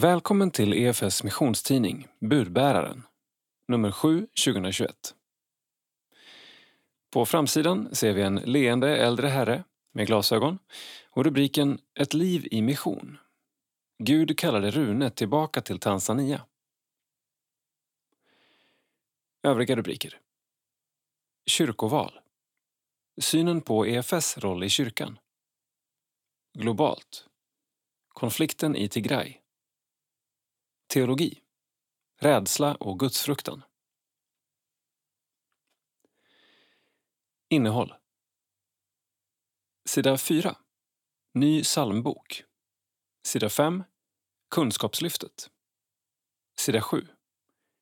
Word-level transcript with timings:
Välkommen 0.00 0.50
till 0.50 0.74
EFS 0.74 1.24
missionstidning 1.24 2.08
Budbäraren, 2.20 3.02
nummer 3.68 3.92
7 3.92 4.26
2021. 4.44 5.14
På 7.10 7.26
framsidan 7.26 7.94
ser 7.94 8.12
vi 8.12 8.22
en 8.22 8.34
leende 8.34 8.96
äldre 8.96 9.28
herre 9.28 9.64
med 9.92 10.06
glasögon 10.06 10.58
och 11.10 11.24
rubriken 11.24 11.78
Ett 11.94 12.14
liv 12.14 12.48
i 12.50 12.62
mission. 12.62 13.18
Gud 13.98 14.38
kallade 14.38 14.70
Rune 14.70 15.10
tillbaka 15.10 15.60
till 15.60 15.78
Tanzania. 15.78 16.46
Övriga 19.42 19.76
rubriker. 19.76 20.20
Kyrkoval. 21.46 22.20
Synen 23.20 23.60
på 23.60 23.86
EFS 23.86 24.38
roll 24.38 24.64
i 24.64 24.68
kyrkan. 24.68 25.18
Globalt. 26.58 27.26
Konflikten 28.08 28.76
i 28.76 28.88
Tigray. 28.88 29.39
Teologi. 30.92 31.40
Rädsla 32.20 32.74
och 32.74 32.98
gudsfruktan. 32.98 33.62
Innehåll. 37.48 37.94
Sida 39.84 40.18
4. 40.18 40.56
Ny 41.34 41.62
psalmbok. 41.62 42.44
Sida 43.26 43.48
5. 43.48 43.84
Kunskapslyftet. 44.50 45.50
Sida 46.58 46.82
7. 46.82 47.06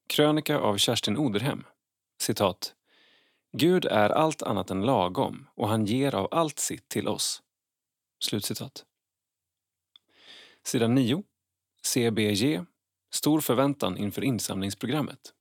Krönika 0.07 0.59
av 0.59 0.77
Kerstin 0.77 1.17
Oderhem. 1.17 1.65
Citat. 2.21 2.75
Gud 3.53 3.85
är 3.85 4.11
allt 4.11 4.43
annat 4.43 4.71
än 4.71 4.83
lagom 4.83 5.49
och 5.55 5.69
han 5.69 5.87
ger 5.87 6.15
av 6.15 6.29
allt 6.31 6.59
sitt 6.59 6.89
till 6.89 7.09
oss. 7.09 7.43
Slutcitat. 8.25 8.85
Sida 10.63 10.89
9. 10.89 11.23
CBG. 11.83 12.65
Stor 13.11 13.41
förväntan 13.41 13.99
inför 13.99 14.25
insamlingsprogrammet. 14.25 15.35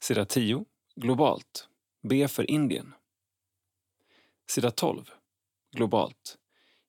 Sida 0.00 0.24
10. 0.24 0.64
Globalt. 0.96 1.68
Be 2.02 2.28
för 2.28 2.50
Indien. 2.50 2.94
Sida 4.50 4.70
12. 4.70 5.10
Globalt. 5.76 6.38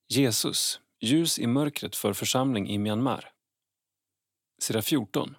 Jesus. 0.07 0.79
Ljus 0.99 1.39
i 1.39 1.47
mörkret 1.47 1.95
för 1.95 2.13
församling 2.13 2.69
i 2.69 2.77
Myanmar. 2.77 3.31
Sida 4.59 4.81
14. 4.81 5.35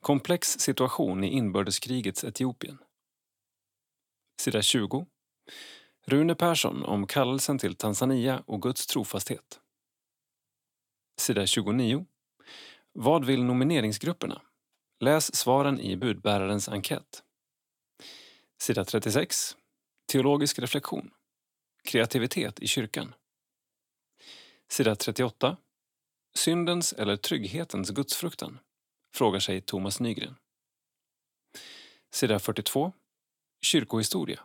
Komplex 0.00 0.58
situation 0.58 1.24
i 1.24 1.28
inbördeskrigets 1.28 2.24
Etiopien. 2.24 2.78
Sida 4.40 4.62
20. 4.62 5.06
Rune 6.06 6.34
Persson 6.34 6.84
om 6.84 7.06
kallelsen 7.06 7.58
till 7.58 7.74
Tanzania 7.74 8.42
och 8.46 8.62
Guds 8.62 8.86
trofasthet. 8.86 9.60
Sida 11.18 11.46
29. 11.46 12.06
Vad 12.98 13.24
vill 13.24 13.44
nomineringsgrupperna? 13.44 14.42
Läs 15.00 15.36
svaren 15.36 15.80
i 15.80 15.96
budbärarens 15.96 16.68
enkät. 16.68 17.22
Sida 18.58 18.84
36. 18.84 19.56
Teologisk 20.12 20.58
reflektion. 20.58 21.10
Kreativitet 21.84 22.60
i 22.60 22.66
kyrkan. 22.66 23.14
Sida 24.68 24.96
38. 24.96 25.56
Syndens 26.34 26.92
eller 26.92 27.16
trygghetens 27.16 27.90
gudsfruktan? 27.90 28.58
Frågar 29.14 29.40
sig 29.40 29.60
Thomas 29.60 30.00
Nygren. 30.00 30.34
Sida 32.10 32.38
42. 32.38 32.92
Kyrkohistoria. 33.62 34.40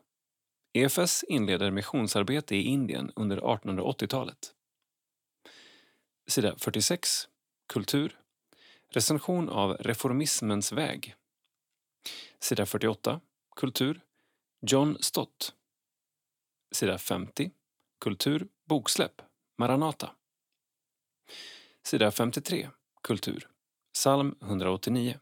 EFS 0.74 1.24
inleder 1.24 1.72
missionsarbete 1.72 2.56
i 2.56 2.62
Indien 2.62 3.12
under 3.16 3.38
1880-talet. 3.38 4.54
Sida 6.28 6.56
46. 6.58 7.28
Kultur. 7.68 8.20
Recension 8.94 9.50
av 9.50 9.73
Reformismens 9.73 10.72
väg. 10.72 11.16
Sida 12.39 12.66
48. 12.66 13.22
Kultur. 13.56 14.02
John 14.61 14.98
Stott. 15.00 15.56
Sida 16.71 16.98
50. 16.98 17.52
Kultur. 17.99 18.48
Boksläpp. 18.66 19.21
Maranata. 19.58 20.16
Sida 21.83 22.11
53. 22.11 22.70
Kultur. 23.04 23.49
Psalm 23.93 24.36
189. 24.42 25.20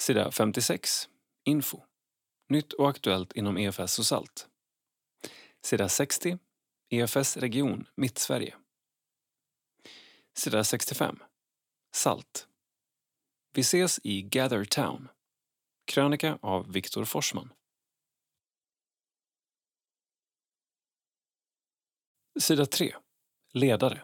Sida 0.00 0.30
56. 0.30 1.08
Info. 1.44 1.80
Nytt 2.48 2.72
och 2.72 2.88
aktuellt 2.90 3.32
inom 3.32 3.58
EFS 3.58 3.98
och 3.98 4.06
SALT. 4.06 4.48
Sida 5.64 5.88
60. 5.88 6.38
EFS 6.90 7.36
region 7.36 7.86
Mittsverige. 7.94 8.54
Sida 10.34 10.64
65. 10.64 11.18
SALT. 11.96 12.48
Vi 13.52 13.60
ses 13.60 14.00
i 14.02 14.22
Gather 14.22 14.64
Town. 14.64 15.08
Krönika 15.84 16.38
av 16.42 16.72
Viktor 16.72 17.04
Forsman. 17.04 17.52
Sida 22.40 22.66
3. 22.66 22.94
Ledare. 23.52 24.02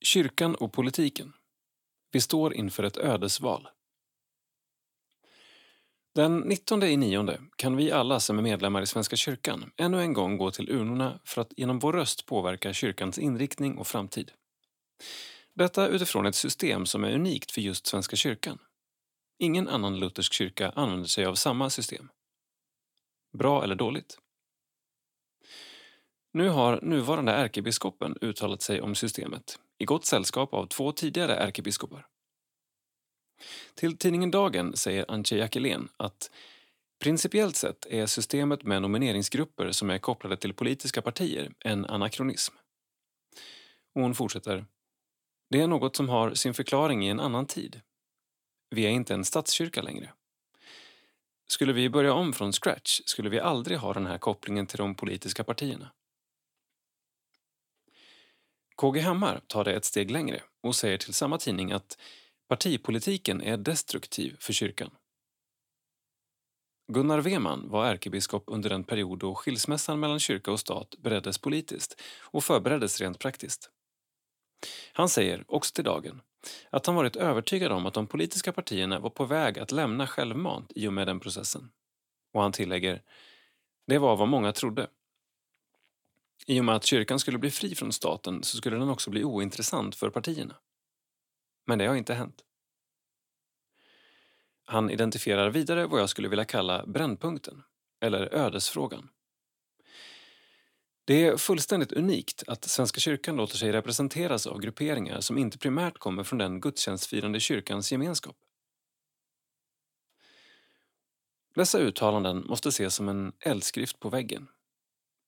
Kyrkan 0.00 0.54
och 0.54 0.72
politiken. 0.72 1.32
Vi 2.10 2.20
står 2.20 2.54
inför 2.54 2.82
ett 2.82 2.96
ödesval. 2.96 3.68
Den 6.14 6.38
19 6.38 6.82
i 6.82 6.96
nionde 6.96 7.42
kan 7.56 7.76
vi 7.76 7.92
alla 7.92 8.20
som 8.20 8.38
är 8.38 8.42
medlemmar 8.42 8.82
i 8.82 8.86
Svenska 8.86 9.16
kyrkan 9.16 9.72
ännu 9.76 10.00
en 10.00 10.12
gång 10.12 10.36
gå 10.36 10.50
till 10.50 10.70
urnorna 10.70 11.20
för 11.24 11.40
att 11.40 11.52
genom 11.56 11.78
vår 11.78 11.92
röst 11.92 12.26
påverka 12.26 12.72
kyrkans 12.72 13.18
inriktning 13.18 13.78
och 13.78 13.86
framtid. 13.86 14.32
Detta 15.54 15.88
utifrån 15.88 16.26
ett 16.26 16.34
system 16.34 16.86
som 16.86 17.04
är 17.04 17.14
unikt 17.14 17.52
för 17.52 17.60
just 17.60 17.86
Svenska 17.86 18.16
kyrkan. 18.16 18.58
Ingen 19.38 19.68
annan 19.68 19.98
luthersk 19.98 20.32
kyrka 20.32 20.70
använder 20.70 21.08
sig 21.08 21.24
av 21.24 21.34
samma 21.34 21.70
system. 21.70 22.08
Bra 23.38 23.64
eller 23.64 23.74
dåligt? 23.74 24.18
Nu 26.32 26.48
har 26.48 26.80
nuvarande 26.82 27.32
ärkebiskopen 27.32 28.16
uttalat 28.20 28.62
sig 28.62 28.80
om 28.80 28.94
systemet 28.94 29.58
i 29.78 29.84
gott 29.84 30.04
sällskap 30.04 30.54
av 30.54 30.66
två 30.66 30.92
tidigare 30.92 31.36
ärkebiskopar. 31.36 32.06
Till 33.74 33.96
tidningen 33.96 34.30
Dagen 34.30 34.76
säger 34.76 35.04
Antje 35.08 35.38
Jackelén 35.38 35.88
att 35.96 36.30
principiellt 36.98 37.56
sett 37.56 37.86
är 37.86 38.06
systemet 38.06 38.62
med 38.62 38.82
nomineringsgrupper 38.82 39.72
som 39.72 39.90
är 39.90 39.98
kopplade 39.98 40.36
till 40.36 40.54
politiska 40.54 41.02
partier 41.02 41.52
en 41.58 41.86
anakronism. 41.86 42.54
Och 43.94 44.02
hon 44.02 44.14
fortsätter. 44.14 44.66
Det 45.52 45.60
är 45.60 45.66
något 45.66 45.96
som 45.96 46.08
har 46.08 46.34
sin 46.34 46.54
förklaring 46.54 47.06
i 47.06 47.08
en 47.08 47.20
annan 47.20 47.46
tid. 47.46 47.80
Vi 48.70 48.86
är 48.86 48.90
inte 48.90 49.14
en 49.14 49.24
statskyrka 49.24 49.82
längre. 49.82 50.12
Skulle 51.46 51.72
vi 51.72 51.90
börja 51.90 52.12
om 52.12 52.32
från 52.32 52.52
scratch 52.52 53.00
skulle 53.04 53.28
vi 53.28 53.40
aldrig 53.40 53.78
ha 53.78 53.92
den 53.92 54.06
här 54.06 54.18
kopplingen 54.18 54.66
till 54.66 54.78
de 54.78 54.94
politiska 54.94 55.44
partierna. 55.44 55.92
KG 58.76 59.00
Hammar 59.00 59.40
tar 59.46 59.64
det 59.64 59.72
ett 59.72 59.84
steg 59.84 60.10
längre 60.10 60.42
och 60.62 60.76
säger 60.76 60.98
till 60.98 61.14
samma 61.14 61.38
tidning 61.38 61.72
att 61.72 61.98
partipolitiken 62.48 63.42
är 63.42 63.56
destruktiv 63.56 64.36
för 64.40 64.52
kyrkan. 64.52 64.90
Gunnar 66.92 67.20
Weman 67.20 67.68
var 67.68 67.86
ärkebiskop 67.86 68.44
under 68.46 68.70
en 68.70 68.84
period 68.84 69.18
då 69.18 69.34
skilsmässan 69.34 70.00
mellan 70.00 70.20
kyrka 70.20 70.52
och 70.52 70.60
stat 70.60 70.94
bereddes 70.98 71.38
politiskt 71.38 72.00
och 72.20 72.44
förbereddes 72.44 73.00
rent 73.00 73.18
praktiskt. 73.18 73.70
Han 74.92 75.08
säger, 75.08 75.44
också 75.48 75.74
till 75.74 75.84
Dagen, 75.84 76.22
att 76.70 76.86
han 76.86 76.94
varit 76.94 77.16
övertygad 77.16 77.72
om 77.72 77.86
att 77.86 77.94
de 77.94 78.06
politiska 78.06 78.52
partierna 78.52 78.98
var 78.98 79.10
på 79.10 79.24
väg 79.24 79.58
att 79.58 79.72
lämna 79.72 80.06
självmant 80.06 80.72
i 80.74 80.88
och 80.88 80.92
med 80.92 81.06
den 81.06 81.20
processen. 81.20 81.70
Och 82.32 82.42
han 82.42 82.52
tillägger, 82.52 83.02
det 83.86 83.98
var 83.98 84.16
vad 84.16 84.28
många 84.28 84.52
trodde. 84.52 84.86
I 86.46 86.60
och 86.60 86.64
med 86.64 86.74
att 86.74 86.84
kyrkan 86.84 87.18
skulle 87.18 87.38
bli 87.38 87.50
fri 87.50 87.74
från 87.74 87.92
staten 87.92 88.42
så 88.42 88.56
skulle 88.56 88.76
den 88.76 88.88
också 88.88 89.10
bli 89.10 89.24
ointressant 89.24 89.96
för 89.96 90.10
partierna. 90.10 90.56
Men 91.66 91.78
det 91.78 91.86
har 91.86 91.94
inte 91.94 92.14
hänt. 92.14 92.44
Han 94.64 94.90
identifierar 94.90 95.50
vidare 95.50 95.86
vad 95.86 96.00
jag 96.00 96.10
skulle 96.10 96.28
vilja 96.28 96.44
kalla 96.44 96.86
brännpunkten, 96.86 97.62
eller 98.00 98.34
ödesfrågan. 98.34 99.08
Det 101.12 101.24
är 101.24 101.36
fullständigt 101.36 101.92
unikt 101.92 102.42
att 102.46 102.64
Svenska 102.64 103.00
kyrkan 103.00 103.36
låter 103.36 103.56
sig 103.56 103.72
representeras 103.72 104.46
av 104.46 104.60
grupperingar 104.60 105.20
som 105.20 105.38
inte 105.38 105.58
primärt 105.58 105.98
kommer 105.98 106.24
från 106.24 106.38
den 106.38 106.60
gudstjänstfirande 106.60 107.40
kyrkans 107.40 107.92
gemenskap. 107.92 108.36
Dessa 111.54 111.78
uttalanden 111.78 112.44
måste 112.46 112.68
ses 112.68 112.94
som 112.94 113.08
en 113.08 113.32
eldskrift 113.40 114.00
på 114.00 114.08
väggen. 114.08 114.48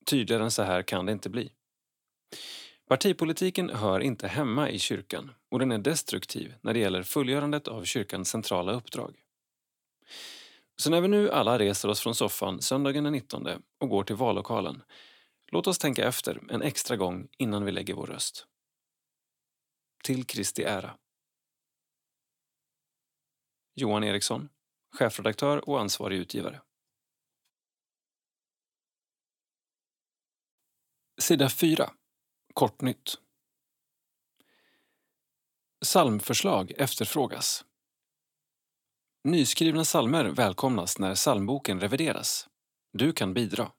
Tydligare 0.07 0.43
än 0.43 0.51
så 0.51 0.63
här 0.63 0.83
kan 0.83 1.07
det 1.07 1.13
inte 1.13 1.31
bli. 1.31 1.53
Partipolitiken 2.89 3.71
hör 3.71 4.01
inte 4.01 4.29
hemma 4.29 4.71
i 4.71 4.79
kyrkan 4.79 5.31
och 5.51 5.59
den 5.59 5.73
är 5.73 5.79
destruktiv 5.79 6.55
när 6.61 6.75
det 6.75 6.81
gäller 6.81 7.03
fullgörandet 7.03 7.69
av 7.69 7.85
kyrkans 7.85 8.29
centrala 8.29 8.73
uppdrag. 8.73 9.15
Så 10.77 10.91
när 10.91 11.01
vi 11.01 11.09
nu 11.09 11.31
alla 11.31 11.59
reser 11.59 11.89
oss 11.89 12.01
från 12.01 12.15
soffan 12.15 12.63
söndagen 12.63 13.05
den 13.05 13.13
19 13.13 13.49
och 13.81 13.89
går 13.89 14.05
till 14.05 14.17
vallokalen 14.17 14.83
Låt 15.47 15.67
oss 15.67 15.79
tänka 15.79 16.09
efter 16.09 16.53
en 16.53 16.63
extra 16.63 16.97
gång 16.97 17.29
innan 17.39 17.65
vi 17.65 17.73
lägger 17.73 17.95
vår 17.95 18.07
röst. 18.07 18.47
till 20.05 20.25
Kristi 20.27 20.63
ära. 20.63 20.99
Johan 23.75 24.05
Eriksson, 24.05 24.49
chefredaktör 24.93 25.69
och 25.69 25.81
ansvarig 25.81 26.19
utgivare. 26.19 26.63
Sida 31.21 31.49
4. 31.49 31.91
Kortnytt. 32.55 33.19
Salmförslag 35.85 36.73
efterfrågas. 36.77 37.65
Nyskrivna 39.25 39.85
psalmer 39.85 40.25
välkomnas 40.25 40.99
när 40.99 41.15
psalmboken 41.15 41.81
revideras. 41.81 42.49
Du 42.93 43.13
kan 43.13 43.35
bidra. 43.35 43.73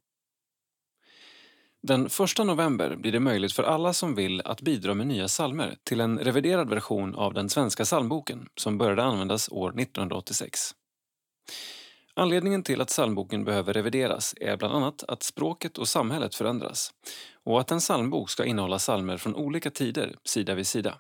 Den 1.88 2.06
1 2.06 2.12
november 2.46 2.96
blir 2.96 3.12
det 3.12 3.20
möjligt 3.20 3.54
för 3.54 3.64
alla 3.64 3.94
som 3.94 4.16
vill 4.16 4.42
att 4.42 4.62
bidra 4.62 4.94
med 4.94 5.08
nya 5.08 5.28
psalmer 5.28 5.78
till 5.84 6.02
en 6.02 6.20
reviderad 6.20 6.70
version 6.70 7.16
av 7.16 7.34
den 7.34 7.50
svenska 7.50 7.84
psalmboken 7.84 8.50
som 8.56 8.78
började 8.78 9.04
användas 9.04 9.50
år 9.50 9.80
1986. 9.80 10.60
Anledningen 12.14 12.64
till 12.64 12.82
att 12.82 12.88
psalmboken 12.88 13.44
behöver 13.44 13.74
revideras 13.74 14.36
är 14.42 14.58
bland 14.58 14.76
annat 14.76 15.04
att 15.04 15.24
språket 15.24 15.78
och 15.78 15.88
samhället 15.88 16.36
förändras 16.36 16.94
och 17.44 17.62
att 17.62 17.72
en 17.72 17.80
psalmbok 17.80 18.30
ska 18.30 18.46
innehålla 18.46 18.78
psalmer 18.78 19.18
från 19.18 19.36
olika 19.36 19.72
tider 19.72 20.16
sida 20.24 20.56
vid 20.56 20.68
sida. 20.68 20.98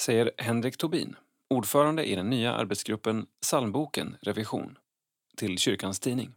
Säger 0.00 0.30
Henrik 0.38 0.76
Tobin, 0.76 1.16
ordförande 1.50 2.04
i 2.04 2.14
den 2.14 2.30
nya 2.30 2.54
arbetsgruppen 2.54 3.26
Psalmboken 3.42 4.16
Revision, 4.20 4.78
till 5.36 5.58
Kyrkans 5.58 6.00
Tidning. 6.00 6.34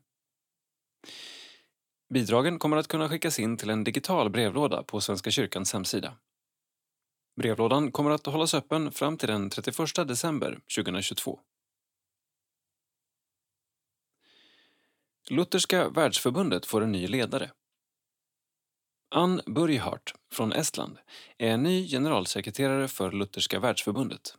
Bidragen 2.13 2.59
kommer 2.59 2.77
att 2.77 2.87
kunna 2.87 3.09
skickas 3.09 3.39
in 3.39 3.57
till 3.57 3.69
en 3.69 3.83
digital 3.83 4.29
brevlåda 4.29 4.83
på 4.83 5.01
Svenska 5.01 5.31
kyrkans 5.31 5.73
hemsida. 5.73 6.13
Brevlådan 7.41 7.91
kommer 7.91 8.11
att 8.11 8.25
hållas 8.25 8.53
öppen 8.53 8.91
fram 8.91 9.17
till 9.17 9.27
den 9.27 9.49
31 9.49 10.07
december 10.07 10.59
2022. 10.75 11.39
Lutherska 15.29 15.89
världsförbundet 15.89 16.65
får 16.65 16.81
en 16.81 16.91
ny 16.91 17.07
ledare. 17.07 17.51
Ann 19.15 19.41
Burghardt 19.45 20.13
från 20.31 20.51
Estland 20.51 20.97
är 21.37 21.57
ny 21.57 21.87
generalsekreterare 21.87 22.87
för 22.87 23.11
Lutherska 23.11 23.59
världsförbundet. 23.59 24.37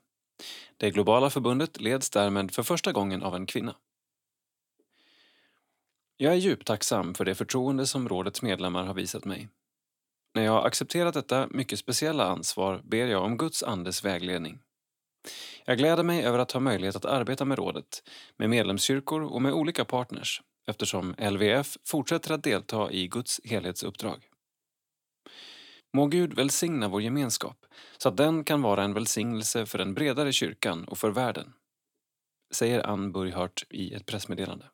Det 0.77 0.91
globala 0.91 1.31
förbundet 1.31 1.81
leds 1.81 2.11
därmed 2.11 2.51
för 2.51 2.63
första 2.63 2.93
gången 2.93 3.23
av 3.23 3.35
en 3.37 3.47
kvinna. 3.47 3.77
Jag 6.23 6.33
är 6.33 6.37
djupt 6.37 6.67
tacksam 6.67 7.15
för 7.15 7.25
det 7.25 7.35
förtroende 7.35 7.87
som 7.87 8.09
rådets 8.09 8.43
medlemmar 8.43 8.85
har 8.85 8.95
visat 8.95 9.25
mig. 9.25 9.49
När 10.35 10.43
jag 10.43 10.53
har 10.53 10.63
accepterat 10.67 11.15
detta 11.15 11.49
mycket 11.51 11.79
speciella 11.79 12.27
ansvar 12.27 12.81
ber 12.85 13.07
jag 13.07 13.25
om 13.25 13.37
Guds 13.37 13.63
andes 13.63 14.05
vägledning. 14.05 14.59
Jag 15.65 15.79
gläder 15.79 16.03
mig 16.03 16.25
över 16.25 16.39
att 16.39 16.53
ha 16.53 16.61
möjlighet 16.61 16.97
att 16.97 17.05
arbeta 17.05 17.45
med 17.45 17.59
rådet, 17.59 18.03
med 18.37 18.51
medlemskyrkor 18.51 19.23
och 19.23 19.43
med 19.43 19.53
olika 19.53 19.85
partners 19.85 20.43
eftersom 20.69 21.15
LVF 21.19 21.77
fortsätter 21.87 22.35
att 22.35 22.43
delta 22.43 22.91
i 22.91 23.09
Guds 23.09 23.41
helhetsuppdrag. 23.45 24.29
Må 25.93 26.07
Gud 26.07 26.35
välsigna 26.35 26.89
vår 26.89 27.03
gemenskap 27.03 27.67
så 27.99 28.09
att 28.09 28.17
den 28.17 28.45
kan 28.45 28.63
vara 28.63 28.85
en 28.85 28.95
välsignelse 28.95 29.67
för 29.67 29.79
den 29.79 29.95
bredare 29.95 30.33
kyrkan 30.33 30.85
och 30.85 30.99
för 30.99 31.11
världen, 31.11 31.53
säger 32.55 32.87
Ann 32.87 33.13
Burghardt 33.13 33.65
i 33.71 33.95
ett 33.95 34.07
pressmeddelande. 34.07 34.67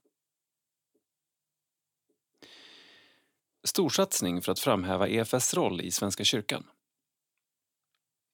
Storsatsning 3.67 4.43
för 4.43 4.53
att 4.53 4.59
framhäva 4.59 5.09
EFS 5.09 5.55
roll 5.55 5.81
i 5.81 5.91
Svenska 5.91 6.25
kyrkan. 6.25 6.65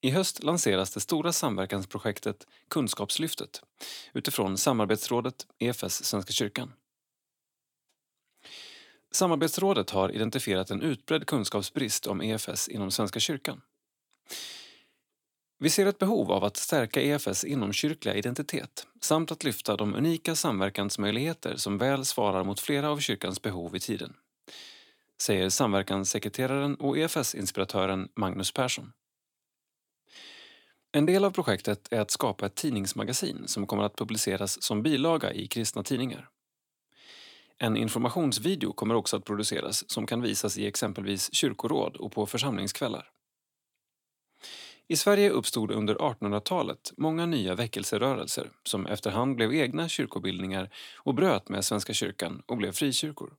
I 0.00 0.11
höst 0.11 0.43
lanseras 0.43 0.94
det 0.94 1.00
stora 1.00 1.32
samverkansprojektet 1.32 2.46
Kunskapslyftet 2.69 3.62
utifrån 4.12 4.58
samarbetsrådet 4.58 5.46
EFS 5.58 6.05
Svenska 6.05 6.32
kyrkan. 6.32 6.73
Samarbetsrådet 9.11 9.90
har 9.90 10.12
identifierat 10.12 10.70
en 10.70 10.82
utbredd 10.82 11.26
kunskapsbrist 11.26 12.06
om 12.06 12.23
EFS 12.23 12.69
inom 12.69 12.90
Svenska 12.90 13.20
kyrkan. 13.20 13.61
Vi 15.58 15.70
ser 15.70 15.87
ett 15.87 15.99
behov 15.99 16.32
av 16.32 16.44
att 16.44 16.56
stärka 16.56 17.02
EFS 17.02 17.44
inomkyrkliga 17.44 18.14
identitet 18.14 18.87
samt 19.00 19.32
att 19.32 19.44
lyfta 19.44 19.76
de 19.76 19.94
unika 19.94 20.35
samverkansmöjligheter 20.35 21.56
som 21.56 21.78
väl 21.78 22.05
svarar 22.05 22.44
mot 22.44 22.61
flera 22.61 22.90
av 22.90 22.99
kyrkans 22.99 23.43
behov 23.43 23.76
i 23.76 23.81
tiden 23.81 24.14
säger 25.22 25.48
samverkanssekreteraren 25.48 26.74
och 26.74 26.98
EFS-inspiratören 26.98 28.08
Magnus 28.16 28.52
Persson. 28.52 28.92
En 30.92 31.06
del 31.06 31.24
av 31.24 31.30
projektet 31.30 31.92
är 31.92 32.00
att 32.00 32.10
skapa 32.10 32.46
ett 32.46 32.54
tidningsmagasin 32.54 33.42
som 33.46 33.66
kommer 33.66 33.82
att 33.82 33.96
publiceras 33.96 34.62
som 34.62 34.82
bilaga 34.82 35.32
i 35.32 35.46
kristna 35.46 35.82
tidningar. 35.82 36.28
En 37.58 37.76
informationsvideo 37.76 38.72
kommer 38.72 38.94
också 38.94 39.16
att 39.16 39.24
produceras 39.24 39.90
som 39.90 40.06
kan 40.06 40.22
visas 40.22 40.58
i 40.58 40.66
exempelvis 40.66 41.34
kyrkoråd 41.34 41.96
och 41.96 42.12
på 42.12 42.26
församlingskvällar. 42.26 43.10
I 44.88 44.96
Sverige 44.96 45.30
uppstod 45.30 45.70
under 45.70 45.94
1800-talet 45.94 46.92
många 46.96 47.26
nya 47.26 47.54
väckelserörelser 47.54 48.50
som 48.64 48.86
efterhand 48.86 49.36
blev 49.36 49.54
egna 49.54 49.88
kyrkobildningar 49.88 50.70
och 50.96 51.14
bröt 51.14 51.48
med 51.48 51.64
Svenska 51.64 51.92
kyrkan 51.92 52.42
och 52.46 52.56
blev 52.56 52.72
frikyrkor. 52.72 53.36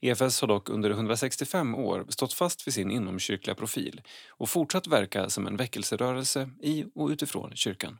EFS 0.00 0.40
har 0.40 0.48
dock 0.48 0.68
under 0.68 0.90
165 0.90 1.74
år 1.74 2.06
stått 2.08 2.32
fast 2.32 2.66
vid 2.66 2.74
sin 2.74 2.90
inomkyrkliga 2.90 3.54
profil 3.54 4.02
och 4.28 4.48
fortsatt 4.48 4.86
verka 4.86 5.30
som 5.30 5.46
en 5.46 5.56
väckelserörelse 5.56 6.50
i 6.62 6.84
och 6.94 7.08
utifrån 7.08 7.50
kyrkan. 7.54 7.98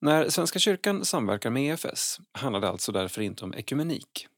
När 0.00 0.28
Svenska 0.28 0.58
kyrkan 0.58 1.04
samverkar 1.04 1.50
med 1.50 1.72
EFS 1.72 2.20
handlar 2.32 2.60
det 2.60 2.68
alltså 2.68 2.92
därför 2.92 3.22
inte 3.22 3.44
om 3.44 3.54
ekumenik. 3.54 4.28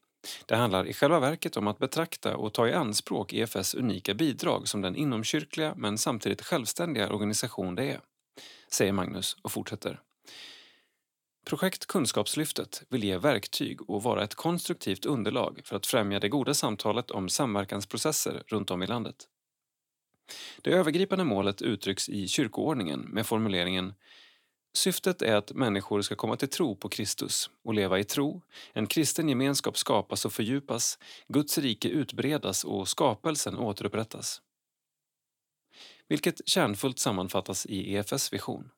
Det 0.45 0.55
handlar 0.55 0.87
i 0.87 0.93
själva 0.93 1.19
verket 1.19 1.57
om 1.57 1.67
att 1.67 1.79
betrakta 1.79 2.37
och 2.37 2.53
ta 2.53 2.67
i 2.67 2.73
anspråk 2.73 3.33
EFS 3.33 3.75
unika 3.75 4.13
bidrag 4.13 4.67
som 4.67 4.81
den 4.81 4.95
inomkyrkliga 4.95 5.73
men 5.75 5.97
samtidigt 5.97 6.41
självständiga 6.41 7.09
organisation 7.09 7.75
det 7.75 7.83
är, 7.83 8.01
säger 8.71 8.91
Magnus 8.91 9.37
och 9.41 9.51
fortsätter. 9.51 10.01
Projekt 11.49 11.85
Kunskapslyftet 11.85 12.83
vill 12.89 13.03
ge 13.03 13.17
verktyg 13.17 13.89
och 13.89 14.03
vara 14.03 14.23
ett 14.23 14.35
konstruktivt 14.35 15.05
underlag 15.05 15.61
för 15.63 15.75
att 15.75 15.85
främja 15.85 16.19
det 16.19 16.29
goda 16.29 16.53
samtalet 16.53 17.11
om 17.11 17.29
samverkansprocesser 17.29 18.43
runt 18.47 18.71
om 18.71 18.83
i 18.83 18.87
landet. 18.87 19.15
Det 20.61 20.71
övergripande 20.71 21.23
målet 21.23 21.61
uttrycks 21.61 22.09
i 22.09 22.27
kyrkoordningen 22.27 22.99
med 22.99 23.25
formuleringen 23.25 23.93
Syftet 24.73 25.21
är 25.21 25.35
att 25.35 25.51
människor 25.53 26.01
ska 26.01 26.15
komma 26.15 26.35
till 26.35 26.49
tro 26.49 26.75
på 26.75 26.89
Kristus 26.89 27.49
och 27.63 27.73
leva 27.73 27.99
i 27.99 28.03
tro, 28.03 28.41
en 28.73 28.87
kristen 28.87 29.29
gemenskap 29.29 29.77
skapas 29.77 30.25
och 30.25 30.33
fördjupas, 30.33 30.99
Guds 31.27 31.57
rike 31.57 31.87
utbredas 31.89 32.63
och 32.63 32.87
skapelsen 32.87 33.57
återupprättas. 33.57 34.41
Vilket 36.07 36.47
kärnfullt 36.47 36.99
sammanfattas 36.99 37.65
i 37.65 37.95
EFS 37.95 38.33
vision. 38.33 38.69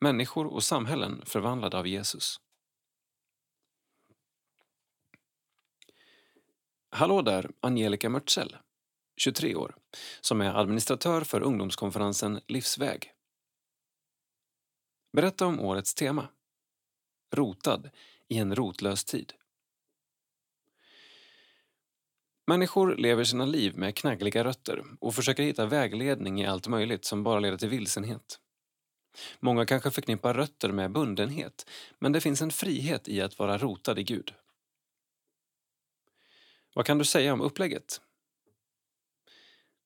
Människor 0.00 0.46
och 0.46 0.62
samhällen 0.62 1.22
förvandlade 1.26 1.78
av 1.78 1.86
Jesus. 1.86 2.40
Hallå 6.90 7.22
där, 7.22 7.50
Angelica 7.60 8.08
Mörtsell, 8.08 8.56
23 9.16 9.54
år, 9.54 9.76
som 10.20 10.40
är 10.40 10.54
administratör 10.54 11.20
för 11.20 11.40
ungdomskonferensen 11.40 12.40
Livsväg. 12.48 13.12
Berätta 15.12 15.46
om 15.46 15.60
årets 15.60 15.94
tema. 15.94 16.28
Rotad 17.34 17.90
i 18.28 18.38
en 18.38 18.56
rotlös 18.56 19.04
tid. 19.04 19.32
Människor 22.46 22.96
lever 22.96 23.24
sina 23.24 23.44
liv 23.44 23.76
med 23.76 23.96
knaggliga 23.96 24.44
rötter 24.44 24.84
och 25.00 25.14
försöker 25.14 25.42
hitta 25.42 25.66
vägledning 25.66 26.40
i 26.40 26.46
allt 26.46 26.68
möjligt 26.68 27.04
som 27.04 27.22
bara 27.22 27.40
leder 27.40 27.58
till 27.58 27.68
vilsenhet. 27.68 28.40
Många 29.40 29.66
kanske 29.66 29.90
förknippar 29.90 30.34
rötter 30.34 30.72
med 30.72 30.92
bundenhet, 30.92 31.70
men 31.98 32.12
det 32.12 32.20
finns 32.20 32.42
en 32.42 32.50
frihet 32.50 33.08
i 33.08 33.20
att 33.20 33.38
vara 33.38 33.58
rotad 33.58 33.98
i 33.98 34.02
Gud. 34.02 34.34
Vad 36.74 36.86
kan 36.86 36.98
du 36.98 37.04
säga 37.04 37.32
om 37.32 37.40
upplägget? 37.40 38.00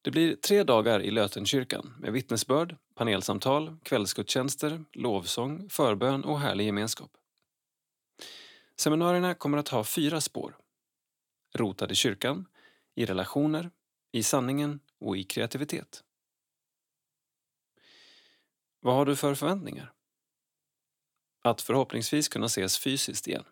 Det 0.03 0.11
blir 0.11 0.37
tre 0.37 0.63
dagar 0.63 1.01
i 1.01 1.11
Lötenkyrkan 1.11 1.95
med 1.99 2.13
vittnesbörd, 2.13 2.77
panelsamtal, 2.95 3.77
kvällsgudstjänster, 3.83 4.85
lovsång, 4.93 5.69
förbön 5.71 6.25
och 6.25 6.41
härlig 6.41 6.67
gemenskap. 6.67 7.11
Seminarierna 8.77 9.35
kommer 9.35 9.59
att 9.59 9.69
ha 9.69 9.85
fyra 9.85 10.21
spår. 10.21 10.57
Rotad 11.55 11.93
i 11.93 11.95
kyrkan, 11.95 12.47
i 12.95 13.07
relationer, 13.07 13.71
i 14.13 14.23
sanningen 14.23 14.81
och 15.01 15.17
i 15.17 15.25
kreativitet. 15.25 16.04
Vad 18.85 18.95
har 18.95 19.05
du 19.05 19.17
för 19.17 19.35
förväntningar? 19.35 19.93
Att 21.43 21.61
förhoppningsvis 21.61 22.29
kunna 22.29 22.47
ses 22.47 22.79
fysiskt 22.79 23.27
igen 23.27 23.45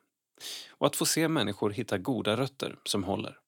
och 0.69 0.87
att 0.87 0.97
få 0.97 1.07
se 1.07 1.29
människor 1.29 1.71
hitta 1.71 1.99
goda 1.99 2.37
rötter 2.37 2.81
som 2.85 3.05
håller. 3.05 3.41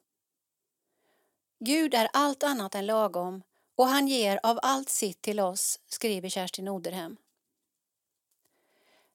Gud 1.60 1.94
är 1.94 2.10
allt 2.14 2.44
annat 2.44 2.76
än 2.76 2.86
lagom 2.86 3.44
och 3.78 3.88
han 3.88 4.08
ger 4.08 4.40
av 4.44 4.60
allt 4.62 4.90
sitt 4.90 5.22
till 5.22 5.40
oss, 5.40 5.80
skriver 5.88 6.30
Kerstin 6.30 6.68
Oderhem. 6.68 7.18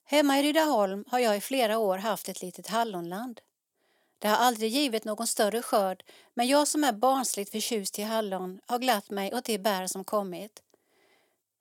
Hemma 0.05 0.39
i 0.39 0.43
Rydaholm 0.43 1.05
har 1.07 1.19
jag 1.19 1.37
i 1.37 1.41
flera 1.41 1.77
år 1.77 1.97
haft 1.97 2.29
ett 2.29 2.41
litet 2.41 2.67
hallonland. 2.67 3.41
Det 4.19 4.27
har 4.27 4.37
aldrig 4.37 4.71
givit 4.71 5.05
någon 5.05 5.27
större 5.27 5.61
skörd 5.61 6.03
men 6.33 6.47
jag 6.47 6.67
som 6.67 6.83
är 6.83 6.93
barnsligt 6.93 7.51
förtjust 7.51 7.99
i 7.99 8.01
hallon 8.01 8.61
har 8.67 8.79
glatt 8.79 9.09
mig 9.09 9.33
åt 9.33 9.45
de 9.45 9.57
bär 9.57 9.87
som 9.87 10.03
kommit. 10.03 10.63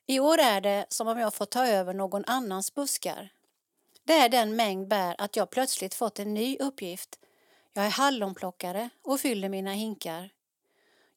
I 0.06 0.20
år 0.20 0.38
är 0.38 0.60
det 0.60 0.86
som 0.88 1.08
om 1.08 1.18
jag 1.18 1.34
fått 1.34 1.50
ta 1.50 1.66
över 1.66 1.94
någon 1.94 2.24
annans 2.24 2.74
buskar. 2.74 3.32
Det 4.04 4.14
är 4.14 4.28
den 4.28 4.56
mängd 4.56 4.88
bär 4.88 5.14
att 5.18 5.36
jag 5.36 5.50
plötsligt 5.50 5.94
fått 5.94 6.18
en 6.18 6.34
ny 6.34 6.56
uppgift. 6.56 7.18
Jag 7.72 7.86
är 7.86 7.90
hallonplockare 7.90 8.90
och 9.02 9.20
fyller 9.20 9.48
mina 9.48 9.72
hinkar. 9.72 10.30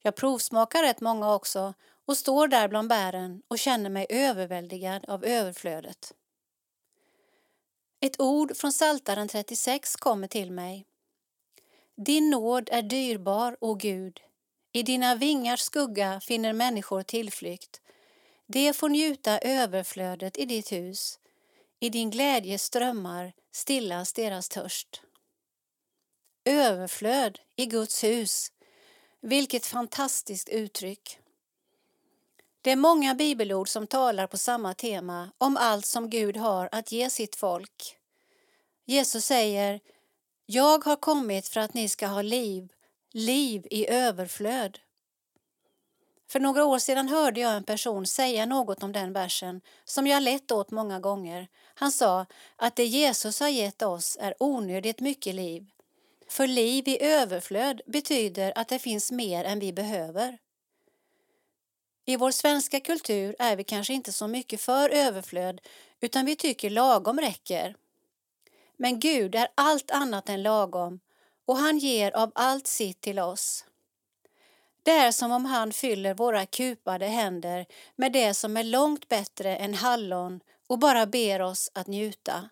Jag 0.06 0.14
provsmakar 0.14 0.82
rätt 0.82 1.00
många 1.00 1.34
också 1.34 1.74
och 2.06 2.16
står 2.16 2.48
där 2.48 2.68
bland 2.68 2.88
bären 2.88 3.42
och 3.48 3.58
känner 3.58 3.90
mig 3.90 4.06
överväldigad 4.08 5.04
av 5.08 5.24
överflödet. 5.24 6.12
Ett 8.00 8.20
ord 8.20 8.56
från 8.56 8.72
Saltaren 8.72 9.28
36 9.28 9.96
kommer 9.96 10.28
till 10.28 10.52
mig. 10.52 10.86
Din 11.96 12.30
nåd 12.30 12.68
är 12.72 12.82
dyrbar, 12.82 13.56
o 13.60 13.74
Gud. 13.74 14.20
I 14.72 14.82
dina 14.82 15.14
vingars 15.14 15.60
skugga 15.60 16.20
finner 16.20 16.52
människor 16.52 17.02
tillflykt. 17.02 17.80
De 18.46 18.72
får 18.72 18.88
njuta 18.88 19.38
överflödet 19.38 20.38
i 20.38 20.44
ditt 20.44 20.72
hus. 20.72 21.18
I 21.80 21.90
din 21.90 22.10
glädje 22.10 22.58
strömmar 22.58 23.32
stillas 23.52 24.12
deras 24.12 24.48
törst. 24.48 25.02
Överflöd 26.44 27.38
i 27.56 27.66
Guds 27.66 28.04
hus. 28.04 28.52
Vilket 29.28 29.66
fantastiskt 29.66 30.48
uttryck. 30.48 31.18
Det 32.62 32.70
är 32.70 32.76
många 32.76 33.14
bibelord 33.14 33.68
som 33.68 33.86
talar 33.86 34.26
på 34.26 34.38
samma 34.38 34.74
tema 34.74 35.30
om 35.38 35.56
allt 35.56 35.86
som 35.86 36.10
Gud 36.10 36.36
har 36.36 36.68
att 36.72 36.92
ge 36.92 37.10
sitt 37.10 37.36
folk. 37.36 37.96
Jesus 38.84 39.24
säger 39.24 39.80
Jag 40.46 40.84
har 40.84 40.96
kommit 40.96 41.48
för 41.48 41.60
att 41.60 41.74
ni 41.74 41.88
ska 41.88 42.06
ha 42.06 42.22
liv, 42.22 42.68
liv 43.12 43.66
i 43.70 43.88
överflöd. 43.88 44.78
För 46.28 46.40
några 46.40 46.64
år 46.64 46.78
sedan 46.78 47.08
hörde 47.08 47.40
jag 47.40 47.56
en 47.56 47.64
person 47.64 48.06
säga 48.06 48.46
något 48.46 48.82
om 48.82 48.92
den 48.92 49.12
versen 49.12 49.60
som 49.84 50.06
jag 50.06 50.22
lett 50.22 50.52
åt 50.52 50.70
många 50.70 51.00
gånger. 51.00 51.48
Han 51.74 51.92
sa 51.92 52.26
att 52.56 52.76
det 52.76 52.84
Jesus 52.84 53.40
har 53.40 53.48
gett 53.48 53.82
oss 53.82 54.16
är 54.20 54.34
onödigt 54.38 55.00
mycket 55.00 55.34
liv. 55.34 55.70
För 56.28 56.46
liv 56.46 56.88
i 56.88 57.02
överflöd 57.02 57.80
betyder 57.86 58.52
att 58.56 58.68
det 58.68 58.78
finns 58.78 59.12
mer 59.12 59.44
än 59.44 59.58
vi 59.58 59.72
behöver. 59.72 60.38
I 62.04 62.16
vår 62.16 62.30
svenska 62.30 62.80
kultur 62.80 63.36
är 63.38 63.56
vi 63.56 63.64
kanske 63.64 63.94
inte 63.94 64.12
så 64.12 64.26
mycket 64.26 64.60
för 64.60 64.90
överflöd 64.90 65.60
utan 66.00 66.26
vi 66.26 66.36
tycker 66.36 66.70
lagom 66.70 67.20
räcker. 67.20 67.76
Men 68.76 69.00
Gud 69.00 69.34
är 69.34 69.48
allt 69.54 69.90
annat 69.90 70.28
än 70.28 70.42
lagom 70.42 71.00
och 71.46 71.56
han 71.56 71.78
ger 71.78 72.16
av 72.16 72.32
allt 72.34 72.66
sitt 72.66 73.00
till 73.00 73.18
oss. 73.18 73.64
Det 74.82 74.90
är 74.90 75.12
som 75.12 75.32
om 75.32 75.44
han 75.44 75.72
fyller 75.72 76.14
våra 76.14 76.46
kupade 76.46 77.06
händer 77.06 77.66
med 77.96 78.12
det 78.12 78.34
som 78.34 78.56
är 78.56 78.64
långt 78.64 79.08
bättre 79.08 79.56
än 79.56 79.74
hallon 79.74 80.40
och 80.66 80.78
bara 80.78 81.06
ber 81.06 81.42
oss 81.42 81.70
att 81.74 81.86
njuta. 81.86 82.48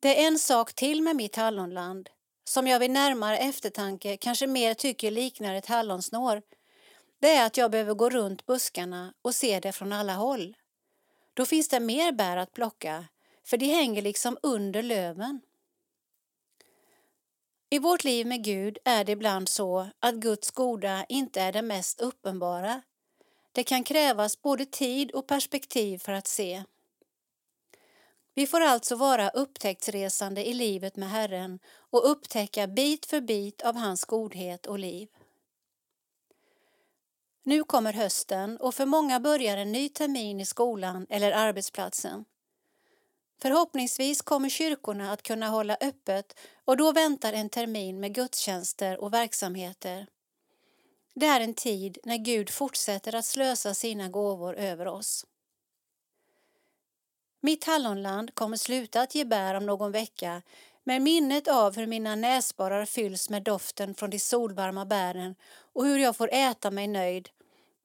Det 0.00 0.22
är 0.22 0.26
en 0.26 0.38
sak 0.38 0.72
till 0.72 1.02
med 1.02 1.16
mitt 1.16 1.36
hallonland 1.36 2.10
som 2.44 2.66
jag 2.66 2.78
vid 2.78 2.90
närmare 2.90 3.38
eftertanke 3.38 4.16
kanske 4.16 4.46
mer 4.46 4.74
tycker 4.74 5.10
liknar 5.10 5.54
ett 5.54 5.66
hallonsnår. 5.66 6.42
Det 7.20 7.30
är 7.30 7.46
att 7.46 7.56
jag 7.56 7.70
behöver 7.70 7.94
gå 7.94 8.10
runt 8.10 8.46
buskarna 8.46 9.14
och 9.22 9.34
se 9.34 9.60
det 9.60 9.72
från 9.72 9.92
alla 9.92 10.14
håll. 10.14 10.56
Då 11.34 11.46
finns 11.46 11.68
det 11.68 11.80
mer 11.80 12.12
bär 12.12 12.36
att 12.36 12.52
plocka, 12.52 13.04
för 13.44 13.56
de 13.56 13.66
hänger 13.66 14.02
liksom 14.02 14.38
under 14.42 14.82
löven. 14.82 15.40
I 17.70 17.78
vårt 17.78 18.04
liv 18.04 18.26
med 18.26 18.44
Gud 18.44 18.78
är 18.84 19.04
det 19.04 19.12
ibland 19.12 19.48
så 19.48 19.86
att 19.98 20.14
Guds 20.14 20.50
goda 20.50 21.04
inte 21.08 21.40
är 21.40 21.52
det 21.52 21.62
mest 21.62 22.00
uppenbara. 22.00 22.82
Det 23.52 23.64
kan 23.64 23.84
krävas 23.84 24.42
både 24.42 24.66
tid 24.66 25.10
och 25.10 25.26
perspektiv 25.26 25.98
för 25.98 26.12
att 26.12 26.26
se. 26.26 26.64
Vi 28.34 28.46
får 28.46 28.60
alltså 28.60 28.96
vara 28.96 29.28
upptäcktsresande 29.28 30.48
i 30.48 30.54
livet 30.54 30.96
med 30.96 31.10
Herren 31.10 31.58
och 31.90 32.10
upptäcka 32.10 32.66
bit 32.66 33.06
för 33.06 33.20
bit 33.20 33.62
av 33.62 33.76
hans 33.76 34.04
godhet 34.04 34.66
och 34.66 34.78
liv. 34.78 35.08
Nu 37.42 37.64
kommer 37.64 37.92
hösten 37.92 38.56
och 38.56 38.74
för 38.74 38.86
många 38.86 39.20
börjar 39.20 39.56
en 39.56 39.72
ny 39.72 39.88
termin 39.88 40.40
i 40.40 40.46
skolan 40.46 41.06
eller 41.10 41.32
arbetsplatsen. 41.32 42.24
Förhoppningsvis 43.42 44.22
kommer 44.22 44.48
kyrkorna 44.48 45.12
att 45.12 45.22
kunna 45.22 45.48
hålla 45.48 45.76
öppet 45.80 46.38
och 46.64 46.76
då 46.76 46.92
väntar 46.92 47.32
en 47.32 47.48
termin 47.48 48.00
med 48.00 48.14
gudstjänster 48.14 49.00
och 49.00 49.14
verksamheter. 49.14 50.06
Det 51.14 51.26
är 51.26 51.40
en 51.40 51.54
tid 51.54 51.98
när 52.04 52.16
Gud 52.16 52.50
fortsätter 52.50 53.14
att 53.14 53.24
slösa 53.24 53.74
sina 53.74 54.08
gåvor 54.08 54.54
över 54.54 54.86
oss. 54.86 55.26
Mitt 57.40 57.64
hallonland 57.64 58.34
kommer 58.34 58.56
sluta 58.56 59.00
att 59.00 59.14
ge 59.14 59.24
bär 59.24 59.54
om 59.54 59.66
någon 59.66 59.92
vecka 59.92 60.42
men 60.84 61.02
minnet 61.02 61.48
av 61.48 61.76
hur 61.76 61.86
mina 61.86 62.14
näsborrar 62.14 62.84
fylls 62.84 63.30
med 63.30 63.42
doften 63.42 63.94
från 63.94 64.10
de 64.10 64.18
solvarma 64.18 64.84
bären 64.84 65.34
och 65.72 65.84
hur 65.84 65.98
jag 65.98 66.16
får 66.16 66.28
äta 66.32 66.70
mig 66.70 66.88
nöjd, 66.88 67.28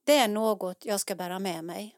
det 0.03 0.17
är 0.17 0.27
något 0.27 0.85
jag 0.85 0.99
ska 0.99 1.15
bära 1.15 1.39
med 1.39 1.63
mig. 1.63 1.95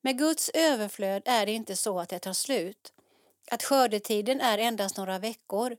Med 0.00 0.18
Guds 0.18 0.50
överflöd 0.54 1.22
är 1.24 1.46
det 1.46 1.52
inte 1.52 1.76
så 1.76 2.00
att 2.00 2.08
det 2.08 2.18
tar 2.18 2.32
slut, 2.32 2.92
att 3.50 3.62
skördetiden 3.62 4.40
är 4.40 4.58
endast 4.58 4.96
några 4.96 5.18
veckor, 5.18 5.76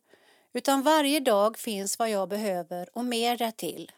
utan 0.54 0.84
varje 0.84 1.20
dag 1.20 1.58
finns 1.58 2.00
vad 2.00 2.10
jag 2.10 2.30
behöver 2.30 2.98
och 2.98 3.06
mer 3.06 3.38
därtill. 3.38 3.92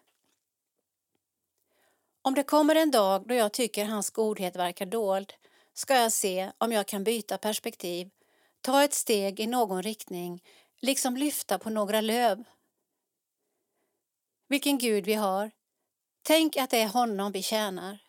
Om 2.22 2.34
det 2.34 2.44
kommer 2.44 2.76
en 2.76 2.92
dag 2.92 3.28
då 3.28 3.34
jag 3.34 3.52
tycker 3.52 3.86
hans 3.86 4.10
godhet 4.10 4.56
verkar 4.56 4.86
dold 4.86 5.34
ska 5.74 5.96
jag 5.96 6.12
se 6.12 6.52
om 6.58 6.72
jag 6.72 6.88
kan 6.88 7.04
byta 7.04 7.38
perspektiv, 7.38 8.10
ta 8.62 8.84
ett 8.84 8.94
steg 8.94 9.40
i 9.40 9.48
någon 9.48 9.84
riktning, 9.84 10.44
liksom 10.80 11.18
lyfta 11.18 11.60
på 11.60 11.70
några 11.70 12.02
löv. 12.02 12.44
Vilken 14.48 14.78
Gud 14.78 15.06
vi 15.06 15.14
har. 15.14 15.52
Tänk 16.24 16.58
att 16.58 16.70
det 16.70 16.78
är 16.78 16.88
honom 16.88 17.32
vi 17.32 17.44
tjänar. 17.44 18.00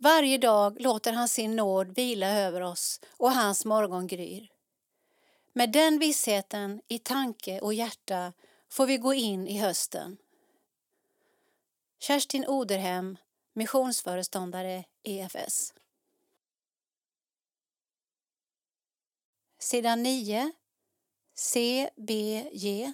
Varje 0.00 0.38
dag 0.38 0.80
låter 0.80 1.12
han 1.12 1.28
sin 1.28 1.56
nåd 1.56 1.94
vila 1.94 2.28
över 2.28 2.60
oss 2.60 3.00
och 3.16 3.32
hans 3.32 3.64
morgon 3.64 4.06
gryr. 4.06 4.52
Med 5.52 5.72
den 5.72 5.98
vissheten 5.98 6.80
i 6.88 6.98
tanke 6.98 7.60
och 7.60 7.74
hjärta 7.74 8.32
får 8.68 8.86
vi 8.86 8.96
gå 8.96 9.14
in 9.14 9.48
i 9.48 9.58
hösten. 9.58 10.16
Kerstin 12.00 12.46
Oderhem, 12.46 13.16
missionsföreståndare 13.52 14.84
EFS. 15.02 15.74
Sidan 19.60 20.02
9. 20.02 20.52
CBG. 21.34 22.92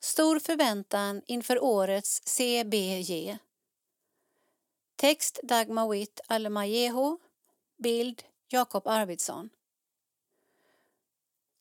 Stor 0.00 0.38
förväntan 0.38 1.22
inför 1.26 1.62
årets 1.62 2.22
CBG. 2.24 3.38
Text 4.96 5.40
Dagmar 5.42 5.88
Witt 5.88 6.20
Alemajeho. 6.26 7.18
Bild 7.78 8.22
Jakob 8.48 8.86
Arvidsson. 8.86 9.50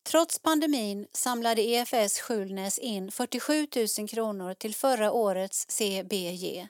Trots 0.03 0.39
pandemin 0.39 1.07
samlade 1.11 1.61
EFS 1.61 2.19
Skjulnäs 2.19 2.79
in 2.79 3.11
47 3.11 3.67
000 3.99 4.07
kronor 4.07 4.53
till 4.53 4.75
förra 4.75 5.11
årets 5.11 5.65
CBG, 5.69 6.67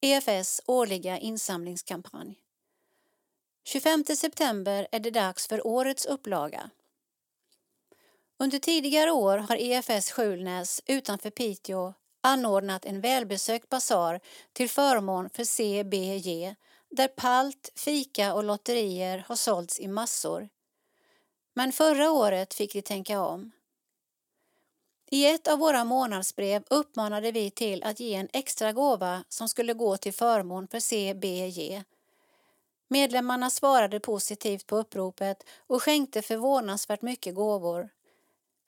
EFS 0.00 0.60
årliga 0.66 1.18
insamlingskampanj. 1.18 2.47
25 3.68 4.04
september 4.04 4.88
är 4.92 5.00
det 5.00 5.10
dags 5.10 5.46
för 5.46 5.66
årets 5.66 6.06
upplaga. 6.06 6.70
Under 8.38 8.58
tidigare 8.58 9.10
år 9.10 9.38
har 9.38 9.56
EFS 9.56 10.10
Skjulnäs 10.12 10.82
utanför 10.86 11.30
Piteå 11.30 11.94
anordnat 12.20 12.84
en 12.84 13.00
välbesökt 13.00 13.68
basar 13.68 14.20
till 14.52 14.68
förmån 14.68 15.30
för 15.30 15.44
CBJ 15.44 16.54
där 16.90 17.08
palt, 17.08 17.72
fika 17.76 18.34
och 18.34 18.44
lotterier 18.44 19.24
har 19.28 19.36
sålts 19.36 19.80
i 19.80 19.88
massor. 19.88 20.48
Men 21.54 21.72
förra 21.72 22.10
året 22.10 22.54
fick 22.54 22.72
de 22.72 22.82
tänka 22.82 23.20
om. 23.20 23.50
I 25.10 25.26
ett 25.26 25.48
av 25.48 25.58
våra 25.58 25.84
månadsbrev 25.84 26.64
uppmanade 26.70 27.32
vi 27.32 27.50
till 27.50 27.82
att 27.82 28.00
ge 28.00 28.14
en 28.14 28.28
extra 28.32 28.72
gåva 28.72 29.24
som 29.28 29.48
skulle 29.48 29.74
gå 29.74 29.96
till 29.96 30.14
förmån 30.14 30.68
för 30.68 30.80
CBG. 30.80 31.84
Medlemmarna 32.88 33.50
svarade 33.50 34.00
positivt 34.00 34.66
på 34.66 34.76
uppropet 34.76 35.44
och 35.66 35.82
skänkte 35.82 36.22
förvånansvärt 36.22 37.02
mycket 37.02 37.34
gåvor. 37.34 37.88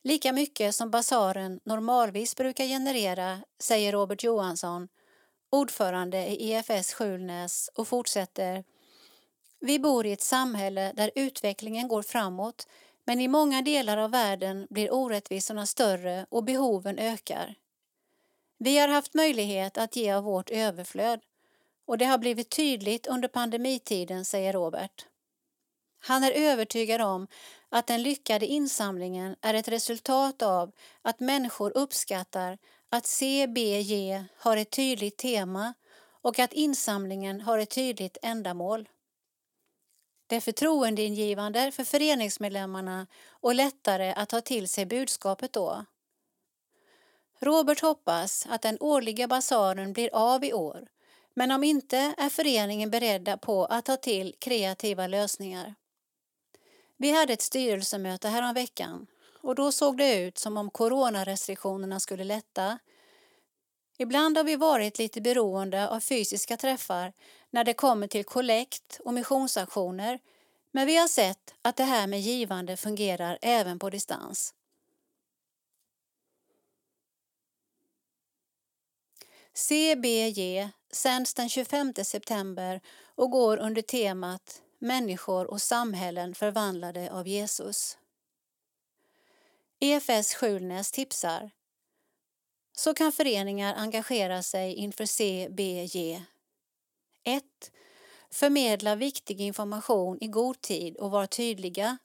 Lika 0.02 0.32
mycket 0.32 0.74
som 0.74 0.90
basaren 0.90 1.60
normalvis 1.64 2.36
brukar 2.36 2.64
generera, 2.64 3.40
säger 3.58 3.92
Robert 3.92 4.24
Johansson, 4.24 4.88
ordförande 5.50 6.18
i 6.26 6.52
EFS 6.52 6.94
Skjulnäs 6.94 7.70
och 7.74 7.88
fortsätter. 7.88 8.64
Vi 9.60 9.78
bor 9.78 10.06
i 10.06 10.12
ett 10.12 10.22
samhälle 10.22 10.92
där 10.96 11.10
utvecklingen 11.14 11.88
går 11.88 12.02
framåt 12.02 12.66
men 13.04 13.20
i 13.20 13.28
många 13.28 13.62
delar 13.62 13.96
av 13.96 14.10
världen 14.10 14.66
blir 14.70 14.94
orättvisorna 14.94 15.66
större 15.66 16.26
och 16.28 16.44
behoven 16.44 16.98
ökar. 16.98 17.54
Vi 18.58 18.78
har 18.78 18.88
haft 18.88 19.14
möjlighet 19.14 19.78
att 19.78 19.96
ge 19.96 20.12
av 20.12 20.24
vårt 20.24 20.50
överflöd 20.50 21.20
och 21.90 21.98
det 21.98 22.04
har 22.04 22.18
blivit 22.18 22.50
tydligt 22.50 23.06
under 23.06 23.28
pandemitiden, 23.28 24.24
säger 24.24 24.52
Robert. 24.52 25.06
Han 25.98 26.24
är 26.24 26.30
övertygad 26.30 27.00
om 27.00 27.26
att 27.68 27.86
den 27.86 28.02
lyckade 28.02 28.46
insamlingen 28.46 29.36
är 29.40 29.54
ett 29.54 29.68
resultat 29.68 30.42
av 30.42 30.72
att 31.02 31.20
människor 31.20 31.72
uppskattar 31.76 32.58
att 32.88 33.06
CBG 33.06 34.24
har 34.36 34.56
ett 34.56 34.70
tydligt 34.70 35.16
tema 35.16 35.74
och 36.22 36.38
att 36.38 36.52
insamlingen 36.52 37.40
har 37.40 37.58
ett 37.58 37.70
tydligt 37.70 38.18
ändamål. 38.22 38.88
Det 40.26 40.36
är 40.36 40.40
förtroendeingivande 40.40 41.72
för 41.72 41.84
föreningsmedlemmarna 41.84 43.06
och 43.30 43.54
lättare 43.54 44.12
att 44.12 44.28
ta 44.28 44.40
till 44.40 44.68
sig 44.68 44.86
budskapet 44.86 45.52
då. 45.52 45.84
Robert 47.40 47.80
hoppas 47.80 48.46
att 48.50 48.62
den 48.62 48.76
årliga 48.80 49.28
basaren 49.28 49.92
blir 49.92 50.10
av 50.12 50.44
i 50.44 50.52
år 50.52 50.88
men 51.34 51.50
om 51.50 51.64
inte 51.64 52.14
är 52.18 52.28
föreningen 52.28 52.90
beredda 52.90 53.36
på 53.36 53.64
att 53.64 53.84
ta 53.84 53.96
till 53.96 54.34
kreativa 54.38 55.06
lösningar. 55.06 55.74
Vi 56.96 57.10
hade 57.10 57.32
ett 57.32 57.42
styrelsemöte 57.42 58.28
häromveckan 58.28 59.06
och 59.42 59.54
då 59.54 59.72
såg 59.72 59.96
det 59.96 60.20
ut 60.20 60.38
som 60.38 60.56
om 60.56 60.70
coronarestriktionerna 60.70 62.00
skulle 62.00 62.24
lätta. 62.24 62.78
Ibland 63.98 64.36
har 64.36 64.44
vi 64.44 64.56
varit 64.56 64.98
lite 64.98 65.20
beroende 65.20 65.88
av 65.88 66.00
fysiska 66.00 66.56
träffar 66.56 67.12
när 67.50 67.64
det 67.64 67.74
kommer 67.74 68.06
till 68.06 68.24
kollekt 68.24 69.00
och 69.04 69.14
missionsaktioner 69.14 70.18
men 70.72 70.86
vi 70.86 70.96
har 70.96 71.08
sett 71.08 71.54
att 71.62 71.76
det 71.76 71.84
här 71.84 72.06
med 72.06 72.20
givande 72.20 72.76
fungerar 72.76 73.38
även 73.42 73.78
på 73.78 73.90
distans. 73.90 74.54
CBG 79.54 80.70
sänds 80.92 81.34
den 81.34 81.48
25 81.48 81.94
september 82.04 82.80
och 83.14 83.30
går 83.30 83.56
under 83.56 83.82
temat 83.82 84.62
Människor 84.82 85.50
och 85.50 85.62
samhällen 85.62 86.34
förvandlade 86.34 87.12
av 87.12 87.28
Jesus. 87.28 87.98
EFS 89.80 90.34
Skjulnäs 90.34 90.92
tipsar. 90.92 91.50
Så 92.72 92.94
kan 92.94 93.12
föreningar 93.12 93.74
engagera 93.74 94.42
sig 94.42 94.74
inför 94.74 95.06
CBG. 95.06 96.22
1. 97.24 97.44
Förmedla 98.30 98.96
viktig 98.96 99.40
information 99.40 100.18
i 100.20 100.26
god 100.26 100.60
tid 100.60 100.96
och 100.96 101.10
var 101.10 101.26
tydliga. 101.26 101.98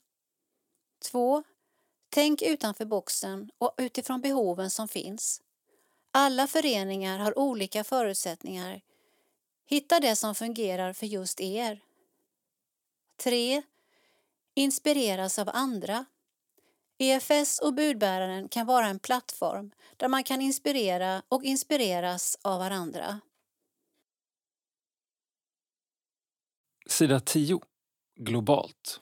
2. 1.11 1.43
Tänk 2.09 2.41
utanför 2.41 2.85
boxen 2.85 3.51
och 3.57 3.75
utifrån 3.77 4.21
behoven 4.21 4.69
som 4.69 4.87
finns. 4.87 5.41
Alla 6.17 6.47
föreningar 6.47 7.19
har 7.19 7.39
olika 7.39 7.83
förutsättningar. 7.83 8.81
Hitta 9.65 9.99
det 9.99 10.15
som 10.15 10.35
fungerar 10.35 10.93
för 10.93 11.05
just 11.05 11.41
er. 11.41 11.81
3. 13.23 13.63
Inspireras 14.53 15.39
av 15.39 15.49
andra. 15.53 16.05
EFS 16.97 17.59
och 17.59 17.73
budbäraren 17.73 18.49
kan 18.49 18.65
vara 18.65 18.87
en 18.87 18.99
plattform 18.99 19.71
där 19.97 20.07
man 20.07 20.23
kan 20.23 20.41
inspirera 20.41 21.23
och 21.29 21.43
inspireras 21.43 22.37
av 22.41 22.59
varandra. 22.59 23.19
Sida 26.87 27.19
10. 27.19 27.61
Globalt. 28.15 28.99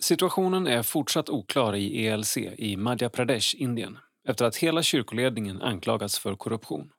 Situationen 0.00 0.66
är 0.66 0.82
fortsatt 0.82 1.28
oklar 1.28 1.74
i 1.74 2.06
ELC 2.06 2.36
i 2.36 2.76
Madhya 2.76 3.10
Pradesh, 3.10 3.54
Indien 3.62 3.98
efter 4.26 4.44
att 4.44 4.56
hela 4.56 4.82
kyrkoledningen 4.82 5.62
anklagats 5.62 6.18
för 6.18 6.34
korruption. 6.34 6.92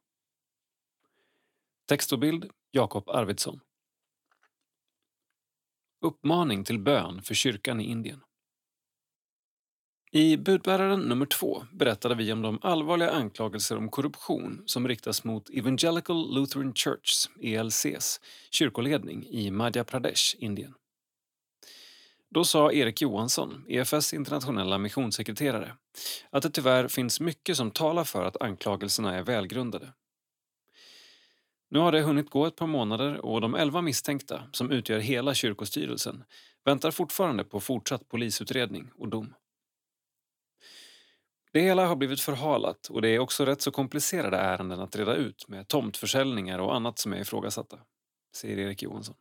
Text 1.88 2.14
och 2.14 2.20
bild 2.20 2.52
Jakob 2.72 3.10
Arvidsson. 3.10 3.60
Uppmaning 6.02 6.64
till 6.64 6.80
bön 6.80 7.22
för 7.22 7.34
kyrkan 7.34 7.82
i 7.82 7.84
Indien. 7.84 8.24
I 10.12 10.38
budbäraren 10.38 11.00
nummer 11.00 11.26
två 11.26 11.64
berättade 11.72 12.16
vi 12.16 12.32
om 12.32 12.42
de 12.42 12.60
allvarliga 12.62 13.12
anklagelser 13.12 13.78
om 13.78 13.90
korruption 13.90 14.64
som 14.66 14.88
riktas 14.88 15.24
mot 15.24 15.50
Evangelical 15.50 16.36
Lutheran 16.36 16.74
Churchs, 16.74 17.30
ELCs, 17.42 18.22
kyrkoledning 18.52 19.26
i 19.28 19.52
Madhya 19.52 19.84
Pradesh, 19.84 20.36
Indien. 20.38 20.74
Då 22.30 22.44
sa 22.44 22.72
Erik 22.72 23.02
Johansson, 23.02 23.66
EFS 23.68 24.14
internationella 24.14 24.78
missionssekreterare, 24.78 25.74
att 26.30 26.44
det 26.44 26.50
tyvärr 26.50 26.88
finns 26.88 27.20
mycket 27.20 27.58
som 27.58 27.72
talar 27.72 28.04
för 28.04 28.26
att 28.26 28.42
anklagelserna 28.42 29.16
är 29.16 29.24
välgrundade. 29.24 29.94
Nu 31.70 31.80
har 31.80 31.92
det 31.92 32.02
hunnit 32.02 32.30
gå 32.30 32.46
ett 32.46 32.56
par 32.56 32.68
månader 32.68 33.26
och 33.26 33.42
de 33.42 33.56
elva 33.56 33.82
misstänkta, 33.82 34.44
som 34.52 34.72
utgör 34.72 35.00
hela 35.00 35.34
kyrkostyrelsen, 35.34 36.24
väntar 36.66 36.92
fortfarande 36.92 37.44
på 37.44 37.60
fortsatt 37.60 38.08
polisutredning 38.08 38.92
och 38.96 39.08
dom. 39.08 39.34
Det 41.52 41.62
hela 41.62 41.88
har 41.88 41.96
blivit 41.96 42.22
förhalat 42.22 42.88
och 42.88 43.02
det 43.02 43.10
är 43.10 43.20
också 43.20 43.46
rätt 43.46 43.62
så 43.62 43.72
komplicerade 43.72 44.38
ärenden 44.38 44.80
att 44.80 44.96
reda 44.96 45.16
ut 45.16 45.48
med 45.48 45.68
tomtförsäljningar 45.68 46.60
och 46.60 46.76
annat 46.76 47.00
som 47.00 47.14
är 47.14 47.18
ifrågasatta, 47.18 47.80
säger 48.36 48.58
Erik 48.58 48.84
Johansson. 48.84 49.16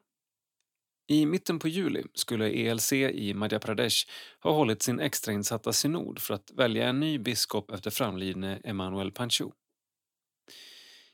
I 1.08 1.26
mitten 1.26 1.58
på 1.58 1.68
juli 1.68 2.04
skulle 2.14 2.50
ELC 2.50 2.92
i 2.92 3.34
Madhya 3.34 3.58
Pradesh 3.58 4.08
ha 4.40 4.52
hållit 4.52 4.82
sin 4.82 5.00
extrainsatta 5.00 5.72
synod 5.72 6.18
för 6.18 6.34
att 6.34 6.50
välja 6.50 6.88
en 6.88 7.00
ny 7.00 7.18
biskop 7.18 7.70
efter 7.70 7.90
framlidne 7.90 8.60
Emmanuel 8.64 9.12
Panchu. 9.12 9.50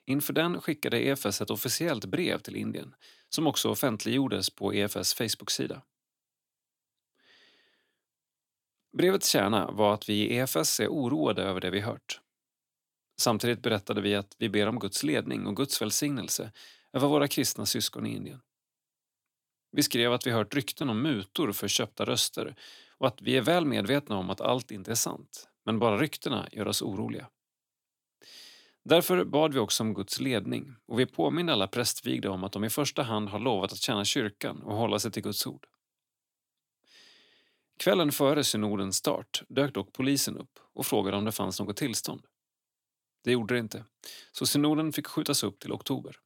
Inför 0.07 0.33
den 0.33 0.61
skickade 0.61 1.01
EFS 1.01 1.41
ett 1.41 1.51
officiellt 1.51 2.05
brev 2.05 2.39
till 2.39 2.57
Indien 2.57 2.95
som 3.29 3.47
också 3.47 3.71
offentliggjordes 3.71 4.51
på 4.51 4.75
EFS 4.75 5.15
Facebook-sida. 5.15 5.83
Brevets 8.97 9.29
kärna 9.29 9.71
var 9.71 9.95
att 9.95 10.09
vi 10.09 10.15
i 10.15 10.37
EFS 10.37 10.81
är 10.81 10.89
oroade 10.89 11.43
över 11.43 11.61
det 11.61 11.71
vi 11.71 11.81
hört. 11.81 12.21
Samtidigt 13.21 13.63
berättade 13.63 14.01
vi 14.01 14.15
att 14.15 14.37
vi 14.39 14.49
ber 14.49 14.67
om 14.67 14.79
Guds 14.79 15.03
ledning 15.03 15.47
och 15.47 15.57
Guds 15.57 15.83
välsignelse 15.83 16.53
över 16.93 17.09
våra 17.09 17.29
kristna 17.29 17.67
syskon 17.67 18.07
i 18.07 18.17
Indien. 18.17 18.41
Vi 19.73 19.83
skrev 19.83 20.13
att 20.13 20.27
vi 20.27 20.31
hört 20.31 20.55
rykten 20.55 20.91
om 20.91 21.03
mutor 21.03 21.53
för 21.53 21.69
köpta 21.69 22.05
röster 22.05 22.55
och 22.99 23.07
att 23.07 23.23
vi 23.23 23.37
är 23.37 23.43
väl 23.43 23.67
medvetna 23.67 24.17
om 24.17 24.31
att 24.31 24.41
allt 24.41 24.71
inte 24.71 24.91
är 24.91 24.95
sant, 24.95 25.49
men 25.65 25.79
bara 25.79 25.99
ryktena 25.99 26.49
gör 26.53 26.69
oss 26.69 26.83
oroliga. 26.83 27.29
Därför 28.85 29.25
bad 29.25 29.55
vi 29.55 29.61
också 29.61 29.83
om 29.83 29.95
Guds 29.95 30.21
ledning 30.21 30.75
och 30.87 31.01
vi 31.01 31.07
påminner 31.07 31.53
alla 31.53 31.69
prästvigda 31.69 32.31
om 32.31 32.45
att 32.45 32.53
de 32.53 32.65
i 32.65 32.71
första 32.71 33.03
hand 33.03 33.29
har 33.29 33.39
lovat 33.39 33.73
att 33.73 33.79
tjäna 33.79 34.05
kyrkan 34.05 34.63
och 34.63 34.77
hålla 34.77 34.99
sig 34.99 35.11
till 35.11 35.23
Guds 35.23 35.47
ord. 35.47 35.67
Kvällen 37.79 38.13
före 38.13 38.45
synodens 38.45 38.97
start 38.97 39.43
dök 39.49 39.75
dock 39.75 39.93
polisen 39.93 40.37
upp 40.39 40.59
och 40.75 40.87
frågade 40.87 41.17
om 41.17 41.25
det 41.25 41.33
fanns 41.33 41.61
något 41.61 41.77
tillstånd. 41.77 42.27
Det 43.25 43.33
gjorde 43.33 43.55
det 43.55 43.61
inte, 43.61 43.85
så 44.33 44.47
synoden 44.47 44.93
fick 44.93 45.07
skjutas 45.07 45.43
upp 45.43 45.59
till 45.59 45.73
oktober. 45.73 46.17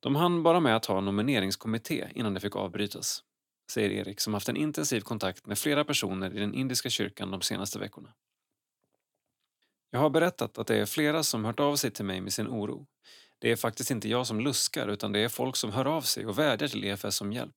De 0.00 0.16
hann 0.16 0.42
bara 0.42 0.60
med 0.60 0.76
att 0.76 0.86
ha 0.86 1.00
nomineringskommitté 1.00 2.08
innan 2.14 2.34
det 2.34 2.40
fick 2.40 2.56
avbrytas, 2.56 3.22
säger 3.72 3.90
Erik 3.90 4.20
som 4.20 4.34
haft 4.34 4.48
en 4.48 4.56
intensiv 4.56 5.00
kontakt 5.00 5.46
med 5.46 5.58
flera 5.58 5.84
personer 5.84 6.36
i 6.36 6.38
den 6.38 6.54
indiska 6.54 6.90
kyrkan 6.90 7.30
de 7.30 7.40
senaste 7.40 7.78
veckorna. 7.78 8.14
Jag 9.90 10.00
har 10.00 10.10
berättat 10.10 10.58
att 10.58 10.66
det 10.66 10.76
är 10.76 10.86
flera 10.86 11.22
som 11.22 11.44
hört 11.44 11.60
av 11.60 11.76
sig 11.76 11.90
till 11.90 12.04
mig 12.04 12.20
med 12.20 12.32
sin 12.32 12.48
oro. 12.48 12.86
Det 13.38 13.50
är 13.50 13.56
faktiskt 13.56 13.90
inte 13.90 14.08
jag 14.08 14.26
som 14.26 14.40
luskar 14.40 14.88
utan 14.88 15.12
det 15.12 15.20
är 15.20 15.28
folk 15.28 15.56
som 15.56 15.72
hör 15.72 15.84
av 15.84 16.02
sig 16.02 16.26
och 16.26 16.38
vädjar 16.38 16.68
till 16.68 16.84
EFS 16.84 17.20
om 17.20 17.32
hjälp. 17.32 17.56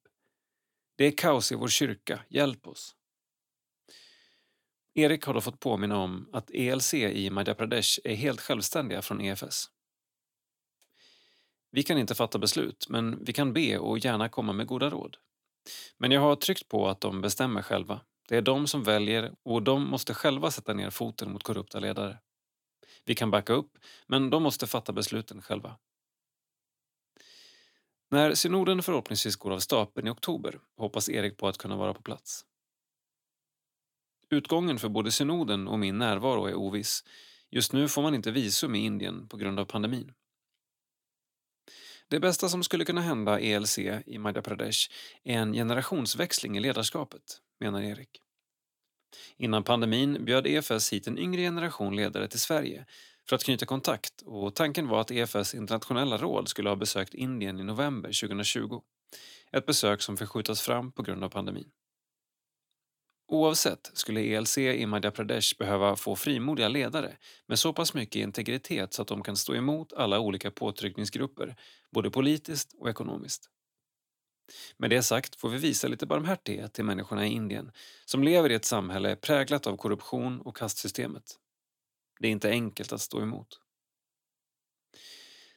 Det 0.98 1.06
är 1.06 1.12
kaos 1.18 1.52
i 1.52 1.56
vår 1.56 1.68
kyrka, 1.68 2.26
hjälp 2.30 2.68
oss. 2.68 2.96
Erik 4.94 5.26
har 5.26 5.34
då 5.34 5.42
fått 5.42 5.60
påminna 5.60 5.98
om 5.98 6.30
att 6.34 6.52
ELC 6.52 6.94
i 6.94 7.30
Madhya 7.30 7.56
Pradesh 7.56 8.00
är 8.04 8.16
helt 8.16 8.42
självständiga 8.42 9.02
från 9.02 9.22
EFS. 9.22 9.70
Vi 11.72 11.84
kan 11.84 11.98
inte 11.98 12.16
fatta 12.16 12.40
beslut, 12.40 12.86
men 12.90 13.24
vi 13.24 13.34
kan 13.34 13.54
be 13.54 13.78
och 13.78 14.00
gärna 14.00 14.30
komma 14.30 14.54
med 14.54 14.68
goda 14.68 14.90
råd. 14.90 15.18
Men 15.98 16.12
jag 16.12 16.22
har 16.22 16.36
tryckt 16.36 16.68
på 16.68 16.90
att 16.90 17.02
de 17.02 17.22
bestämmer 17.22 17.62
själva 17.62 18.02
Det 18.28 18.38
är 18.38 18.42
de 18.42 18.68
som 18.68 18.84
väljer 18.84 19.34
och 19.44 19.64
de 19.64 19.90
måste 19.90 20.14
själva 20.14 20.52
sätta 20.52 20.74
ner 20.74 20.90
foten 20.90 21.32
mot 21.32 21.44
korrupta 21.44 21.80
ledare. 21.80 22.20
Vi 23.06 23.16
kan 23.16 23.32
backa 23.32 23.54
upp, 23.54 23.78
men 24.08 24.30
de 24.30 24.44
måste 24.44 24.68
fatta 24.68 24.94
besluten 24.94 25.42
själva. 25.42 25.78
När 28.10 28.34
synoden 28.34 28.84
förhoppningsvis 28.84 29.36
går 29.36 29.52
av 29.52 29.60
stapeln 29.60 30.08
i 30.08 30.12
oktober 30.12 30.60
hoppas 30.78 31.10
Erik 31.10 31.38
på 31.38 31.48
att 31.48 31.58
kunna 31.58 31.76
vara 31.76 31.94
på 31.94 32.02
plats. 32.02 32.46
Utgången 34.30 34.80
för 34.80 34.90
både 34.90 35.12
synoden 35.12 35.68
och 35.68 35.80
min 35.80 35.98
närvaro 35.98 36.46
är 36.46 36.56
oviss. 36.56 37.04
Just 37.50 37.74
nu 37.74 37.88
får 37.88 38.02
man 38.02 38.16
inte 38.16 38.32
visum 38.32 38.76
i 38.76 38.80
Indien 38.80 39.28
på 39.28 39.38
grund 39.38 39.60
av 39.60 39.66
pandemin. 39.66 40.14
Det 42.12 42.20
bästa 42.20 42.50
som 42.50 42.64
skulle 42.64 42.86
kunna 42.86 43.02
hända 43.02 43.40
ELC 43.40 43.78
i 44.06 44.18
Madhya 44.18 44.42
Pradesh 44.42 44.90
är 45.24 45.38
en 45.38 45.54
generationsväxling 45.54 46.58
i 46.58 46.60
ledarskapet, 46.60 47.22
menar 47.60 47.82
Erik. 47.82 48.10
Innan 49.38 49.64
pandemin 49.64 50.26
bjöd 50.26 50.48
EFS 50.48 50.94
hit 50.94 51.08
en 51.08 51.18
yngre 51.18 51.42
generation 51.42 51.96
ledare 51.96 52.28
till 52.28 52.40
Sverige 52.40 52.86
för 53.30 53.36
att 53.36 53.44
knyta 53.44 53.66
kontakt 53.66 54.22
och 54.26 54.56
tanken 54.56 54.88
var 54.88 55.02
att 55.02 55.12
EFS 55.12 55.54
internationella 55.54 56.18
råd 56.18 56.48
skulle 56.50 56.70
ha 56.70 56.76
besökt 56.76 57.14
Indien 57.14 57.60
i 57.60 57.64
november 57.64 58.10
2020. 58.22 58.82
Ett 59.52 59.66
besök 59.66 60.02
som 60.02 60.18
förskjutas 60.18 60.62
fram 60.62 60.92
på 60.92 61.04
grund 61.04 61.24
av 61.24 61.30
pandemin. 61.30 61.72
Oavsett 63.32 63.92
skulle 63.94 64.22
ELC 64.22 64.58
i 64.58 64.86
Madhya 64.86 65.12
Pradesh 65.12 65.58
behöva 65.58 65.96
få 65.96 66.16
frimodiga 66.16 66.68
ledare 66.68 67.18
med 67.48 67.60
så 67.60 67.74
pass 67.74 67.94
mycket 67.94 68.16
integritet 68.16 68.94
så 68.94 69.02
att 69.02 69.08
de 69.08 69.24
kan 69.24 69.38
stå 69.38 69.56
emot 69.56 69.94
alla 69.94 70.20
olika 70.20 70.52
påtryckningsgrupper, 70.52 71.56
både 71.92 72.12
politiskt 72.12 72.74
och 72.74 72.90
ekonomiskt. 72.90 73.50
Med 74.78 74.90
det 74.90 75.04
sagt 75.04 75.36
får 75.36 75.50
vi 75.50 75.58
visa 75.58 75.88
lite 75.88 76.06
barmhärtighet 76.06 76.74
till 76.74 76.86
människorna 76.86 77.28
i 77.28 77.30
Indien 77.30 77.72
som 78.06 78.24
lever 78.24 78.50
i 78.50 78.54
ett 78.54 78.66
samhälle 78.66 79.16
präglat 79.16 79.68
av 79.68 79.78
korruption 79.78 80.42
och 80.42 80.58
kastsystemet. 80.58 81.24
Det 82.20 82.28
är 82.28 82.32
inte 82.32 82.50
enkelt 82.50 82.94
att 82.94 83.02
stå 83.02 83.22
emot. 83.22 83.60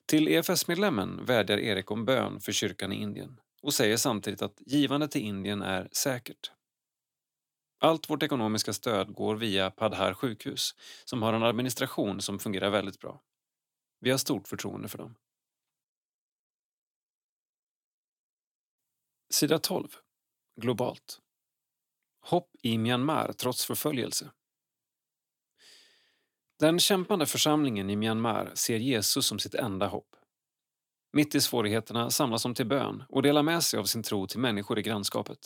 Till 0.07 0.29
EFS-medlemmen 0.29 1.25
vädjar 1.25 1.59
Erik 1.59 1.91
om 1.91 2.05
bön 2.05 2.41
för 2.41 2.53
kyrkan 2.53 2.93
i 2.93 2.97
Indien 2.97 3.41
och 3.63 3.75
säger 3.75 3.97
samtidigt 3.97 4.43
att 4.43 4.63
givande 4.67 5.09
till 5.09 5.23
Indien 5.23 5.63
är 5.63 5.89
säkert. 5.93 6.51
Allt 7.79 8.11
vårt 8.11 8.23
ekonomiska 8.23 8.73
stöd 8.73 9.15
går 9.15 9.37
via 9.37 9.71
Padhar 9.71 10.15
sjukhus 10.15 10.75
som 11.05 11.23
har 11.23 11.33
en 11.33 11.43
administration 11.43 12.21
som 12.21 12.39
fungerar 12.39 12.71
väldigt 12.71 13.01
bra. 13.01 13.21
Vi 14.01 14.11
har 14.11 14.19
stort 14.19 14.49
förtroende 14.49 14.89
för 14.89 14.99
dem. 14.99 15.15
Sida 19.31 19.59
12. 19.59 19.89
Globalt. 20.61 21.21
Hopp 22.21 22.51
i 22.63 22.79
Myanmar 22.79 23.33
trots 23.33 23.65
förföljelse. 23.67 24.31
Den 26.59 26.79
kämpande 26.79 27.27
församlingen 27.27 27.91
i 27.91 27.97
Myanmar 27.97 28.53
ser 28.55 28.79
Jesus 28.79 29.27
som 29.27 29.39
sitt 29.39 29.55
enda 29.55 29.87
hopp. 29.87 30.17
Mitt 31.13 31.35
i 31.35 31.41
svårigheterna 31.41 32.11
samlas 32.11 32.43
de 32.43 32.55
till 32.55 32.67
bön 32.67 33.05
och 33.09 33.23
delar 33.23 33.43
med 33.43 33.63
sig 33.63 33.81
av 33.81 33.85
sin 33.85 34.03
tro 34.03 34.27
till 34.27 34.41
människor 34.41 34.79
i 34.79 34.83
grannskapet. 34.83 35.39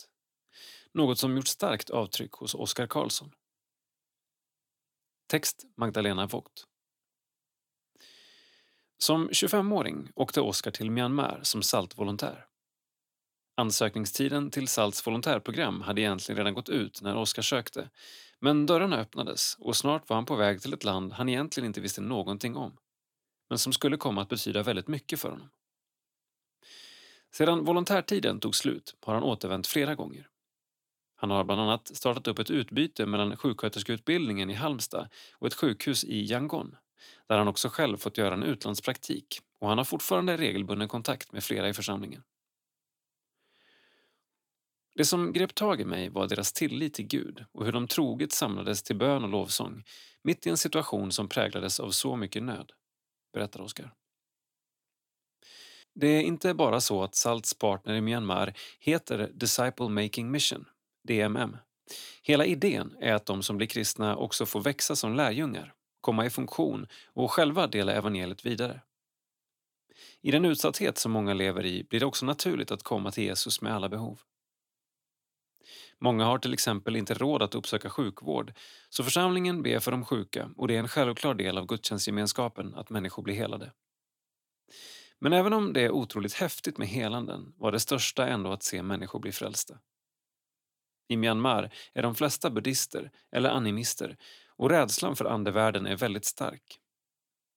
Något 0.93 1.19
som 1.19 1.35
gjort 1.35 1.47
starkt 1.47 1.89
avtryck 1.89 2.31
hos 2.31 2.55
Oskar 2.55 2.87
Karlsson. 2.87 3.31
Text 5.27 5.65
Magdalena 5.77 6.27
Vogt. 6.27 6.65
Som 8.97 9.29
25-åring 9.29 10.11
åkte 10.15 10.41
Oskar 10.41 10.71
till 10.71 10.91
Myanmar 10.91 11.39
som 11.43 11.63
saltvolontär. 11.63 12.45
Ansökningstiden 13.57 14.51
till 14.51 14.67
SALTs 14.67 15.07
volontärprogram 15.07 15.81
hade 15.81 16.01
egentligen 16.01 16.37
redan 16.37 16.53
gått 16.53 16.69
ut 16.69 17.01
när 17.01 17.17
Oskar 17.17 17.41
sökte 17.41 17.89
men 18.39 18.65
dörrarna 18.65 18.97
öppnades 18.97 19.55
och 19.59 19.75
snart 19.75 20.09
var 20.09 20.15
han 20.15 20.25
på 20.25 20.35
väg 20.35 20.61
till 20.61 20.73
ett 20.73 20.83
land 20.83 21.13
han 21.13 21.29
egentligen 21.29 21.67
inte 21.67 21.81
visste 21.81 22.01
någonting 22.01 22.55
om 22.55 22.77
men 23.49 23.59
som 23.59 23.73
skulle 23.73 23.97
komma 23.97 24.21
att 24.21 24.29
betyda 24.29 24.63
väldigt 24.63 24.87
mycket 24.87 25.19
för 25.19 25.29
honom. 25.29 25.49
Sedan 27.31 27.65
volontärtiden 27.65 28.39
tog 28.39 28.55
slut 28.55 28.95
har 29.01 29.13
han 29.13 29.23
återvänt 29.23 29.67
flera 29.67 29.95
gånger. 29.95 30.29
Han 31.21 31.31
har 31.31 31.43
bland 31.43 31.61
annat 31.61 31.95
startat 31.95 32.27
upp 32.27 32.39
ett 32.39 32.51
utbyte 32.51 33.05
mellan 33.05 33.37
sjuksköterskeutbildningen 33.37 34.49
i 34.49 34.53
Halmstad 34.53 35.09
och 35.33 35.47
ett 35.47 35.53
sjukhus 35.53 36.03
i 36.03 36.31
Yangon 36.31 36.75
där 37.27 37.37
han 37.37 37.47
också 37.47 37.69
själv 37.69 37.97
fått 37.97 38.17
göra 38.17 38.33
en 38.33 38.43
utlandspraktik 38.43 39.39
och 39.59 39.69
han 39.69 39.77
har 39.77 39.85
fortfarande 39.85 40.37
regelbunden 40.37 40.87
kontakt 40.87 41.31
med 41.31 41.43
flera 41.43 41.69
i 41.69 41.73
församlingen. 41.73 42.23
Det 44.95 45.05
som 45.05 45.33
grep 45.33 45.55
tag 45.55 45.81
i 45.81 45.85
mig 45.85 46.09
var 46.09 46.27
deras 46.27 46.53
tillit 46.53 46.93
till 46.93 47.07
Gud 47.07 47.45
och 47.51 47.65
hur 47.65 47.71
de 47.71 47.87
troget 47.87 48.31
samlades 48.31 48.83
till 48.83 48.95
bön 48.95 49.23
och 49.23 49.29
lovsång 49.29 49.83
mitt 50.23 50.47
i 50.47 50.49
en 50.49 50.57
situation 50.57 51.11
som 51.11 51.27
präglades 51.27 51.79
av 51.79 51.89
så 51.89 52.15
mycket 52.15 52.43
nöd, 52.43 52.71
berättar 53.33 53.61
Oskar. 53.61 53.93
Det 55.95 56.07
är 56.07 56.21
inte 56.21 56.53
bara 56.53 56.81
så 56.81 57.03
att 57.03 57.15
Salts 57.15 57.53
partner 57.53 57.93
i 57.93 58.01
Myanmar 58.01 58.53
heter 58.79 59.31
Disciple 59.33 59.89
Making 59.89 60.31
Mission, 60.31 60.65
DMM. 61.09 61.57
Hela 62.23 62.45
idén 62.45 62.95
är 62.99 63.13
att 63.13 63.25
de 63.25 63.43
som 63.43 63.57
blir 63.57 63.67
kristna 63.67 64.15
också 64.15 64.45
får 64.45 64.61
växa 64.61 64.95
som 64.95 65.15
lärjungar, 65.15 65.73
komma 66.01 66.25
i 66.25 66.29
funktion 66.29 66.87
och 67.05 67.31
själva 67.31 67.67
dela 67.67 67.93
evangeliet 67.93 68.45
vidare. 68.45 68.81
I 70.21 70.31
den 70.31 70.45
utsatthet 70.45 70.97
som 70.97 71.11
många 71.11 71.33
lever 71.33 71.65
i 71.65 71.83
blir 71.83 71.99
det 71.99 72.05
också 72.05 72.25
naturligt 72.25 72.71
att 72.71 72.83
komma 72.83 73.11
till 73.11 73.23
Jesus 73.23 73.61
med 73.61 73.73
alla 73.73 73.89
behov. 73.89 74.19
Många 75.99 76.25
har 76.25 76.37
till 76.37 76.53
exempel 76.53 76.95
inte 76.95 77.13
råd 77.13 77.41
att 77.41 77.55
uppsöka 77.55 77.89
sjukvård 77.89 78.53
så 78.89 79.03
församlingen 79.03 79.63
ber 79.63 79.79
för 79.79 79.91
de 79.91 80.05
sjuka 80.05 80.49
och 80.57 80.67
det 80.67 80.75
är 80.75 80.79
en 80.79 80.87
självklar 80.87 81.33
del 81.33 81.57
av 81.57 81.65
gudstjänstgemenskapen 81.65 82.75
att 82.75 82.89
människor 82.89 83.23
blir 83.23 83.35
helade. 83.35 83.71
Men 85.19 85.33
även 85.33 85.53
om 85.53 85.73
det 85.73 85.81
är 85.81 85.91
otroligt 85.91 86.33
häftigt 86.33 86.77
med 86.77 86.87
helanden 86.87 87.53
var 87.57 87.71
det 87.71 87.79
största 87.79 88.27
ändå 88.27 88.51
att 88.51 88.63
se 88.63 88.83
människor 88.83 89.19
bli 89.19 89.31
frälsta. 89.31 89.79
I 91.09 91.17
Myanmar 91.17 91.73
är 91.93 92.03
de 92.03 92.15
flesta 92.15 92.49
buddister 92.49 93.11
eller 93.31 93.49
animister 93.49 94.17
och 94.55 94.69
rädslan 94.69 95.15
för 95.15 95.25
andevärlden 95.25 95.85
är 95.85 95.95
väldigt 95.95 96.25
stark. 96.25 96.79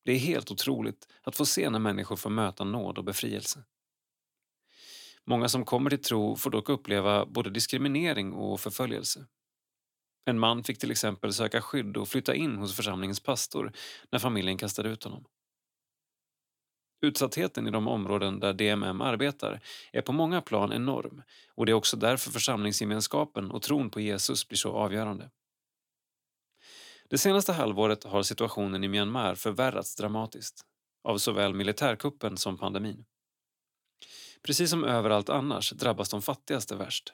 Det 0.05 0.13
är 0.13 0.19
helt 0.19 0.51
otroligt 0.51 1.09
att 1.23 1.37
få 1.37 1.47
se 1.47 1.71
när 1.71 1.79
människor 1.79 2.17
får 2.17 2.31
möta 2.31 2.65
nåd 2.65 2.99
och 2.99 3.05
befrielse. 3.05 3.65
Många 5.25 5.49
som 5.49 5.65
kommer 5.65 5.91
till 5.91 6.03
tro 6.03 6.37
får 6.37 6.51
dock 6.51 6.69
uppleva 6.69 7.27
både 7.27 7.51
diskriminering 7.51 8.33
och 8.33 8.61
förföljelse. 8.61 9.27
En 10.25 10.39
man 10.39 10.65
fick 10.65 10.79
till 10.79 10.91
exempel 10.91 11.33
söka 11.33 11.63
skydd 11.63 11.97
och 11.97 12.09
flytta 12.09 12.35
in 12.35 12.57
hos 12.57 12.77
församlingens 12.77 13.21
pastor 13.21 13.73
när 14.11 14.19
familjen 14.19 14.59
kastade 14.59 14.89
ut 14.89 15.05
honom. 15.05 15.25
Utsattheten 17.03 17.69
i 17.69 17.71
de 17.71 17.89
områden 17.89 18.41
där 18.41 18.53
DMM 18.53 19.01
arbetar 19.01 19.61
är 19.93 20.03
på 20.03 20.13
många 20.13 20.41
plan 20.41 20.73
enorm 20.73 21.23
och 21.55 21.67
det 21.67 21.73
är 21.73 21.75
också 21.75 21.97
därför 21.97 22.31
församlingsgemenskapen 22.31 23.51
och 23.51 23.63
tron 23.63 23.91
på 23.91 24.01
Jesus 24.01 24.49
blir 24.49 24.57
så 24.57 24.73
avgörande. 24.73 25.31
Det 27.09 27.19
senaste 27.19 27.53
halvåret 27.53 28.05
har 28.05 28.23
situationen 28.23 28.85
i 28.85 28.89
Myanmar 28.89 29.35
förvärrats 29.35 29.97
dramatiskt 29.97 30.65
av 31.05 31.19
såväl 31.19 31.55
militärkuppen 31.55 32.37
som 32.37 32.59
pandemin. 32.59 33.05
Precis 34.43 34.71
som 34.71 34.85
överallt 34.85 35.29
annars 35.29 35.71
drabbas 35.71 36.09
de 36.09 36.23
fattigaste 36.23 36.77
värst. 36.77 37.13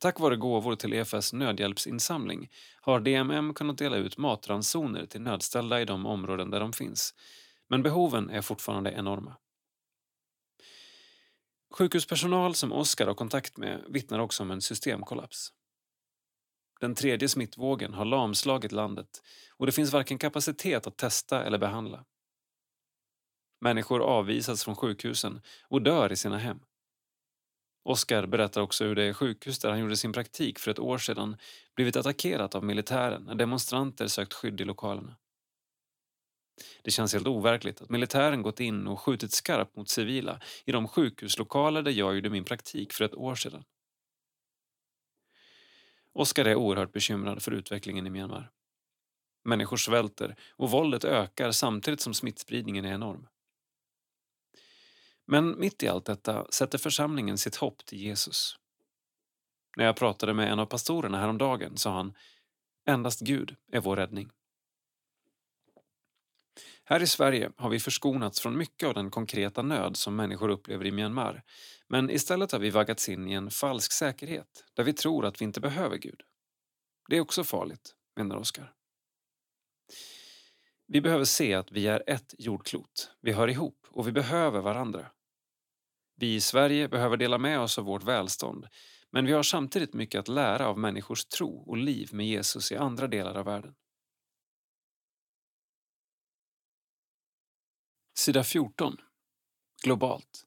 Tack 0.00 0.20
vare 0.20 0.36
gåvor 0.36 0.76
till 0.76 0.92
EFS 0.92 1.32
nödhjälpsinsamling 1.32 2.50
har 2.80 3.00
DMM 3.00 3.54
kunnat 3.54 3.78
dela 3.78 3.96
ut 3.96 4.18
matransoner 4.18 5.06
till 5.06 5.20
nödställda 5.20 5.80
i 5.80 5.84
de 5.84 6.06
områden 6.06 6.50
där 6.50 6.60
de 6.60 6.72
finns. 6.72 7.14
Men 7.68 7.82
behoven 7.82 8.30
är 8.30 8.42
fortfarande 8.42 8.90
enorma. 8.90 9.36
Sjukhuspersonal 11.70 12.54
som 12.54 12.72
Oskar 12.72 13.06
har 13.06 13.14
kontakt 13.14 13.56
med 13.56 13.84
vittnar 13.88 14.18
också 14.18 14.42
om 14.42 14.50
en 14.50 14.60
systemkollaps. 14.60 15.52
Den 16.80 16.94
tredje 16.94 17.28
smittvågen 17.28 17.94
har 17.94 18.04
lamslagit 18.04 18.72
landet 18.72 19.22
och 19.56 19.66
det 19.66 19.72
finns 19.72 19.92
varken 19.92 20.18
kapacitet 20.18 20.86
att 20.86 20.96
testa 20.96 21.44
eller 21.44 21.58
behandla. 21.58 22.04
Människor 23.60 24.02
avvisas 24.02 24.64
från 24.64 24.76
sjukhusen 24.76 25.40
och 25.68 25.82
dör 25.82 26.12
i 26.12 26.16
sina 26.16 26.38
hem. 26.38 26.60
Oskar 27.82 28.26
berättar 28.26 28.60
också 28.60 28.84
hur 28.84 28.94
det 28.94 29.14
sjukhus 29.14 29.58
där 29.58 29.70
han 29.70 29.78
gjorde 29.78 29.96
sin 29.96 30.12
praktik 30.12 30.58
för 30.58 30.70
ett 30.70 30.78
år 30.78 30.98
sedan 30.98 31.36
blivit 31.76 31.96
attackerat 31.96 32.54
av 32.54 32.64
militären 32.64 33.22
när 33.22 33.34
demonstranter 33.34 34.06
sökt 34.06 34.34
skydd 34.34 34.60
i 34.60 34.64
lokalerna. 34.64 35.16
Det 36.82 36.90
känns 36.90 37.12
helt 37.12 37.26
overkligt 37.26 37.82
att 37.82 37.90
militären 37.90 38.42
gått 38.42 38.60
in 38.60 38.86
och 38.86 39.00
skjutit 39.00 39.32
skarpt 39.32 39.76
mot 39.76 39.88
civila 39.88 40.40
i 40.64 40.72
de 40.72 40.88
sjukhuslokaler 40.88 41.82
där 41.82 41.92
jag 41.92 42.14
gjorde 42.14 42.30
min 42.30 42.44
praktik 42.44 42.92
för 42.92 43.04
ett 43.04 43.14
år 43.14 43.34
sedan. 43.34 43.64
Oskar 46.12 46.44
är 46.44 46.54
oerhört 46.54 46.92
bekymrad 46.92 47.42
för 47.42 47.52
utvecklingen 47.52 48.06
i 48.06 48.10
Myanmar. 48.10 48.50
Människor 49.44 49.76
svälter 49.76 50.36
och 50.50 50.70
våldet 50.70 51.04
ökar 51.04 51.50
samtidigt 51.50 52.00
som 52.00 52.14
smittspridningen 52.14 52.84
är 52.84 52.92
enorm. 52.92 53.26
Men 55.26 55.60
mitt 55.60 55.82
i 55.82 55.88
allt 55.88 56.04
detta 56.04 56.46
sätter 56.50 56.78
församlingen 56.78 57.38
sitt 57.38 57.56
hopp 57.56 57.84
till 57.84 57.98
Jesus. 57.98 58.58
När 59.76 59.84
jag 59.84 59.96
pratade 59.96 60.34
med 60.34 60.52
en 60.52 60.58
av 60.58 60.66
pastorerna 60.66 61.20
häromdagen 61.20 61.76
sa 61.76 61.92
han 61.92 62.14
Endast 62.86 63.20
Gud 63.20 63.56
är 63.72 63.80
vår 63.80 63.96
räddning. 63.96 64.30
Här 66.90 67.02
i 67.02 67.06
Sverige 67.06 67.50
har 67.56 67.70
vi 67.70 67.80
förskonats 67.80 68.40
från 68.40 68.58
mycket 68.58 68.88
av 68.88 68.94
den 68.94 69.10
konkreta 69.10 69.62
nöd 69.62 69.96
som 69.96 70.16
människor 70.16 70.48
upplever 70.48 70.86
i 70.86 70.90
Myanmar. 70.90 71.42
Men 71.88 72.10
istället 72.10 72.52
har 72.52 72.58
vi 72.58 72.70
vaggats 72.70 73.08
in 73.08 73.28
i 73.28 73.32
en 73.32 73.50
falsk 73.50 73.92
säkerhet 73.92 74.64
där 74.74 74.84
vi 74.84 74.92
tror 74.92 75.26
att 75.26 75.40
vi 75.40 75.44
inte 75.44 75.60
behöver 75.60 75.96
Gud. 75.96 76.20
Det 77.08 77.16
är 77.16 77.20
också 77.20 77.44
farligt, 77.44 77.94
menar 78.16 78.36
Oskar. 78.36 78.72
Vi 80.86 81.00
behöver 81.00 81.24
se 81.24 81.54
att 81.54 81.72
vi 81.72 81.86
är 81.86 82.02
ett 82.06 82.34
jordklot. 82.38 83.10
Vi 83.20 83.32
hör 83.32 83.48
ihop 83.48 83.86
och 83.90 84.08
vi 84.08 84.12
behöver 84.12 84.60
varandra. 84.60 85.06
Vi 86.16 86.34
i 86.34 86.40
Sverige 86.40 86.88
behöver 86.88 87.16
dela 87.16 87.38
med 87.38 87.60
oss 87.60 87.78
av 87.78 87.84
vårt 87.84 88.04
välstånd 88.04 88.66
men 89.12 89.26
vi 89.26 89.32
har 89.32 89.42
samtidigt 89.42 89.94
mycket 89.94 90.18
att 90.18 90.28
lära 90.28 90.68
av 90.68 90.78
människors 90.78 91.24
tro 91.24 91.64
och 91.66 91.76
liv 91.76 92.08
med 92.12 92.26
Jesus 92.26 92.72
i 92.72 92.76
andra 92.76 93.06
delar 93.06 93.34
av 93.34 93.44
världen. 93.44 93.74
Sida 98.18 98.44
14. 98.44 98.96
Globalt. 99.82 100.46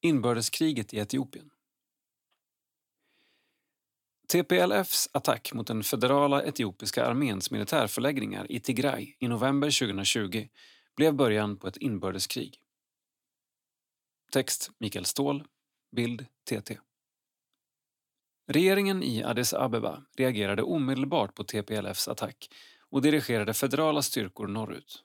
Inbördeskriget 0.00 0.94
i 0.94 0.98
Etiopien. 0.98 1.50
TPLFs 4.28 5.08
attack 5.12 5.52
mot 5.52 5.66
den 5.66 5.84
federala 5.84 6.42
etiopiska 6.42 7.06
arméns 7.06 7.50
militärförläggningar 7.50 8.52
i 8.52 8.60
Tigray 8.60 9.14
i 9.18 9.28
november 9.28 9.78
2020 9.80 10.48
blev 10.96 11.14
början 11.14 11.56
på 11.56 11.68
ett 11.68 11.76
inbördeskrig. 11.76 12.62
Text 14.32 14.70
Mikael 14.78 15.04
Ståhl, 15.04 15.44
bild 15.96 16.26
TT. 16.44 16.78
Regeringen 18.46 19.02
i 19.02 19.22
Addis 19.22 19.54
Abeba 19.54 20.04
reagerade 20.16 20.62
omedelbart 20.62 21.34
på 21.34 21.44
TPLFs 21.44 22.08
attack 22.08 22.50
och 22.80 23.02
dirigerade 23.02 23.54
federala 23.54 24.02
styrkor 24.02 24.46
norrut. 24.46 25.04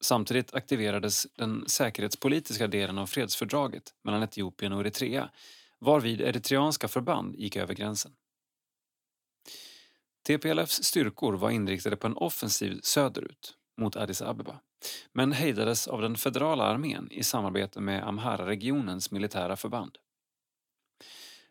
Samtidigt 0.00 0.54
aktiverades 0.54 1.26
den 1.34 1.68
säkerhetspolitiska 1.68 2.66
delen 2.66 2.98
av 2.98 3.06
fredsfördraget 3.06 3.94
mellan 4.04 4.22
Etiopien 4.22 4.72
och 4.72 4.80
Eritrea 4.80 5.30
varvid 5.78 6.20
eritreanska 6.20 6.88
förband 6.88 7.36
gick 7.36 7.56
över 7.56 7.74
gränsen. 7.74 8.12
TPLFs 10.26 10.84
styrkor 10.84 11.32
var 11.32 11.50
inriktade 11.50 11.96
på 11.96 12.06
en 12.06 12.16
offensiv 12.16 12.80
söderut 12.82 13.54
mot 13.80 13.96
Addis 13.96 14.22
Abeba 14.22 14.60
men 15.12 15.32
hejdades 15.32 15.88
av 15.88 16.02
den 16.02 16.16
federala 16.16 16.64
armén 16.64 17.08
i 17.10 17.22
samarbete 17.22 17.80
med 17.80 18.08
Amhara-regionens 18.08 19.10
militära 19.10 19.56
förband. 19.56 19.98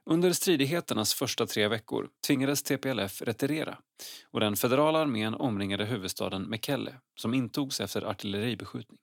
Under 0.10 0.34
stridigheternas 0.34 1.14
första 1.14 1.46
tre 1.46 1.68
veckor 1.68 2.10
tvingades 2.28 2.64
TPLF 2.64 3.22
retirera 3.22 3.78
och 4.32 4.40
den 4.40 4.56
federala 4.56 5.00
armén 5.00 5.34
omringade 5.34 5.86
huvudstaden 5.86 6.44
Mekelle 6.44 7.00
som 7.16 7.34
intogs 7.34 7.82
efter 7.82 8.02
artilleribeskjutning. 8.02 9.00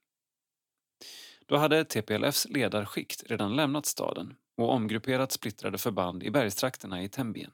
Då 1.47 1.57
hade 1.57 1.85
TPLFs 1.85 2.47
ledarskikt 2.49 3.23
redan 3.27 3.57
lämnat 3.57 3.87
staden 3.87 4.35
och 4.57 4.71
omgrupperat 4.71 5.33
splittrade 5.33 5.79
förband 5.79 6.23
i 6.23 6.31
bergstrakterna 6.31 7.03
i 7.03 7.09
Tembien. 7.09 7.51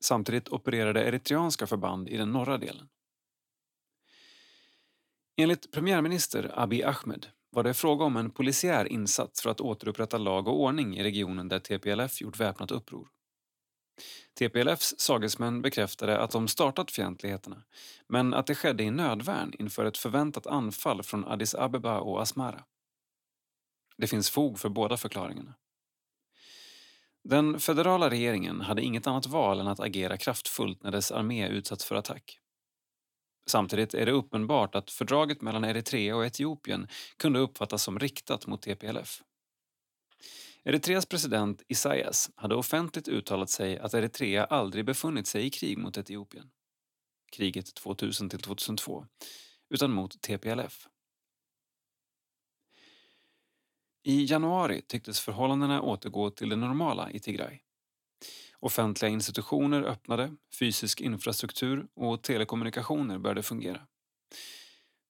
Samtidigt 0.00 0.48
opererade 0.48 1.04
eritreanska 1.04 1.66
förband 1.66 2.08
i 2.08 2.16
den 2.16 2.32
norra 2.32 2.58
delen. 2.58 2.88
Enligt 5.36 5.72
premiärminister 5.72 6.52
Abiy 6.54 6.82
Ahmed 6.82 7.26
var 7.52 7.62
det 7.62 7.74
fråga 7.74 8.04
om 8.04 8.16
en 8.16 8.30
polisiär 8.30 8.92
insats 8.92 9.42
för 9.42 9.50
att 9.50 9.60
återupprätta 9.60 10.18
lag 10.18 10.48
och 10.48 10.60
ordning 10.60 10.96
i 10.96 11.02
regionen 11.02 11.48
där 11.48 11.58
TPLF 11.58 12.20
gjort 12.20 12.40
väpnat 12.40 12.70
uppror. 12.70 13.08
TPLFs 14.38 14.94
sagesmän 14.98 15.62
bekräftade 15.62 16.18
att 16.18 16.30
de 16.30 16.48
startat 16.48 16.90
fientligheterna 16.90 17.62
men 18.08 18.34
att 18.34 18.46
det 18.46 18.54
skedde 18.54 18.82
i 18.82 18.90
nödvärn 18.90 19.52
inför 19.58 19.84
ett 19.84 19.98
förväntat 19.98 20.46
anfall 20.46 21.02
från 21.02 21.24
Addis 21.24 21.54
Abeba 21.54 21.98
och 21.98 22.22
Asmara. 22.22 22.64
Det 23.96 24.06
finns 24.06 24.30
fog 24.30 24.58
för 24.58 24.68
båda 24.68 24.96
förklaringarna. 24.96 25.54
Den 27.24 27.60
federala 27.60 28.10
regeringen 28.10 28.60
hade 28.60 28.82
inget 28.82 29.06
annat 29.06 29.26
val 29.26 29.60
än 29.60 29.66
att 29.66 29.80
agera 29.80 30.16
kraftfullt 30.16 30.82
när 30.82 30.90
dess 30.90 31.12
armé 31.12 31.48
utsatts 31.48 31.84
för 31.84 31.94
attack. 31.94 32.41
Samtidigt 33.46 33.94
är 33.94 34.06
det 34.06 34.12
uppenbart 34.12 34.74
att 34.74 34.90
fördraget 34.90 35.42
mellan 35.42 35.64
Eritrea 35.64 36.16
och 36.16 36.26
Etiopien 36.26 36.88
kunde 37.16 37.38
uppfattas 37.38 37.82
som 37.82 37.98
riktat 37.98 38.46
mot 38.46 38.62
TPLF. 38.62 39.22
Eritreas 40.64 41.06
president 41.06 41.62
Isaias 41.68 42.30
hade 42.34 42.54
offentligt 42.54 43.08
uttalat 43.08 43.50
sig 43.50 43.78
att 43.78 43.94
Eritrea 43.94 44.44
aldrig 44.44 44.84
befunnit 44.84 45.26
sig 45.26 45.46
i 45.46 45.50
krig 45.50 45.78
mot 45.78 45.98
Etiopien, 45.98 46.50
kriget 47.32 47.80
2000-2002, 47.80 49.06
utan 49.70 49.92
mot 49.92 50.22
TPLF. 50.22 50.88
I 54.04 54.24
januari 54.24 54.82
tycktes 54.82 55.20
förhållandena 55.20 55.82
återgå 55.82 56.30
till 56.30 56.48
det 56.48 56.56
normala 56.56 57.10
i 57.10 57.20
Tigray. 57.20 57.58
Offentliga 58.62 59.10
institutioner 59.10 59.82
öppnade, 59.82 60.36
fysisk 60.58 61.00
infrastruktur 61.00 61.86
och 61.94 62.22
telekommunikationer 62.22 63.18
började 63.18 63.42
fungera. 63.42 63.86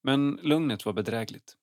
Men 0.03 0.41
lugnet 0.43 0.87
var 0.87 0.93
bedrägligt. 0.93 1.57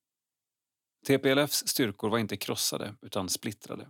TPLFs 1.07 1.67
styrkor 1.67 2.09
var 2.09 2.17
inte 2.17 2.37
krossade 2.37 2.95
utan 3.01 3.29
splittrade. 3.29 3.89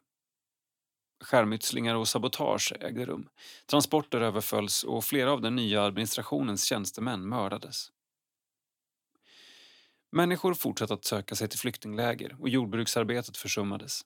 Skärmytslingar 1.23 1.95
och 1.95 2.07
sabotage 2.07 2.73
ägde 2.79 3.05
rum. 3.05 3.29
Transporter 3.65 4.21
överfölls 4.21 4.83
och 4.83 5.03
flera 5.03 5.31
av 5.31 5.41
den 5.41 5.55
nya 5.55 5.83
administrationens 5.83 6.63
tjänstemän 6.63 7.29
mördades. 7.29 7.91
Människor 10.12 10.53
fortsatte 10.53 10.93
att 10.93 11.05
söka 11.05 11.35
sig 11.35 11.49
till 11.49 11.59
flyktingläger 11.59 12.35
och 12.39 12.49
jordbruksarbetet 12.49 13.38
försummades. 13.38 14.01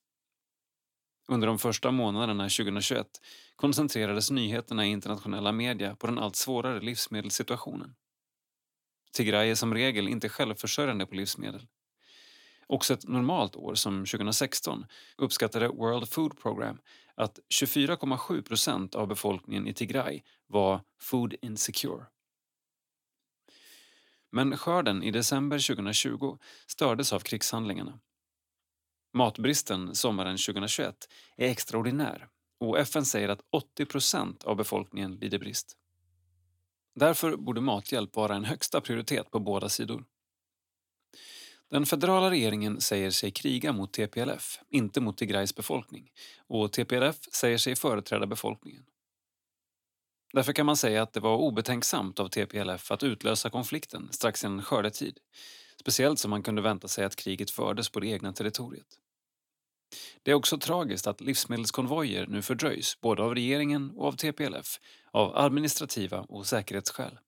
Under 1.27 1.47
de 1.47 1.59
första 1.59 1.91
månaderna 1.91 2.43
2021 2.43 3.07
koncentrerades 3.55 4.31
nyheterna 4.31 4.85
i 4.85 4.89
internationella 4.89 5.51
media 5.51 5.95
på 5.95 6.07
den 6.07 6.19
allt 6.19 6.35
svårare 6.35 6.81
livsmedelssituationen. 6.81 7.95
Tigray 9.13 9.49
är 9.49 9.55
som 9.55 9.73
regel 9.73 10.07
inte 10.07 10.29
självförsörjande 10.29 11.05
på 11.05 11.15
livsmedel. 11.15 11.67
Också 12.67 12.93
ett 12.93 13.07
normalt 13.07 13.55
år 13.55 13.75
som 13.75 14.05
2016 14.05 14.85
uppskattade 15.17 15.67
World 15.67 16.09
Food 16.09 16.39
Program 16.39 16.79
att 17.15 17.39
24,7 17.61 18.41
procent 18.41 18.95
av 18.95 19.07
befolkningen 19.07 19.67
i 19.67 19.73
Tigray 19.73 20.21
var 20.47 20.81
food 21.01 21.35
insecure. 21.41 22.05
Men 24.31 24.57
skörden 24.57 25.03
i 25.03 25.11
december 25.11 25.67
2020 25.67 26.37
stördes 26.67 27.13
av 27.13 27.19
krigshandlingarna 27.19 27.99
Matbristen 29.15 29.95
sommaren 29.95 30.37
2021 30.37 31.09
är 31.37 31.49
extraordinär 31.49 32.27
och 32.59 32.79
FN 32.79 33.05
säger 33.05 33.29
att 33.29 33.41
80 33.51 33.85
procent 33.85 34.43
av 34.43 34.55
befolkningen 34.55 35.15
lider 35.15 35.39
brist. 35.39 35.77
Därför 36.95 37.35
borde 37.35 37.61
mathjälp 37.61 38.15
vara 38.15 38.35
en 38.35 38.45
högsta 38.45 38.81
prioritet 38.81 39.31
på 39.31 39.39
båda 39.39 39.69
sidor. 39.69 40.05
Den 41.69 41.85
federala 41.85 42.31
regeringen 42.31 42.81
säger 42.81 43.11
sig 43.11 43.31
kriga 43.31 43.73
mot 43.73 43.93
TPLF, 43.93 44.59
inte 44.69 45.01
mot 45.01 45.17
Tigrays 45.17 45.55
befolkning 45.55 46.11
och 46.47 46.71
TPLF 46.71 47.17
säger 47.33 47.57
sig 47.57 47.75
företräda 47.75 48.25
befolkningen. 48.25 48.85
Därför 50.33 50.53
kan 50.53 50.65
man 50.65 50.77
säga 50.77 51.03
att 51.03 51.13
det 51.13 51.19
var 51.19 51.37
obetänksamt 51.37 52.19
av 52.19 52.27
TPLF 52.27 52.91
att 52.91 53.03
utlösa 53.03 53.49
konflikten 53.49 54.09
strax 54.11 54.43
innan 54.43 54.63
skördetid, 54.63 55.19
speciellt 55.79 56.19
som 56.19 56.29
man 56.29 56.43
kunde 56.43 56.61
vänta 56.61 56.87
sig 56.87 57.05
att 57.05 57.15
kriget 57.15 57.51
fördes 57.51 57.89
på 57.89 57.99
det 57.99 58.07
egna 58.07 58.33
territoriet. 58.33 58.99
Det 60.23 60.31
är 60.31 60.35
också 60.35 60.57
tragiskt 60.57 61.07
att 61.07 61.21
livsmedelskonvojer 61.21 62.27
nu 62.27 62.41
fördröjs 62.41 63.01
både 63.01 63.23
av 63.23 63.35
regeringen 63.35 63.91
och 63.91 64.07
av 64.07 64.11
TPLF 64.11 64.79
av 65.11 65.37
administrativa 65.37 66.21
och 66.21 66.47
säkerhetsskäl. 66.47 67.19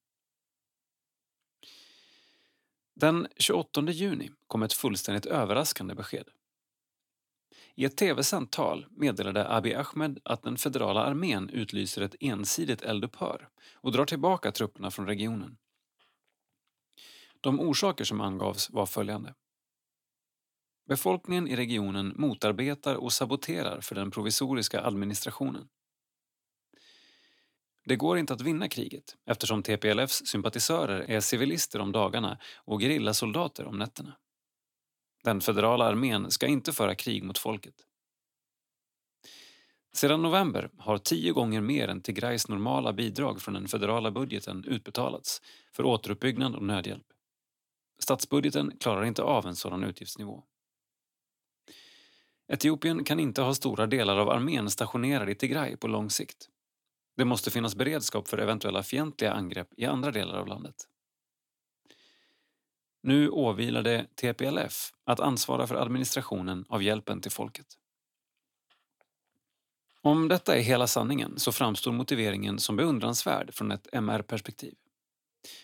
Den 2.94 3.26
28 3.36 3.90
juni 3.90 4.30
kom 4.46 4.62
ett 4.62 4.72
fullständigt 4.72 5.26
överraskande 5.26 5.94
besked. 5.94 6.28
I 7.74 7.84
ett 7.84 7.96
tv-sänt 7.96 8.52
tal 8.52 8.86
meddelade 8.90 9.56
Abiy 9.56 9.74
Ahmed 9.74 10.20
att 10.24 10.42
den 10.42 10.56
federala 10.56 11.04
armén 11.04 11.50
utlyser 11.50 12.02
ett 12.02 12.14
ensidigt 12.20 12.82
eldupphör 12.82 13.48
och 13.74 13.92
drar 13.92 14.04
tillbaka 14.04 14.52
trupperna 14.52 14.90
från 14.90 15.06
regionen. 15.06 15.56
De 17.40 17.60
orsaker 17.60 18.04
som 18.04 18.20
angavs 18.20 18.70
var 18.70 18.86
följande. 18.86 19.34
Befolkningen 20.86 21.48
i 21.48 21.56
regionen 21.56 22.12
motarbetar 22.16 22.94
och 22.94 23.12
saboterar 23.12 23.80
för 23.80 23.94
den 23.94 24.10
provisoriska 24.10 24.80
administrationen. 24.80 25.68
Det 27.84 27.96
går 27.96 28.18
inte 28.18 28.32
att 28.34 28.40
vinna 28.40 28.68
kriget 28.68 29.16
eftersom 29.26 29.62
TPLFs 29.62 30.26
sympatisörer 30.26 31.10
är 31.10 31.20
civilister 31.20 31.80
om 31.80 31.92
dagarna 31.92 32.38
och 32.56 32.80
gerillasoldater 32.80 33.64
om 33.64 33.78
nätterna. 33.78 34.16
Den 35.24 35.40
federala 35.40 35.84
armén 35.84 36.30
ska 36.30 36.46
inte 36.46 36.72
föra 36.72 36.94
krig 36.94 37.24
mot 37.24 37.38
folket. 37.38 37.74
Sedan 39.92 40.22
november 40.22 40.70
har 40.78 40.98
tio 40.98 41.32
gånger 41.32 41.60
mer 41.60 41.88
än 41.88 42.02
Tigrays 42.02 42.48
normala 42.48 42.92
bidrag 42.92 43.42
från 43.42 43.54
den 43.54 43.68
federala 43.68 44.10
budgeten 44.10 44.64
utbetalats 44.64 45.42
för 45.72 45.84
återuppbyggnad 45.84 46.54
och 46.54 46.62
nödhjälp. 46.62 47.06
Statsbudgeten 47.98 48.72
klarar 48.80 49.04
inte 49.04 49.22
av 49.22 49.46
en 49.46 49.56
sådan 49.56 49.84
utgiftsnivå. 49.84 50.44
Etiopien 52.48 53.04
kan 53.04 53.20
inte 53.20 53.42
ha 53.42 53.54
stora 53.54 53.86
delar 53.86 54.16
av 54.16 54.30
armén 54.30 54.70
stationerade 54.70 55.32
i 55.32 55.34
Tigray 55.34 55.76
på 55.76 55.88
lång 55.88 56.10
sikt. 56.10 56.48
Det 57.16 57.24
måste 57.24 57.50
finnas 57.50 57.76
beredskap 57.76 58.28
för 58.28 58.38
eventuella 58.38 58.82
fientliga 58.82 59.32
angrepp 59.32 59.68
i 59.76 59.84
andra 59.84 60.10
delar 60.10 60.38
av 60.38 60.46
landet. 60.46 60.74
Nu 63.02 63.28
åvilar 63.28 63.82
det 63.82 64.06
TPLF 64.16 64.92
att 65.04 65.20
ansvara 65.20 65.66
för 65.66 65.74
administrationen 65.74 66.64
av 66.68 66.82
hjälpen 66.82 67.20
till 67.20 67.32
folket. 67.32 67.66
Om 70.00 70.28
detta 70.28 70.56
är 70.56 70.60
hela 70.60 70.86
sanningen 70.86 71.38
så 71.38 71.52
framstår 71.52 71.92
motiveringen 71.92 72.58
som 72.58 72.76
beundransvärd 72.76 73.54
från 73.54 73.70
ett 73.70 73.88
MR-perspektiv. 73.92 74.74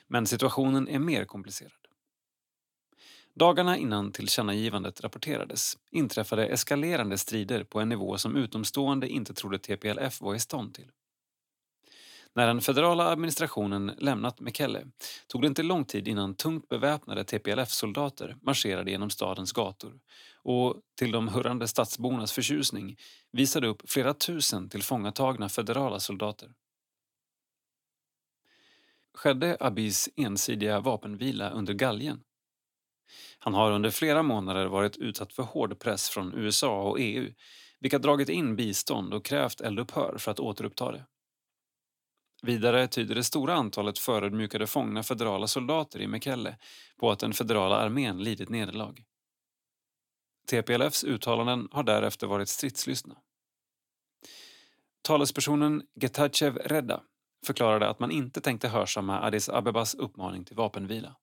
Men 0.06 0.26
situationen 0.26 0.88
är 0.88 0.98
mer 0.98 1.24
komplicerad. 1.24 1.81
Dagarna 3.34 3.76
innan 3.78 4.12
tillkännagivandet 4.12 5.00
rapporterades 5.00 5.78
inträffade 5.90 6.46
eskalerande 6.46 7.18
strider 7.18 7.64
på 7.64 7.80
en 7.80 7.88
nivå 7.88 8.18
som 8.18 8.36
utomstående 8.36 9.08
inte 9.08 9.34
trodde 9.34 9.58
TPLF 9.58 10.20
var 10.20 10.34
i 10.34 10.40
stånd 10.40 10.74
till. 10.74 10.90
När 12.34 12.46
den 12.46 12.60
federala 12.60 13.04
administrationen 13.04 13.92
lämnat 13.98 14.40
Mekelle 14.40 14.86
tog 15.26 15.42
det 15.42 15.48
inte 15.48 15.62
lång 15.62 15.84
tid 15.84 16.08
innan 16.08 16.34
tungt 16.34 16.68
beväpnade 16.68 17.24
TPLF-soldater 17.24 18.36
marscherade 18.42 18.90
genom 18.90 19.10
stadens 19.10 19.52
gator 19.52 20.00
och 20.36 20.76
till 20.98 21.12
de 21.12 21.28
hurrande 21.28 21.68
stadsbornas 21.68 22.32
förtjusning 22.32 22.96
visade 23.32 23.66
upp 23.66 23.90
flera 23.90 24.14
tusen 24.14 24.68
tillfångatagna 24.68 25.48
federala 25.48 26.00
soldater. 26.00 26.52
Skedde 29.14 29.56
Abis 29.60 30.08
ensidiga 30.16 30.80
vapenvila 30.80 31.50
under 31.50 31.74
galgen? 31.74 32.20
Han 33.38 33.54
har 33.54 33.72
under 33.72 33.90
flera 33.90 34.22
månader 34.22 34.66
varit 34.66 34.96
utsatt 34.96 35.32
för 35.32 35.42
hård 35.42 35.78
press 35.78 36.08
från 36.08 36.34
USA 36.34 36.82
och 36.82 37.00
EU 37.00 37.32
vilka 37.80 37.98
dragit 37.98 38.28
in 38.28 38.56
bistånd 38.56 39.14
och 39.14 39.24
krävt 39.24 39.60
eldupphör 39.60 40.18
för 40.18 40.30
att 40.30 40.40
återuppta 40.40 40.92
det. 40.92 41.04
Vidare 42.42 42.88
tyder 42.88 43.14
det 43.14 43.24
stora 43.24 43.54
antalet 43.54 43.98
förödmjukade 43.98 44.66
fångna 44.66 45.02
federala 45.02 45.46
soldater 45.46 46.00
i 46.00 46.06
Mekelle 46.06 46.58
på 46.96 47.10
att 47.10 47.18
den 47.18 47.32
federala 47.32 47.76
armén 47.76 48.22
lidit 48.22 48.48
nederlag. 48.48 48.94
TPLFs 50.50 51.04
uttalanden 51.04 51.68
har 51.70 51.82
därefter 51.82 52.26
varit 52.26 52.48
stridslystna. 52.48 53.16
Talespersonen 55.02 55.82
Getachev 56.00 56.58
Redda 56.58 57.02
förklarade 57.46 57.88
att 57.88 58.00
man 58.00 58.10
inte 58.10 58.40
tänkte 58.40 58.68
hörsamma 58.68 59.20
Addis 59.20 59.48
Abebas 59.48 59.94
uppmaning 59.94 60.44
till 60.44 60.56
vapenvila. 60.56 61.16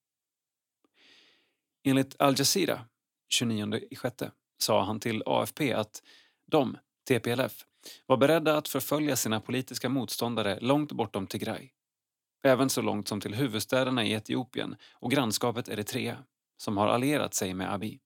Enligt 1.83 2.21
Al 2.21 2.35
Jazeera, 2.37 2.85
29 3.29 3.79
6, 4.01 4.15
sa 4.57 4.83
han 4.83 4.99
till 4.99 5.23
AFP 5.25 5.73
att 5.73 6.03
de, 6.45 6.77
TPLF, 7.07 7.65
var 8.05 8.17
beredda 8.17 8.57
att 8.57 8.67
förfölja 8.67 9.15
sina 9.15 9.41
politiska 9.41 9.89
motståndare 9.89 10.59
långt 10.59 10.91
bortom 10.91 11.27
Tigray. 11.27 11.69
Även 12.43 12.69
så 12.69 12.81
långt 12.81 13.07
som 13.07 13.21
till 13.21 13.35
huvudstäderna 13.35 14.05
i 14.05 14.13
Etiopien 14.13 14.75
och 14.93 15.11
grannskapet 15.11 15.69
Eritrea, 15.69 16.23
som 16.57 16.77
har 16.77 16.87
allierat 16.87 17.33
sig 17.33 17.53
med 17.53 17.73
Abiy. 17.73 17.99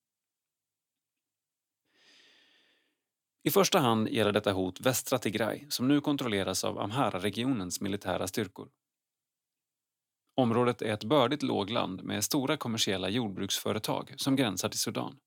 I 3.43 3.51
första 3.51 3.79
hand 3.79 4.09
gäller 4.09 4.31
detta 4.31 4.51
hot 4.51 4.81
västra 4.81 5.17
Tigray 5.17 5.65
som 5.69 5.87
nu 5.87 6.01
kontrolleras 6.01 6.63
av 6.63 6.79
Amhara-regionens 6.79 7.81
militära 7.81 8.27
styrkor. 8.27 8.69
Området 10.35 10.81
är 10.81 10.93
ett 10.93 11.03
bördigt 11.03 11.43
lågland 11.43 12.03
med 12.03 12.23
stora 12.23 12.57
kommersiella 12.57 13.09
jordbruksföretag 13.09 14.13
som 14.17 14.35
gränsar 14.35 14.69
till 14.69 14.79
Sudan. 14.79 15.17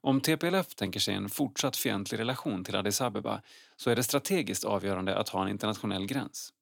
Om 0.00 0.20
TPLF 0.20 0.74
tänker 0.74 1.00
sig 1.00 1.14
en 1.14 1.28
fortsatt 1.28 1.76
fientlig 1.76 2.18
relation 2.18 2.64
till 2.64 2.76
Addis 2.76 3.00
Abeba 3.00 3.42
så 3.76 3.90
är 3.90 3.96
det 3.96 4.02
strategiskt 4.02 4.64
avgörande 4.64 5.16
att 5.16 5.28
ha 5.28 5.42
en 5.42 5.48
internationell 5.48 6.06
gräns. 6.06 6.52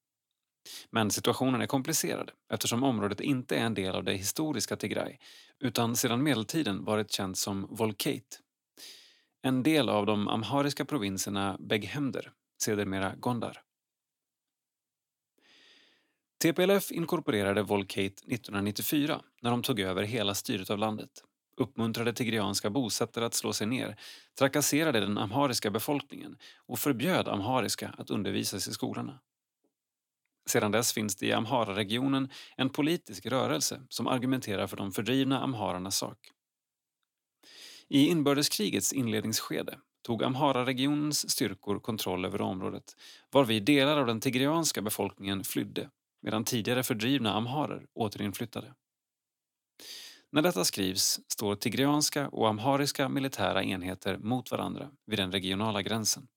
Men 0.91 1.11
situationen 1.11 1.61
är 1.61 1.67
komplicerad 1.67 2.31
eftersom 2.53 2.85
området 2.85 3.21
inte 3.21 3.57
är 3.57 3.65
en 3.65 3.75
del 3.75 3.95
av 3.95 4.05
det 4.05 4.13
historiska 4.13 4.77
Tigray 4.77 5.17
utan 5.61 5.97
sedan 5.97 6.23
medeltiden 6.23 6.85
varit 6.85 7.13
känt 7.13 7.39
som 7.39 7.67
Volkate. 7.71 8.37
En 9.43 9.63
del 9.63 9.89
av 9.89 10.07
de 10.07 10.29
amhariska 10.29 10.85
provinserna 10.85 11.57
Beghemder, 11.61 12.33
sedermera 12.63 13.15
Gondar. 13.17 13.63
TPLF 16.43 16.93
inkorporerade 16.93 17.63
Volcate 17.63 18.07
1994 18.07 19.23
när 19.43 19.51
de 19.51 19.63
tog 19.63 19.81
över 19.81 20.03
hela 20.03 20.35
styret 20.35 20.71
av 20.71 20.79
landet 20.79 21.11
uppmuntrade 21.57 22.13
tigreanska 22.13 22.71
bosättare 22.71 23.25
att 23.25 23.35
slå 23.35 23.53
sig 23.53 23.67
ner, 23.67 23.97
trakasserade 24.39 25.01
den 25.01 25.19
amhariska 25.19 25.71
befolkningen 25.71 26.37
och 26.67 26.79
förbjöd 26.79 27.29
amhariska 27.29 27.95
att 27.99 28.11
undervisas 28.11 28.69
i 28.69 28.73
skolorna. 28.73 29.21
Sedan 30.47 30.73
dess 30.73 30.93
finns 30.93 31.17
det 31.17 31.27
i 31.27 31.33
Amhara-regionen 31.33 32.29
en 32.57 32.71
politisk 32.71 33.27
rörelse 33.27 33.83
som 33.89 34.07
argumenterar 34.07 34.67
för 34.67 34.77
de 34.77 34.93
fördrivna 34.93 35.41
amhararnas 35.41 35.97
sak. 35.97 36.19
I 37.89 38.07
inbördeskrigets 38.07 38.93
inledningsskede 38.93 39.79
tog 40.03 40.23
Amhara-regionens 40.23 41.31
styrkor 41.31 41.81
kontroll 41.81 42.25
över 42.25 42.41
området 42.41 42.97
varvid 43.31 43.65
delar 43.65 43.97
av 43.97 44.07
den 44.07 44.21
tigreanska 44.21 44.83
befolkningen 44.83 45.45
flydde 45.45 45.91
medan 46.23 46.45
tidigare 46.45 46.83
fördrivna 46.83 47.35
amharer 47.35 47.87
återinflyttade. 47.95 48.75
När 50.33 50.43
detta 50.43 50.65
skrivs 50.65 51.21
står 51.29 51.55
tigreanska 51.55 52.29
och 52.29 52.49
amhariska 52.49 53.09
militära 53.09 53.65
enheter 53.65 54.19
mot 54.19 54.51
varandra 54.51 54.91
vid 55.07 55.19
den 55.19 55.33
regionala 55.33 55.83
gränsen. 55.83 56.29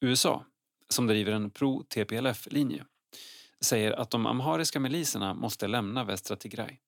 USA, 0.00 0.44
som 0.88 1.06
driver 1.06 1.32
en 1.32 1.50
pro-TPLF-linje, 1.50 2.84
säger 3.60 3.92
att 3.92 4.10
de 4.10 4.26
amhariska 4.26 4.80
miliserna 4.80 5.34
måste 5.34 5.66
lämna 5.66 6.04
västra 6.04 6.36
Tigray. 6.36 6.78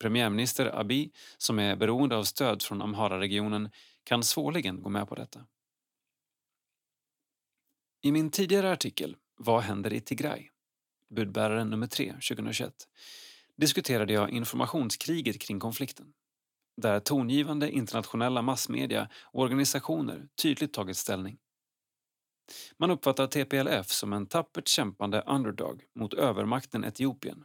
Premiärminister 0.00 0.80
Abiy, 0.80 1.10
som 1.38 1.58
är 1.58 1.76
beroende 1.76 2.16
av 2.16 2.24
stöd 2.24 2.62
från 2.62 2.82
Amhara-regionen, 2.82 3.70
kan 4.04 4.22
svårligen 4.22 4.82
gå 4.82 4.88
med 4.88 5.08
på 5.08 5.14
detta. 5.14 5.46
I 8.04 8.12
min 8.12 8.30
tidigare 8.30 8.72
artikel 8.72 9.16
Vad 9.36 9.62
händer 9.62 9.92
i 9.92 10.00
Tigray? 10.00 10.48
budbäraren 11.14 11.70
nummer 11.70 11.86
3 11.86 12.12
2021 12.12 12.74
diskuterade 13.56 14.12
jag 14.12 14.30
informationskriget 14.30 15.38
kring 15.40 15.60
konflikten 15.60 16.06
där 16.76 17.00
tongivande 17.00 17.70
internationella 17.70 18.42
massmedia 18.42 19.08
och 19.22 19.42
organisationer 19.42 20.28
tydligt 20.42 20.72
tagit 20.72 20.96
ställning. 20.96 21.38
Man 22.78 22.90
uppfattar 22.90 23.26
TPLF 23.26 23.90
som 23.90 24.12
en 24.12 24.26
tappert 24.26 24.68
kämpande 24.68 25.24
underdog 25.26 25.82
mot 25.94 26.14
övermakten 26.14 26.84
Etiopien 26.84 27.44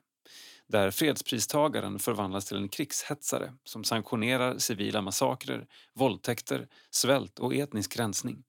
där 0.67 0.91
fredspristagaren 0.91 1.99
förvandlas 1.99 2.45
till 2.45 2.57
en 2.57 2.69
krigshetsare 2.69 3.53
som 3.63 3.83
sanktionerar 3.83 4.57
civila 4.57 5.01
massakrer, 5.01 5.67
våldtäkter, 5.93 6.67
svält 6.89 7.39
och 7.39 7.55
etnisk 7.55 7.99
rensning. 7.99 8.43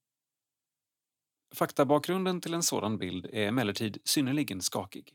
Faktabakgrunden 1.55 2.41
till 2.41 2.55
en 2.55 2.63
sådan 2.63 2.99
bild 2.99 3.27
är 3.27 3.49
emellertid 3.49 3.99
synnerligen 4.05 4.61
skakig. 4.61 5.15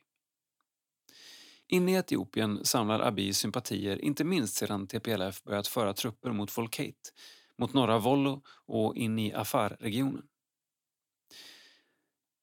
Inne 1.68 1.92
i 1.92 1.96
Etiopien 1.96 2.66
samlar 2.66 3.00
Abiy 3.00 3.34
sympatier 3.34 4.02
inte 4.02 4.24
minst 4.24 4.56
sedan 4.56 4.88
TPLF 4.88 5.44
börjat 5.44 5.68
föra 5.68 5.94
trupper 5.94 6.32
mot 6.32 6.58
Volkate, 6.58 7.10
mot 7.58 7.74
norra 7.74 8.00
Wollo 8.00 8.42
och 8.66 8.96
in 8.96 9.20
i 9.20 9.34
Afar-regionen. 9.34 10.24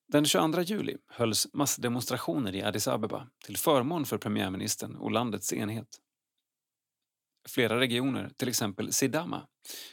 Den 0.09 0.25
22 0.25 0.61
juli 0.61 0.97
hölls 1.09 1.49
massdemonstrationer 1.53 2.55
i 2.55 2.63
Addis 2.63 2.89
Abeba 2.89 3.29
till 3.45 3.57
förmån 3.57 4.05
för 4.05 4.19
premiärministern 4.19 4.97
och 4.97 5.11
landets 5.11 5.53
enhet. 5.53 5.99
Flera 7.49 7.81
regioner, 7.81 8.31
till 8.37 8.49
exempel 8.49 8.93
Sidama, 8.93 9.47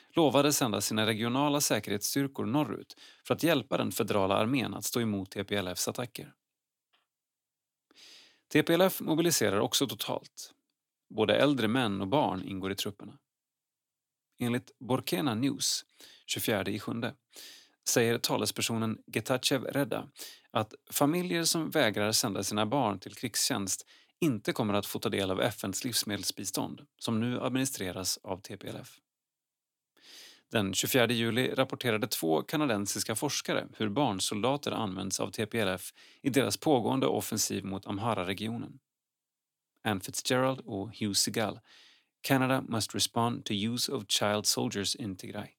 lovade 0.10 0.54
sända 0.54 0.82
sina 0.82 1.06
regionala 1.06 1.62
säkerhetsstyrkor 1.62 2.46
norrut 2.46 2.96
för 3.28 3.34
att 3.34 3.44
hjälpa 3.44 3.78
den 3.78 3.92
federala 3.92 4.36
armén 4.36 4.74
att 4.74 4.86
stå 4.86 5.02
emot 5.02 5.32
TPLFs 5.32 5.88
attacker. 5.88 6.34
TPLF 8.54 9.02
mobiliserar 9.02 9.60
också 9.60 9.88
totalt. 9.88 10.54
Både 11.10 11.36
äldre 11.36 11.68
män 11.68 12.02
och 12.02 12.08
barn 12.08 12.44
ingår 12.44 12.72
i 12.72 12.76
trupperna. 12.76 13.18
Enligt 14.40 14.72
Borkena 14.80 15.36
News, 15.36 15.86
24 16.26 16.64
i 16.64 16.80
sjunde, 16.80 17.14
säger 17.90 18.18
talespersonen 18.18 18.98
Getachev 19.08 19.64
Redda 19.64 20.10
att 20.52 20.74
familjer 20.92 21.44
som 21.44 21.70
vägrar 21.70 22.12
sända 22.12 22.44
sina 22.44 22.66
barn 22.66 23.00
till 23.00 23.16
krigstjänst 23.16 23.86
inte 24.22 24.54
kommer 24.54 24.74
att 24.74 24.86
få 24.86 25.00
ta 25.00 25.10
del 25.10 25.32
av 25.32 25.42
FNs 25.42 25.84
livsmedelsbistånd 25.84 26.86
som 26.98 27.20
nu 27.20 27.42
administreras 27.42 28.20
av 28.24 28.42
TPLF. 28.42 29.00
Den 30.52 30.74
24 30.74 31.08
juli 31.08 31.56
rapporterade 31.56 32.08
två 32.08 32.42
kanadensiska 32.42 33.16
forskare 33.16 33.68
hur 33.78 33.90
barnsoldater 33.90 34.72
används 34.72 35.20
av 35.20 35.32
TPLF 35.32 35.94
i 36.22 36.30
deras 36.30 36.58
pågående 36.58 37.08
offensiv 37.08 37.66
mot 37.66 37.88
Amhara-regionen. 37.88 38.80
Anne 39.84 40.00
Fitzgerald 40.00 40.60
och 40.60 41.00
Hugh 41.00 41.14
Segal. 41.14 41.60
Canada 42.22 42.62
must 42.62 42.96
respond 42.96 43.46
to 43.46 43.54
use 43.54 43.92
of 43.92 44.08
child 44.08 44.46
soldiers 44.46 44.96
in 44.96 45.16
Tigray. 45.16 45.50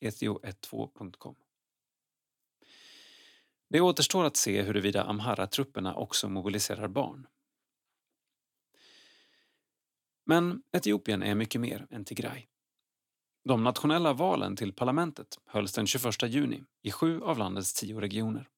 Ethio12.com 0.00 1.43
det 3.70 3.80
återstår 3.80 4.24
att 4.24 4.36
se 4.36 4.62
huruvida 4.62 5.04
Amhara-trupperna 5.04 5.94
också 5.94 6.28
mobiliserar 6.28 6.88
barn. 6.88 7.26
Men 10.26 10.62
Etiopien 10.72 11.22
är 11.22 11.34
mycket 11.34 11.60
mer 11.60 11.86
än 11.90 12.04
Tigray. 12.04 12.46
De 13.44 13.64
nationella 13.64 14.12
valen 14.12 14.56
till 14.56 14.72
parlamentet 14.72 15.38
hölls 15.46 15.72
den 15.72 15.86
21 15.86 16.22
juni 16.22 16.64
i 16.82 16.90
sju 16.90 17.22
av 17.22 17.38
landets 17.38 17.74
tio 17.74 18.00
regioner. 18.00 18.48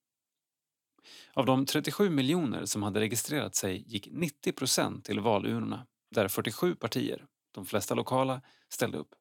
Av 1.35 1.47
de 1.47 1.67
37 1.67 2.11
miljoner 2.11 2.65
som 2.65 2.83
hade 2.83 3.01
registrerat 3.01 3.55
sig 3.55 3.85
gick 3.87 4.09
90 4.13 4.53
procent 4.53 5.05
till 5.05 5.21
valurnorna 5.21 5.87
där 6.11 6.29
47 6.29 6.75
partier, 6.75 7.27
de 7.53 7.67
flesta 7.67 7.95
lokala, 7.95 8.43
ställde 8.69 8.99
upp. 8.99 9.15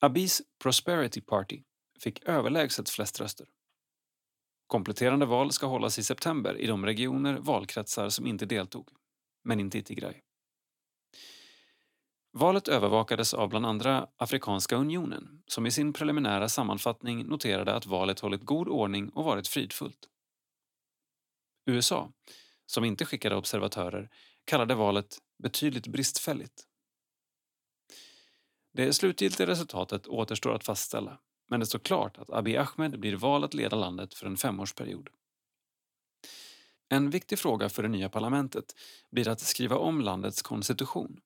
Abis 0.00 0.42
Prosperity 0.58 1.20
Party 1.20 1.62
fick 2.00 2.24
överlägset 2.24 2.90
flest 2.90 3.20
röster. 3.20 3.46
Kompletterande 4.70 5.26
val 5.26 5.52
ska 5.52 5.66
hållas 5.66 5.98
i 5.98 6.02
september 6.02 6.58
i 6.58 6.66
de 6.66 6.86
regioner, 6.86 7.38
valkretsar 7.38 8.08
som 8.08 8.26
inte 8.26 8.46
deltog, 8.46 8.88
men 9.44 9.60
inte 9.60 9.78
i 9.78 9.82
Tigray. 9.82 10.14
Valet 12.32 12.68
övervakades 12.68 13.34
av 13.34 13.48
bland 13.48 13.66
andra 13.66 14.08
Afrikanska 14.16 14.76
unionen 14.76 15.42
som 15.46 15.66
i 15.66 15.70
sin 15.70 15.92
preliminära 15.92 16.48
sammanfattning 16.48 17.26
noterade 17.26 17.74
att 17.74 17.86
valet 17.86 18.20
hållit 18.20 18.44
god 18.44 18.68
ordning 18.68 19.08
och 19.08 19.24
varit 19.24 19.48
fridfullt. 19.48 20.08
USA, 21.66 22.12
som 22.66 22.84
inte 22.84 23.04
skickade 23.04 23.36
observatörer, 23.36 24.10
kallade 24.44 24.74
valet 24.74 25.18
betydligt 25.42 25.86
bristfälligt. 25.86 26.64
Det 28.72 28.92
slutgiltiga 28.92 29.46
resultatet 29.46 30.06
återstår 30.06 30.54
att 30.54 30.64
fastställa 30.64 31.20
men 31.50 31.60
det 31.60 31.66
står 31.66 31.78
klart 31.78 32.18
att 32.18 32.30
Abiy 32.30 32.56
Ahmed 32.56 33.00
blir 33.00 33.16
vald 33.16 33.44
att 33.44 33.54
leda 33.54 33.76
landet 33.76 34.14
för 34.14 34.26
en 34.26 34.36
femårsperiod. 34.36 35.08
En 36.88 37.10
viktig 37.10 37.38
fråga 37.38 37.68
för 37.68 37.82
det 37.82 37.88
nya 37.88 38.08
parlamentet 38.08 38.74
blir 39.10 39.28
att 39.28 39.40
skriva 39.40 39.76
om 39.76 40.00
landets 40.00 40.42
konstitution. 40.42 41.20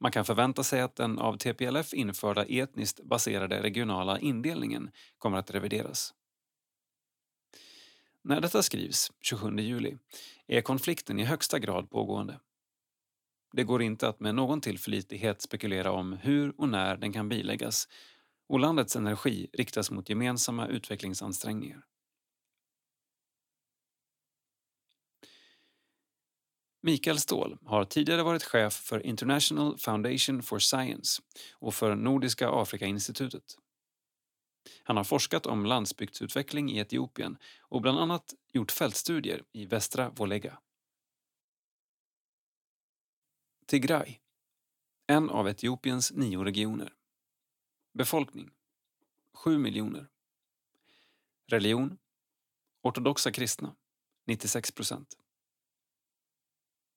Man 0.00 0.12
kan 0.12 0.24
förvänta 0.24 0.64
sig 0.64 0.80
att 0.80 0.96
den 0.96 1.18
av 1.18 1.36
TPLF 1.36 1.94
införda 1.94 2.44
etniskt 2.44 3.04
baserade 3.04 3.62
regionala 3.62 4.18
indelningen 4.18 4.90
kommer 5.18 5.38
att 5.38 5.50
revideras. 5.50 6.14
När 8.22 8.40
detta 8.40 8.62
skrivs, 8.62 9.12
27 9.20 9.56
juli, 9.56 9.96
är 10.46 10.60
konflikten 10.60 11.18
i 11.18 11.24
högsta 11.24 11.58
grad 11.58 11.90
pågående. 11.90 12.40
Det 13.52 13.64
går 13.64 13.82
inte 13.82 14.08
att 14.08 14.20
med 14.20 14.34
någon 14.34 14.60
tillförlitlighet 14.60 15.42
spekulera 15.42 15.92
om 15.92 16.12
hur 16.12 16.60
och 16.60 16.68
när 16.68 16.96
den 16.96 17.12
kan 17.12 17.28
biläggas 17.28 17.88
och 18.48 18.60
landets 18.60 18.96
energi 18.96 19.50
riktas 19.52 19.90
mot 19.90 20.08
gemensamma 20.08 20.66
utvecklingsansträngningar. 20.66 21.84
Mikael 26.82 27.18
Ståhl 27.18 27.58
har 27.64 27.84
tidigare 27.84 28.22
varit 28.22 28.42
chef 28.42 28.72
för 28.72 29.06
International 29.06 29.78
Foundation 29.78 30.42
for 30.42 30.58
Science 30.58 31.22
och 31.54 31.74
för 31.74 31.94
Nordiska 31.94 32.50
Afrikainstitutet. 32.50 33.56
Han 34.82 34.96
har 34.96 35.04
forskat 35.04 35.46
om 35.46 35.66
landsbygdsutveckling 35.66 36.70
i 36.70 36.78
Etiopien 36.78 37.38
och 37.60 37.82
bland 37.82 37.98
annat 37.98 38.34
gjort 38.52 38.72
fältstudier 38.72 39.42
i 39.52 39.66
västra 39.66 40.10
Volega. 40.10 40.58
Tigray, 43.66 44.16
en 45.06 45.30
av 45.30 45.48
Etiopiens 45.48 46.12
nio 46.12 46.44
regioner. 46.44 46.92
Befolkning 47.96 48.50
7 49.32 49.58
miljoner. 49.58 50.08
Religion 51.46 51.98
ortodoxa 52.82 53.32
kristna 53.32 53.76
96 54.24 54.72
procent. 54.74 55.18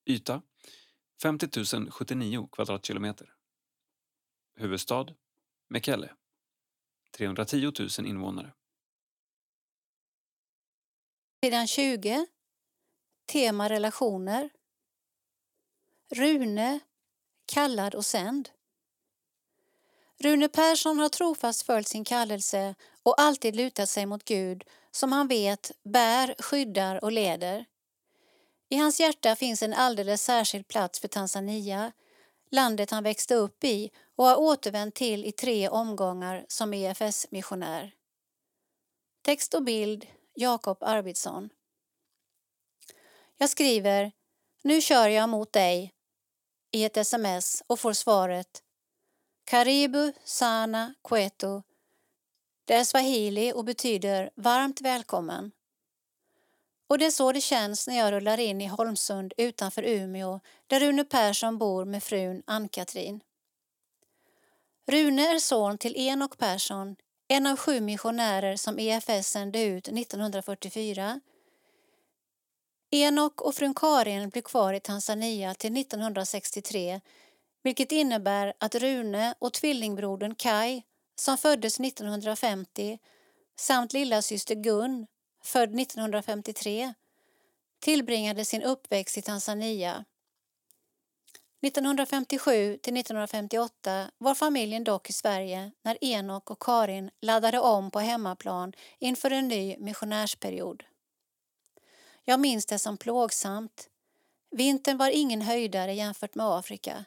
Yta 0.06 0.42
50 1.22 1.66
079 1.92 2.48
kvadratkilometer. 2.52 3.36
Huvudstad 4.56 5.16
Mekelle 5.68 6.16
310 7.12 7.72
000 8.00 8.08
invånare. 8.08 8.54
Sidan 11.44 11.68
20. 11.68 12.28
Tema 13.26 13.70
relationer. 13.70 14.50
Rune, 16.10 16.80
kallad 17.46 17.96
och 17.96 18.06
sänd. 18.06 18.50
Rune 20.24 20.50
Persson 20.50 21.00
har 21.00 21.10
trofast 21.10 21.62
följt 21.62 21.88
sin 21.88 22.06
kallelse 22.06 22.76
och 23.04 23.22
alltid 23.22 23.56
lutat 23.56 23.90
sig 23.90 24.06
mot 24.06 24.24
Gud 24.24 24.64
som 24.92 25.12
han 25.12 25.28
vet 25.28 25.72
bär, 25.84 26.36
skyddar 26.40 27.04
och 27.04 27.12
leder. 27.12 27.66
I 28.70 28.76
hans 28.76 29.00
hjärta 29.00 29.36
finns 29.36 29.64
en 29.64 29.74
alldeles 29.74 30.24
särskild 30.24 30.68
plats 30.68 31.00
för 31.00 31.08
Tanzania, 31.08 31.92
landet 32.52 32.92
han 32.92 33.04
växte 33.04 33.36
upp 33.36 33.64
i 33.64 33.90
och 34.16 34.26
har 34.26 34.36
återvänt 34.36 34.96
till 34.96 35.26
i 35.26 35.32
tre 35.32 35.70
omgångar 35.70 36.46
som 36.48 36.74
EFS-missionär. 36.74 37.94
Text 39.22 39.54
och 39.54 39.64
bild 39.64 40.08
Jakob 40.36 40.78
Arvidsson. 40.82 41.50
Jag 43.38 43.50
skriver 43.50 44.12
Nu 44.64 44.82
kör 44.82 45.08
jag 45.08 45.30
mot 45.30 45.54
dig 45.54 45.94
i 46.72 46.84
ett 46.84 46.98
sms 46.98 47.64
och 47.68 47.80
får 47.80 47.94
svaret 47.94 48.64
Karibu 49.50 50.14
sana 50.24 50.94
kwetu. 51.04 51.62
Det 52.66 52.74
är 52.74 52.84
swahili 52.84 53.54
och 53.54 53.66
betyder 53.66 54.30
varmt 54.36 54.82
välkommen. 54.82 55.52
Och 56.88 56.98
det 56.98 57.06
är 57.06 57.12
så 57.12 57.32
det 57.32 57.42
känns 57.42 57.88
när 57.88 57.98
jag 57.98 58.12
rullar 58.12 58.40
in 58.40 58.62
i 58.62 58.68
Holmsund 58.68 59.34
utanför 59.38 59.84
Umeå 59.84 60.40
där 60.68 60.80
Rune 60.80 61.04
Persson 61.04 61.58
bor 61.58 61.86
med 61.86 62.04
frun 62.04 62.44
Ann-Katrin. 62.48 63.22
Rune 64.88 65.22
är 65.22 65.40
son 65.40 65.78
till 65.78 65.98
Enok 65.98 66.38
Persson, 66.38 66.96
en 67.28 67.48
av 67.48 67.58
sju 67.58 67.82
missionärer 67.82 68.56
som 68.56 68.80
EFS 68.80 69.30
sände 69.30 69.64
ut 69.64 69.88
1944. 69.88 71.20
Enok 72.92 73.42
och 73.42 73.56
frun 73.56 73.74
Karin 73.74 74.30
blev 74.30 74.42
kvar 74.42 74.74
i 74.74 74.80
Tanzania 74.80 75.54
till 75.54 75.78
1963 75.78 77.02
vilket 77.70 77.92
innebär 77.92 78.54
att 78.60 78.76
Rune 78.76 79.36
och 79.40 79.54
tvillingbrodern 79.54 80.36
Kai 80.36 80.84
som 81.16 81.38
föddes 81.38 81.80
1950 81.80 83.00
samt 83.60 83.94
lillasyster 83.94 84.56
Gun 84.56 85.08
född 85.44 85.80
1953, 85.80 86.94
tillbringade 87.80 88.46
sin 88.46 88.64
uppväxt 88.64 89.18
i 89.18 89.22
Tanzania. 89.22 90.06
1957 91.62 92.78
till 92.78 92.98
1958 92.98 94.12
var 94.18 94.36
familjen 94.36 94.84
dock 94.84 95.10
i 95.10 95.14
Sverige 95.14 95.72
när 95.84 96.04
Enok 96.04 96.52
och 96.52 96.62
Karin 96.62 97.12
laddade 97.22 97.60
om 97.60 97.92
på 97.92 98.00
hemmaplan 98.00 98.74
inför 99.00 99.32
en 99.32 99.48
ny 99.48 99.78
missionärsperiod. 99.78 100.84
Jag 102.26 102.40
minns 102.40 102.66
det 102.66 102.80
som 102.80 102.98
plågsamt. 102.98 103.90
Vintern 104.52 104.98
var 104.98 105.10
ingen 105.10 105.42
höjdare 105.42 105.94
jämfört 105.94 106.36
med 106.36 106.46
Afrika. 106.46 107.06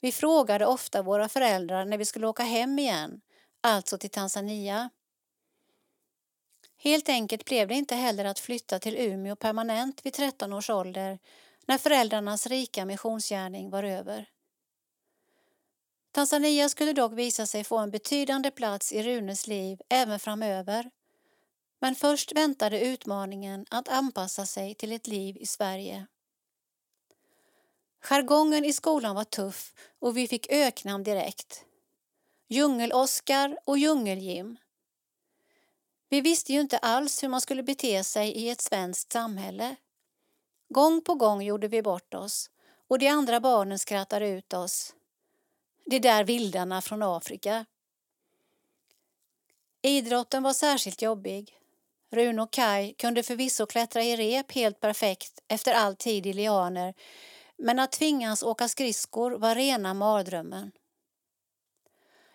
Vi 0.00 0.12
frågade 0.12 0.66
ofta 0.66 1.02
våra 1.02 1.28
föräldrar 1.28 1.84
när 1.84 1.98
vi 1.98 2.04
skulle 2.04 2.26
åka 2.26 2.42
hem 2.42 2.78
igen, 2.78 3.20
alltså 3.60 3.98
till 3.98 4.10
Tanzania. 4.10 4.90
Helt 6.76 7.08
enkelt 7.08 7.44
blev 7.44 7.68
det 7.68 7.74
inte 7.74 7.94
heller 7.94 8.24
att 8.24 8.38
flytta 8.38 8.78
till 8.78 8.96
Umeå 8.96 9.36
permanent 9.36 10.06
vid 10.06 10.12
13 10.12 10.52
års 10.52 10.70
ålder 10.70 11.18
när 11.66 11.78
föräldrarnas 11.78 12.46
rika 12.46 12.84
missionsgärning 12.84 13.70
var 13.70 13.82
över. 13.82 14.28
Tanzania 16.12 16.68
skulle 16.68 16.92
dock 16.92 17.12
visa 17.12 17.46
sig 17.46 17.64
få 17.64 17.78
en 17.78 17.90
betydande 17.90 18.50
plats 18.50 18.92
i 18.92 19.02
Runes 19.02 19.46
liv 19.46 19.80
även 19.88 20.20
framöver. 20.20 20.90
Men 21.80 21.94
först 21.94 22.32
väntade 22.32 22.80
utmaningen 22.80 23.66
att 23.70 23.88
anpassa 23.88 24.46
sig 24.46 24.74
till 24.74 24.92
ett 24.92 25.06
liv 25.06 25.36
i 25.36 25.46
Sverige. 25.46 26.06
Jargongen 28.10 28.64
i 28.64 28.72
skolan 28.72 29.16
var 29.16 29.24
tuff 29.24 29.72
och 29.98 30.16
vi 30.16 30.28
fick 30.28 30.52
öknamn 30.52 31.04
direkt. 31.04 31.64
Djungel-Oskar 32.48 33.58
och 33.64 33.78
Djungel-Jim. 33.78 34.56
Vi 36.08 36.20
visste 36.20 36.52
ju 36.52 36.60
inte 36.60 36.78
alls 36.78 37.22
hur 37.22 37.28
man 37.28 37.40
skulle 37.40 37.62
bete 37.62 38.04
sig 38.04 38.30
i 38.30 38.50
ett 38.50 38.60
svenskt 38.60 39.12
samhälle. 39.12 39.76
Gång 40.68 41.00
på 41.00 41.14
gång 41.14 41.42
gjorde 41.42 41.68
vi 41.68 41.82
bort 41.82 42.14
oss 42.14 42.50
och 42.88 42.98
de 42.98 43.08
andra 43.08 43.40
barnen 43.40 43.78
skrattade 43.78 44.28
ut 44.28 44.52
oss. 44.52 44.94
de 45.86 45.98
där 45.98 46.24
vildarna 46.24 46.82
från 46.82 47.02
Afrika. 47.02 47.66
Idrotten 49.82 50.42
var 50.42 50.52
särskilt 50.52 51.02
jobbig. 51.02 51.58
Rune 52.10 52.42
och 52.42 52.52
Kai 52.52 52.94
kunde 52.94 53.22
förvisso 53.22 53.66
klättra 53.66 54.02
i 54.02 54.16
rep 54.16 54.52
helt 54.52 54.80
perfekt 54.80 55.40
efter 55.48 55.74
all 55.74 55.96
tid 55.96 56.26
i 56.26 56.32
lianer 56.32 56.94
men 57.58 57.78
att 57.78 57.92
tvingas 57.92 58.42
åka 58.42 58.68
skridskor 58.68 59.30
var 59.30 59.54
rena 59.54 59.94
mardrömmen. 59.94 60.72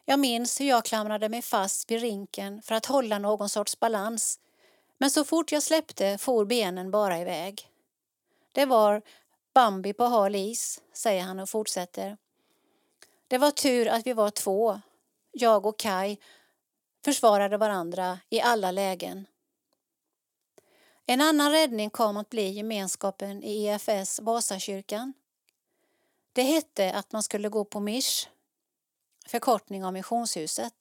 Jag 0.05 0.19
minns 0.19 0.61
hur 0.61 0.65
jag 0.65 0.85
klamrade 0.85 1.29
mig 1.29 1.41
fast 1.41 1.91
vid 1.91 2.01
rinken 2.01 2.61
för 2.61 2.75
att 2.75 2.85
hålla 2.85 3.19
någon 3.19 3.49
sorts 3.49 3.79
balans 3.79 4.39
men 4.97 5.11
så 5.11 5.23
fort 5.23 5.51
jag 5.51 5.63
släppte 5.63 6.17
for 6.17 6.45
benen 6.45 6.91
bara 6.91 7.19
iväg. 7.19 7.69
Det 8.51 8.65
var 8.65 9.01
Bambi 9.53 9.93
på 9.93 10.03
hal 10.03 10.35
is, 10.35 10.81
säger 10.93 11.23
han 11.23 11.39
och 11.39 11.49
fortsätter. 11.49 12.17
Det 13.27 13.37
var 13.37 13.51
tur 13.51 13.87
att 13.87 14.07
vi 14.07 14.13
var 14.13 14.29
två, 14.29 14.81
jag 15.31 15.65
och 15.65 15.79
Kai, 15.79 16.17
försvarade 17.05 17.57
varandra 17.57 18.19
i 18.29 18.41
alla 18.41 18.71
lägen. 18.71 19.25
En 21.05 21.21
annan 21.21 21.51
räddning 21.51 21.89
kom 21.89 22.17
att 22.17 22.29
bli 22.29 22.49
gemenskapen 22.49 23.43
i 23.43 23.65
EFS 23.65 24.19
Vasakyrkan. 24.19 25.13
Det 26.33 26.43
hette 26.43 26.93
att 26.93 27.11
man 27.11 27.23
skulle 27.23 27.49
gå 27.49 27.65
på 27.65 27.79
Mish, 27.79 28.27
förkortning 29.27 29.85
av 29.85 29.93
missionshuset. 29.93 30.73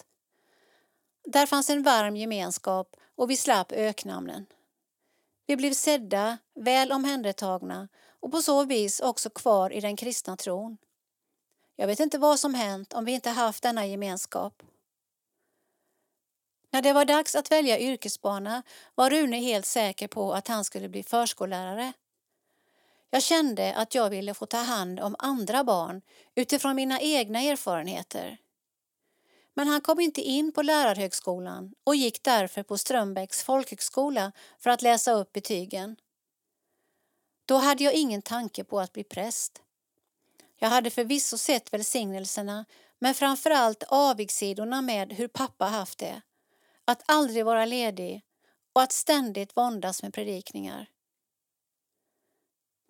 Där 1.24 1.46
fanns 1.46 1.70
en 1.70 1.82
varm 1.82 2.16
gemenskap 2.16 2.96
och 3.14 3.30
vi 3.30 3.36
slapp 3.36 3.72
öknamnen. 3.72 4.46
Vi 5.46 5.56
blev 5.56 5.72
sedda, 5.72 6.38
väl 6.54 6.92
omhändertagna 6.92 7.88
och 8.20 8.30
på 8.30 8.42
så 8.42 8.64
vis 8.64 9.00
också 9.00 9.30
kvar 9.30 9.72
i 9.72 9.80
den 9.80 9.96
kristna 9.96 10.36
tron. 10.36 10.78
Jag 11.76 11.86
vet 11.86 12.00
inte 12.00 12.18
vad 12.18 12.40
som 12.40 12.54
hänt 12.54 12.92
om 12.92 13.04
vi 13.04 13.12
inte 13.12 13.30
haft 13.30 13.62
denna 13.62 13.86
gemenskap. 13.86 14.62
När 16.72 16.82
det 16.82 16.92
var 16.92 17.04
dags 17.04 17.34
att 17.34 17.52
välja 17.52 17.78
yrkesbana 17.78 18.62
var 18.94 19.10
Rune 19.10 19.36
helt 19.36 19.66
säker 19.66 20.08
på 20.08 20.34
att 20.34 20.48
han 20.48 20.64
skulle 20.64 20.88
bli 20.88 21.02
förskollärare. 21.02 21.92
Jag 23.10 23.22
kände 23.22 23.74
att 23.74 23.94
jag 23.94 24.10
ville 24.10 24.34
få 24.34 24.46
ta 24.46 24.58
hand 24.58 25.00
om 25.00 25.16
andra 25.18 25.64
barn 25.64 26.02
utifrån 26.34 26.76
mina 26.76 27.00
egna 27.00 27.40
erfarenheter. 27.40 28.38
Men 29.54 29.68
han 29.68 29.80
kom 29.80 30.00
inte 30.00 30.20
in 30.20 30.52
på 30.52 30.62
lärarhögskolan 30.62 31.74
och 31.84 31.96
gick 31.96 32.22
därför 32.22 32.62
på 32.62 32.78
Strömbäcks 32.78 33.42
folkhögskola 33.42 34.32
för 34.58 34.70
att 34.70 34.82
läsa 34.82 35.12
upp 35.12 35.32
betygen. 35.32 35.96
Då 37.46 37.56
hade 37.56 37.84
jag 37.84 37.94
ingen 37.94 38.22
tanke 38.22 38.64
på 38.64 38.80
att 38.80 38.92
bli 38.92 39.04
präst. 39.04 39.62
Jag 40.58 40.68
hade 40.68 40.90
förvisso 40.90 41.38
sett 41.38 41.72
välsignelserna 41.72 42.64
men 42.98 43.14
framför 43.14 43.50
allt 43.50 43.82
avigsidorna 43.88 44.82
med 44.82 45.12
hur 45.12 45.28
pappa 45.28 45.64
haft 45.64 45.98
det. 45.98 46.22
Att 46.92 47.02
aldrig 47.06 47.44
vara 47.44 47.64
ledig 47.64 48.22
och 48.72 48.82
att 48.82 48.92
ständigt 48.92 49.56
våndas 49.56 50.02
med 50.02 50.14
predikningar. 50.14 50.86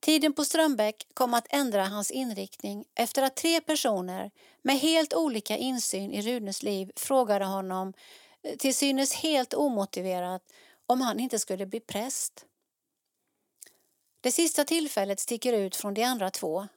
Tiden 0.00 0.32
på 0.32 0.44
Strömbäck 0.44 1.06
kom 1.14 1.34
att 1.34 1.46
ändra 1.50 1.84
hans 1.86 2.10
inriktning 2.10 2.84
efter 2.94 3.22
att 3.22 3.36
tre 3.36 3.60
personer 3.60 4.30
med 4.62 4.78
helt 4.78 5.14
olika 5.14 5.56
insyn 5.56 6.12
i 6.12 6.22
Runes 6.22 6.62
liv 6.62 6.92
frågade 6.96 7.44
honom, 7.44 7.92
eh, 8.42 8.56
till 8.56 8.74
synes 8.74 9.14
helt 9.14 9.54
omotiverat, 9.54 10.42
om 10.86 11.00
han 11.00 11.20
inte 11.20 11.38
skulle 11.38 11.66
bli 11.66 11.80
präst. 11.80 12.46
Det 14.20 14.32
sista 14.32 14.64
tillfället 14.64 15.20
sticker 15.20 15.52
ut 15.52 15.76
från 15.76 15.94
de 15.94 16.04
andra 16.04 16.30
två. 16.30 16.68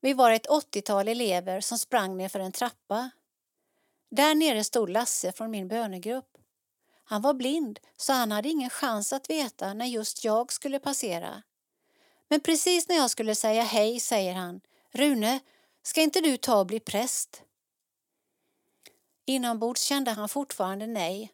Vi 0.00 0.12
var 0.12 0.30
ett 0.30 0.46
80-tal 0.46 1.08
elever 1.08 1.60
som 1.60 1.78
sprang 1.78 2.16
ner 2.16 2.28
för 2.28 2.40
en 2.40 2.52
trappa. 2.52 3.10
Där 4.16 4.34
nere 4.34 4.64
stod 4.64 4.90
Lasse 4.90 5.32
från 5.32 5.50
min 5.50 5.68
bönegrupp. 5.68 6.38
Han 7.04 7.22
var 7.22 7.34
blind 7.34 7.78
så 7.96 8.12
han 8.12 8.32
hade 8.32 8.48
ingen 8.48 8.70
chans 8.70 9.12
att 9.12 9.30
veta 9.30 9.74
när 9.74 9.86
just 9.86 10.24
jag 10.24 10.52
skulle 10.52 10.78
passera. 10.78 11.42
Men 12.28 12.40
precis 12.40 12.88
när 12.88 12.96
jag 12.96 13.10
skulle 13.10 13.34
säga 13.34 13.62
hej 13.62 14.00
säger 14.00 14.34
han 14.34 14.60
Rune, 14.92 15.40
ska 15.82 16.00
inte 16.00 16.20
du 16.20 16.36
ta 16.36 16.60
och 16.60 16.66
bli 16.66 16.80
präst? 16.80 17.42
Inombords 19.26 19.82
kände 19.82 20.10
han 20.10 20.28
fortfarande 20.28 20.86
nej. 20.86 21.32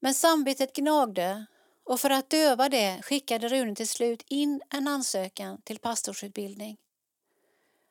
Men 0.00 0.14
samvetet 0.14 0.72
gnagde 0.72 1.46
och 1.84 2.00
för 2.00 2.10
att 2.10 2.30
döva 2.30 2.68
det 2.68 3.02
skickade 3.02 3.48
Rune 3.48 3.74
till 3.74 3.88
slut 3.88 4.22
in 4.26 4.60
en 4.70 4.88
ansökan 4.88 5.62
till 5.62 5.78
pastorsutbildning. 5.78 6.76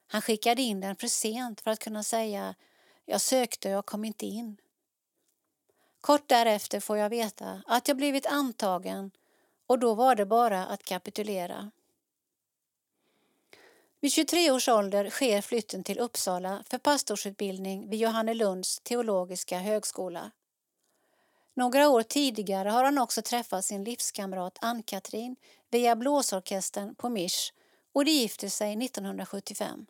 Han 0.07 0.21
skickade 0.21 0.61
in 0.61 0.79
den 0.79 0.95
för 0.95 1.07
sent 1.07 1.61
för 1.61 1.71
att 1.71 1.79
kunna 1.79 2.03
säga 2.03 2.55
jag 3.09 3.21
sökte 3.21 3.67
och 3.67 3.73
jag 3.73 3.85
kom 3.85 4.05
inte 4.05 4.25
in. 4.25 4.57
Kort 6.01 6.29
därefter 6.29 6.79
får 6.79 6.97
jag 6.97 7.09
veta 7.09 7.61
att 7.67 7.87
jag 7.87 7.97
blivit 7.97 8.25
antagen 8.25 9.11
och 9.67 9.79
då 9.79 9.93
var 9.93 10.15
det 10.15 10.25
bara 10.25 10.65
att 10.65 10.83
kapitulera. 10.83 11.71
Vid 13.99 14.11
23 14.11 14.51
års 14.51 14.69
ålder 14.69 15.09
sker 15.09 15.41
flytten 15.41 15.83
till 15.83 15.99
Uppsala 15.99 16.63
för 16.69 16.77
pastorsutbildning 16.77 17.89
vid 17.89 17.99
Johannelunds 17.99 18.79
teologiska 18.79 19.59
högskola. 19.59 20.31
Några 21.53 21.89
år 21.89 22.03
tidigare 22.03 22.69
har 22.69 22.83
han 22.83 22.97
också 22.97 23.21
träffat 23.21 23.65
sin 23.65 23.83
livskamrat 23.83 24.57
Ann-Katrin 24.61 25.35
via 25.69 25.95
blåsorkestern 25.95 26.95
på 26.95 27.09
Mish 27.09 27.53
och 27.93 28.05
de 28.05 28.11
gifter 28.11 28.49
sig 28.49 28.85
1975. 28.85 29.85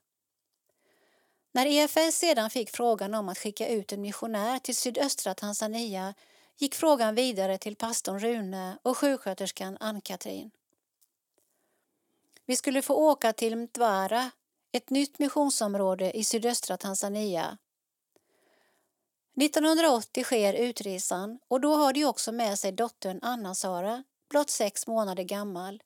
När 1.58 1.66
EFS 1.66 2.18
sedan 2.18 2.50
fick 2.50 2.70
frågan 2.70 3.14
om 3.14 3.30
att 3.30 3.38
skicka 3.38 3.68
ut 3.68 3.94
en 3.94 4.02
missionär 4.02 4.60
till 4.60 4.76
sydöstra 4.76 5.34
Tanzania 5.34 6.14
gick 6.58 6.76
frågan 6.76 7.16
vidare 7.16 7.58
till 7.58 7.76
pastorn 7.76 8.20
Rune 8.20 8.78
och 8.82 8.98
sjuksköterskan 8.98 9.78
Ann-Katrin. 9.80 10.52
Vi 12.46 12.56
skulle 12.56 12.82
få 12.82 12.94
åka 12.94 13.34
till 13.34 13.56
Mtwara, 13.56 14.32
ett 14.72 14.90
nytt 14.90 15.20
missionsområde 15.20 16.18
i 16.18 16.24
sydöstra 16.24 16.78
Tanzania. 16.78 17.58
1980 19.42 20.24
sker 20.24 20.54
utresan 20.54 21.40
och 21.48 21.62
då 21.62 21.76
har 21.76 21.94
de 21.94 22.06
också 22.06 22.32
med 22.32 22.60
sig 22.60 22.72
dottern 22.72 23.20
Anna-Sara, 23.22 24.04
blott 24.30 24.50
sex 24.50 24.88
månader 24.88 25.24
gammal. 25.24 25.84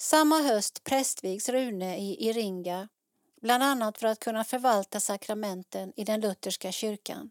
Samma 0.00 0.38
höst 0.38 0.84
prästvigs 0.84 1.48
Rune 1.48 1.98
i 1.98 2.28
Iringa, 2.28 2.88
bland 3.42 3.62
annat 3.62 3.98
för 3.98 4.06
att 4.06 4.18
kunna 4.18 4.44
förvalta 4.44 5.00
sakramenten 5.00 5.92
i 5.96 6.04
den 6.04 6.20
lutherska 6.20 6.72
kyrkan. 6.72 7.30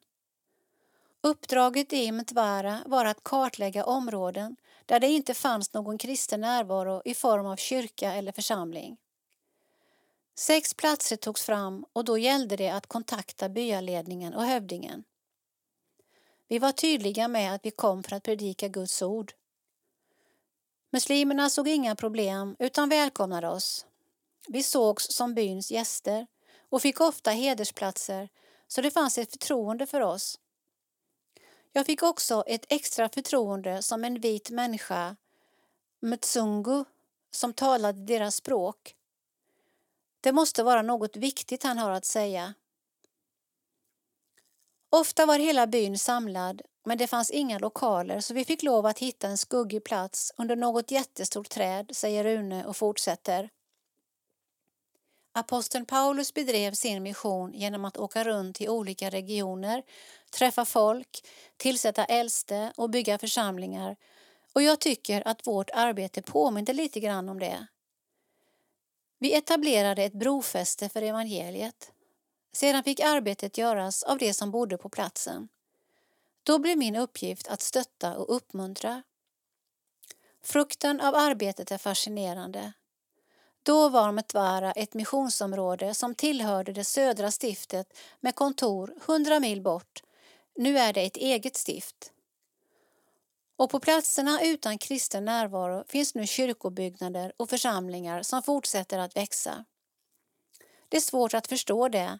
Uppdraget 1.22 1.94
i 1.94 2.12
Mtwara 2.12 2.80
var 2.86 3.06
att 3.06 3.24
kartlägga 3.24 3.86
områden 3.86 4.56
där 4.86 5.00
det 5.00 5.08
inte 5.08 5.34
fanns 5.34 5.74
någon 5.74 5.98
kristen 5.98 6.42
närvaro 6.42 7.02
i 7.06 7.14
form 7.14 7.46
av 7.46 7.56
kyrka 7.56 8.14
eller 8.14 8.32
församling. 8.32 8.98
Sex 10.36 10.74
platser 10.74 11.16
togs 11.16 11.44
fram 11.44 11.86
och 11.94 12.06
då 12.06 12.18
gällde 12.18 12.56
det 12.56 12.70
att 12.70 12.88
kontakta 12.88 13.50
byaledningen 13.50 14.34
och 14.34 14.46
hövdingen. 14.46 15.04
Vi 16.48 16.60
var 16.60 16.72
tydliga 16.72 17.28
med 17.28 17.54
att 17.54 17.66
vi 17.66 17.72
kom 17.72 18.04
för 18.04 18.16
att 18.16 18.24
predika 18.24 18.68
Guds 18.68 19.02
ord. 19.02 19.34
Muslimerna 20.90 21.50
såg 21.50 21.68
inga 21.68 21.96
problem 21.96 22.56
utan 22.60 22.90
välkomnade 22.90 23.50
oss. 23.50 23.86
Vi 24.54 24.64
sågs 24.64 25.08
som 25.12 25.34
byns 25.34 25.72
gäster 25.72 26.28
och 26.70 26.82
fick 26.82 27.02
ofta 27.02 27.32
hedersplatser 27.32 28.30
så 28.68 28.82
det 28.82 28.92
fanns 28.92 29.18
ett 29.18 29.32
förtroende 29.32 29.88
för 29.88 30.02
oss. 30.02 30.40
Jag 31.72 31.86
fick 31.86 32.04
också 32.04 32.44
ett 32.48 32.66
extra 32.70 33.10
förtroende 33.10 33.82
som 33.82 34.04
en 34.04 34.20
vit 34.20 34.50
människa, 34.50 35.16
Mtsungu, 36.02 36.86
som 37.32 37.54
talade 37.54 38.06
deras 38.06 38.36
språk. 38.36 38.96
Det 40.22 40.32
måste 40.32 40.64
vara 40.64 40.82
något 40.82 41.16
viktigt 41.16 41.64
han 41.64 41.78
har 41.78 41.92
att 41.92 42.06
säga. 42.06 42.54
Ofta 44.90 45.26
var 45.26 45.40
hela 45.40 45.68
byn 45.68 46.00
samlad, 46.00 46.62
men 46.86 46.98
det 46.98 47.08
fanns 47.08 47.32
inga 47.32 47.60
lokaler 47.60 48.20
så 48.20 48.34
vi 48.34 48.46
fick 48.46 48.64
lov 48.64 48.86
att 48.86 49.00
hitta 49.00 49.28
en 49.28 49.38
skuggig 49.38 49.84
plats 49.84 50.34
under 50.38 50.56
något 50.56 50.92
jättestort 50.92 51.50
träd, 51.50 51.92
säger 51.94 52.24
Rune 52.24 52.66
och 52.66 52.78
fortsätter. 52.78 53.50
Aposteln 55.34 55.86
Paulus 55.86 56.34
bedrev 56.34 56.74
sin 56.74 57.04
mission 57.04 57.54
genom 57.54 57.86
att 57.86 57.98
åka 57.98 58.24
runt 58.24 58.62
i 58.62 58.70
olika 58.70 59.10
regioner, 59.10 59.84
träffa 60.32 60.66
folk, 60.66 61.28
tillsätta 61.58 62.06
äldste 62.06 62.74
och 62.78 62.90
bygga 62.90 63.18
församlingar 63.18 63.96
och 64.54 64.62
jag 64.62 64.80
tycker 64.80 65.28
att 65.28 65.48
vårt 65.48 65.70
arbete 65.70 66.22
påminner 66.22 66.74
lite 66.74 67.00
grann 67.00 67.30
om 67.30 67.40
det. 67.40 67.68
Vi 69.20 69.34
etablerade 69.34 70.04
ett 70.04 70.14
brofäste 70.14 70.90
för 70.90 71.02
evangeliet. 71.02 71.92
Sedan 72.52 72.84
fick 72.84 73.00
arbetet 73.00 73.58
göras 73.58 74.04
av 74.04 74.18
de 74.18 74.34
som 74.34 74.52
bodde 74.52 74.78
på 74.78 74.90
platsen. 74.90 75.48
Då 76.44 76.60
blev 76.60 76.78
min 76.78 76.96
uppgift 76.96 77.48
att 77.48 77.62
stötta 77.62 78.18
och 78.18 78.36
uppmuntra. 78.36 79.04
Frukten 80.44 81.02
av 81.02 81.16
arbetet 81.16 81.72
är 81.72 81.78
fascinerande. 81.78 82.74
Då 83.64 83.90
var 83.90 84.12
Metvara 84.12 84.72
ett 84.72 84.94
missionsområde 84.94 85.94
som 85.94 86.16
tillhörde 86.16 86.74
det 86.74 86.84
södra 86.84 87.32
stiftet 87.32 87.98
med 88.20 88.36
kontor 88.36 88.94
100 89.06 89.40
mil 89.40 89.62
bort. 89.62 90.04
Nu 90.56 90.78
är 90.78 90.94
det 90.94 91.02
ett 91.02 91.18
eget 91.18 91.56
stift. 91.56 92.12
Och 93.56 93.70
på 93.70 93.80
platserna 93.80 94.42
utan 94.42 94.78
kristen 94.78 95.26
närvaro 95.26 95.84
finns 95.88 96.16
nu 96.16 96.28
kyrkobyggnader 96.28 97.34
och 97.38 97.50
församlingar 97.50 98.24
som 98.24 98.44
fortsätter 98.44 99.00
att 99.00 99.16
växa. 99.16 99.66
Det 100.90 100.98
är 100.98 101.02
svårt 101.02 101.34
att 101.34 101.48
förstå 101.48 101.90
det. 101.90 102.20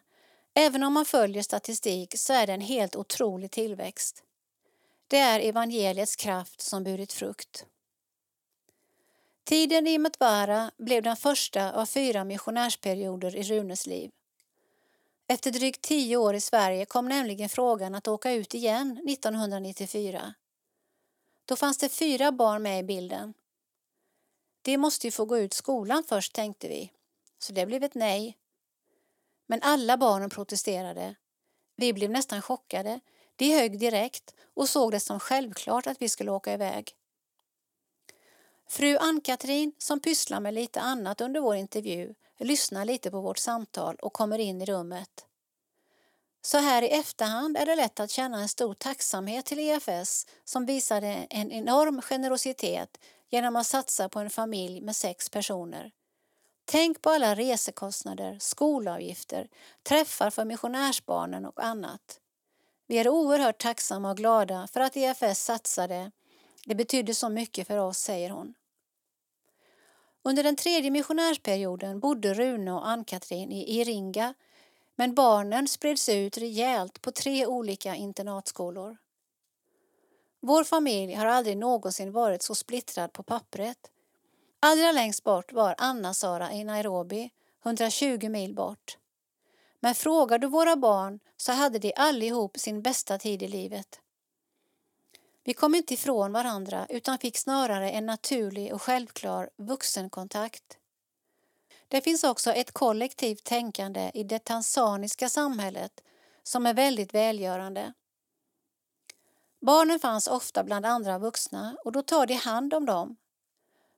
Även 0.54 0.82
om 0.82 0.92
man 0.92 1.04
följer 1.04 1.42
statistik 1.42 2.18
så 2.18 2.32
är 2.32 2.46
det 2.46 2.52
en 2.52 2.60
helt 2.60 2.96
otrolig 2.96 3.50
tillväxt. 3.50 4.22
Det 5.08 5.18
är 5.18 5.40
evangeliets 5.40 6.16
kraft 6.16 6.60
som 6.60 6.84
burit 6.84 7.12
frukt. 7.12 7.66
Tiden 9.52 9.86
i 9.86 9.98
Mutvara 9.98 10.70
blev 10.78 11.02
den 11.02 11.16
första 11.16 11.72
av 11.72 11.86
fyra 11.86 12.24
missionärsperioder 12.24 13.36
i 13.36 13.42
Runes 13.42 13.86
liv. 13.86 14.10
Efter 15.28 15.50
drygt 15.50 15.82
tio 15.82 16.16
år 16.16 16.34
i 16.34 16.40
Sverige 16.40 16.84
kom 16.84 17.08
nämligen 17.08 17.48
frågan 17.48 17.94
att 17.94 18.08
åka 18.08 18.32
ut 18.32 18.54
igen 18.54 19.00
1994. 19.08 20.34
Då 21.44 21.56
fanns 21.56 21.78
det 21.78 21.88
fyra 21.88 22.32
barn 22.32 22.62
med 22.62 22.80
i 22.80 22.82
bilden. 22.82 23.34
De 24.62 24.78
måste 24.78 25.06
ju 25.06 25.10
få 25.10 25.24
gå 25.24 25.38
ut 25.38 25.54
skolan 25.54 26.04
först, 26.08 26.32
tänkte 26.32 26.68
vi. 26.68 26.92
Så 27.38 27.52
det 27.52 27.66
blev 27.66 27.84
ett 27.84 27.94
nej. 27.94 28.38
Men 29.46 29.62
alla 29.62 29.96
barnen 29.96 30.30
protesterade. 30.30 31.14
Vi 31.76 31.92
blev 31.92 32.10
nästan 32.10 32.42
chockade. 32.42 33.00
De 33.36 33.54
högg 33.54 33.78
direkt 33.78 34.34
och 34.54 34.68
såg 34.68 34.92
det 34.92 35.00
som 35.00 35.20
självklart 35.20 35.86
att 35.86 36.02
vi 36.02 36.08
skulle 36.08 36.30
åka 36.30 36.52
iväg. 36.52 36.96
Fru 38.72 38.96
Ann-Katrin, 38.96 39.72
som 39.78 40.00
pysslar 40.00 40.40
med 40.40 40.54
lite 40.54 40.80
annat 40.80 41.20
under 41.20 41.40
vår 41.40 41.56
intervju, 41.56 42.14
lyssnar 42.38 42.84
lite 42.84 43.10
på 43.10 43.20
vårt 43.20 43.38
samtal 43.38 43.96
och 43.96 44.12
kommer 44.12 44.38
in 44.38 44.62
i 44.62 44.64
rummet. 44.64 45.26
Så 46.42 46.58
här 46.58 46.82
i 46.82 46.88
efterhand 46.88 47.56
är 47.56 47.66
det 47.66 47.76
lätt 47.76 48.00
att 48.00 48.10
känna 48.10 48.40
en 48.40 48.48
stor 48.48 48.74
tacksamhet 48.74 49.46
till 49.46 49.58
EFS 49.58 50.26
som 50.44 50.66
visade 50.66 51.06
en 51.06 51.52
enorm 51.52 52.02
generositet 52.02 52.98
genom 53.30 53.56
att 53.56 53.66
satsa 53.66 54.08
på 54.08 54.18
en 54.18 54.30
familj 54.30 54.80
med 54.80 54.96
sex 54.96 55.28
personer. 55.28 55.90
Tänk 56.64 57.02
på 57.02 57.10
alla 57.10 57.34
resekostnader, 57.34 58.38
skolavgifter, 58.40 59.48
träffar 59.82 60.30
för 60.30 60.44
missionärsbarnen 60.44 61.46
och 61.46 61.64
annat. 61.64 62.20
Vi 62.86 62.98
är 62.98 63.08
oerhört 63.08 63.62
tacksamma 63.62 64.10
och 64.10 64.16
glada 64.16 64.68
för 64.72 64.80
att 64.80 64.96
EFS 64.96 65.44
satsade. 65.44 66.10
Det 66.66 66.74
betydde 66.74 67.14
så 67.14 67.28
mycket 67.28 67.66
för 67.66 67.78
oss, 67.78 67.98
säger 67.98 68.30
hon. 68.30 68.54
Under 70.22 70.42
den 70.42 70.56
tredje 70.56 70.90
missionärsperioden 70.90 72.00
bodde 72.00 72.34
Rune 72.34 72.72
och 72.72 72.88
Ann-Katrin 72.88 73.52
i 73.52 73.80
Iringa 73.80 74.34
men 74.96 75.14
barnen 75.14 75.68
spreds 75.68 76.08
ut 76.08 76.38
rejält 76.38 77.02
på 77.02 77.10
tre 77.10 77.46
olika 77.46 77.94
internatskolor. 77.94 78.96
Vår 80.40 80.64
familj 80.64 81.14
har 81.14 81.26
aldrig 81.26 81.56
någonsin 81.56 82.12
varit 82.12 82.42
så 82.42 82.54
splittrad 82.54 83.12
på 83.12 83.22
pappret. 83.22 83.90
Allra 84.60 84.92
längst 84.92 85.24
bort 85.24 85.52
var 85.52 85.74
Anna-Sara 85.78 86.52
i 86.52 86.64
Nairobi, 86.64 87.30
120 87.64 88.28
mil 88.28 88.54
bort. 88.54 88.98
Men 89.80 89.94
frågar 89.94 90.38
du 90.38 90.46
våra 90.46 90.76
barn 90.76 91.20
så 91.36 91.52
hade 91.52 91.78
de 91.78 91.92
allihop 91.96 92.58
sin 92.58 92.82
bästa 92.82 93.18
tid 93.18 93.42
i 93.42 93.48
livet. 93.48 94.00
Vi 95.44 95.54
kom 95.54 95.74
inte 95.74 95.94
ifrån 95.94 96.32
varandra 96.32 96.86
utan 96.88 97.18
fick 97.18 97.38
snarare 97.38 97.90
en 97.90 98.06
naturlig 98.06 98.74
och 98.74 98.82
självklar 98.82 99.50
vuxenkontakt. 99.56 100.78
Det 101.88 102.00
finns 102.00 102.24
också 102.24 102.52
ett 102.52 102.72
kollektivt 102.72 103.44
tänkande 103.44 104.10
i 104.14 104.24
det 104.24 104.44
tanzaniska 104.44 105.28
samhället 105.28 106.00
som 106.42 106.66
är 106.66 106.74
väldigt 106.74 107.14
välgörande. 107.14 107.92
Barnen 109.60 109.98
fanns 109.98 110.26
ofta 110.26 110.64
bland 110.64 110.86
andra 110.86 111.18
vuxna 111.18 111.76
och 111.84 111.92
då 111.92 112.02
tar 112.02 112.26
de 112.26 112.34
hand 112.34 112.74
om 112.74 112.86
dem. 112.86 113.16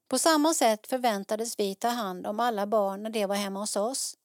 På 0.08 0.18
samma 0.18 0.54
sätt 0.54 0.86
förväntades 0.86 1.58
vi 1.58 1.74
ta 1.74 1.88
hand 1.88 2.26
om 2.26 2.40
alla 2.40 2.66
barn 2.66 3.02
när 3.02 3.10
de 3.10 3.26
var 3.26 3.36
hemma 3.36 3.60
hos 3.60 3.76
oss. 3.76 4.16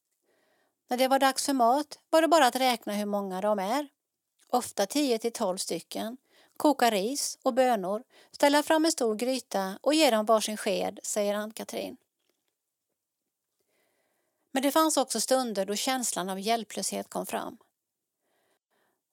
När 0.87 0.97
det 0.97 1.07
var 1.07 1.19
dags 1.19 1.45
för 1.45 1.53
mat 1.53 1.99
var 2.09 2.21
det 2.21 2.27
bara 2.27 2.47
att 2.47 2.55
räkna 2.55 2.93
hur 2.93 3.05
många 3.05 3.41
de 3.41 3.59
är. 3.59 3.87
Ofta 4.49 4.85
10 4.85 5.19
till 5.19 5.31
12 5.31 5.57
stycken. 5.57 6.17
Koka 6.59 6.89
ris 6.89 7.37
och 7.43 7.53
bönor, 7.53 8.03
ställa 8.31 8.63
fram 8.63 8.85
en 8.85 8.91
stor 8.91 9.15
gryta 9.15 9.79
och 9.81 9.93
ge 9.93 10.11
dem 10.11 10.25
varsin 10.25 10.57
sked, 10.57 10.99
säger 11.03 11.33
Ann-Katrin. 11.33 11.97
Men 14.51 14.63
det 14.63 14.71
fanns 14.71 14.97
också 14.97 15.21
stunder 15.21 15.65
då 15.65 15.75
känslan 15.75 16.29
av 16.29 16.39
hjälplöshet 16.39 17.09
kom 17.09 17.25
fram. 17.25 17.57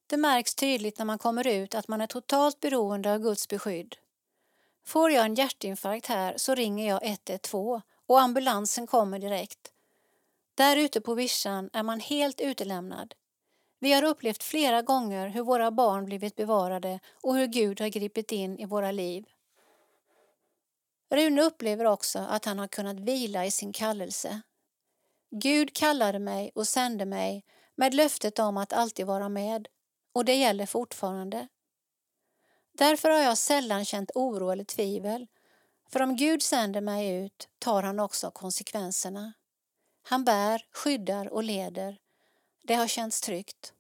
Det 0.07 0.16
märks 0.16 0.55
tydligt 0.55 0.99
när 0.99 1.05
man 1.05 1.18
kommer 1.18 1.47
ut 1.47 1.74
att 1.74 1.88
man 1.88 2.01
är 2.01 2.07
totalt 2.07 2.61
beroende 2.61 3.12
av 3.12 3.18
Guds 3.18 3.49
beskydd. 3.49 3.97
Får 4.84 5.11
jag 5.11 5.24
en 5.24 5.34
hjärtinfarkt 5.34 6.07
här 6.07 6.34
så 6.36 6.55
ringer 6.55 6.88
jag 6.88 7.01
112 7.03 7.80
och 8.07 8.20
ambulansen 8.20 8.86
kommer 8.86 9.18
direkt. 9.18 9.72
Där 10.55 10.76
ute 10.76 11.01
på 11.01 11.14
vischan 11.14 11.70
är 11.72 11.82
man 11.82 12.01
helt 12.01 12.40
utelämnad. 12.40 13.14
Vi 13.87 13.93
har 13.93 14.03
upplevt 14.03 14.43
flera 14.43 14.82
gånger 14.82 15.28
hur 15.28 15.43
våra 15.43 15.70
barn 15.70 16.05
blivit 16.05 16.37
bevarade 16.37 17.01
och 17.22 17.37
hur 17.37 17.47
Gud 17.47 17.80
har 17.80 17.89
gripit 17.89 18.32
in 18.32 18.59
i 18.59 18.64
våra 18.64 18.91
liv. 18.91 19.24
Rune 21.11 21.43
upplever 21.43 21.84
också 21.84 22.18
att 22.18 22.45
han 22.45 22.59
har 22.59 22.66
kunnat 22.68 23.01
vila 23.01 23.47
i 23.47 23.51
sin 23.51 23.72
kallelse. 23.72 24.41
Gud 25.30 25.74
kallade 25.74 26.18
mig 26.18 26.53
och 26.55 26.68
sände 26.68 27.05
mig 27.05 27.45
med 27.74 27.95
löftet 27.95 28.39
om 28.39 28.57
att 28.57 28.72
alltid 28.72 29.07
vara 29.07 29.28
med 29.28 29.68
och 30.12 30.24
det 30.24 30.34
gäller 30.34 30.66
fortfarande. 30.66 31.49
Därför 32.72 33.11
har 33.11 33.18
jag 33.20 33.39
sällan 33.39 33.84
känt 33.84 34.11
oro 34.14 34.51
eller 34.51 34.64
tvivel, 34.64 35.26
för 35.93 36.03
om 36.03 36.16
Gud 36.16 36.43
sänder 36.43 36.80
mig 36.80 37.24
ut 37.24 37.49
tar 37.59 37.82
han 37.82 38.01
också 38.01 38.30
konsekvenserna. 38.30 39.32
Han 40.03 40.24
bär, 40.24 40.66
skyddar 40.72 41.32
och 41.32 41.43
leder. 41.43 41.99
Det 42.62 42.74
har 42.74 42.87
känts 42.87 43.20
tryggt. 43.20 43.72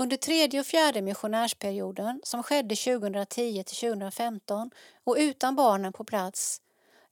Under 0.00 0.16
tredje 0.16 0.60
och 0.60 0.66
fjärde 0.66 1.02
missionärsperioden 1.02 2.20
som 2.24 2.42
skedde 2.42 2.76
2010 2.76 3.64
till 3.64 3.76
2015 3.76 4.70
och 5.04 5.16
utan 5.18 5.56
barnen 5.56 5.92
på 5.92 6.04
plats 6.04 6.62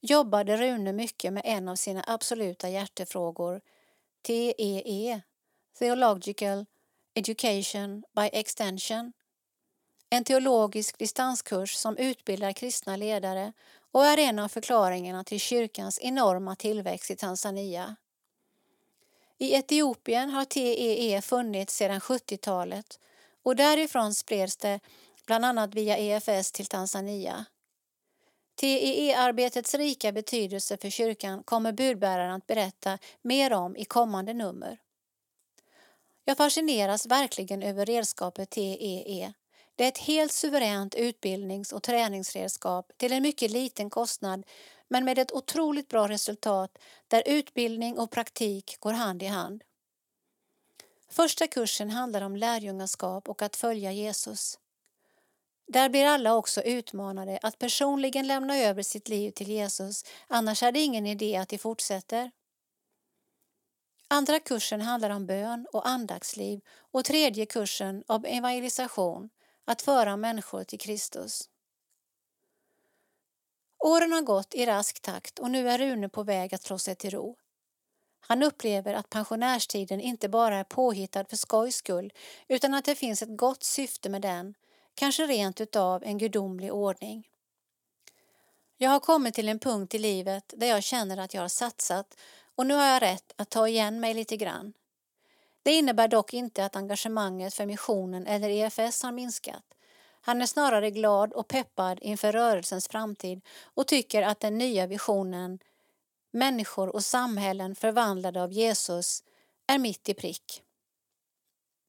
jobbade 0.01 0.57
Rune 0.57 0.93
mycket 0.93 1.33
med 1.33 1.43
en 1.45 1.69
av 1.69 1.77
sina 1.77 2.05
absoluta 2.07 2.69
hjärtefrågor, 2.69 3.61
TEE, 4.23 5.21
Theological 5.79 6.67
Education 7.15 8.05
by 8.17 8.29
Extension. 8.33 9.13
En 10.11 10.25
teologisk 10.25 10.99
distanskurs 10.99 11.75
som 11.75 11.97
utbildar 11.97 12.53
kristna 12.53 12.97
ledare 12.97 13.53
och 13.93 14.07
är 14.07 14.19
en 14.19 14.39
av 14.39 14.49
förklaringarna 14.49 15.25
till 15.25 15.41
kyrkans 15.41 15.99
enorma 16.03 16.57
tillväxt 16.57 17.11
i 17.11 17.17
Tanzania. 17.17 17.97
I 19.39 19.55
Etiopien 19.55 20.31
har 20.31 20.45
TEE 20.45 21.23
funnits 21.23 21.77
sedan 21.77 22.01
70-talet 22.01 23.01
och 23.43 23.57
därifrån 23.57 24.15
spreds 24.15 24.57
det 24.57 24.81
bland 25.27 25.45
annat 25.45 25.75
via 25.75 25.99
EFS 25.99 26.53
till 26.53 26.67
Tanzania. 26.67 27.45
TEE-arbetets 28.61 29.75
rika 29.75 30.13
betydelse 30.13 30.77
för 30.77 30.91
kyrkan 30.91 31.43
kommer 31.43 31.73
budbäraren 31.73 32.35
att 32.35 32.47
berätta 32.47 32.99
mer 33.23 33.53
om 33.53 33.77
i 33.77 33.85
kommande 33.85 34.35
nummer. 34.35 34.79
Jag 36.25 36.37
fascineras 36.37 37.07
verkligen 37.07 37.63
över 37.63 37.87
redskapet 37.87 38.51
TEE. 38.51 39.33
Det 39.77 39.85
är 39.85 39.89
ett 39.89 39.99
helt 39.99 40.33
suveränt 40.33 40.95
utbildnings 40.95 41.73
och 41.73 41.83
träningsredskap 41.83 42.93
till 42.97 43.13
en 43.13 43.23
mycket 43.23 43.51
liten 43.51 43.91
kostnad 43.91 44.47
men 44.89 45.05
med 45.05 45.19
ett 45.19 45.33
otroligt 45.33 45.89
bra 45.89 46.09
resultat 46.09 46.79
där 47.09 47.23
utbildning 47.27 47.99
och 47.99 48.11
praktik 48.11 48.77
går 48.81 48.93
hand 48.93 49.23
i 49.23 49.27
hand. 49.27 49.65
Första 51.09 51.47
kursen 51.47 51.91
handlar 51.91 52.23
om 52.23 52.37
lärjungaskap 52.37 53.29
och 53.29 53.43
att 53.43 53.57
följa 53.57 53.93
Jesus. 53.93 54.59
Där 55.69 55.89
blir 55.89 56.05
alla 56.05 56.35
också 56.35 56.63
utmanade 56.63 57.39
att 57.43 57.59
personligen 57.59 58.27
lämna 58.27 58.59
över 58.59 58.83
sitt 58.83 59.09
liv 59.09 59.31
till 59.31 59.49
Jesus, 59.49 60.05
annars 60.27 60.63
är 60.63 60.73
det 60.73 60.81
ingen 60.81 61.07
idé 61.07 61.37
att 61.37 61.49
de 61.49 61.59
fortsätter. 61.59 62.31
Andra 64.09 64.41
kursen 64.41 64.81
handlar 64.81 65.11
om 65.11 65.27
bön 65.27 65.67
och 65.73 65.89
andaktsliv 65.89 66.61
och 66.93 67.05
tredje 67.05 67.47
kursen 67.47 68.05
om 68.07 68.25
evangelisation, 68.25 69.31
att 69.65 69.83
föra 69.83 70.17
människor 70.17 70.65
till 70.65 70.79
Kristus. 70.79 71.49
Åren 73.87 74.13
har 74.13 74.23
gått 74.23 74.55
i 74.55 74.67
rask 74.67 75.01
takt 75.01 75.39
och 75.39 75.51
nu 75.51 75.69
är 75.69 75.79
Rune 75.79 76.09
på 76.09 76.23
väg 76.23 76.55
att 76.55 76.63
slå 76.63 76.79
sig 76.79 76.95
till 76.95 77.11
ro. 77.11 77.37
Han 78.21 78.43
upplever 78.43 78.95
att 78.95 79.11
pensionärstiden 79.11 80.01
inte 80.01 80.29
bara 80.29 80.57
är 80.57 80.65
påhittad 80.65 81.25
för 81.25 81.37
skojs 81.37 81.77
skull 81.77 82.13
utan 82.49 82.75
att 82.75 82.85
det 82.85 82.95
finns 82.95 83.23
ett 83.23 83.37
gott 83.37 83.63
syfte 83.63 84.09
med 84.09 84.23
den 84.23 84.55
kanske 84.95 85.27
rent 85.27 85.61
utav 85.61 86.05
en 86.05 86.19
gudomlig 86.19 86.73
ordning. 86.73 87.29
Jag 88.77 88.91
har 88.91 89.01
kommit 89.01 89.35
till 89.35 89.49
en 89.49 89.59
punkt 89.59 89.95
i 89.95 89.99
livet 89.99 90.55
där 90.57 90.67
jag 90.67 90.83
känner 90.83 91.17
att 91.17 91.35
jag 91.35 91.43
har 91.43 91.49
satsat 91.49 92.19
och 92.55 92.67
nu 92.67 92.75
har 92.75 92.87
jag 92.87 93.03
rätt 93.03 93.33
att 93.37 93.51
ta 93.51 93.69
igen 93.69 94.01
mig 94.01 94.15
lite 94.15 94.37
grann. 94.37 94.73
Det 95.63 95.73
innebär 95.73 96.09
dock 96.09 96.35
inte 96.35 96.65
att 96.65 96.77
engagemanget 96.77 97.55
för 97.55 97.67
missionen 97.67 98.27
eller 98.27 98.49
EFS 98.49 99.03
har 99.03 99.13
minskat. 99.13 99.76
Han 100.27 100.43
är 100.43 100.47
snarare 100.47 100.91
glad 100.91 101.33
och 101.33 101.49
peppad 101.49 101.99
inför 102.03 102.33
rörelsens 102.33 102.89
framtid 102.89 103.41
och 103.65 103.87
tycker 103.87 104.23
att 104.23 104.41
den 104.41 104.59
nya 104.59 104.87
visionen 104.87 105.59
Människor 106.31 106.89
och 106.89 107.05
samhällen 107.05 107.75
förvandlade 107.75 108.43
av 108.43 108.53
Jesus 108.53 109.25
är 109.67 109.79
mitt 109.79 110.09
i 110.09 110.15
prick. 110.15 110.63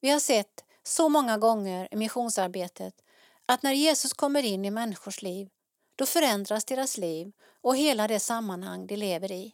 Vi 0.02 0.10
har 0.10 0.20
sett 0.20 0.66
så 0.84 1.10
många 1.10 1.38
gånger 1.38 1.88
i 1.92 1.96
missionsarbetet 1.96 2.94
att 3.46 3.64
när 3.64 3.74
Jesus 3.74 4.14
kommer 4.14 4.44
in 4.44 4.66
i 4.66 4.72
människors 4.72 5.22
liv, 5.22 5.50
då 5.96 6.06
förändras 6.06 6.66
deras 6.66 6.98
liv 6.98 7.32
och 7.62 7.78
hela 7.78 8.08
det 8.08 8.20
sammanhang 8.20 8.88
de 8.88 8.96
lever 8.96 9.32
i. 9.32 9.54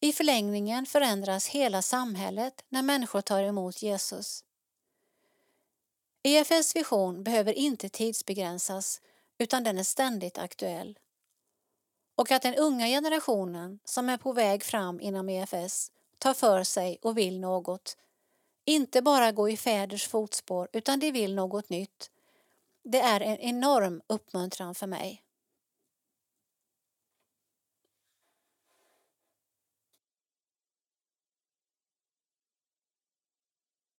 I 0.00 0.12
förlängningen 0.12 0.86
förändras 0.86 1.48
hela 1.48 1.82
samhället 1.82 2.64
när 2.68 2.82
människor 2.82 3.20
tar 3.20 3.42
emot 3.42 3.82
Jesus. 3.82 4.45
EFS 6.28 6.76
vision 6.76 7.22
behöver 7.22 7.52
inte 7.52 7.88
tidsbegränsas 7.88 9.00
utan 9.38 9.64
den 9.64 9.78
är 9.78 9.82
ständigt 9.82 10.38
aktuell. 10.38 10.98
Och 12.14 12.30
att 12.30 12.42
den 12.42 12.54
unga 12.54 12.86
generationen 12.86 13.78
som 13.84 14.08
är 14.08 14.16
på 14.16 14.32
väg 14.32 14.64
fram 14.64 15.00
inom 15.00 15.28
EFS 15.28 15.92
tar 16.18 16.34
för 16.34 16.64
sig 16.64 16.98
och 17.02 17.18
vill 17.18 17.40
något. 17.40 17.96
Inte 18.64 19.02
bara 19.02 19.32
gå 19.32 19.48
i 19.48 19.56
fäders 19.56 20.08
fotspår 20.08 20.68
utan 20.72 21.00
de 21.00 21.12
vill 21.12 21.34
något 21.34 21.68
nytt. 21.68 22.10
Det 22.82 23.00
är 23.00 23.20
en 23.20 23.38
enorm 23.38 24.02
uppmuntran 24.06 24.74
för 24.74 24.86
mig. 24.86 25.22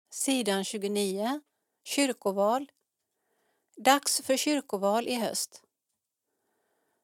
Sidan 0.10 0.64
29 0.64 1.42
Kyrkoval 1.90 2.72
Dags 3.78 4.22
för 4.22 4.38
kyrkoval 4.38 5.08
i 5.08 5.16
höst. 5.16 5.64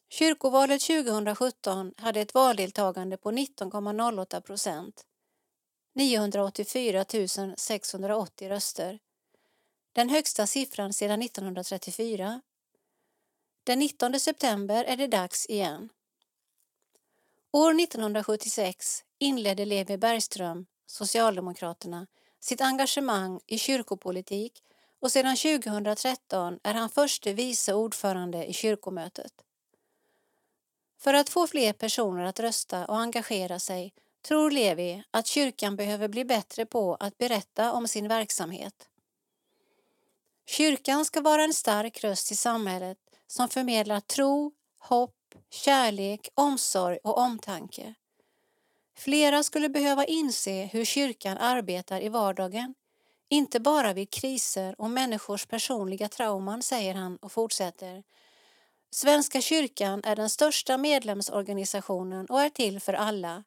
Kyrkovalet 0.10 0.82
2017 0.82 1.94
hade 1.98 2.22
ett 2.22 2.34
valdeltagande 2.34 3.18
på 3.18 3.32
19,08 3.32 4.42
procent. 4.42 5.06
984 5.96 7.06
680 7.58 8.50
röster. 8.50 9.00
Den 9.94 10.10
högsta 10.10 10.48
siffran 10.48 10.94
sedan 10.94 11.22
1934. 11.22 12.42
Den 13.64 13.80
19 13.80 14.20
september 14.20 14.84
är 14.84 14.98
det 14.98 15.08
dags 15.08 15.46
igen. 15.46 15.90
År 17.52 17.82
1976 17.82 19.04
inledde 19.20 19.66
Levi 19.66 19.98
Bergström, 19.98 20.66
Socialdemokraterna, 20.86 22.08
sitt 22.40 22.62
engagemang 22.62 23.40
i 23.48 23.58
kyrkopolitik 23.58 24.64
och 25.04 25.12
sedan 25.12 25.36
2013 25.36 26.60
är 26.64 26.74
han 26.74 26.90
förste 26.90 27.34
vice 27.34 27.74
ordförande 27.74 28.46
i 28.46 28.54
kyrkomötet. 28.54 29.34
För 31.00 31.14
att 31.14 31.30
få 31.30 31.48
fler 31.48 31.74
personer 31.74 32.24
att 32.24 32.40
rösta 32.40 32.86
och 32.86 33.00
engagera 33.00 33.60
sig 33.60 33.94
tror 34.28 34.52
Levi 34.52 35.04
att 35.12 35.28
kyrkan 35.28 35.76
behöver 35.76 36.08
bli 36.08 36.26
bättre 36.26 36.66
på 36.66 36.96
att 36.96 37.18
berätta 37.18 37.72
om 37.72 37.88
sin 37.88 38.08
verksamhet. 38.08 38.90
Kyrkan 40.46 41.06
ska 41.06 41.22
vara 41.22 41.44
en 41.44 41.54
stark 41.54 42.04
röst 42.04 42.32
i 42.32 42.36
samhället 42.36 42.98
som 43.28 43.50
förmedlar 43.50 44.00
tro, 44.00 44.52
hopp, 44.80 45.36
kärlek, 45.50 46.30
omsorg 46.36 46.98
och 47.04 47.18
omtanke. 47.18 47.94
Flera 48.96 49.44
skulle 49.44 49.70
behöva 49.70 50.06
inse 50.06 50.66
hur 50.66 50.86
kyrkan 50.86 51.38
arbetar 51.38 52.02
i 52.02 52.10
vardagen, 52.10 52.76
inte 53.30 53.60
bara 53.60 53.94
vid 53.94 54.10
kriser 54.10 54.76
och 54.78 54.90
människors 54.90 55.46
personliga 55.46 56.10
trauman, 56.10 56.62
säger 56.62 56.94
han 56.94 57.18
och 57.18 57.32
fortsätter. 57.32 58.04
Svenska 58.92 59.42
kyrkan 59.42 60.02
är 60.04 60.16
den 60.16 60.30
största 60.30 60.78
medlemsorganisationen 60.78 62.26
och 62.26 62.42
är 62.42 62.50
till 62.50 62.80
för 62.80 62.94
alla. 62.94 63.44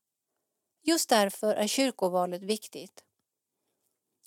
Just 0.82 1.08
därför 1.08 1.54
är 1.54 1.66
kyrkovalet 1.66 2.42
viktigt. 2.42 3.04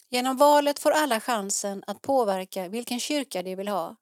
Genom 0.10 0.38
valet 0.38 0.80
får 0.80 0.92
alla 0.92 1.20
chansen 1.20 1.84
att 1.88 2.02
påverka 2.02 2.68
vilken 2.68 3.00
kyrka 3.00 3.44
de 3.44 3.56
vill 3.56 3.68
ha. 3.68 3.96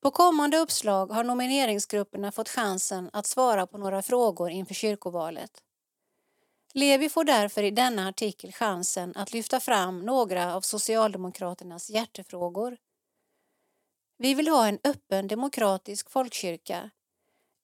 På 0.00 0.10
kommande 0.10 0.58
uppslag 0.58 1.06
har 1.06 1.24
nomineringsgrupperna 1.24 2.32
fått 2.32 2.48
chansen 2.48 3.10
att 3.12 3.26
svara 3.26 3.66
på 3.66 3.78
några 3.78 4.02
frågor 4.02 4.50
inför 4.50 4.74
kyrkovalet. 4.74 5.62
Levi 6.78 7.08
får 7.08 7.24
därför 7.24 7.62
i 7.62 7.70
denna 7.70 8.08
artikel 8.08 8.52
chansen 8.52 9.12
att 9.16 9.32
lyfta 9.32 9.60
fram 9.60 10.00
några 10.00 10.54
av 10.54 10.60
Socialdemokraternas 10.60 11.90
hjärtefrågor. 11.90 12.76
Vi 14.18 14.34
vill 14.34 14.48
ha 14.48 14.68
en 14.68 14.78
öppen 14.84 15.28
demokratisk 15.28 16.10
folkkyrka. 16.10 16.90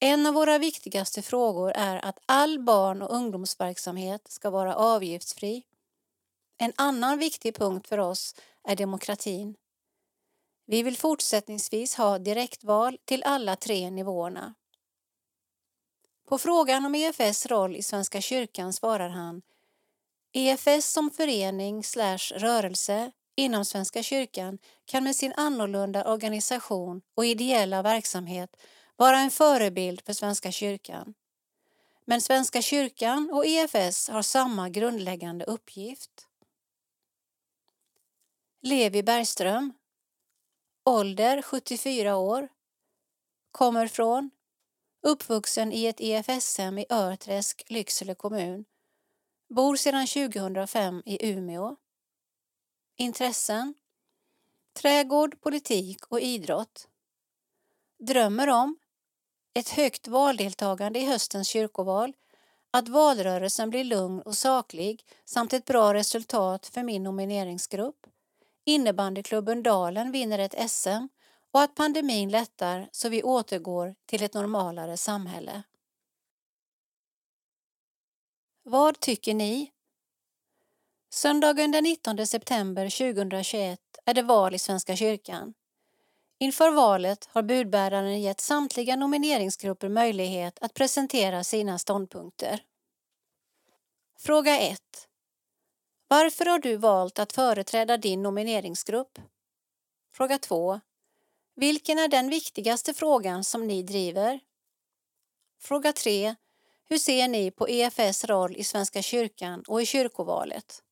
En 0.00 0.26
av 0.26 0.34
våra 0.34 0.58
viktigaste 0.58 1.22
frågor 1.22 1.72
är 1.74 2.04
att 2.04 2.18
all 2.26 2.58
barn 2.64 3.02
och 3.02 3.14
ungdomsverksamhet 3.14 4.28
ska 4.28 4.50
vara 4.50 4.74
avgiftsfri. 4.74 5.62
En 6.58 6.72
annan 6.76 7.18
viktig 7.18 7.56
punkt 7.56 7.88
för 7.88 7.98
oss 7.98 8.34
är 8.68 8.76
demokratin. 8.76 9.56
Vi 10.66 10.82
vill 10.82 10.96
fortsättningsvis 10.96 11.94
ha 11.94 12.18
direktval 12.18 12.98
till 13.04 13.22
alla 13.22 13.56
tre 13.56 13.90
nivåerna. 13.90 14.54
På 16.33 16.39
frågan 16.39 16.87
om 16.87 16.95
EFS 16.95 17.47
roll 17.47 17.76
i 17.76 17.83
Svenska 17.83 18.20
kyrkan 18.20 18.72
svarar 18.72 19.09
han 19.09 19.43
EFS 20.33 20.93
som 20.93 21.11
förening 21.11 21.85
slash 21.85 22.33
rörelse 22.37 23.12
inom 23.37 23.64
Svenska 23.64 24.03
kyrkan 24.03 24.59
kan 24.85 25.05
med 25.05 25.16
sin 25.16 25.33
annorlunda 25.37 26.12
organisation 26.12 27.03
och 27.14 27.26
ideella 27.26 27.83
verksamhet 27.83 28.57
vara 28.97 29.18
en 29.18 29.30
förebild 29.30 30.03
för 30.07 30.12
Svenska 30.12 30.53
kyrkan. 30.53 31.14
Men 32.05 32.20
Svenska 32.20 32.62
kyrkan 32.62 33.30
och 33.33 33.47
EFS 33.47 34.09
har 34.09 34.22
samma 34.22 34.68
grundläggande 34.68 35.45
uppgift. 35.45 36.28
Levi 38.62 39.03
Bergström 39.03 39.72
Ålder 40.85 41.43
74 41.43 42.16
år 42.16 42.49
Kommer 43.51 43.87
från 43.87 44.30
Uppvuxen 45.05 45.72
i 45.72 45.86
ett 45.86 46.00
EFS-hem 46.00 46.78
i 46.78 46.86
Örträsk, 46.90 47.62
Lycksele 47.66 48.14
kommun. 48.14 48.64
Bor 49.48 49.76
sedan 49.76 50.07
2005 50.07 51.03
i 51.07 51.30
Umeå. 51.30 51.76
Intressen 52.96 53.74
Trädgård, 54.72 55.40
politik 55.40 56.07
och 56.09 56.20
idrott. 56.20 56.88
Drömmer 57.98 58.48
om 58.48 58.78
ett 59.55 59.68
högt 59.68 60.09
valdeltagande 60.09 61.00
i 61.00 61.07
höstens 61.07 61.48
kyrkoval, 61.48 62.12
att 62.70 62.88
valrörelsen 62.88 63.70
blir 63.70 63.84
lugn 63.84 64.20
och 64.20 64.36
saklig 64.36 65.05
samt 65.24 65.53
ett 65.53 65.64
bra 65.64 65.94
resultat 65.94 66.66
för 66.66 66.82
min 66.82 67.03
nomineringsgrupp, 67.03 68.07
innebandyklubben 68.64 69.62
Dalen 69.62 70.12
vinner 70.12 70.38
ett 70.38 70.70
SM 70.70 71.09
och 71.53 71.61
att 71.61 71.74
pandemin 71.74 72.28
lättar 72.28 72.88
så 72.92 73.09
vi 73.09 73.22
återgår 73.22 73.94
till 74.07 74.22
ett 74.22 74.34
normalare 74.34 74.96
samhälle. 74.96 75.62
Vad 78.62 79.00
tycker 79.00 79.34
ni? 79.34 79.72
Söndagen 81.11 81.72
den 81.72 81.84
19 81.84 82.26
september 82.26 83.14
2021 83.14 83.80
är 84.05 84.14
det 84.14 84.22
val 84.22 84.55
i 84.55 84.59
Svenska 84.59 84.96
kyrkan. 84.96 85.55
Inför 86.38 86.70
valet 86.70 87.28
har 87.32 87.42
budbäraren 87.42 88.20
gett 88.20 88.40
samtliga 88.40 88.96
nomineringsgrupper 88.96 89.88
möjlighet 89.88 90.59
att 90.61 90.74
presentera 90.74 91.44
sina 91.44 91.78
ståndpunkter. 91.78 92.62
Fråga 94.18 94.59
1. 94.59 94.80
Varför 96.09 96.46
har 96.46 96.59
du 96.59 96.76
valt 96.76 97.18
att 97.18 97.32
företräda 97.32 97.96
din 97.96 98.22
nomineringsgrupp? 98.22 99.18
Fråga 100.12 100.38
2. 100.38 100.80
Vilken 101.55 101.98
är 101.98 102.09
den 102.09 102.28
viktigaste 102.28 102.94
frågan 102.94 103.44
som 103.44 103.66
ni 103.66 103.82
driver? 103.82 104.40
Fråga 105.61 105.92
3. 105.92 106.34
Hur 106.88 106.98
ser 106.98 107.28
ni 107.28 107.50
på 107.50 107.68
EFS 107.68 108.24
roll 108.24 108.57
i 108.57 108.64
Svenska 108.64 109.03
kyrkan 109.03 109.64
och 109.68 109.82
i 109.82 109.86
kyrkovalet? 109.86 110.82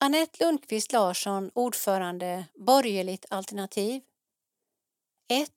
Annette 0.00 0.44
Lundqvist 0.44 0.92
Larsson, 0.92 1.50
ordförande, 1.54 2.44
Borgerligt 2.54 3.26
alternativ. 3.30 4.02
1. 5.28 5.50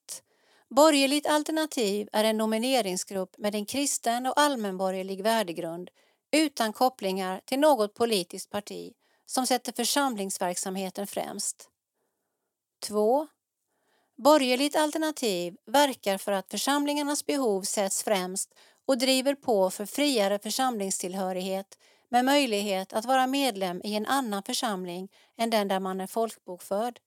Borgerligt 0.70 1.28
alternativ 1.28 2.10
är 2.12 2.24
en 2.24 2.38
nomineringsgrupp 2.38 3.38
med 3.38 3.56
en 3.56 3.66
kristen 3.66 4.26
och 4.26 4.40
allmänborgerlig 4.40 5.24
värdegrund 5.24 5.90
utan 6.32 6.74
kopplingar 6.74 7.42
till 7.46 7.60
något 7.60 7.94
politiskt 7.94 8.50
parti 8.50 8.94
som 9.26 9.48
sätter 9.48 9.72
församlingsverksamheten 9.72 11.08
främst. 11.08 11.70
2. 12.80 13.28
Borgerligt 14.16 14.76
alternativ 14.76 15.56
verkar 15.66 16.18
för 16.18 16.32
att 16.32 16.52
församlingarnas 16.52 17.26
behov 17.26 17.62
sätts 17.62 18.04
främst 18.04 18.54
och 18.86 18.98
driver 18.98 19.36
på 19.36 19.70
för 19.70 19.86
friare 19.86 20.40
församlingstillhörighet 20.40 21.78
med 22.10 22.26
möjlighet 22.26 22.94
att 22.94 23.06
vara 23.06 23.28
medlem 23.28 23.82
i 23.84 23.96
en 23.96 24.06
annan 24.06 24.44
församling 24.44 25.12
än 25.38 25.50
den 25.50 25.68
där 25.68 25.80
man 25.80 26.02
är 26.02 26.08
folkbokförd. 26.08 27.00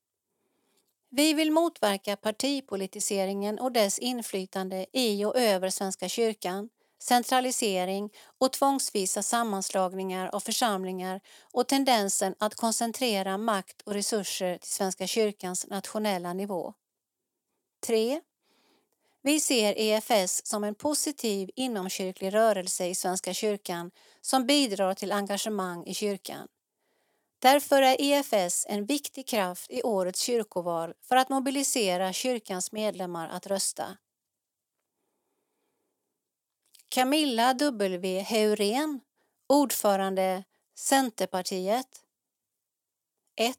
Vi 1.10 1.34
vill 1.34 1.52
motverka 1.52 2.16
partipolitiseringen 2.16 3.58
och 3.58 3.72
dess 3.72 3.98
inflytande 3.98 4.86
i 4.92 5.24
och 5.24 5.36
över 5.36 5.70
Svenska 5.70 6.08
kyrkan, 6.08 6.68
centralisering 6.99 8.11
och 8.38 8.53
tvångsvisa 8.53 9.22
sammanslagningar 9.22 10.30
av 10.32 10.40
församlingar 10.40 11.20
och 11.53 11.68
tendensen 11.68 12.34
att 12.38 12.55
koncentrera 12.55 13.38
makt 13.38 13.82
och 13.82 13.92
resurser 13.92 14.59
till 14.59 14.70
Svenska 14.70 15.07
kyrkans 15.07 15.66
nationella 15.66 16.32
nivå. 16.32 16.74
3. 17.86 18.20
Vi 19.22 19.40
ser 19.40 19.74
EFS 19.78 20.46
som 20.46 20.64
en 20.64 20.74
positiv 20.74 21.51
inomkyrklig 21.57 22.34
rörelse 22.34 22.86
i 22.86 22.94
Svenska 22.94 23.34
kyrkan 23.34 23.90
som 24.20 24.46
bidrar 24.46 24.94
till 24.94 25.12
engagemang 25.12 25.86
i 25.86 25.94
kyrkan. 25.94 26.49
Därför 27.38 27.82
är 27.82 27.96
EFS 28.01 28.66
en 28.68 28.86
viktig 28.86 29.28
kraft 29.28 29.70
i 29.70 29.82
årets 29.82 30.20
kyrkoval 30.20 30.94
för 31.09 31.16
att 31.16 31.28
mobilisera 31.28 32.12
kyrkans 32.12 32.72
medlemmar 32.72 33.28
att 33.28 33.46
rösta. 33.46 33.96
Camilla 36.91 37.55
W 37.55 38.20
Heurén, 38.20 39.01
ordförande 39.47 40.45
Centerpartiet 40.78 42.03
1. 43.36 43.57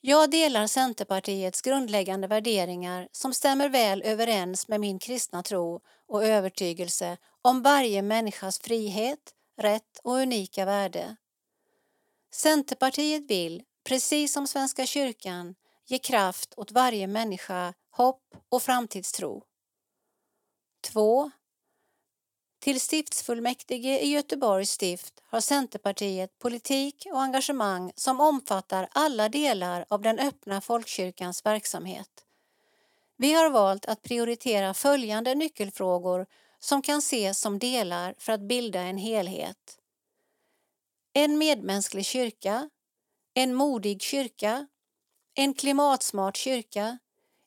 Jag 0.00 0.30
delar 0.30 0.66
Centerpartiets 0.66 1.62
grundläggande 1.62 2.26
värderingar 2.26 3.08
som 3.12 3.34
stämmer 3.34 3.68
väl 3.68 4.02
överens 4.02 4.68
med 4.68 4.80
min 4.80 4.98
kristna 4.98 5.42
tro 5.42 5.80
och 6.06 6.24
övertygelse 6.24 7.16
om 7.42 7.62
varje 7.62 8.02
människas 8.02 8.58
frihet, 8.58 9.34
rätt 9.56 9.98
och 10.02 10.12
unika 10.12 10.64
värde. 10.64 11.16
Centerpartiet 12.32 13.30
vill, 13.30 13.62
precis 13.84 14.32
som 14.32 14.46
Svenska 14.46 14.86
kyrkan, 14.86 15.54
ge 15.86 15.98
kraft 15.98 16.54
åt 16.56 16.72
varje 16.72 17.06
människa, 17.06 17.74
hopp 17.90 18.34
och 18.48 18.62
framtidstro. 18.62 19.42
2. 20.92 21.30
Till 22.58 22.80
stiftsfullmäktige 22.80 24.00
i 24.00 24.06
Göteborgs 24.06 24.70
stift 24.70 25.22
har 25.24 25.40
Centerpartiet 25.40 26.38
politik 26.38 27.06
och 27.12 27.22
engagemang 27.22 27.92
som 27.96 28.20
omfattar 28.20 28.88
alla 28.92 29.28
delar 29.28 29.84
av 29.88 30.02
den 30.02 30.18
öppna 30.18 30.60
folkkyrkans 30.60 31.46
verksamhet. 31.46 32.24
Vi 33.16 33.32
har 33.32 33.50
valt 33.50 33.86
att 33.86 34.02
prioritera 34.02 34.74
följande 34.74 35.34
nyckelfrågor 35.34 36.26
som 36.58 36.82
kan 36.82 36.98
ses 36.98 37.40
som 37.40 37.58
delar 37.58 38.14
för 38.18 38.32
att 38.32 38.40
bilda 38.40 38.80
en 38.80 38.98
helhet. 38.98 39.78
En 41.12 41.38
medmänsklig 41.38 42.06
kyrka, 42.06 42.70
en 43.34 43.54
modig 43.54 44.02
kyrka, 44.02 44.66
en 45.34 45.54
klimatsmart 45.54 46.36
kyrka, 46.36 46.98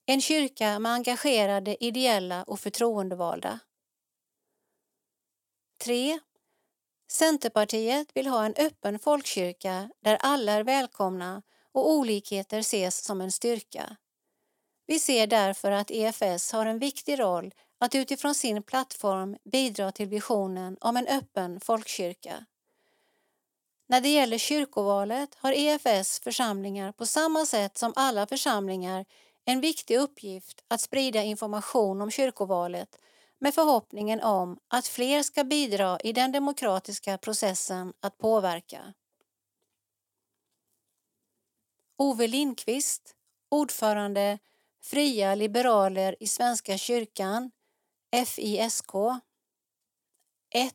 en 0.05 0.22
kyrka 0.22 0.80
med 0.80 0.91
engagerade 0.91 1.84
ideella 1.84 2.43
och 2.43 2.59
förtroendevalda. 2.59 3.59
3. 5.82 6.20
Centerpartiet 7.12 8.08
vill 8.14 8.28
ha 8.28 8.46
en 8.46 8.54
öppen 8.58 9.00
folkkyrka 9.00 9.90
där 10.04 10.18
alla 10.22 10.52
är 10.52 10.64
välkomna 10.64 11.42
och 11.72 11.92
olikheter 11.92 12.60
ses 12.60 13.04
som 13.04 13.22
en 13.22 13.32
styrka. 13.32 13.96
Vi 14.88 15.00
ser 15.00 15.28
därför 15.28 15.72
att 15.72 15.92
EFS 15.92 16.52
har 16.52 16.66
en 16.66 16.80
viktig 16.80 17.20
roll 17.20 17.54
att 17.80 17.96
utifrån 17.96 18.36
sin 18.36 18.64
plattform 18.64 19.38
bidra 19.52 19.92
till 19.92 20.08
visionen 20.08 20.78
om 20.82 20.98
en 20.98 21.08
öppen 21.08 21.60
folkkyrka. 21.60 22.46
När 23.88 24.02
det 24.02 24.10
gäller 24.10 24.38
kyrkovalet 24.38 25.36
har 25.36 25.52
EFS 25.52 26.20
församlingar 26.20 26.92
på 26.92 27.06
samma 27.06 27.46
sätt 27.46 27.78
som 27.78 27.94
alla 27.96 28.28
församlingar 28.28 29.06
en 29.46 29.62
viktig 29.62 29.98
uppgift 29.98 30.64
att 30.68 30.82
sprida 30.82 31.24
information 31.24 32.02
om 32.02 32.12
kyrkovalet 32.12 32.98
med 33.42 33.54
förhoppningen 33.54 34.22
om 34.22 34.58
att 34.68 34.88
fler 34.88 35.24
ska 35.24 35.44
bidra 35.44 36.00
i 36.00 36.14
den 36.14 36.32
demokratiska 36.32 37.18
processen 37.18 37.94
att 38.00 38.18
påverka. 38.18 38.94
Ove 41.98 42.28
Lindqvist, 42.28 43.16
ordförande 43.50 44.39
Fria 44.84 45.36
liberaler 45.36 46.16
i 46.20 46.28
Svenska 46.28 46.78
kyrkan, 46.78 47.52
FISK. 48.26 48.92
1. 50.54 50.74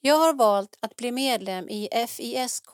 Jag 0.00 0.18
har 0.18 0.34
valt 0.34 0.76
att 0.80 0.96
bli 0.96 1.12
medlem 1.12 1.68
i 1.68 1.88
FISK 2.08 2.70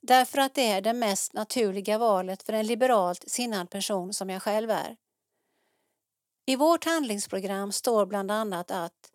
därför 0.00 0.38
att 0.38 0.54
det 0.54 0.66
är 0.66 0.80
det 0.80 0.92
mest 0.92 1.32
naturliga 1.32 1.98
valet 1.98 2.42
för 2.42 2.52
en 2.52 2.66
liberalt 2.66 3.24
sinnad 3.30 3.70
person 3.70 4.14
som 4.14 4.30
jag 4.30 4.42
själv 4.42 4.70
är. 4.70 4.96
I 6.46 6.56
vårt 6.56 6.84
handlingsprogram 6.84 7.72
står 7.72 8.06
bland 8.06 8.30
annat 8.30 8.70
att 8.70 9.10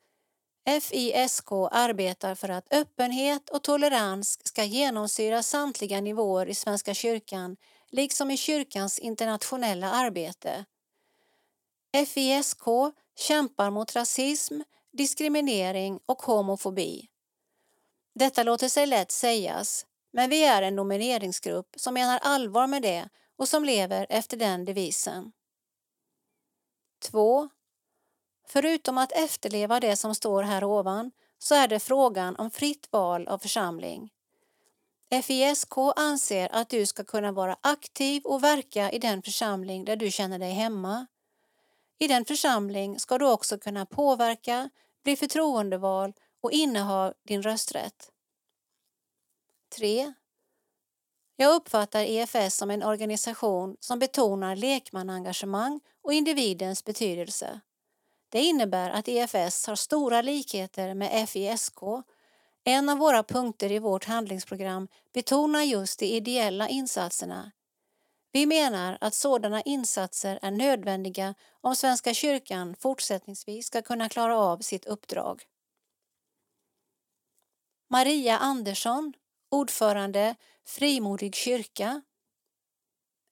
FISK 0.81 1.51
arbetar 1.71 2.35
för 2.35 2.49
att 2.49 2.73
öppenhet 2.73 3.49
och 3.49 3.63
tolerans 3.63 4.39
ska 4.47 4.63
genomsyra 4.63 5.43
samtliga 5.43 6.01
nivåer 6.01 6.45
i 6.45 6.55
Svenska 6.55 6.93
kyrkan 6.93 7.57
liksom 7.89 8.31
i 8.31 8.37
kyrkans 8.37 8.99
internationella 8.99 9.91
arbete. 9.91 10.65
FISK 12.07 12.63
kämpar 13.17 13.69
mot 13.69 13.95
rasism, 13.95 14.61
diskriminering 14.91 15.99
och 16.05 16.21
homofobi. 16.21 17.07
Detta 18.15 18.43
låter 18.43 18.69
sig 18.69 18.87
lätt 18.87 19.11
sägas, 19.11 19.85
men 20.13 20.29
vi 20.29 20.43
är 20.43 20.61
en 20.61 20.75
nomineringsgrupp 20.75 21.69
som 21.77 21.93
menar 21.93 22.19
allvar 22.23 22.67
med 22.67 22.81
det 22.81 23.09
och 23.37 23.49
som 23.49 23.65
lever 23.65 24.07
efter 24.09 24.37
den 24.37 24.65
devisen. 24.65 25.31
2. 26.99 27.49
Förutom 28.47 28.97
att 28.97 29.11
efterleva 29.11 29.79
det 29.79 29.95
som 29.95 30.15
står 30.15 30.43
här 30.43 30.63
ovan 30.63 31.11
så 31.37 31.55
är 31.55 31.67
det 31.67 31.79
frågan 31.79 32.35
om 32.35 32.51
fritt 32.51 32.87
val 32.91 33.27
av 33.27 33.37
församling. 33.37 34.09
FISK 35.23 35.77
anser 35.95 36.49
att 36.55 36.69
du 36.69 36.85
ska 36.85 37.03
kunna 37.03 37.31
vara 37.31 37.57
aktiv 37.61 38.25
och 38.25 38.43
verka 38.43 38.91
i 38.91 38.99
den 38.99 39.21
församling 39.21 39.85
där 39.85 39.95
du 39.95 40.11
känner 40.11 40.39
dig 40.39 40.51
hemma. 40.51 41.07
I 41.99 42.07
den 42.07 42.25
församling 42.25 42.99
ska 42.99 43.17
du 43.17 43.29
också 43.31 43.57
kunna 43.57 43.85
påverka, 43.85 44.69
bli 45.03 45.15
förtroendevald 45.15 46.15
och 46.41 46.51
inneha 46.51 47.13
din 47.23 47.43
rösträtt. 47.43 48.11
3. 49.75 50.13
Jag 51.35 51.55
uppfattar 51.55 52.01
EFS 52.01 52.55
som 52.55 52.71
en 52.71 52.83
organisation 52.83 53.77
som 53.79 53.99
betonar 53.99 54.55
lekmannaengagemang 54.55 55.79
och 56.09 56.13
individens 56.13 56.85
betydelse. 56.85 57.59
Det 58.29 58.39
innebär 58.39 58.89
att 58.89 59.07
EFS 59.07 59.67
har 59.67 59.75
stora 59.75 60.21
likheter 60.21 60.93
med 60.93 61.29
FISK. 61.29 61.79
En 62.63 62.89
av 62.89 62.97
våra 62.97 63.23
punkter 63.23 63.71
i 63.71 63.79
vårt 63.79 64.05
handlingsprogram 64.05 64.87
betonar 65.13 65.63
just 65.63 65.99
de 65.99 66.05
ideella 66.05 66.69
insatserna. 66.69 67.51
Vi 68.31 68.45
menar 68.45 68.97
att 69.01 69.13
sådana 69.13 69.61
insatser 69.61 70.39
är 70.41 70.51
nödvändiga 70.51 71.35
om 71.61 71.75
Svenska 71.75 72.13
kyrkan 72.13 72.75
fortsättningsvis 72.79 73.67
ska 73.67 73.81
kunna 73.81 74.09
klara 74.09 74.37
av 74.37 74.57
sitt 74.57 74.85
uppdrag. 74.85 75.43
Maria 77.89 78.37
Andersson, 78.37 79.13
ordförande 79.49 80.35
Frimodig 80.65 81.35
kyrka 81.35 82.01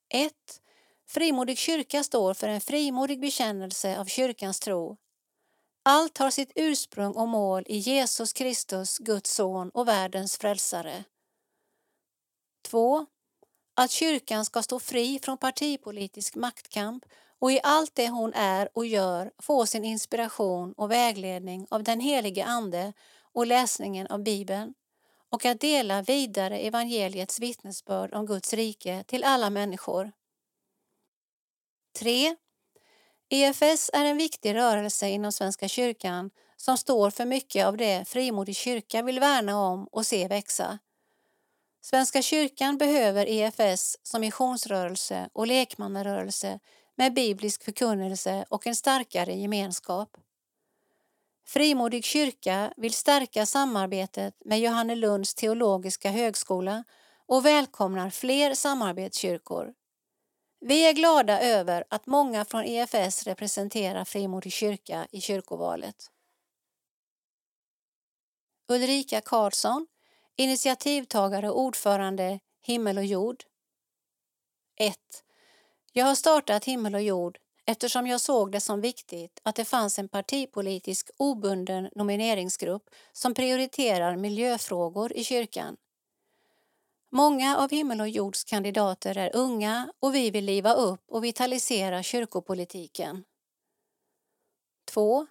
1. 0.08 0.32
Frimodig 1.10 1.58
kyrka 1.58 2.04
står 2.04 2.34
för 2.34 2.48
en 2.48 2.60
frimodig 2.60 3.20
bekännelse 3.20 3.98
av 3.98 4.04
kyrkans 4.04 4.60
tro. 4.60 4.96
Allt 5.82 6.18
har 6.18 6.30
sitt 6.30 6.52
ursprung 6.54 7.12
och 7.12 7.28
mål 7.28 7.64
i 7.66 7.76
Jesus 7.76 8.32
Kristus, 8.32 8.98
Guds 8.98 9.34
son 9.34 9.70
och 9.74 9.88
världens 9.88 10.38
frälsare. 10.38 11.04
2. 12.62 13.06
Att 13.76 13.90
kyrkan 13.90 14.44
ska 14.44 14.62
stå 14.62 14.80
fri 14.80 15.18
från 15.22 15.38
partipolitisk 15.38 16.34
maktkamp 16.34 17.04
och 17.38 17.52
i 17.52 17.60
allt 17.62 17.94
det 17.94 18.08
hon 18.08 18.32
är 18.34 18.68
och 18.74 18.86
gör 18.86 19.30
få 19.38 19.66
sin 19.66 19.84
inspiration 19.84 20.72
och 20.72 20.90
vägledning 20.90 21.66
av 21.70 21.82
den 21.82 22.00
helige 22.00 22.44
Ande 22.44 22.92
och 23.22 23.46
läsningen 23.46 24.06
av 24.06 24.22
Bibeln 24.22 24.74
och 25.30 25.44
att 25.44 25.60
dela 25.60 26.02
vidare 26.02 26.58
evangeliets 26.58 27.40
vittnesbörd 27.40 28.14
om 28.14 28.26
Guds 28.26 28.52
rike 28.52 29.04
till 29.06 29.24
alla 29.24 29.50
människor. 29.50 30.12
3. 31.92 32.36
EFS 33.30 33.90
är 33.92 34.04
en 34.04 34.16
viktig 34.16 34.54
rörelse 34.54 35.08
inom 35.08 35.32
Svenska 35.32 35.68
kyrkan 35.68 36.30
som 36.56 36.76
står 36.76 37.10
för 37.10 37.24
mycket 37.24 37.66
av 37.66 37.76
det 37.76 38.08
Frimodig 38.08 38.56
kyrka 38.56 39.02
vill 39.02 39.20
värna 39.20 39.60
om 39.60 39.88
och 39.92 40.06
se 40.06 40.28
växa. 40.28 40.78
Svenska 41.80 42.22
kyrkan 42.22 42.78
behöver 42.78 43.26
EFS 43.26 43.96
som 44.02 44.20
missionsrörelse 44.20 45.28
och 45.32 45.46
lekmannarörelse 45.46 46.58
med 46.96 47.14
biblisk 47.14 47.62
förkunnelse 47.64 48.44
och 48.48 48.66
en 48.66 48.76
starkare 48.76 49.34
gemenskap. 49.34 50.16
Frimodig 51.46 52.04
kyrka 52.04 52.72
vill 52.76 52.94
stärka 52.94 53.46
samarbetet 53.46 54.34
med 54.44 54.60
Johannelunds 54.60 55.34
teologiska 55.34 56.10
högskola 56.10 56.84
och 57.26 57.46
välkomnar 57.46 58.10
fler 58.10 58.54
samarbetskyrkor. 58.54 59.72
Vi 60.60 60.88
är 60.88 60.92
glada 60.92 61.40
över 61.40 61.84
att 61.88 62.06
många 62.06 62.44
från 62.44 62.64
EFS 62.64 63.24
representerar 63.24 64.04
Frimodig 64.04 64.52
kyrka 64.52 65.06
i 65.10 65.20
kyrkovalet. 65.20 66.10
Ulrika 68.68 69.20
Karlsson, 69.20 69.86
initiativtagare 70.36 71.50
och 71.50 71.60
ordförande 71.60 72.40
Himmel 72.62 72.98
och 72.98 73.04
jord. 73.04 73.44
1. 74.76 74.96
Jag 75.92 76.04
har 76.04 76.14
startat 76.14 76.64
Himmel 76.64 76.94
och 76.94 77.02
jord 77.02 77.38
eftersom 77.66 78.06
jag 78.06 78.20
såg 78.20 78.52
det 78.52 78.60
som 78.60 78.80
viktigt 78.80 79.40
att 79.42 79.56
det 79.56 79.64
fanns 79.64 79.98
en 79.98 80.08
partipolitisk 80.08 81.10
obunden 81.16 81.90
nomineringsgrupp 81.94 82.90
som 83.12 83.34
prioriterar 83.34 84.16
miljöfrågor 84.16 85.12
i 85.12 85.24
kyrkan. 85.24 85.76
Många 87.10 87.58
av 87.58 87.70
Himmel 87.70 88.00
och 88.00 88.08
jords 88.08 88.44
kandidater 88.44 89.18
är 89.18 89.36
unga 89.36 89.92
och 90.00 90.14
vi 90.14 90.30
vill 90.30 90.44
liva 90.44 90.72
upp 90.74 91.04
och 91.08 91.24
vitalisera 91.24 92.02
kyrkopolitiken. 92.02 93.24
2. 94.84 95.26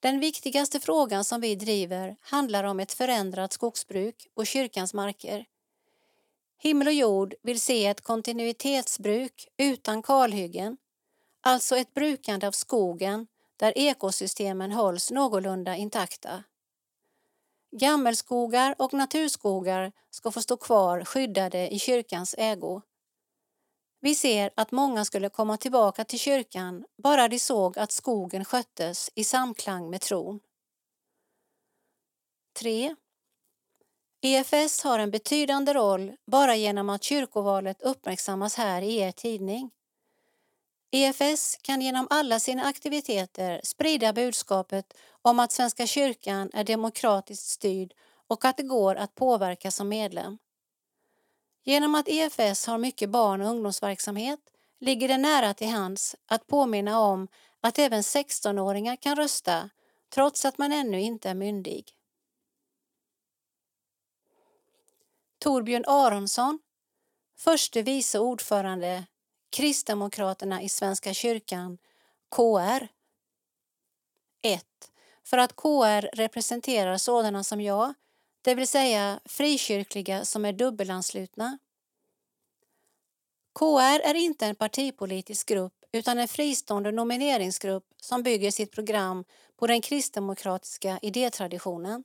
Den 0.00 0.20
viktigaste 0.20 0.80
frågan 0.80 1.24
som 1.24 1.40
vi 1.40 1.54
driver 1.54 2.16
handlar 2.20 2.64
om 2.64 2.80
ett 2.80 2.92
förändrat 2.92 3.52
skogsbruk 3.52 4.26
på 4.34 4.44
kyrkans 4.44 4.94
marker. 4.94 5.44
Himmel 6.58 6.86
och 6.86 6.92
jord 6.92 7.34
vill 7.42 7.60
se 7.60 7.86
ett 7.86 8.00
kontinuitetsbruk 8.00 9.48
utan 9.56 10.02
kalhyggen, 10.02 10.76
alltså 11.40 11.76
ett 11.76 11.94
brukande 11.94 12.46
av 12.46 12.52
skogen 12.52 13.26
där 13.56 13.78
ekosystemen 13.78 14.72
hålls 14.72 15.10
någorlunda 15.10 15.76
intakta. 15.76 16.44
Gammelskogar 17.78 18.74
och 18.78 18.94
naturskogar 18.94 19.92
ska 20.10 20.30
få 20.30 20.42
stå 20.42 20.56
kvar 20.56 21.04
skyddade 21.04 21.74
i 21.74 21.78
kyrkans 21.78 22.34
ägo. 22.38 22.82
Vi 24.00 24.14
ser 24.14 24.50
att 24.56 24.72
många 24.72 25.04
skulle 25.04 25.28
komma 25.28 25.56
tillbaka 25.56 26.04
till 26.04 26.18
kyrkan 26.18 26.84
bara 27.02 27.28
de 27.28 27.38
såg 27.38 27.78
att 27.78 27.92
skogen 27.92 28.44
sköttes 28.44 29.10
i 29.14 29.24
samklang 29.24 29.90
med 29.90 30.00
tron. 30.00 30.40
3. 32.58 32.96
EFS 34.22 34.84
har 34.84 34.98
en 34.98 35.10
betydande 35.10 35.74
roll 35.74 36.16
bara 36.26 36.56
genom 36.56 36.90
att 36.90 37.02
kyrkovalet 37.02 37.82
uppmärksammas 37.82 38.54
här 38.54 38.82
i 38.82 38.96
er 38.96 39.12
tidning. 39.12 39.70
EFS 40.96 41.58
kan 41.62 41.80
genom 41.80 42.06
alla 42.10 42.40
sina 42.40 42.64
aktiviteter 42.64 43.60
sprida 43.64 44.12
budskapet 44.12 44.94
om 45.22 45.38
att 45.38 45.52
Svenska 45.52 45.86
kyrkan 45.86 46.50
är 46.52 46.64
demokratiskt 46.64 47.46
styrd 47.46 47.94
och 48.26 48.44
att 48.44 48.56
det 48.56 48.62
går 48.62 48.94
att 48.94 49.14
påverka 49.14 49.70
som 49.70 49.88
medlem. 49.88 50.38
Genom 51.64 51.94
att 51.94 52.08
EFS 52.08 52.66
har 52.66 52.78
mycket 52.78 53.10
barn 53.10 53.40
och 53.40 53.48
ungdomsverksamhet 53.48 54.40
ligger 54.80 55.08
det 55.08 55.18
nära 55.18 55.54
till 55.54 55.68
hands 55.68 56.16
att 56.26 56.46
påminna 56.46 57.00
om 57.00 57.28
att 57.60 57.78
även 57.78 58.02
16-åringar 58.02 58.96
kan 58.96 59.16
rösta 59.16 59.70
trots 60.14 60.44
att 60.44 60.58
man 60.58 60.72
ännu 60.72 61.00
inte 61.00 61.30
är 61.30 61.34
myndig. 61.34 61.90
Torbjörn 65.38 65.84
Aronsson, 65.86 66.58
förste 67.38 67.82
vice 67.82 68.18
ordförande 68.18 69.04
Kristdemokraterna 69.54 70.62
i 70.62 70.68
Svenska 70.68 71.14
kyrkan, 71.14 71.78
KR. 72.36 72.88
1. 74.42 74.64
För 75.24 75.38
att 75.38 75.56
KR 75.56 76.16
representerar 76.16 76.96
sådana 76.96 77.44
som 77.44 77.60
jag, 77.60 77.94
det 78.42 78.54
vill 78.54 78.68
säga 78.68 79.20
frikyrkliga 79.24 80.24
som 80.24 80.44
är 80.44 80.52
dubbelanslutna. 80.52 81.58
KR 83.58 84.00
är 84.08 84.14
inte 84.14 84.46
en 84.46 84.54
partipolitisk 84.54 85.48
grupp 85.48 85.74
utan 85.92 86.18
en 86.18 86.28
fristående 86.28 86.92
nomineringsgrupp 86.92 87.84
som 88.00 88.22
bygger 88.22 88.50
sitt 88.50 88.72
program 88.72 89.24
på 89.56 89.66
den 89.66 89.80
kristdemokratiska 89.80 90.98
idétraditionen. 91.02 92.04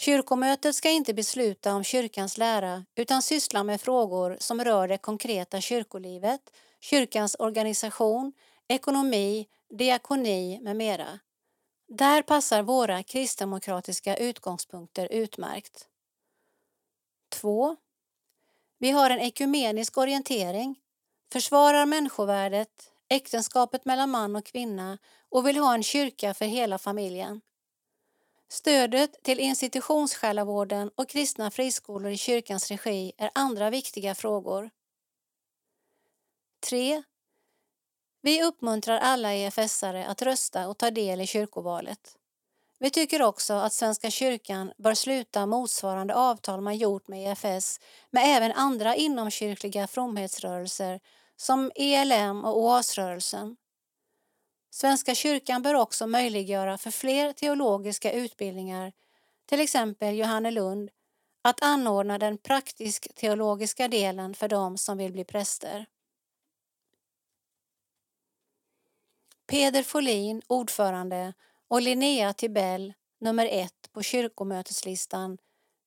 Kyrkomötet 0.00 0.74
ska 0.74 0.90
inte 0.90 1.14
besluta 1.14 1.74
om 1.74 1.84
kyrkans 1.84 2.38
lära 2.38 2.84
utan 2.94 3.22
syssla 3.22 3.64
med 3.64 3.80
frågor 3.80 4.36
som 4.40 4.64
rör 4.64 4.88
det 4.88 4.98
konkreta 4.98 5.60
kyrkolivet, 5.60 6.40
kyrkans 6.80 7.36
organisation, 7.38 8.32
ekonomi, 8.68 9.48
diakoni 9.70 10.60
med 10.62 10.76
mera. 10.76 11.18
Där 11.88 12.22
passar 12.22 12.62
våra 12.62 13.02
kristdemokratiska 13.02 14.16
utgångspunkter 14.16 15.08
utmärkt. 15.10 15.88
2. 17.28 17.76
Vi 18.78 18.90
har 18.90 19.10
en 19.10 19.20
ekumenisk 19.20 19.98
orientering, 19.98 20.76
försvarar 21.32 21.86
människovärdet, 21.86 22.92
äktenskapet 23.08 23.84
mellan 23.84 24.10
man 24.10 24.36
och 24.36 24.44
kvinna 24.44 24.98
och 25.28 25.46
vill 25.46 25.56
ha 25.56 25.74
en 25.74 25.82
kyrka 25.82 26.34
för 26.34 26.44
hela 26.44 26.78
familjen. 26.78 27.40
Stödet 28.50 29.22
till 29.22 29.40
institutionssjälavården 29.40 30.90
och 30.94 31.08
kristna 31.08 31.50
friskolor 31.50 32.12
i 32.12 32.16
kyrkans 32.16 32.70
regi 32.70 33.12
är 33.18 33.30
andra 33.34 33.70
viktiga 33.70 34.14
frågor. 34.14 34.70
3. 36.68 37.02
Vi 38.22 38.42
uppmuntrar 38.42 38.98
alla 38.98 39.34
EFS-are 39.34 40.06
att 40.06 40.22
rösta 40.22 40.68
och 40.68 40.78
ta 40.78 40.90
del 40.90 41.20
i 41.20 41.26
kyrkovalet. 41.26 42.16
Vi 42.78 42.90
tycker 42.90 43.22
också 43.22 43.54
att 43.54 43.72
Svenska 43.72 44.10
kyrkan 44.10 44.72
bör 44.78 44.94
sluta 44.94 45.46
motsvarande 45.46 46.14
avtal 46.14 46.60
man 46.60 46.76
gjort 46.76 47.08
med 47.08 47.32
EFS 47.32 47.80
med 48.10 48.36
även 48.36 48.52
andra 48.52 48.96
inomkyrkliga 48.96 49.86
fromhetsrörelser 49.86 51.00
som 51.36 51.72
ELM 51.74 52.44
och 52.44 52.58
OAS-rörelsen. 52.58 53.56
Svenska 54.70 55.14
kyrkan 55.14 55.62
bör 55.62 55.74
också 55.74 56.06
möjliggöra 56.06 56.78
för 56.78 56.90
fler 56.90 57.32
teologiska 57.32 58.12
utbildningar, 58.12 58.92
till 59.46 59.60
exempel 59.60 60.18
Johannelund, 60.18 60.90
att 61.42 61.62
anordna 61.62 62.18
den 62.18 62.38
praktisk-teologiska 62.38 63.88
delen 63.88 64.34
för 64.34 64.48
dem 64.48 64.78
som 64.78 64.98
vill 64.98 65.12
bli 65.12 65.24
präster. 65.24 65.86
Peder 69.46 69.82
Folin, 69.82 70.42
ordförande, 70.46 71.32
och 71.68 71.82
Linnea 71.82 72.32
Tibell, 72.32 72.94
nummer 73.20 73.46
ett 73.46 73.92
på 73.92 74.02
kyrkomöteslistan 74.02 75.38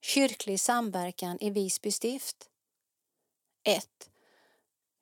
Kyrklig 0.01 0.59
samverkan 0.59 1.38
i 1.41 1.49
Visby 1.49 1.91
stift. 1.91 2.49
1. 3.63 4.11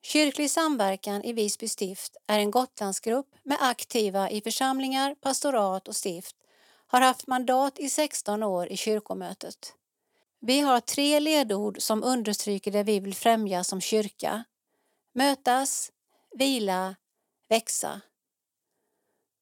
Kyrklig 0.02 0.50
samverkan 0.50 1.24
i 1.24 1.32
Visby 1.32 1.68
stift 1.68 2.16
är 2.26 2.38
en 2.38 2.50
Gotlandsgrupp 2.50 3.34
med 3.42 3.58
aktiva 3.60 4.30
i 4.30 4.40
församlingar, 4.40 5.14
pastorat 5.14 5.88
och 5.88 5.96
stift, 5.96 6.36
har 6.86 7.00
haft 7.00 7.26
mandat 7.26 7.78
i 7.78 7.90
16 7.90 8.42
år 8.42 8.66
i 8.66 8.76
kyrkomötet. 8.76 9.74
Vi 10.40 10.60
har 10.60 10.80
tre 10.80 11.20
ledord 11.20 11.82
som 11.82 12.04
understryker 12.04 12.70
det 12.70 12.82
vi 12.82 13.00
vill 13.00 13.14
främja 13.14 13.64
som 13.64 13.80
kyrka. 13.80 14.44
Mötas, 15.12 15.92
vila, 16.30 16.96
växa. 17.48 18.00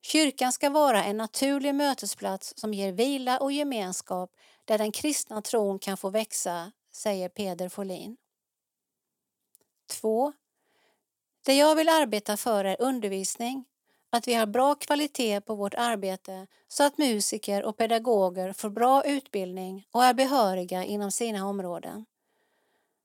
Kyrkan 0.03 0.53
ska 0.53 0.71
vara 0.71 1.05
en 1.05 1.17
naturlig 1.17 1.75
mötesplats 1.75 2.53
som 2.57 2.75
ger 2.75 2.93
vila 2.93 3.39
och 3.39 3.53
gemenskap 3.53 4.31
där 4.65 4.79
den 4.79 4.93
kristna 4.93 5.43
tron 5.43 5.79
kan 5.79 5.97
få 5.97 6.11
växa, 6.11 6.73
säger 6.93 7.29
Peder 7.29 7.69
Folin. 7.69 8.17
2. 9.89 10.33
Det 11.49 11.55
jag 11.55 11.75
vill 11.75 11.89
arbeta 11.89 12.37
för 12.37 12.65
är 12.65 12.77
undervisning, 12.79 13.65
att 14.11 14.29
vi 14.29 14.35
har 14.35 14.47
bra 14.47 14.75
kvalitet 14.75 15.41
på 15.41 15.55
vårt 15.55 15.75
arbete 15.75 16.47
så 16.69 16.85
att 16.85 16.99
musiker 16.99 17.65
och 17.65 17.77
pedagoger 17.77 18.53
får 18.53 18.71
bra 18.71 19.05
utbildning 19.05 19.87
och 19.91 20.05
är 20.05 20.15
behöriga 20.15 20.85
inom 20.85 21.13
sina 21.13 21.47
områden. 21.47 22.07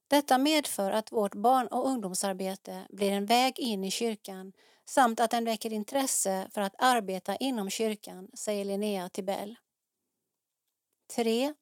Detta 0.08 0.38
medför 0.38 0.92
att 0.92 1.12
vårt 1.12 1.36
barn 1.36 1.68
och 1.68 1.88
ungdomsarbete 1.88 2.82
blir 2.90 3.12
en 3.12 3.26
väg 3.26 3.60
in 3.60 3.84
i 3.84 3.92
kyrkan 3.92 4.54
samt 4.86 5.20
att 5.20 5.32
den 5.32 5.46
väcker 5.46 5.74
intresse 5.74 6.48
för 6.54 6.62
att 6.62 6.76
arbeta 6.78 7.36
inom 7.36 7.70
kyrkan, 7.70 8.28
säger 8.34 8.66
Linnea 8.66 9.10
Tibell. 9.10 9.56
3. 11.16 11.54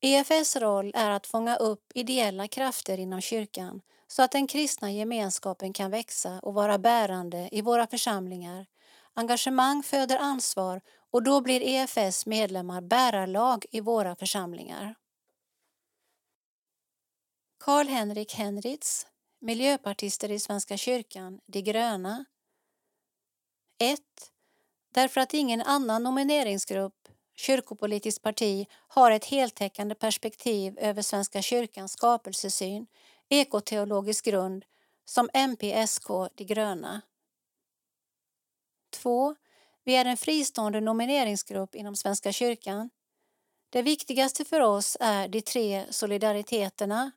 EFS 0.00 0.56
roll 0.56 0.92
är 0.94 1.10
att 1.10 1.26
fånga 1.26 1.56
upp 1.56 1.92
ideella 1.94 2.48
krafter 2.48 3.00
inom 3.00 3.20
kyrkan 3.20 3.80
så 4.06 4.22
att 4.22 4.32
den 4.32 4.46
kristna 4.46 4.92
gemenskapen 4.92 5.72
kan 5.72 5.90
växa 5.90 6.40
och 6.42 6.54
vara 6.54 6.78
bärande 6.78 7.48
i 7.52 7.62
våra 7.62 7.86
församlingar. 7.86 8.66
Engagemang 9.14 9.82
föder 9.82 10.18
ansvar 10.18 10.80
och 11.10 11.22
då 11.22 11.40
blir 11.40 11.60
EFS 11.62 12.26
medlemmar 12.26 12.80
bärarlag 12.80 13.64
i 13.70 13.80
våra 13.80 14.16
församlingar. 14.16 14.94
Karl-Henrik 17.64 18.34
Henritz, 18.34 19.06
miljöpartister 19.40 20.30
i 20.30 20.38
Svenska 20.38 20.76
kyrkan, 20.76 21.40
De 21.46 21.62
gröna. 21.62 22.24
1. 23.78 24.00
Därför 24.94 25.20
att 25.20 25.34
ingen 25.34 25.62
annan 25.62 26.02
nomineringsgrupp, 26.02 27.08
kyrkopolitiskt 27.36 28.22
parti, 28.22 28.66
har 28.88 29.10
ett 29.10 29.24
heltäckande 29.24 29.94
perspektiv 29.94 30.78
över 30.78 31.02
Svenska 31.02 31.42
kyrkans 31.42 31.92
skapelsesyn, 31.92 32.86
ekoteologisk 33.28 34.24
grund, 34.24 34.64
som 35.04 35.28
MPSK, 35.34 36.08
De 36.34 36.44
gröna. 36.44 37.02
2. 38.90 39.36
Vi 39.84 39.96
är 39.96 40.04
en 40.04 40.16
fristående 40.16 40.80
nomineringsgrupp 40.80 41.74
inom 41.74 41.96
Svenska 41.96 42.32
kyrkan. 42.32 42.90
Det 43.70 43.82
viktigaste 43.82 44.44
för 44.44 44.60
oss 44.60 44.96
är 45.00 45.28
de 45.28 45.40
tre 45.40 45.84
solidariteterna. 45.90 47.12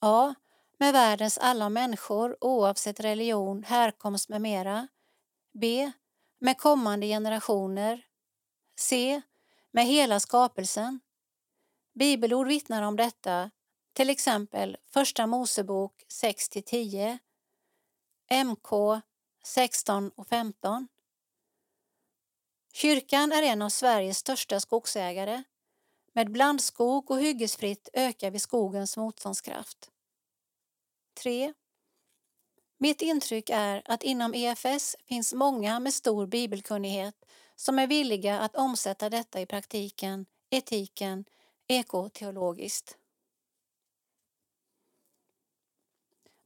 A. 0.00 0.34
Med 0.78 0.92
världens 0.92 1.38
alla 1.38 1.68
människor 1.68 2.36
oavsett 2.40 3.00
religion, 3.00 3.64
härkomst 3.64 4.28
med 4.28 4.40
mera. 4.40 4.88
B. 5.52 5.92
Med 6.38 6.58
kommande 6.58 7.06
generationer. 7.06 8.06
C. 8.78 9.22
Med 9.70 9.86
hela 9.86 10.20
skapelsen. 10.20 11.00
Bibelord 11.94 12.46
vittnar 12.46 12.82
om 12.82 12.96
detta, 12.96 13.50
till 13.94 14.10
exempel 14.10 14.76
Första 14.86 15.26
Mosebok 15.26 16.04
6-10, 16.08 17.18
MK 18.44 19.02
16 19.44 20.10
och 20.10 20.28
15. 20.28 20.88
Kyrkan 22.72 23.32
är 23.32 23.42
en 23.42 23.62
av 23.62 23.68
Sveriges 23.68 24.18
största 24.18 24.60
skogsägare. 24.60 25.42
Med 26.12 26.32
blandskog 26.32 27.10
och 27.10 27.20
hyggesfritt 27.20 27.88
ökar 27.92 28.30
vi 28.30 28.38
skogens 28.38 28.96
motståndskraft. 28.96 29.90
3. 31.22 31.54
Mitt 32.78 33.02
intryck 33.02 33.50
är 33.50 33.82
att 33.84 34.02
inom 34.02 34.34
EFS 34.34 34.96
finns 35.04 35.34
många 35.34 35.80
med 35.80 35.94
stor 35.94 36.26
bibelkunnighet 36.26 37.24
som 37.56 37.78
är 37.78 37.86
villiga 37.86 38.40
att 38.40 38.56
omsätta 38.56 39.10
detta 39.10 39.40
i 39.40 39.46
praktiken, 39.46 40.26
etiken, 40.50 41.24
ekoteologiskt. 41.68 42.98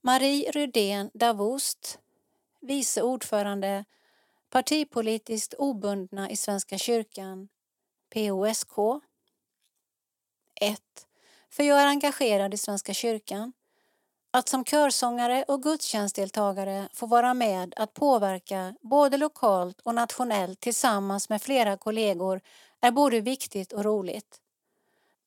Marie 0.01 0.51
Rydén 0.51 1.11
Davoust, 1.15 1.99
vice 2.61 3.03
ordförande 3.03 3.85
Partipolitiskt 4.51 5.55
obundna 5.55 6.31
i 6.31 6.37
Svenska 6.37 6.79
kyrkan, 6.79 7.49
POSK. 8.15 8.73
1. 10.61 10.81
För 11.51 11.63
jag 11.63 11.83
är 11.83 11.87
engagerad 11.87 12.55
i 12.55 12.57
Svenska 12.57 12.95
kyrkan. 12.95 13.53
Att 14.31 14.49
som 14.49 14.65
körsångare 14.65 15.45
och 15.49 15.63
gudstjänstdeltagare 15.63 16.89
få 16.93 17.07
vara 17.07 17.35
med 17.35 17.75
att 17.77 17.95
påverka 17.95 18.75
både 18.81 19.17
lokalt 19.17 19.81
och 19.81 19.95
nationellt 19.95 20.61
tillsammans 20.61 21.29
med 21.29 21.43
flera 21.43 21.77
kollegor 21.77 22.41
är 22.81 22.91
både 22.91 23.21
viktigt 23.21 23.73
och 23.73 23.85
roligt. 23.85 24.41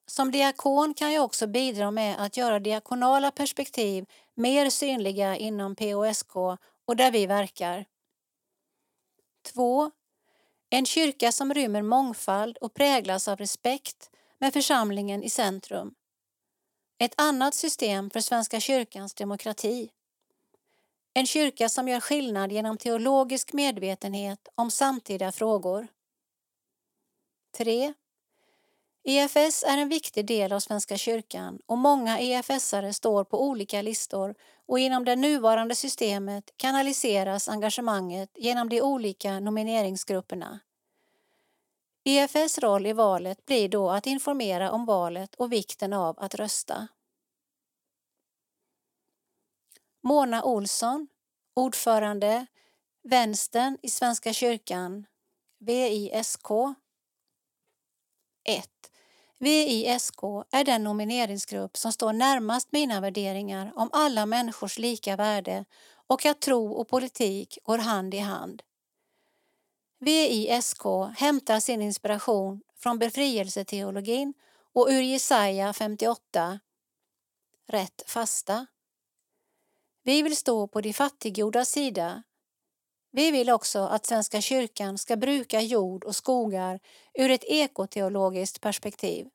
Som 0.06 0.32
diakon 0.32 0.93
kan 0.93 1.14
jag 1.14 1.24
också 1.24 1.47
bidra 1.47 1.91
med 1.91 2.26
att 2.26 2.38
göra 2.38 2.60
diakonala 2.60 3.32
perspektiv 3.32 4.06
mer 4.36 4.70
synliga 4.70 5.38
inom 5.38 5.76
POSK 5.76 6.36
och 6.86 6.95
där 6.95 7.12
vi 7.12 7.26
verkar. 7.26 7.86
2. 9.54 9.91
En 10.70 10.86
kyrka 10.86 11.32
som 11.32 11.54
rymmer 11.54 11.82
mångfald 11.82 12.58
och 12.58 12.74
präglas 12.74 13.28
av 13.28 13.38
respekt 13.38 14.10
med 14.38 14.54
församlingen 14.54 15.24
i 15.24 15.30
centrum. 15.30 15.93
Ett 16.97 17.14
annat 17.18 17.56
system 17.56 18.10
för 18.10 18.20
Svenska 18.20 18.60
kyrkans 18.60 19.14
demokrati. 19.14 19.91
En 21.14 21.28
kyrka 21.28 21.70
som 21.70 21.88
gör 21.88 21.99
skillnad 21.99 22.52
genom 22.52 22.78
teologisk 22.78 23.54
medvetenhet 23.54 24.47
om 24.56 24.72
samtida 24.72 25.32
frågor. 25.32 25.88
3. 27.58 27.93
EFS 29.04 29.64
är 29.64 29.78
en 29.78 29.89
viktig 29.89 30.26
del 30.26 30.54
av 30.54 30.60
Svenska 30.60 30.97
kyrkan 30.97 31.60
och 31.66 31.78
många 31.78 32.20
EFS-are 32.20 32.91
står 32.91 33.24
på 33.24 33.43
olika 33.43 33.82
listor 33.82 34.36
och 34.66 34.80
inom 34.80 35.06
det 35.06 35.16
nuvarande 35.16 35.76
systemet 35.76 36.52
kanaliseras 36.58 37.49
engagemanget 37.49 38.30
genom 38.36 38.70
de 38.70 38.82
olika 38.82 39.39
nomineringsgrupperna. 39.39 40.60
EFS 42.04 42.60
roll 42.60 42.86
i 42.86 42.93
valet 42.93 43.45
blir 43.45 43.70
då 43.70 43.89
att 43.89 44.08
informera 44.08 44.72
om 44.72 44.86
valet 44.86 45.36
och 45.36 45.52
vikten 45.52 45.93
av 45.93 46.20
att 46.20 46.36
rösta. 46.36 46.88
Mona 50.04 50.43
Olsson, 50.43 51.08
ordförande 51.54 52.45
Vänstern 53.04 53.78
i 53.82 53.89
Svenska 53.89 54.34
kyrkan, 54.34 55.06
VISK 55.60 56.47
1. 58.43 58.69
VISK 59.39 60.23
är 60.51 60.63
den 60.63 60.83
nomineringsgrupp 60.83 61.77
som 61.77 61.91
står 61.91 62.13
närmast 62.13 62.71
mina 62.71 63.01
värderingar 63.01 63.71
om 63.75 63.89
alla 63.93 64.25
människors 64.25 64.77
lika 64.77 65.15
värde 65.15 65.65
och 66.07 66.25
att 66.25 66.41
tro 66.41 66.71
och 66.71 66.87
politik 66.87 67.57
går 67.63 67.77
hand 67.77 68.13
i 68.13 68.17
hand. 68.17 68.61
VISK 69.99 70.81
hämtar 71.15 71.59
sin 71.59 71.81
inspiration 71.81 72.61
från 72.75 72.99
befrielseteologin 72.99 74.33
och 74.73 74.87
ur 74.89 75.01
Jesaja 75.01 75.73
58, 75.73 76.59
rätt 77.67 78.03
fasta. 78.07 78.65
Vi 80.03 80.21
vill 80.21 80.37
stå 80.37 80.67
på 80.67 80.81
de 80.81 80.93
fattiggjordas 80.93 81.69
sida 81.69 82.23
vi 83.12 83.32
vill 83.32 83.49
också 83.49 83.80
att 83.80 84.05
Svenska 84.05 84.41
kyrkan 84.41 84.97
ska 84.97 85.16
bruka 85.16 85.62
jord 85.62 86.03
och 86.03 86.16
skogar 86.16 86.80
ur 87.14 87.32
ett 87.32 87.43
ekoteologiskt 87.43 88.62
perspektiv. 88.62 89.28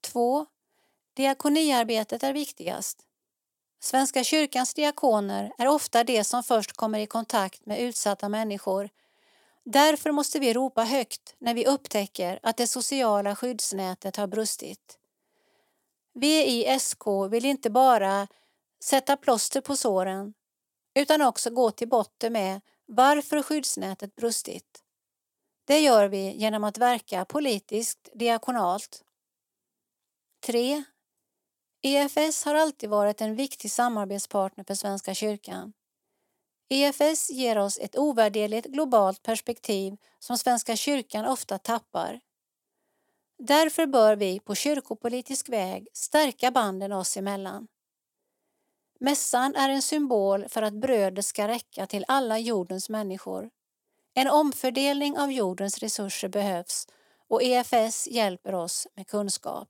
2. 0.00 0.46
Diakoniarbetet 1.14 2.22
är 2.22 2.32
viktigast. 2.32 2.98
Svenska 3.80 4.24
kyrkans 4.24 4.74
diakoner 4.74 5.52
är 5.58 5.68
ofta 5.68 6.04
de 6.04 6.24
som 6.24 6.42
först 6.42 6.72
kommer 6.72 6.98
i 6.98 7.06
kontakt 7.06 7.66
med 7.66 7.80
utsatta 7.80 8.28
människor. 8.28 8.90
Därför 9.64 10.12
måste 10.12 10.38
vi 10.38 10.52
ropa 10.52 10.84
högt 10.84 11.34
när 11.38 11.54
vi 11.54 11.66
upptäcker 11.66 12.38
att 12.42 12.56
det 12.56 12.66
sociala 12.66 13.36
skyddsnätet 13.36 14.16
har 14.16 14.26
brustit. 14.26 14.98
Vi 16.12 16.46
i 16.46 16.78
SK 16.80 17.06
vill 17.30 17.44
inte 17.44 17.70
bara 17.70 18.28
sätta 18.82 19.16
plåster 19.16 19.60
på 19.60 19.76
såren 19.76 20.34
utan 20.94 21.22
också 21.22 21.50
gå 21.50 21.70
till 21.70 21.88
botten 21.88 22.32
med 22.32 22.60
varför 22.86 23.42
skyddsnätet 23.42 24.16
brustit. 24.16 24.80
Det 25.64 25.80
gör 25.80 26.08
vi 26.08 26.32
genom 26.32 26.64
att 26.64 26.78
verka 26.78 27.24
politiskt 27.24 28.08
diakonalt. 28.14 29.04
3. 30.46 30.84
EFS 31.82 32.44
har 32.44 32.54
alltid 32.54 32.90
varit 32.90 33.20
en 33.20 33.36
viktig 33.36 33.70
samarbetspartner 33.70 34.64
för 34.64 34.74
Svenska 34.74 35.14
kyrkan. 35.14 35.72
EFS 36.68 37.30
ger 37.30 37.58
oss 37.58 37.78
ett 37.78 37.98
ovärderligt 37.98 38.66
globalt 38.66 39.22
perspektiv 39.22 39.96
som 40.18 40.38
Svenska 40.38 40.76
kyrkan 40.76 41.24
ofta 41.24 41.58
tappar. 41.58 42.20
Därför 43.38 43.86
bör 43.86 44.16
vi 44.16 44.40
på 44.40 44.54
kyrkopolitisk 44.54 45.48
väg 45.48 45.88
stärka 45.92 46.50
banden 46.50 46.92
oss 46.92 47.16
emellan. 47.16 47.68
Mässan 49.04 49.54
är 49.56 49.68
en 49.68 49.82
symbol 49.82 50.48
för 50.48 50.62
att 50.62 50.74
brödet 50.74 51.24
ska 51.24 51.48
räcka 51.48 51.86
till 51.86 52.04
alla 52.08 52.38
jordens 52.38 52.88
människor. 52.88 53.50
En 54.14 54.28
omfördelning 54.28 55.18
av 55.18 55.32
jordens 55.32 55.78
resurser 55.78 56.28
behövs 56.28 56.86
och 57.28 57.42
EFS 57.42 58.08
hjälper 58.08 58.54
oss 58.54 58.86
med 58.94 59.06
kunskap. 59.06 59.68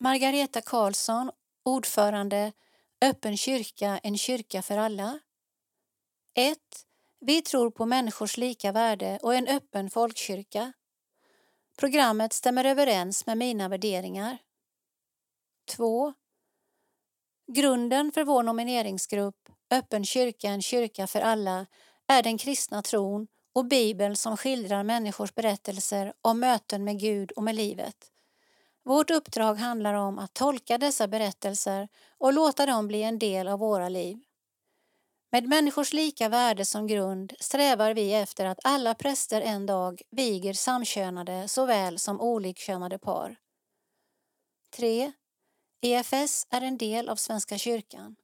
Margareta 0.00 0.60
Karlsson, 0.60 1.30
ordförande 1.64 2.52
Öppen 3.00 3.36
kyrka, 3.36 3.98
en 4.02 4.18
kyrka 4.18 4.62
för 4.62 4.78
alla. 4.78 5.18
1. 6.34 6.58
Vi 7.20 7.42
tror 7.42 7.70
på 7.70 7.86
människors 7.86 8.36
lika 8.36 8.72
värde 8.72 9.18
och 9.22 9.34
en 9.34 9.48
öppen 9.48 9.90
folkkyrka. 9.90 10.72
Programmet 11.78 12.32
stämmer 12.32 12.64
överens 12.64 13.26
med 13.26 13.38
mina 13.38 13.68
värderingar. 13.68 14.38
2. 15.76 16.14
Grunden 17.46 18.12
för 18.12 18.24
vår 18.24 18.42
nomineringsgrupp 18.42 19.48
Öppen 19.70 20.04
kyrka, 20.04 20.48
en 20.48 20.62
kyrka 20.62 21.06
för 21.06 21.20
alla 21.20 21.66
är 22.06 22.22
den 22.22 22.38
kristna 22.38 22.82
tron 22.82 23.26
och 23.52 23.64
Bibeln 23.64 24.16
som 24.16 24.36
skildrar 24.36 24.82
människors 24.82 25.34
berättelser 25.34 26.12
om 26.22 26.40
möten 26.40 26.84
med 26.84 27.00
Gud 27.00 27.30
och 27.30 27.42
med 27.42 27.54
livet. 27.54 27.96
Vårt 28.84 29.10
uppdrag 29.10 29.54
handlar 29.54 29.94
om 29.94 30.18
att 30.18 30.34
tolka 30.34 30.78
dessa 30.78 31.08
berättelser 31.08 31.88
och 32.18 32.32
låta 32.32 32.66
dem 32.66 32.88
bli 32.88 33.02
en 33.02 33.18
del 33.18 33.48
av 33.48 33.58
våra 33.58 33.88
liv. 33.88 34.18
Med 35.30 35.48
människors 35.48 35.92
lika 35.92 36.28
värde 36.28 36.64
som 36.64 36.86
grund 36.86 37.32
strävar 37.40 37.94
vi 37.94 38.14
efter 38.14 38.46
att 38.46 38.60
alla 38.64 38.94
präster 38.94 39.40
en 39.40 39.66
dag 39.66 40.02
viger 40.10 40.52
samkönade 40.52 41.48
såväl 41.48 41.98
som 41.98 42.20
olikkönade 42.20 42.98
par. 42.98 43.36
3. 44.76 45.12
EFS 45.80 46.46
är 46.50 46.60
en 46.60 46.78
del 46.78 47.08
av 47.08 47.16
Svenska 47.16 47.58
kyrkan. 47.58 48.16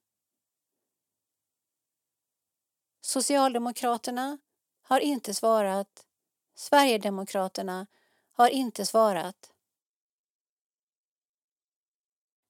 Socialdemokraterna 3.01 4.37
har 4.81 4.99
inte 4.99 5.33
svarat. 5.33 6.07
Sverigedemokraterna 6.55 7.87
har 8.31 8.49
inte 8.49 8.85
svarat. 8.85 9.53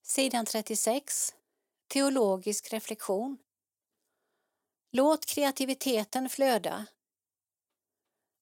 Sidan 0.01 0.45
36. 0.45 1.35
Teologisk 1.87 2.73
reflektion. 2.73 3.37
Låt 4.91 5.25
kreativiteten 5.25 6.29
flöda. 6.29 6.85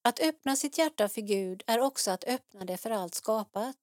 Att 0.02 0.20
öppna 0.20 0.56
sitt 0.56 0.78
hjärta 0.78 1.10
för 1.10 1.22
Gud 1.22 1.64
är 1.68 1.80
också 1.80 2.12
att 2.12 2.24
öppna 2.24 2.66
det 2.66 2.78
för 2.78 2.90
allt 2.90 3.16
skapat. 3.16 3.78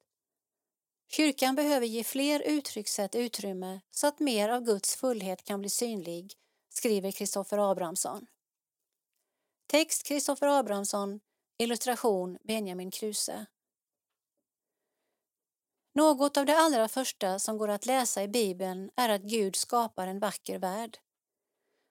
Kyrkan 1.11 1.55
behöver 1.55 1.87
ge 1.87 2.05
fler 2.05 2.41
uttryckssätt 2.41 3.15
utrymme 3.15 3.81
så 3.91 4.07
att 4.07 4.21
mer 4.21 4.49
av 4.49 4.61
Guds 4.61 4.97
fullhet 4.97 5.45
kan 5.45 5.61
bli 5.61 5.71
synlig, 5.71 6.35
skriver 6.69 7.11
Kristoffer 7.11 7.71
Abrahamsson. 7.71 8.27
Text 9.67 10.03
Kristoffer 10.03 10.47
Abrahamsson, 10.47 11.21
illustration 11.59 12.39
Benjamin 12.45 12.91
Kruse. 12.91 13.47
Något 15.95 16.37
av 16.37 16.47
det 16.47 16.59
allra 16.59 16.89
första 16.89 17.39
som 17.39 17.59
går 17.59 17.69
att 17.69 17.87
läsa 17.87 18.23
i 18.23 18.29
Bibeln 18.29 18.91
är 18.97 19.09
att 19.09 19.23
Gud 19.23 19.57
skapar 19.57 20.07
en 20.07 20.19
vacker 20.19 20.59
värld. 20.59 20.99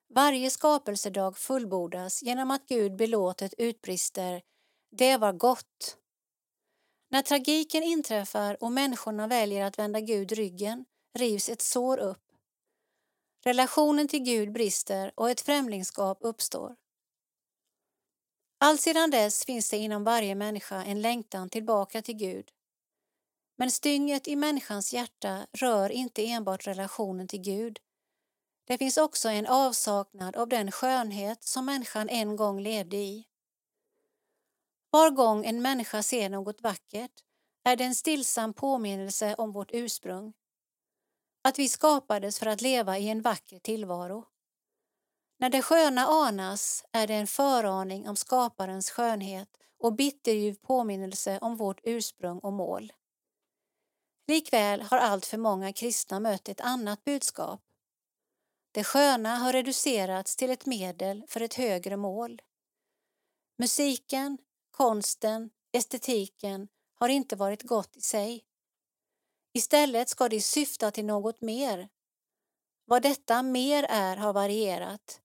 Varje 0.09 0.49
skapelsedag 0.49 1.37
fullbordas 1.37 2.23
genom 2.23 2.51
att 2.51 2.67
Gud 2.67 2.95
belåtet 2.95 3.53
utbrister 3.57 4.41
”Det 4.91 5.17
var 5.17 5.33
gott”. 5.33 5.97
När 7.09 7.21
tragiken 7.21 7.83
inträffar 7.83 8.63
och 8.63 8.71
människorna 8.71 9.27
väljer 9.27 9.65
att 9.65 9.79
vända 9.79 9.99
Gud 9.99 10.31
ryggen 10.31 10.85
rivs 11.13 11.49
ett 11.49 11.61
sår 11.61 11.97
upp. 11.97 12.23
Relationen 13.43 14.07
till 14.07 14.23
Gud 14.23 14.51
brister 14.51 15.11
och 15.15 15.29
ett 15.29 15.41
främlingskap 15.41 16.17
uppstår. 16.21 16.75
Alltsedan 18.59 19.11
dess 19.11 19.45
finns 19.45 19.69
det 19.69 19.77
inom 19.77 20.03
varje 20.03 20.35
människa 20.35 20.83
en 20.83 21.01
längtan 21.01 21.49
tillbaka 21.49 22.01
till 22.01 22.17
Gud. 22.17 22.51
Men 23.57 23.71
stynget 23.71 24.27
i 24.27 24.35
människans 24.35 24.93
hjärta 24.93 25.47
rör 25.53 25.89
inte 25.89 26.27
enbart 26.27 26.67
relationen 26.67 27.27
till 27.27 27.41
Gud. 27.41 27.79
Det 28.67 28.77
finns 28.77 28.97
också 28.97 29.29
en 29.29 29.47
avsaknad 29.47 30.35
av 30.35 30.47
den 30.47 30.71
skönhet 30.71 31.43
som 31.43 31.65
människan 31.65 32.09
en 32.09 32.35
gång 32.35 32.61
levde 32.61 32.97
i. 32.97 33.25
Var 34.89 35.09
gång 35.09 35.45
en 35.45 35.61
människa 35.61 36.03
ser 36.03 36.29
något 36.29 36.61
vackert 36.61 37.23
är 37.63 37.75
det 37.75 37.83
en 37.83 37.95
stillsam 37.95 38.53
påminnelse 38.53 39.35
om 39.37 39.51
vårt 39.51 39.71
ursprung. 39.73 40.33
Att 41.43 41.59
vi 41.59 41.69
skapades 41.69 42.39
för 42.39 42.45
att 42.45 42.61
leva 42.61 42.97
i 42.97 43.09
en 43.09 43.21
vacker 43.21 43.59
tillvaro. 43.59 44.25
När 45.39 45.49
det 45.49 45.61
sköna 45.61 46.01
anas 46.07 46.85
är 46.91 47.07
det 47.07 47.13
en 47.13 47.27
föraning 47.27 48.09
om 48.09 48.15
skaparens 48.15 48.91
skönhet 48.91 49.49
och 49.79 49.93
bitterljuv 49.93 50.53
påminnelse 50.53 51.39
om 51.41 51.55
vårt 51.55 51.79
ursprung 51.83 52.39
och 52.39 52.53
mål. 52.53 52.93
Likväl 54.27 54.81
har 54.81 54.97
allt 54.97 55.25
för 55.25 55.37
många 55.37 55.73
kristna 55.73 56.19
mött 56.19 56.49
ett 56.49 56.61
annat 56.61 57.03
budskap. 57.03 57.61
Det 58.71 58.83
sköna 58.83 59.35
har 59.35 59.53
reducerats 59.53 60.35
till 60.35 60.49
ett 60.49 60.65
medel 60.65 61.25
för 61.27 61.41
ett 61.41 61.53
högre 61.53 61.97
mål. 61.97 62.41
Musiken, 63.57 64.37
konsten, 64.77 65.49
estetiken 65.71 66.67
har 66.93 67.09
inte 67.09 67.35
varit 67.35 67.63
gott 67.63 67.97
i 67.97 68.01
sig. 68.01 68.45
Istället 69.53 70.09
ska 70.09 70.29
de 70.29 70.41
syfta 70.41 70.91
till 70.91 71.05
något 71.05 71.41
mer. 71.41 71.89
Vad 72.85 73.01
detta 73.01 73.43
mer 73.43 73.85
är 73.89 74.17
har 74.17 74.33
varierat. 74.33 75.21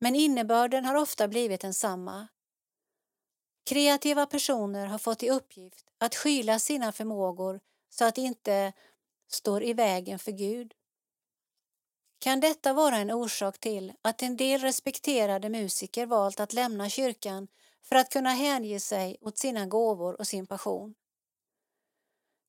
Men 0.00 0.16
innebörden 0.16 0.84
har 0.84 0.94
ofta 0.94 1.28
blivit 1.28 1.60
densamma. 1.60 2.28
Kreativa 3.66 4.26
personer 4.26 4.86
har 4.86 4.98
fått 4.98 5.22
i 5.22 5.30
uppgift 5.30 5.86
att 5.98 6.14
skyla 6.14 6.58
sina 6.58 6.92
förmågor 6.92 7.60
så 7.88 8.04
att 8.04 8.14
de 8.14 8.20
inte 8.20 8.72
står 9.28 9.62
i 9.62 9.72
vägen 9.72 10.18
för 10.18 10.32
Gud. 10.32 10.74
Kan 12.18 12.40
detta 12.40 12.72
vara 12.72 12.96
en 12.96 13.10
orsak 13.10 13.58
till 13.58 13.92
att 14.02 14.22
en 14.22 14.36
del 14.36 14.60
respekterade 14.60 15.48
musiker 15.48 16.06
valt 16.06 16.40
att 16.40 16.52
lämna 16.52 16.88
kyrkan 16.88 17.48
för 17.82 17.96
att 17.96 18.12
kunna 18.12 18.30
hänge 18.30 18.80
sig 18.80 19.16
åt 19.20 19.38
sina 19.38 19.66
gåvor 19.66 20.20
och 20.20 20.26
sin 20.26 20.46
passion? 20.46 20.94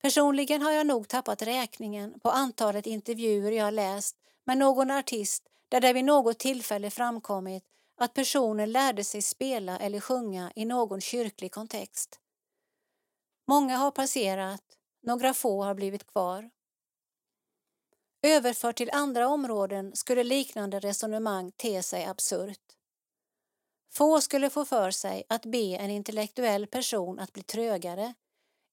Personligen 0.01 0.61
har 0.61 0.71
jag 0.71 0.87
nog 0.87 1.07
tappat 1.07 1.41
räkningen 1.41 2.19
på 2.19 2.29
antalet 2.29 2.87
intervjuer 2.87 3.51
jag 3.51 3.73
läst 3.73 4.17
med 4.45 4.57
någon 4.57 4.91
artist 4.91 5.49
där 5.69 5.81
det 5.81 5.93
vid 5.93 6.05
något 6.05 6.39
tillfälle 6.39 6.89
framkommit 6.89 7.63
att 7.97 8.13
personen 8.13 8.71
lärde 8.71 9.03
sig 9.03 9.21
spela 9.21 9.79
eller 9.79 9.99
sjunga 9.99 10.51
i 10.55 10.65
någon 10.65 11.01
kyrklig 11.01 11.51
kontext. 11.51 12.19
Många 13.47 13.77
har 13.77 13.91
passerat, 13.91 14.63
några 15.01 15.33
få 15.33 15.63
har 15.63 15.73
blivit 15.73 16.07
kvar. 16.07 16.49
Överfört 18.21 18.75
till 18.75 18.89
andra 18.93 19.27
områden 19.27 19.95
skulle 19.95 20.23
liknande 20.23 20.79
resonemang 20.79 21.51
te 21.51 21.83
sig 21.83 22.05
absurt. 22.05 22.59
Få 23.95 24.21
skulle 24.21 24.49
få 24.49 24.65
för 24.65 24.91
sig 24.91 25.23
att 25.29 25.45
be 25.45 25.75
en 25.75 25.89
intellektuell 25.89 26.67
person 26.67 27.19
att 27.19 27.33
bli 27.33 27.43
trögare, 27.43 28.13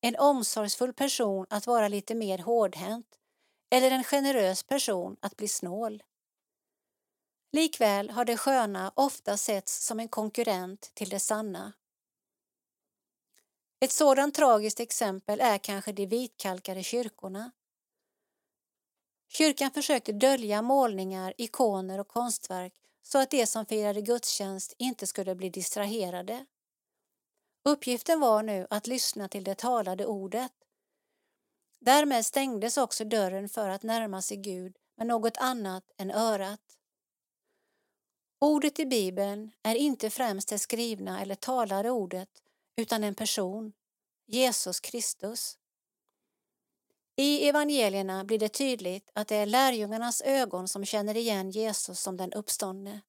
en 0.00 0.16
omsorgsfull 0.16 0.92
person 0.92 1.46
att 1.50 1.66
vara 1.66 1.88
lite 1.88 2.14
mer 2.14 2.38
hårdhänt 2.38 3.06
eller 3.70 3.90
en 3.90 4.04
generös 4.04 4.62
person 4.62 5.16
att 5.20 5.36
bli 5.36 5.48
snål. 5.48 6.02
Likväl 7.52 8.10
har 8.10 8.24
det 8.24 8.36
sköna 8.36 8.92
ofta 8.96 9.36
setts 9.36 9.86
som 9.86 10.00
en 10.00 10.08
konkurrent 10.08 10.90
till 10.94 11.08
det 11.08 11.20
sanna. 11.20 11.72
Ett 13.80 13.92
sådant 13.92 14.34
tragiskt 14.34 14.80
exempel 14.80 15.40
är 15.40 15.58
kanske 15.58 15.92
de 15.92 16.06
vitkalkade 16.06 16.82
kyrkorna. 16.82 17.50
Kyrkan 19.28 19.70
försökte 19.70 20.12
dölja 20.12 20.62
målningar, 20.62 21.34
ikoner 21.38 21.98
och 21.98 22.08
konstverk 22.08 22.74
så 23.12 23.18
att 23.18 23.30
de 23.30 23.46
som 23.46 23.66
firade 23.66 24.00
gudstjänst 24.02 24.74
inte 24.78 25.06
skulle 25.06 25.34
bli 25.34 25.50
distraherade. 25.50 26.46
Uppgiften 27.64 28.20
var 28.20 28.42
nu 28.42 28.66
att 28.70 28.86
lyssna 28.86 29.28
till 29.28 29.44
det 29.44 29.54
talade 29.54 30.06
ordet. 30.06 30.52
Därmed 31.78 32.26
stängdes 32.26 32.76
också 32.76 33.04
dörren 33.04 33.48
för 33.48 33.68
att 33.68 33.82
närma 33.82 34.22
sig 34.22 34.36
Gud 34.36 34.76
med 34.96 35.06
något 35.06 35.36
annat 35.36 35.84
än 35.96 36.10
örat. 36.10 36.60
Ordet 38.38 38.78
i 38.78 38.86
Bibeln 38.86 39.52
är 39.62 39.74
inte 39.74 40.10
främst 40.10 40.48
det 40.48 40.58
skrivna 40.58 41.20
eller 41.20 41.34
talade 41.34 41.90
ordet 41.90 42.42
utan 42.76 43.04
en 43.04 43.14
person, 43.14 43.72
Jesus 44.26 44.80
Kristus. 44.80 45.59
I 47.20 47.48
evangelierna 47.48 48.24
blir 48.24 48.38
det 48.38 48.48
tydligt 48.48 49.10
att 49.14 49.28
det 49.28 49.36
är 49.36 49.46
lärjungarnas 49.46 50.22
ögon 50.22 50.68
som 50.68 50.84
känner 50.84 51.16
igen 51.16 51.50
Jesus 51.50 52.00
som 52.00 52.16
den 52.16 52.32
uppståndne. 52.32 53.00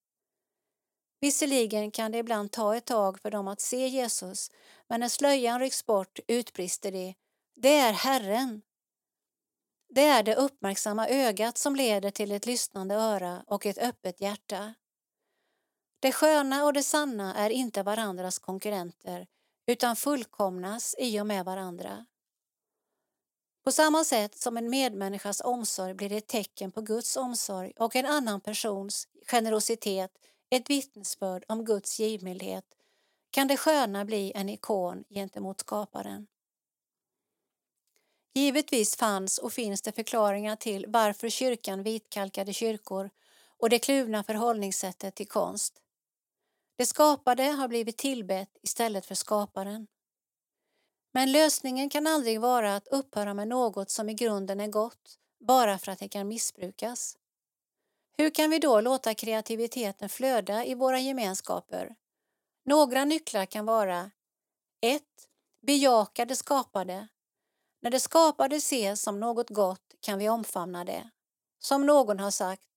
Visserligen 1.19 1.91
kan 1.91 2.11
det 2.11 2.17
ibland 2.17 2.51
ta 2.51 2.75
ett 2.75 2.85
tag 2.85 3.19
för 3.19 3.31
dem 3.31 3.47
att 3.47 3.61
se 3.61 3.87
Jesus, 3.87 4.51
men 4.87 4.99
när 4.99 5.09
slöjan 5.09 5.59
rycks 5.59 5.85
bort 5.85 6.19
utbrister 6.27 6.91
de 6.91 7.15
Det 7.55 7.77
är 7.77 7.93
Herren! 7.93 8.61
Det 9.89 10.05
är 10.05 10.23
det 10.23 10.35
uppmärksamma 10.35 11.07
ögat 11.07 11.57
som 11.57 11.75
leder 11.75 12.11
till 12.11 12.31
ett 12.31 12.45
lyssnande 12.45 12.95
öra 12.95 13.43
och 13.47 13.65
ett 13.65 13.77
öppet 13.77 14.21
hjärta. 14.21 14.73
Det 15.99 16.11
sköna 16.11 16.65
och 16.65 16.73
det 16.73 16.83
sanna 16.83 17.35
är 17.35 17.49
inte 17.49 17.83
varandras 17.83 18.39
konkurrenter 18.39 19.27
utan 19.65 19.95
fullkomnas 19.95 20.95
i 20.99 21.19
och 21.19 21.27
med 21.27 21.45
varandra. 21.45 22.05
På 23.63 23.71
samma 23.71 24.03
sätt 24.03 24.35
som 24.37 24.57
en 24.57 24.69
medmänniskas 24.69 25.41
omsorg 25.41 25.93
blir 25.93 26.11
ett 26.11 26.27
tecken 26.27 26.71
på 26.71 26.81
Guds 26.81 27.17
omsorg 27.17 27.73
och 27.79 27.95
en 27.95 28.05
annan 28.05 28.41
persons 28.41 29.07
generositet 29.27 30.11
ett 30.49 30.69
vittnesbörd 30.69 31.43
om 31.47 31.65
Guds 31.65 31.99
givmildhet 31.99 32.65
kan 33.31 33.47
det 33.47 33.57
sköna 33.57 34.05
bli 34.05 34.31
en 34.35 34.49
ikon 34.49 35.03
gentemot 35.09 35.59
skaparen. 35.59 36.27
Givetvis 38.33 38.95
fanns 38.95 39.37
och 39.37 39.53
finns 39.53 39.81
det 39.81 39.91
förklaringar 39.91 40.55
till 40.55 40.85
varför 40.87 41.29
kyrkan 41.29 41.83
vitkalkade 41.83 42.53
kyrkor 42.53 43.09
och 43.57 43.69
det 43.69 43.79
kluvna 43.79 44.23
förhållningssättet 44.23 45.15
till 45.15 45.27
konst. 45.27 45.81
Det 46.77 46.85
skapade 46.85 47.43
har 47.43 47.67
blivit 47.67 47.97
tillbett 47.97 48.57
istället 48.61 49.05
för 49.05 49.15
skaparen. 49.15 49.87
Men 51.13 51.31
lösningen 51.31 51.89
kan 51.89 52.07
aldrig 52.07 52.41
vara 52.41 52.75
att 52.75 52.87
upphöra 52.87 53.33
med 53.33 53.47
något 53.47 53.89
som 53.89 54.09
i 54.09 54.13
grunden 54.13 54.59
är 54.59 54.67
gott 54.67 55.19
bara 55.39 55.77
för 55.77 55.91
att 55.91 55.99
det 55.99 56.07
kan 56.07 56.27
missbrukas. 56.27 57.17
Hur 58.17 58.29
kan 58.29 58.49
vi 58.49 58.59
då 58.59 58.81
låta 58.81 59.13
kreativiteten 59.13 60.09
flöda 60.09 60.65
i 60.65 60.75
våra 60.75 60.99
gemenskaper? 60.99 61.95
Några 62.65 63.05
nycklar 63.05 63.45
kan 63.45 63.65
vara 63.65 64.11
1. 64.81 65.03
Bejaka 65.61 66.25
det 66.25 66.35
skapade. 66.35 67.07
När 67.81 67.91
det 67.91 67.99
skapade 67.99 68.55
ses 68.55 69.01
som 69.01 69.19
något 69.19 69.49
gott 69.49 69.95
kan 69.99 70.19
vi 70.19 70.29
omfamna 70.29 70.85
det. 70.85 71.09
Som 71.59 71.85
någon 71.85 72.19
har 72.19 72.31
sagt, 72.31 72.67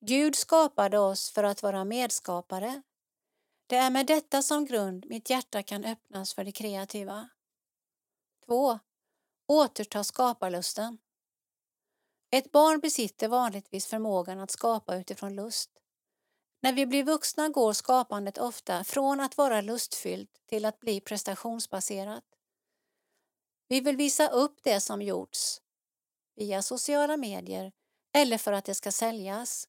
Gud 0.00 0.36
skapade 0.36 0.98
oss 0.98 1.30
för 1.30 1.44
att 1.44 1.62
vara 1.62 1.84
medskapare. 1.84 2.82
Det 3.66 3.76
är 3.76 3.90
med 3.90 4.06
detta 4.06 4.42
som 4.42 4.64
grund 4.64 5.06
mitt 5.08 5.30
hjärta 5.30 5.62
kan 5.62 5.84
öppnas 5.84 6.34
för 6.34 6.44
det 6.44 6.52
kreativa. 6.52 7.28
2. 8.50 8.78
Återta 9.48 10.04
skaparlusten. 10.04 10.98
Ett 12.30 12.52
barn 12.52 12.80
besitter 12.80 13.28
vanligtvis 13.28 13.86
förmågan 13.86 14.40
att 14.40 14.50
skapa 14.50 14.96
utifrån 14.96 15.36
lust. 15.36 15.70
När 16.62 16.72
vi 16.72 16.86
blir 16.86 17.04
vuxna 17.04 17.48
går 17.48 17.72
skapandet 17.72 18.38
ofta 18.38 18.84
från 18.84 19.20
att 19.20 19.36
vara 19.36 19.60
lustfyllt 19.60 20.30
till 20.46 20.64
att 20.64 20.80
bli 20.80 21.00
prestationsbaserat. 21.00 22.24
Vi 23.68 23.80
vill 23.80 23.96
visa 23.96 24.28
upp 24.28 24.62
det 24.62 24.80
som 24.80 25.02
gjorts 25.02 25.60
via 26.36 26.62
sociala 26.62 27.16
medier 27.16 27.72
eller 28.12 28.38
för 28.38 28.52
att 28.52 28.64
det 28.64 28.74
ska 28.74 28.92
säljas. 28.92 29.68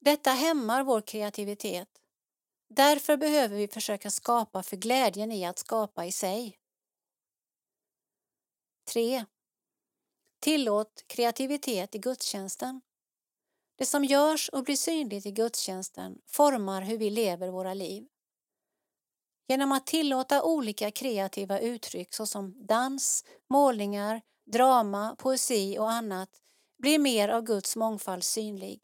Detta 0.00 0.30
hämmar 0.30 0.82
vår 0.82 1.00
kreativitet. 1.00 1.88
Därför 2.68 3.16
behöver 3.16 3.56
vi 3.56 3.68
försöka 3.68 4.10
skapa 4.10 4.62
för 4.62 4.76
glädjen 4.76 5.32
i 5.32 5.44
att 5.44 5.58
skapa 5.58 6.06
i 6.06 6.12
sig. 6.12 6.61
3. 8.84 9.24
Tillåt 10.40 11.04
kreativitet 11.06 11.94
i 11.94 11.98
gudstjänsten. 11.98 12.80
Det 13.76 13.86
som 13.86 14.04
görs 14.04 14.48
och 14.48 14.64
blir 14.64 14.76
synligt 14.76 15.26
i 15.26 15.30
gudstjänsten 15.30 16.18
formar 16.26 16.82
hur 16.82 16.98
vi 16.98 17.10
lever 17.10 17.48
våra 17.48 17.74
liv. 17.74 18.08
Genom 19.48 19.72
att 19.72 19.86
tillåta 19.86 20.42
olika 20.42 20.90
kreativa 20.90 21.58
uttryck 21.58 22.14
såsom 22.14 22.66
dans, 22.66 23.24
målningar, 23.50 24.22
drama, 24.44 25.16
poesi 25.18 25.78
och 25.78 25.90
annat 25.90 26.42
blir 26.78 26.98
mer 26.98 27.28
av 27.28 27.42
Guds 27.42 27.76
mångfald 27.76 28.24
synlig. 28.24 28.82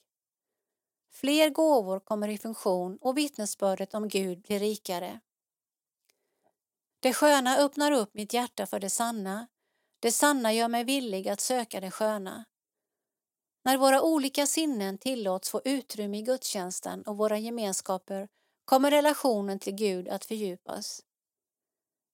Fler 1.10 1.50
gåvor 1.50 2.00
kommer 2.00 2.28
i 2.28 2.38
funktion 2.38 2.98
och 3.00 3.18
vittnesbördet 3.18 3.94
om 3.94 4.08
Gud 4.08 4.42
blir 4.42 4.58
rikare. 4.58 5.20
Det 7.00 7.14
sköna 7.14 7.58
öppnar 7.58 7.92
upp 7.92 8.14
mitt 8.14 8.32
hjärta 8.32 8.66
för 8.66 8.80
det 8.80 8.90
sanna. 8.90 9.46
Det 10.00 10.12
sanna 10.12 10.52
gör 10.52 10.68
mig 10.68 10.84
villig 10.84 11.28
att 11.28 11.40
söka 11.40 11.80
det 11.80 11.90
sköna. 11.90 12.44
När 13.64 13.76
våra 13.76 14.02
olika 14.02 14.46
sinnen 14.46 14.98
tillåts 14.98 15.50
få 15.50 15.60
utrymme 15.64 16.18
i 16.18 16.22
gudstjänsten 16.22 17.02
och 17.02 17.16
våra 17.16 17.38
gemenskaper 17.38 18.28
kommer 18.64 18.90
relationen 18.90 19.58
till 19.58 19.74
Gud 19.74 20.08
att 20.08 20.24
fördjupas. 20.24 21.02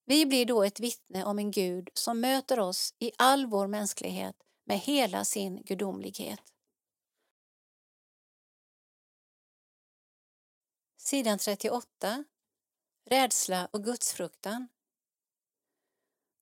Vi 0.06 0.26
blir 0.26 0.46
då 0.46 0.62
ett 0.62 0.80
vittne 0.80 1.24
om 1.24 1.38
en 1.38 1.50
Gud 1.50 1.90
som 1.94 2.20
möter 2.20 2.60
oss 2.60 2.94
i 2.98 3.12
all 3.18 3.46
vår 3.46 3.66
mänsklighet 3.66 4.36
med 4.66 4.78
hela 4.78 5.24
sin 5.24 5.62
gudomlighet. 5.62 6.40
Sidan 10.96 11.38
38. 11.38 12.24
Rädsla 13.06 13.68
och 13.72 13.84
gudsfruktan. 13.84 14.68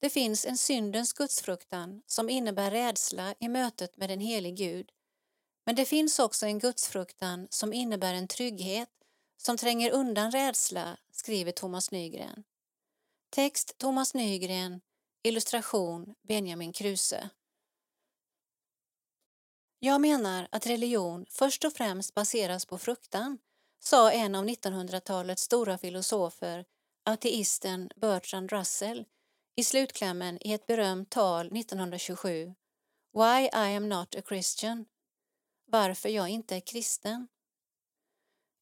Det 0.03 0.11
finns 0.11 0.45
en 0.45 0.59
syndens 0.59 1.13
gudsfruktan 1.13 2.03
som 2.07 2.29
innebär 2.29 2.71
rädsla 2.71 3.35
i 3.41 3.49
mötet 3.49 3.97
med 3.97 4.11
en 4.11 4.21
helig 4.21 4.57
Gud. 4.57 4.93
Men 5.67 5.75
det 5.75 5.85
finns 5.85 6.19
också 6.19 6.47
en 6.47 6.59
gudsfruktan 6.59 7.49
som 7.51 7.73
innebär 7.73 8.15
en 8.15 8.29
trygghet 8.29 8.89
som 9.37 9.57
tränger 9.57 9.91
undan 9.91 10.31
rädsla, 10.31 10.97
skriver 11.13 11.53
Thomas 11.53 11.91
Nygren. 11.91 12.45
Text 13.31 13.79
Thomas 13.79 14.15
Nygren, 14.15 14.81
illustration 15.23 16.15
Benjamin 16.23 16.73
Kruse. 16.73 17.31
Jag 19.79 20.01
menar 20.01 20.49
att 20.51 20.67
religion 20.67 21.27
först 21.29 21.65
och 21.65 21.73
främst 21.73 22.15
baseras 22.15 22.67
på 22.67 22.79
fruktan, 22.79 23.39
sa 23.79 24.13
en 24.13 24.35
av 24.35 24.47
1900-talets 24.47 25.43
stora 25.43 25.79
filosofer, 25.79 26.65
ateisten 27.05 27.91
Bertrand 27.97 28.53
Russell, 28.53 29.05
i 29.57 29.65
slutklämmen 29.65 30.39
i 30.41 30.53
ett 30.53 30.67
berömt 30.67 31.11
tal 31.11 31.47
1927, 31.47 32.55
Why 33.13 33.43
I 33.43 33.77
am 33.77 33.89
not 33.89 34.15
a 34.15 34.23
Christian, 34.29 34.85
varför 35.67 36.09
jag 36.09 36.29
inte 36.29 36.57
är 36.57 36.61
kristen. 36.61 37.29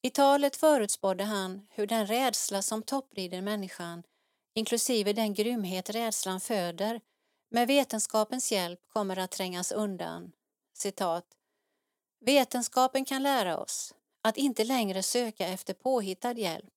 I 0.03 0.11
talet 0.11 0.57
förutspådde 0.57 1.25
han 1.25 1.67
hur 1.71 1.87
den 1.87 2.07
rädsla 2.07 2.63
som 2.63 2.83
topprider 2.83 3.43
människan, 3.43 4.03
inklusive 4.55 5.13
den 5.13 5.35
grymhet 5.35 5.91
rädslan 5.91 6.41
föder, 6.41 7.01
med 7.51 7.69
vetenskapens 7.69 8.53
hjälp 8.53 8.81
kommer 8.89 9.19
att 9.19 9.31
trängas 9.31 9.73
undan. 9.73 10.33
Citat. 10.73 11.25
Vetenskapen 12.21 13.05
kan 13.05 13.23
lära 13.23 13.59
oss 13.59 13.95
att 14.23 14.37
inte 14.37 14.65
längre 14.65 15.03
söka 15.03 15.49
efter 15.49 15.75
påhittad 15.75 16.33
hjälp, 16.33 16.75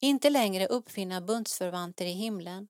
inte 0.00 0.30
längre 0.30 0.66
uppfinna 0.66 1.20
bundsförvanter 1.20 2.04
i 2.04 2.12
himlen, 2.12 2.68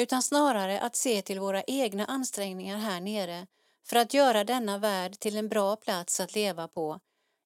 utan 0.00 0.22
snarare 0.22 0.80
att 0.80 0.96
se 0.96 1.22
till 1.22 1.40
våra 1.40 1.62
egna 1.62 2.06
ansträngningar 2.06 2.78
här 2.78 3.00
nere 3.00 3.46
för 3.86 3.96
att 3.96 4.14
göra 4.14 4.44
denna 4.44 4.78
värld 4.78 5.18
till 5.18 5.36
en 5.36 5.48
bra 5.48 5.76
plats 5.76 6.20
att 6.20 6.34
leva 6.34 6.68
på 6.68 7.00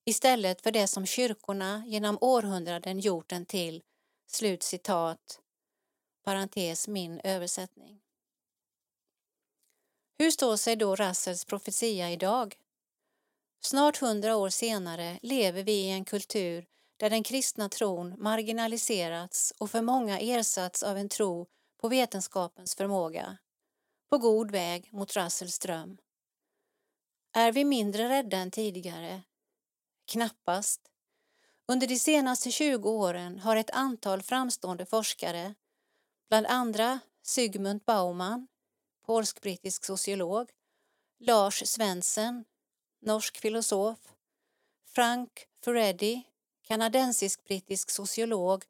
istället 0.04 0.62
för 0.62 0.70
det 0.70 0.86
som 0.86 1.06
kyrkorna 1.06 1.84
genom 1.86 2.18
århundraden 2.20 3.00
gjort 3.00 3.28
den 3.28 3.46
till. 3.46 3.82
Slut 4.26 4.62
citat. 4.62 5.40
Parentes 6.24 6.88
min 6.88 7.20
översättning. 7.24 8.00
Hur 10.18 10.30
står 10.30 10.56
sig 10.56 10.76
då 10.76 10.96
Russells 10.96 11.44
profetia 11.44 12.10
idag? 12.10 12.56
Snart 13.60 13.96
hundra 13.96 14.36
år 14.36 14.48
senare 14.48 15.18
lever 15.22 15.62
vi 15.62 15.72
i 15.72 15.90
en 15.90 16.04
kultur 16.04 16.66
där 16.96 17.10
den 17.10 17.22
kristna 17.22 17.68
tron 17.68 18.14
marginaliserats 18.18 19.52
och 19.58 19.70
för 19.70 19.82
många 19.82 20.18
ersatts 20.18 20.82
av 20.82 20.96
en 20.96 21.08
tro 21.08 21.46
på 21.84 21.88
vetenskapens 21.88 22.74
förmåga, 22.74 23.36
på 24.10 24.18
god 24.18 24.50
väg 24.50 24.88
mot 24.92 25.16
Russells 25.16 25.58
dröm. 25.58 25.98
Är 27.32 27.52
vi 27.52 27.64
mindre 27.64 28.08
rädda 28.08 28.36
än 28.36 28.50
tidigare? 28.50 29.22
Knappast. 30.12 30.80
Under 31.68 31.86
de 31.86 31.98
senaste 31.98 32.50
20 32.50 32.90
åren 32.90 33.38
har 33.38 33.56
ett 33.56 33.70
antal 33.70 34.22
framstående 34.22 34.86
forskare, 34.86 35.54
bland 36.28 36.46
andra 36.46 37.00
Zygmunt 37.22 37.84
Baumann, 37.84 38.48
polsk-brittisk 39.06 39.84
sociolog, 39.84 40.50
Lars 41.18 41.68
Svensson, 41.68 42.44
norsk 43.00 43.38
filosof, 43.40 43.98
Frank 44.86 45.46
Furedi, 45.64 46.22
kanadensisk-brittisk 46.62 47.90
sociolog 47.90 48.64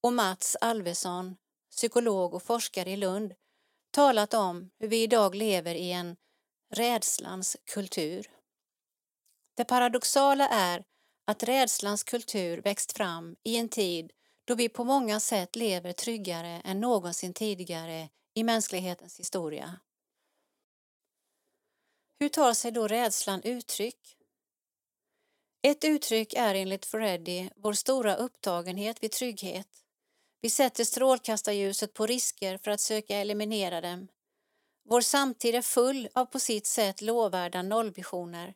och 0.00 0.12
Mats 0.12 0.56
Alvesson, 0.60 1.36
psykolog 1.72 2.34
och 2.34 2.42
forskare 2.42 2.90
i 2.90 2.96
Lund, 2.96 3.34
talat 3.90 4.34
om 4.34 4.70
hur 4.78 4.88
vi 4.88 5.02
idag 5.02 5.34
lever 5.34 5.74
i 5.74 5.92
en 5.92 6.16
rädslans 6.70 7.56
kultur. 7.64 8.30
Det 9.56 9.64
paradoxala 9.64 10.48
är 10.48 10.84
att 11.24 11.42
rädslans 11.42 12.04
kultur 12.04 12.62
växt 12.62 12.92
fram 12.92 13.36
i 13.42 13.56
en 13.56 13.68
tid 13.68 14.12
då 14.44 14.54
vi 14.54 14.68
på 14.68 14.84
många 14.84 15.20
sätt 15.20 15.56
lever 15.56 15.92
tryggare 15.92 16.60
än 16.64 16.80
någonsin 16.80 17.34
tidigare 17.34 18.08
i 18.34 18.44
mänsklighetens 18.44 19.20
historia. 19.20 19.80
Hur 22.18 22.28
tar 22.28 22.54
sig 22.54 22.72
då 22.72 22.88
rädslan 22.88 23.42
uttryck? 23.42 24.16
Ett 25.62 25.84
uttryck 25.84 26.34
är 26.34 26.54
enligt 26.54 26.86
Freddy 26.86 27.50
vår 27.56 27.72
stora 27.72 28.14
upptagenhet 28.14 29.02
vid 29.02 29.12
trygghet. 29.12 29.81
Vi 30.42 30.50
sätter 30.50 30.84
strålkastarljuset 30.84 31.94
på 31.94 32.06
risker 32.06 32.58
för 32.58 32.70
att 32.70 32.80
söka 32.80 33.16
eliminera 33.16 33.80
dem. 33.80 34.08
Vår 34.84 35.00
samtid 35.00 35.54
är 35.54 35.62
full 35.62 36.08
av 36.14 36.26
på 36.26 36.40
sitt 36.40 36.66
sätt 36.66 37.02
lovvärda 37.02 37.62
nollvisioner. 37.62 38.54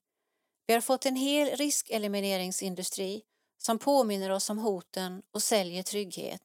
Vi 0.66 0.74
har 0.74 0.80
fått 0.80 1.06
en 1.06 1.16
hel 1.16 1.56
riskelimineringsindustri 1.56 3.22
som 3.58 3.78
påminner 3.78 4.30
oss 4.30 4.50
om 4.50 4.58
hoten 4.58 5.22
och 5.30 5.42
säljer 5.42 5.82
trygghet. 5.82 6.42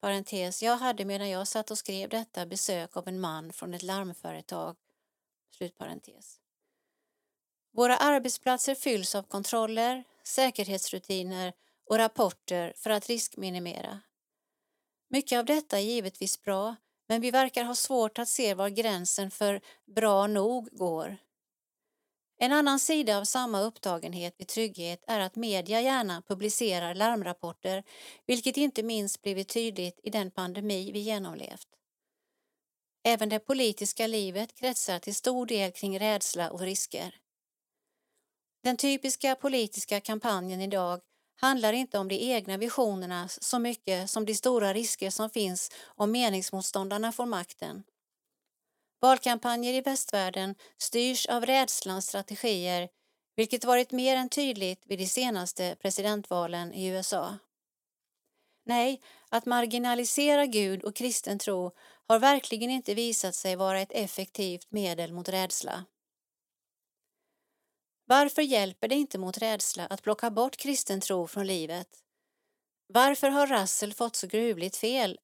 Parentes, 0.00 0.62
jag 0.62 0.76
hade 0.76 1.04
medan 1.04 1.30
jag 1.30 1.48
satt 1.48 1.70
och 1.70 1.78
skrev 1.78 2.08
detta 2.08 2.46
besök 2.46 2.96
av 2.96 3.08
en 3.08 3.20
man 3.20 3.52
från 3.52 3.74
ett 3.74 3.82
larmföretag. 3.82 4.76
Slutparentes. 5.50 6.40
Våra 7.72 7.96
arbetsplatser 7.96 8.74
fylls 8.74 9.14
av 9.14 9.22
kontroller, 9.22 10.04
säkerhetsrutiner 10.24 11.52
och 11.86 11.96
rapporter 11.96 12.72
för 12.76 12.90
att 12.90 13.08
riskminimera. 13.08 14.00
Mycket 15.12 15.38
av 15.38 15.44
detta 15.44 15.78
är 15.78 15.82
givetvis 15.82 16.42
bra, 16.42 16.76
men 17.08 17.20
vi 17.20 17.30
verkar 17.30 17.64
ha 17.64 17.74
svårt 17.74 18.18
att 18.18 18.28
se 18.28 18.54
var 18.54 18.68
gränsen 18.68 19.30
för 19.30 19.60
bra 19.94 20.26
nog 20.26 20.68
går. 20.72 21.16
En 22.38 22.52
annan 22.52 22.80
sida 22.80 23.18
av 23.18 23.24
samma 23.24 23.60
upptagenhet 23.60 24.34
vid 24.38 24.48
trygghet 24.48 25.04
är 25.06 25.20
att 25.20 25.36
media 25.36 25.80
gärna 25.80 26.22
publicerar 26.22 26.94
larmrapporter, 26.94 27.84
vilket 28.26 28.56
inte 28.56 28.82
minst 28.82 29.22
blivit 29.22 29.48
tydligt 29.48 30.00
i 30.02 30.10
den 30.10 30.30
pandemi 30.30 30.92
vi 30.92 30.98
genomlevt. 30.98 31.68
Även 33.04 33.28
det 33.28 33.38
politiska 33.38 34.06
livet 34.06 34.54
kretsar 34.54 34.98
till 34.98 35.14
stor 35.14 35.46
del 35.46 35.72
kring 35.72 36.00
rädsla 36.00 36.50
och 36.50 36.60
risker. 36.60 37.20
Den 38.62 38.76
typiska 38.76 39.34
politiska 39.34 40.00
kampanjen 40.00 40.60
idag 40.60 41.00
handlar 41.42 41.72
inte 41.72 41.98
om 41.98 42.08
de 42.08 42.32
egna 42.32 42.56
visionerna 42.56 43.28
så 43.28 43.58
mycket 43.58 44.10
som 44.10 44.26
de 44.26 44.34
stora 44.34 44.74
risker 44.74 45.10
som 45.10 45.30
finns 45.30 45.70
om 45.84 46.12
meningsmotståndarna 46.12 47.12
får 47.12 47.26
makten. 47.26 47.82
Valkampanjer 49.00 49.74
i 49.74 49.80
västvärlden 49.80 50.54
styrs 50.78 51.26
av 51.26 51.46
rädslans 51.46 52.06
strategier 52.06 52.88
vilket 53.36 53.64
varit 53.64 53.92
mer 53.92 54.16
än 54.16 54.28
tydligt 54.28 54.82
vid 54.86 54.98
de 54.98 55.06
senaste 55.06 55.76
presidentvalen 55.80 56.74
i 56.74 56.86
USA. 56.86 57.38
Nej, 58.64 59.00
att 59.28 59.46
marginalisera 59.46 60.46
Gud 60.46 60.84
och 60.84 60.96
kristen 60.96 61.38
tro 61.38 61.70
har 62.08 62.18
verkligen 62.18 62.70
inte 62.70 62.94
visat 62.94 63.34
sig 63.34 63.56
vara 63.56 63.80
ett 63.80 63.92
effektivt 63.92 64.72
medel 64.72 65.12
mot 65.12 65.28
rädsla. 65.28 65.84
Varför 68.12 68.42
hjälper 68.42 68.88
det 68.88 68.94
inte 68.94 69.18
mot 69.18 69.38
rädsla 69.38 69.86
att 69.86 70.02
plocka 70.02 70.30
bort 70.30 70.56
kristen 70.56 71.00
tro 71.00 71.26
från 71.26 71.46
livet? 71.46 71.88
Varför 72.86 73.30
har 73.30 73.46
Russell 73.46 73.94
fått 73.94 74.16
så 74.16 74.26
gruvligt 74.26 74.76
fel? 74.76 75.18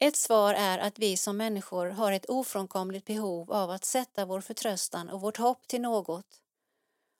Ett 0.00 0.16
svar 0.16 0.54
är 0.54 0.78
att 0.78 0.98
vi 0.98 1.16
som 1.16 1.36
människor 1.36 1.86
har 1.86 2.12
ett 2.12 2.26
ofrånkomligt 2.26 3.04
behov 3.04 3.52
av 3.52 3.70
att 3.70 3.84
sätta 3.84 4.24
vår 4.24 4.40
förtröstan 4.40 5.08
och 5.08 5.20
vårt 5.20 5.36
hopp 5.36 5.68
till 5.68 5.80
något. 5.80 6.40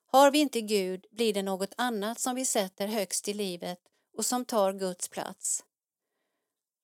Har 0.07 0.31
vi 0.31 0.39
inte 0.39 0.61
Gud 0.61 1.07
blir 1.11 1.35
det 1.35 1.43
något 1.43 1.75
annat 1.77 2.21
som 2.21 2.35
vi 2.35 2.45
sätter 2.45 2.87
högst 2.87 3.29
i 3.29 3.35
livet 3.35 3.79
och 4.17 4.27
som 4.27 4.45
tar 4.45 4.73
Guds 4.73 5.09
plats. 5.09 5.65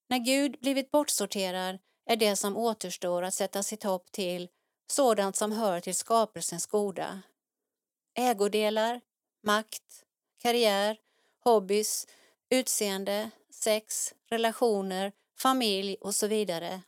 När 0.09 0.19
Gud 0.19 0.57
blivit 0.61 0.91
bortsorterad 0.91 1.79
är 2.07 2.17
det 2.17 2.37
som 2.37 2.57
återstår 2.57 3.23
att 3.23 3.35
sätta 3.35 3.63
sitt 3.63 3.83
hopp 3.83 4.13
till 4.13 4.49
sådant 4.91 5.37
som 5.37 5.53
hör 5.53 5.81
till 5.81 5.95
skapelsens 5.95 6.67
goda. 6.67 7.23
Ägodelar, 8.15 9.01
makt, 9.43 10.05
karriär, 10.39 10.97
hobbys, 11.45 12.07
utseende, 12.51 13.31
sex, 13.51 14.15
relationer, 14.27 15.13
familj 15.39 15.97
och 16.01 16.15
så 16.15 16.27
vidare. 16.27 16.83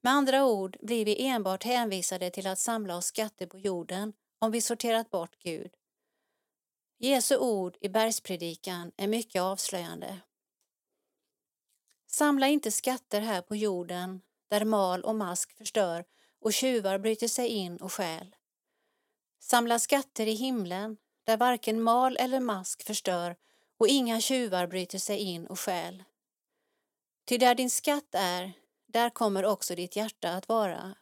Med 0.00 0.12
andra 0.12 0.44
ord 0.44 0.76
blir 0.80 1.04
vi 1.04 1.26
enbart 1.26 1.64
hänvisade 1.64 2.30
till 2.30 2.46
att 2.46 2.58
samla 2.58 2.96
oss 2.96 3.06
skatter 3.06 3.46
på 3.46 3.58
jorden 3.58 4.12
om 4.38 4.50
vi 4.50 4.60
sorterat 4.60 5.10
bort 5.10 5.38
Gud. 5.38 5.70
Jesu 6.98 7.36
ord 7.36 7.76
i 7.80 7.88
bergspredikan 7.88 8.92
är 8.96 9.08
mycket 9.08 9.42
avslöjande. 9.42 10.20
Samla 12.06 12.48
inte 12.48 12.70
skatter 12.70 13.20
här 13.20 13.42
på 13.42 13.56
jorden 13.56 14.20
där 14.48 14.64
mal 14.64 15.04
och 15.04 15.14
mask 15.14 15.52
förstör 15.52 16.04
och 16.40 16.52
tjuvar 16.52 16.98
bryter 16.98 17.28
sig 17.28 17.48
in 17.48 17.76
och 17.76 17.92
stjäl. 17.92 18.36
Samla 19.40 19.78
skatter 19.78 20.26
i 20.26 20.32
himlen 20.32 20.96
där 21.24 21.36
varken 21.36 21.82
mal 21.82 22.16
eller 22.16 22.40
mask 22.40 22.82
förstör 22.82 23.36
och 23.78 23.88
inga 23.88 24.20
tjuvar 24.20 24.66
bryter 24.66 24.98
sig 24.98 25.18
in 25.18 25.46
och 25.46 25.60
stjäl. 25.60 26.04
Ty 27.26 27.38
där 27.38 27.54
din 27.54 27.70
skatt 27.70 28.14
är, 28.14 28.52
där 28.86 29.10
kommer 29.10 29.44
också 29.44 29.74
ditt 29.74 29.96
hjärta 29.96 30.32
att 30.32 30.48
vara. 30.48 30.94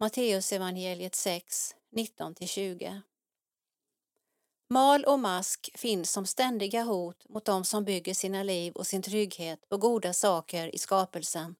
Matteusevangeliet 0.00 1.14
6, 1.14 1.74
19-20 1.96 3.02
Mal 4.72 5.04
och 5.04 5.18
mask 5.18 5.70
finns 5.74 6.12
som 6.12 6.26
ständiga 6.26 6.82
hot 6.82 7.28
mot 7.28 7.44
dem 7.44 7.64
som 7.64 7.84
bygger 7.84 8.14
sina 8.14 8.42
liv 8.42 8.72
och 8.72 8.86
sin 8.86 9.02
trygghet 9.02 9.68
på 9.68 9.76
goda 9.76 10.12
saker 10.12 10.74
i 10.74 10.78
skapelsen. 10.78 11.54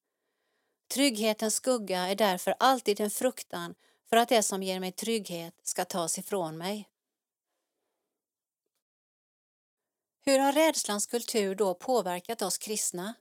Trygghetens 0.92 1.54
skugga 1.54 1.98
är 1.98 2.14
därför 2.14 2.54
alltid 2.58 3.00
en 3.00 3.10
fruktan 3.10 3.74
för 4.08 4.16
att 4.16 4.28
det 4.28 4.42
som 4.42 4.62
ger 4.62 4.80
mig 4.80 4.92
trygghet 4.92 5.54
ska 5.62 5.84
tas 5.84 6.18
ifrån 6.18 6.58
mig. 6.58 6.88
Hur 10.24 10.38
har 10.38 10.52
rädslans 10.52 11.06
kultur 11.06 11.54
då 11.54 11.74
påverkat 11.74 12.42
oss 12.42 12.58
kristna? 12.58 13.14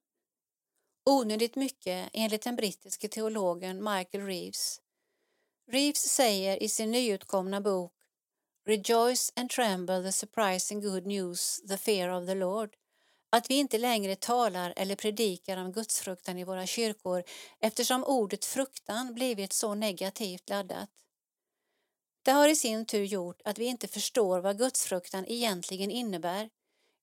Onödigt 1.05 1.55
mycket 1.55 2.09
enligt 2.13 2.41
den 2.41 2.55
brittiske 2.55 3.07
teologen 3.07 3.83
Michael 3.83 4.25
Reeves. 4.25 4.81
Reeves 5.67 6.01
säger 6.01 6.63
i 6.63 6.69
sin 6.69 6.91
nyutkomna 6.91 7.61
bok 7.61 7.93
Rejoice 8.65 9.33
and 9.35 9.49
tremble 9.49 10.03
the 10.03 10.11
surprising 10.11 10.81
good 10.81 11.05
news, 11.05 11.61
the 11.67 11.77
fear 11.77 12.09
of 12.09 12.27
the 12.27 12.35
Lord 12.35 12.75
att 13.31 13.49
vi 13.49 13.55
inte 13.55 13.77
längre 13.77 14.15
talar 14.15 14.73
eller 14.75 14.95
predikar 14.95 15.57
om 15.57 15.71
gudsfruktan 15.71 16.37
i 16.37 16.43
våra 16.43 16.67
kyrkor 16.67 17.23
eftersom 17.59 18.03
ordet 18.03 18.45
fruktan 18.45 19.13
blivit 19.13 19.53
så 19.53 19.73
negativt 19.75 20.49
laddat. 20.49 20.89
Det 22.23 22.31
har 22.31 22.47
i 22.47 22.55
sin 22.55 22.85
tur 22.85 23.03
gjort 23.03 23.41
att 23.45 23.57
vi 23.59 23.65
inte 23.65 23.87
förstår 23.87 24.39
vad 24.39 24.57
gudsfruktan 24.57 25.25
egentligen 25.27 25.91
innebär, 25.91 26.49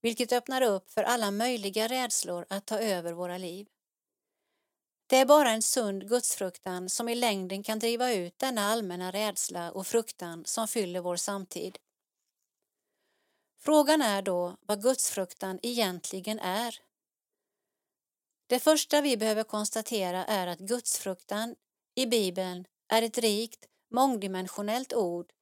vilket 0.02 0.32
öppnar 0.32 0.62
upp 0.62 0.90
för 0.90 1.02
alla 1.02 1.30
möjliga 1.30 1.88
rädslor 1.88 2.46
att 2.50 2.66
ta 2.66 2.78
över 2.78 3.12
våra 3.12 3.38
liv. 3.38 3.66
Det 5.06 5.16
är 5.16 5.26
bara 5.26 5.50
en 5.50 5.62
sund 5.62 6.08
gudsfruktan 6.08 6.88
som 6.88 7.08
i 7.08 7.14
längden 7.14 7.62
kan 7.62 7.78
driva 7.78 8.12
ut 8.12 8.38
denna 8.38 8.60
allmänna 8.60 9.10
rädsla 9.10 9.70
och 9.72 9.86
fruktan 9.86 10.44
som 10.44 10.68
fyller 10.68 11.00
vår 11.00 11.16
samtid. 11.16 11.78
Frågan 13.68 14.02
är 14.02 14.22
då 14.22 14.56
vad 14.60 14.82
gudsfruktan 14.82 15.58
egentligen 15.62 16.38
är. 16.38 16.74
Det 18.46 18.58
första 18.58 19.00
vi 19.00 19.16
behöver 19.16 19.42
konstatera 19.42 20.24
är 20.24 20.46
att 20.46 20.58
gudsfruktan 20.58 21.54
i 21.94 22.06
Bibeln 22.06 22.64
är 22.88 23.02
ett 23.02 23.18
rikt, 23.18 23.66
mångdimensionellt 23.90 24.92
ord 24.92 25.32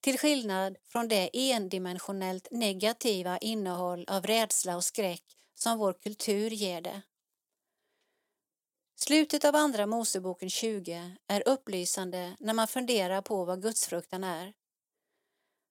till 0.00 0.18
skillnad 0.18 0.76
från 0.84 1.08
det 1.08 1.30
endimensionellt 1.32 2.48
negativa 2.50 3.38
innehåll 3.38 4.04
av 4.08 4.26
rädsla 4.26 4.76
och 4.76 4.84
skräck 4.84 5.24
som 5.54 5.78
vår 5.78 5.92
kultur 5.92 6.50
ger 6.50 6.80
det. 6.80 7.02
Slutet 8.96 9.44
av 9.44 9.56
Andra 9.56 9.86
Moseboken 9.86 10.50
20 10.50 11.16
är 11.26 11.48
upplysande 11.48 12.36
när 12.40 12.54
man 12.54 12.68
funderar 12.68 13.22
på 13.22 13.44
vad 13.44 13.62
gudsfruktan 13.62 14.24
är. 14.24 14.52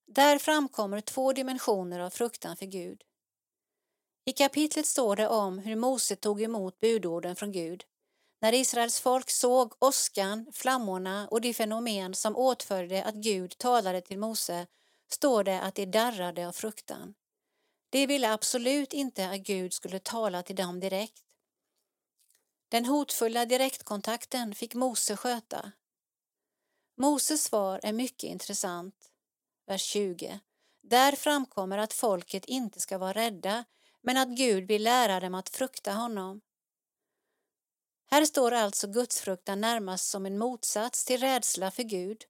Där 0.06 0.40
framkommer 0.40 1.02
två 1.02 1.34
dimensioner 1.34 2.00
av 2.00 2.10
fruktan 2.10 2.58
för 2.58 2.66
Gud. 2.66 3.04
I 4.26 4.32
kapitlet 4.32 4.86
står 4.86 5.16
det 5.16 5.28
om 5.28 5.60
hur 5.60 5.76
Mose 5.76 6.16
tog 6.16 6.42
emot 6.42 6.80
budorden 6.80 7.36
från 7.36 7.52
Gud. 7.52 7.84
När 8.42 8.54
Israels 8.54 9.00
folk 9.00 9.30
såg 9.30 9.74
åskan, 9.80 10.52
flammorna 10.54 11.28
och 11.28 11.42
de 11.42 11.54
fenomen 11.54 12.16
som 12.16 12.36
åtföljde 12.36 13.04
att 13.04 13.16
Gud 13.16 13.58
talade 13.58 14.02
till 14.02 14.20
Mose 14.20 14.68
står 15.12 15.44
det 15.44 15.62
att 15.62 15.76
de 15.76 15.86
darrade 15.86 16.48
av 16.48 16.52
fruktan. 16.52 17.14
De 17.90 18.08
ville 18.08 18.34
absolut 18.34 18.94
inte 18.94 19.30
att 19.30 19.40
Gud 19.40 19.74
skulle 19.74 20.00
tala 20.00 20.44
till 20.44 20.56
dem 20.56 20.80
direkt. 20.80 21.24
Den 22.70 22.86
hotfulla 22.86 23.46
direktkontakten 23.46 24.56
fick 24.56 24.74
Mose 24.74 25.18
sköta. 25.18 25.72
Moses 26.98 27.44
svar 27.44 27.80
är 27.84 27.94
mycket 27.94 28.30
intressant 28.30 29.13
vers 29.66 29.82
20. 29.82 30.40
Där 30.82 31.12
framkommer 31.12 31.78
att 31.78 31.94
folket 31.94 32.46
inte 32.46 32.80
ska 32.80 32.98
vara 32.98 33.14
rädda, 33.14 33.66
men 34.02 34.18
att 34.18 34.30
Gud 34.30 34.68
vill 34.68 34.84
lära 34.84 35.20
dem 35.20 35.36
att 35.36 35.50
frukta 35.50 35.92
honom. 35.94 36.42
Här 38.12 38.26
står 38.26 38.52
alltså 38.52 38.88
gudsfruktan 38.88 39.62
närmast 39.62 40.10
som 40.10 40.26
en 40.26 40.38
motsats 40.38 41.06
till 41.06 41.20
rädsla 41.20 41.72
för 41.72 41.84
Gud. 41.84 42.26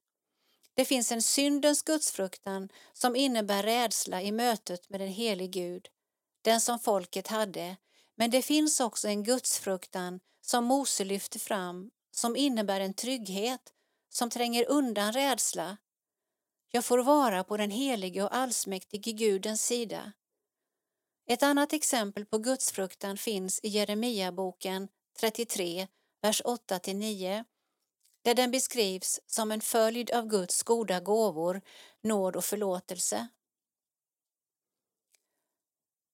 Det 0.74 0.84
finns 0.84 1.12
en 1.12 1.22
syndens 1.22 1.82
gudsfruktan 1.82 2.68
som 2.92 3.16
innebär 3.16 3.62
rädsla 3.62 4.22
i 4.22 4.32
mötet 4.32 4.90
med 4.90 5.00
den 5.00 5.08
helige 5.08 5.60
Gud, 5.60 5.88
den 6.42 6.60
som 6.60 6.78
folket 6.78 7.26
hade, 7.26 7.76
men 8.14 8.30
det 8.30 8.42
finns 8.42 8.80
också 8.80 9.08
en 9.08 9.24
gudsfruktan 9.24 10.20
som 10.40 10.64
Mose 10.64 11.04
lyfter 11.04 11.38
fram 11.38 11.90
som 12.10 12.36
innebär 12.36 12.80
en 12.80 12.94
trygghet 12.94 13.72
som 14.08 14.30
tränger 14.30 14.68
undan 14.68 15.12
rädsla 15.12 15.76
jag 16.74 16.84
får 16.84 16.98
vara 16.98 17.44
på 17.44 17.56
den 17.56 17.70
helige 17.70 18.22
och 18.22 18.34
allsmäktige 18.34 19.12
Gudens 19.12 19.66
sida. 19.66 20.12
Ett 21.26 21.42
annat 21.42 21.72
exempel 21.72 22.24
på 22.26 22.38
gudsfruktan 22.38 23.16
finns 23.16 23.60
i 23.62 23.68
Jeremiaboken 23.68 24.88
33, 25.20 25.88
vers 26.22 26.42
8-9, 26.42 27.44
där 28.22 28.34
den 28.34 28.50
beskrivs 28.50 29.20
som 29.26 29.52
en 29.52 29.60
följd 29.60 30.10
av 30.10 30.26
Guds 30.26 30.62
goda 30.62 31.00
gåvor, 31.00 31.60
nåd 32.02 32.36
och 32.36 32.44
förlåtelse. 32.44 33.28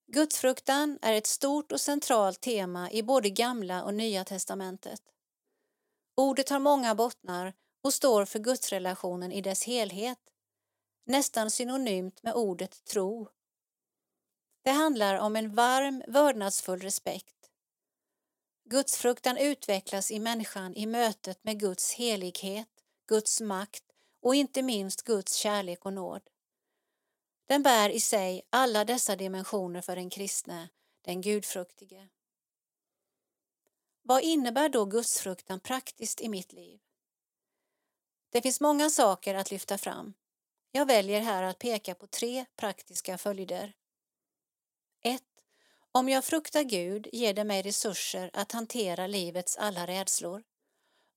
Gudsfruktan 0.07 0.99
är 1.03 1.12
ett 1.12 1.27
stort 1.27 1.73
och 1.73 1.81
centralt 1.81 2.41
tema 2.41 2.91
i 2.91 3.03
både 3.03 3.31
Gamla 3.31 3.85
och 3.85 3.95
Nya 3.95 4.24
testamentet. 4.24 5.03
Ordet 6.16 6.49
har 6.49 6.59
många 6.59 6.95
bottnar 6.95 7.55
och 7.82 7.95
står 7.95 8.24
för 8.24 8.39
gudsrelationen 8.39 9.32
i 9.32 9.41
dess 9.41 9.65
helhet 9.65 10.19
nästan 11.11 11.51
synonymt 11.51 12.23
med 12.23 12.35
ordet 12.35 12.85
tro. 12.85 13.28
Det 14.62 14.70
handlar 14.70 15.15
om 15.15 15.37
en 15.37 15.55
varm, 15.55 16.03
vördnadsfull 16.07 16.81
respekt. 16.81 17.51
Gudsfruktan 18.65 19.37
utvecklas 19.37 20.11
i 20.11 20.19
människan 20.19 20.74
i 20.74 20.87
mötet 20.87 21.45
med 21.45 21.61
Guds 21.61 21.93
helighet, 21.93 22.69
Guds 23.07 23.41
makt 23.41 23.85
och 24.20 24.35
inte 24.35 24.62
minst 24.62 25.03
Guds 25.03 25.35
kärlek 25.35 25.87
och 25.87 25.93
nåd. 25.93 26.23
Den 27.47 27.62
bär 27.62 27.91
i 27.91 28.01
sig 28.01 28.43
alla 28.51 28.85
dessa 28.85 29.16
dimensioner 29.16 29.81
för 29.81 29.97
den 29.97 30.11
kristne, 30.11 30.69
den 31.03 31.20
gudfruktige. 31.20 32.09
Vad 34.03 34.23
innebär 34.23 34.69
då 34.69 34.85
gudsfruktan 34.85 35.61
praktiskt 35.61 36.20
i 36.20 36.28
mitt 36.28 36.53
liv? 36.53 36.81
Det 38.31 38.43
finns 38.43 38.61
många 38.61 38.91
saker 38.91 39.35
att 39.35 39.51
lyfta 39.51 39.78
fram. 39.78 40.15
Jag 40.72 40.86
väljer 40.86 41.20
här 41.20 41.42
att 41.42 41.59
peka 41.59 41.94
på 41.94 42.06
tre 42.06 42.44
praktiska 42.56 43.18
följder. 43.18 43.72
1. 45.02 45.22
Om 45.92 46.09
jag 46.09 46.24
fruktar 46.24 46.62
Gud 46.62 47.09
ger 47.12 47.34
det 47.34 47.44
mig 47.44 47.62
resurser 47.62 48.30
att 48.32 48.52
hantera 48.52 49.06
livets 49.06 49.56
alla 49.56 49.86
rädslor. 49.86 50.42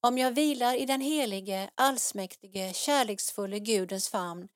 Om 0.01 0.17
jag 0.17 0.31
vilar 0.31 0.75
i 0.75 0.85
den 0.85 1.01
helige, 1.01 1.69
allsmäktige, 1.75 2.73
kärleksfulle 2.73 3.59
Gudens 3.59 4.09
famn 4.09 4.47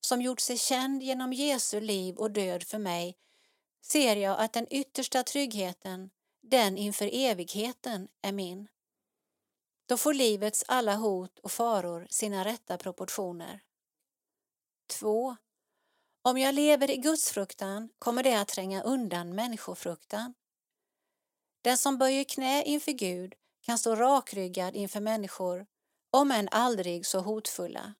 som 0.00 0.22
gjort 0.22 0.40
sig 0.40 0.58
känd 0.58 1.02
genom 1.02 1.32
Jesu 1.32 1.80
liv 1.80 2.16
och 2.16 2.30
död 2.30 2.62
för 2.62 2.78
mig 2.78 3.16
ser 3.82 4.16
jag 4.16 4.40
att 4.40 4.52
den 4.52 4.66
yttersta 4.70 5.22
tryggheten, 5.22 6.10
den 6.42 6.78
inför 6.78 7.10
evigheten, 7.12 8.08
är 8.22 8.32
min. 8.32 8.68
Då 9.86 9.96
får 9.96 10.14
livets 10.14 10.64
alla 10.68 10.94
hot 10.94 11.38
och 11.38 11.52
faror 11.52 12.06
sina 12.10 12.44
rätta 12.44 12.76
proportioner. 12.76 13.60
2. 14.86 15.36
Om 16.22 16.38
jag 16.38 16.54
lever 16.54 16.90
i 16.90 16.96
gudsfruktan 16.96 17.88
kommer 17.98 18.22
det 18.22 18.40
att 18.40 18.48
tränga 18.48 18.82
undan 18.82 19.34
människofruktan. 19.34 20.34
Den 21.62 21.78
som 21.78 21.98
böjer 21.98 22.24
knä 22.24 22.62
inför 22.62 22.92
Gud 22.92 23.34
kan 23.60 23.78
stå 23.78 23.94
rakryggad 23.94 24.76
inför 24.76 25.00
människor, 25.00 25.66
om 26.10 26.30
än 26.30 26.48
aldrig 26.48 27.06
så 27.06 27.20
hotfulla. 27.20 27.94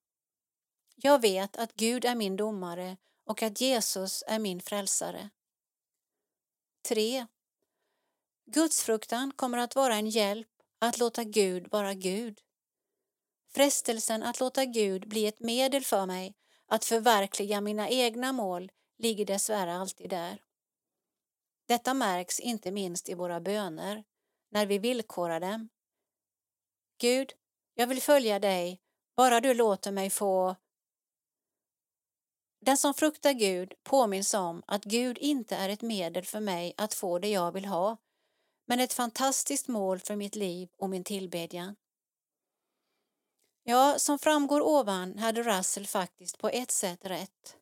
Jag 0.96 1.20
vet 1.20 1.56
att 1.56 1.74
Gud 1.74 2.04
är 2.04 2.14
min 2.14 2.36
domare 2.36 2.96
och 3.24 3.42
att 3.42 3.60
Jesus 3.60 4.24
är 4.26 4.38
min 4.38 4.60
frälsare. 4.60 5.30
3. 6.88 7.26
Gudsfruktan 8.46 9.32
kommer 9.36 9.58
att 9.58 9.76
vara 9.76 9.94
en 9.94 10.10
hjälp 10.10 10.48
att 10.78 10.98
låta 10.98 11.24
Gud 11.24 11.70
vara 11.70 11.94
Gud. 11.94 12.40
Frestelsen 13.54 14.22
att 14.22 14.40
låta 14.40 14.64
Gud 14.64 15.08
bli 15.08 15.26
ett 15.26 15.40
medel 15.40 15.84
för 15.84 16.06
mig 16.06 16.34
att 16.74 16.84
förverkliga 16.84 17.60
mina 17.60 17.88
egna 17.88 18.32
mål 18.32 18.72
ligger 18.98 19.24
dessvärre 19.24 19.74
alltid 19.74 20.10
där. 20.10 20.42
Detta 21.68 21.94
märks 21.94 22.40
inte 22.40 22.70
minst 22.70 23.08
i 23.08 23.14
våra 23.14 23.40
böner, 23.40 24.04
när 24.50 24.66
vi 24.66 24.78
villkorar 24.78 25.40
dem. 25.40 25.68
Gud, 26.98 27.32
jag 27.74 27.86
vill 27.86 28.02
följa 28.02 28.38
dig, 28.38 28.80
bara 29.16 29.40
du 29.40 29.54
låter 29.54 29.92
mig 29.92 30.10
få... 30.10 30.56
Den 32.60 32.76
som 32.76 32.94
fruktar 32.94 33.32
Gud 33.32 33.74
påminns 33.82 34.34
om 34.34 34.62
att 34.66 34.84
Gud 34.84 35.18
inte 35.18 35.56
är 35.56 35.68
ett 35.68 35.82
medel 35.82 36.24
för 36.24 36.40
mig 36.40 36.74
att 36.76 36.94
få 36.94 37.18
det 37.18 37.28
jag 37.28 37.52
vill 37.52 37.64
ha, 37.64 37.96
men 38.66 38.80
ett 38.80 38.92
fantastiskt 38.92 39.68
mål 39.68 39.98
för 39.98 40.16
mitt 40.16 40.36
liv 40.36 40.68
och 40.78 40.90
min 40.90 41.04
tillbedjan. 41.04 41.76
Ja, 43.66 43.98
som 43.98 44.18
framgår 44.18 44.60
ovan 44.60 45.18
hade 45.18 45.42
Russell 45.42 45.86
faktiskt 45.86 46.38
på 46.38 46.48
ett 46.48 46.70
sätt 46.70 47.04
rätt. 47.04 47.56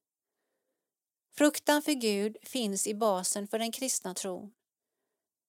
Fruktan 1.35 1.83
för 1.83 1.93
Gud 1.93 2.37
finns 2.43 2.87
i 2.87 2.95
basen 2.95 3.49
för 3.49 3.59
den 3.59 3.73
kristna 3.73 4.15
tron. 4.15 4.53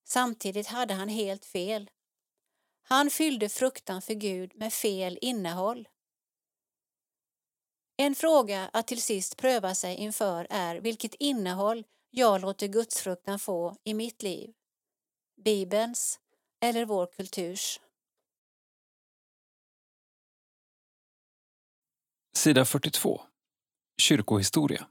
Samtidigt 0.04 0.68
hade 0.68 0.94
han 0.94 1.10
helt 1.10 1.46
fel. 1.46 1.90
Han 2.84 3.10
fyllde 3.10 3.50
fruktan 3.50 4.02
för 4.02 4.14
Gud 4.14 4.56
med 4.56 4.74
fel 4.74 5.18
innehåll. 5.22 5.88
En 7.98 8.16
fråga 8.16 8.70
att 8.74 8.88
till 8.88 9.02
sist 9.02 9.38
pröva 9.38 9.76
sig 9.76 9.96
inför 9.96 10.48
är 10.50 10.76
vilket 10.76 11.14
innehåll 11.14 11.84
jag 12.10 12.42
låter 12.42 12.68
gudsfruktan 12.68 13.40
få 13.40 13.78
i 13.84 13.94
mitt 13.94 14.24
liv. 14.24 14.54
Bibelns 15.36 16.20
eller 16.62 16.86
vår 16.86 17.06
kulturs. 17.06 17.80
Sida 22.36 22.66
42. 22.66 23.22
Kyrkohistoria. 24.02 24.88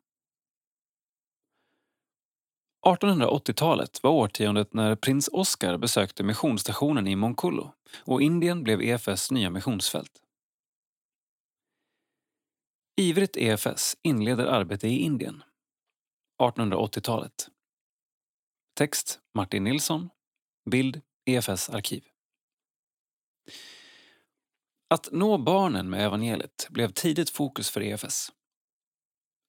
1880-talet 2.86 4.02
var 4.02 4.10
årtiondet 4.10 4.74
när 4.74 4.96
prins 4.96 5.28
Oscar 5.32 5.78
besökte 5.78 6.22
missionsstationen 6.22 7.06
i 7.06 7.16
Moncullo 7.16 7.72
och 8.04 8.22
Indien 8.22 8.62
blev 8.62 8.82
EFS 8.82 9.30
nya 9.30 9.50
missionsfält. 9.50 10.22
Ivrigt 12.96 13.36
EFS 13.36 13.96
inleder 14.02 14.46
arbete 14.46 14.88
i 14.88 14.98
Indien. 14.98 15.42
1880-talet. 16.42 17.48
Text 18.74 19.20
Martin 19.34 19.64
Nilsson. 19.64 20.10
Bild 20.70 21.00
EFS 21.24 21.70
arkiv. 21.70 22.11
Att 24.92 25.08
nå 25.12 25.38
barnen 25.38 25.90
med 25.90 26.06
evangeliet 26.06 26.66
blev 26.70 26.92
tidigt 26.92 27.30
fokus 27.30 27.70
för 27.70 27.80
EFS. 27.82 28.32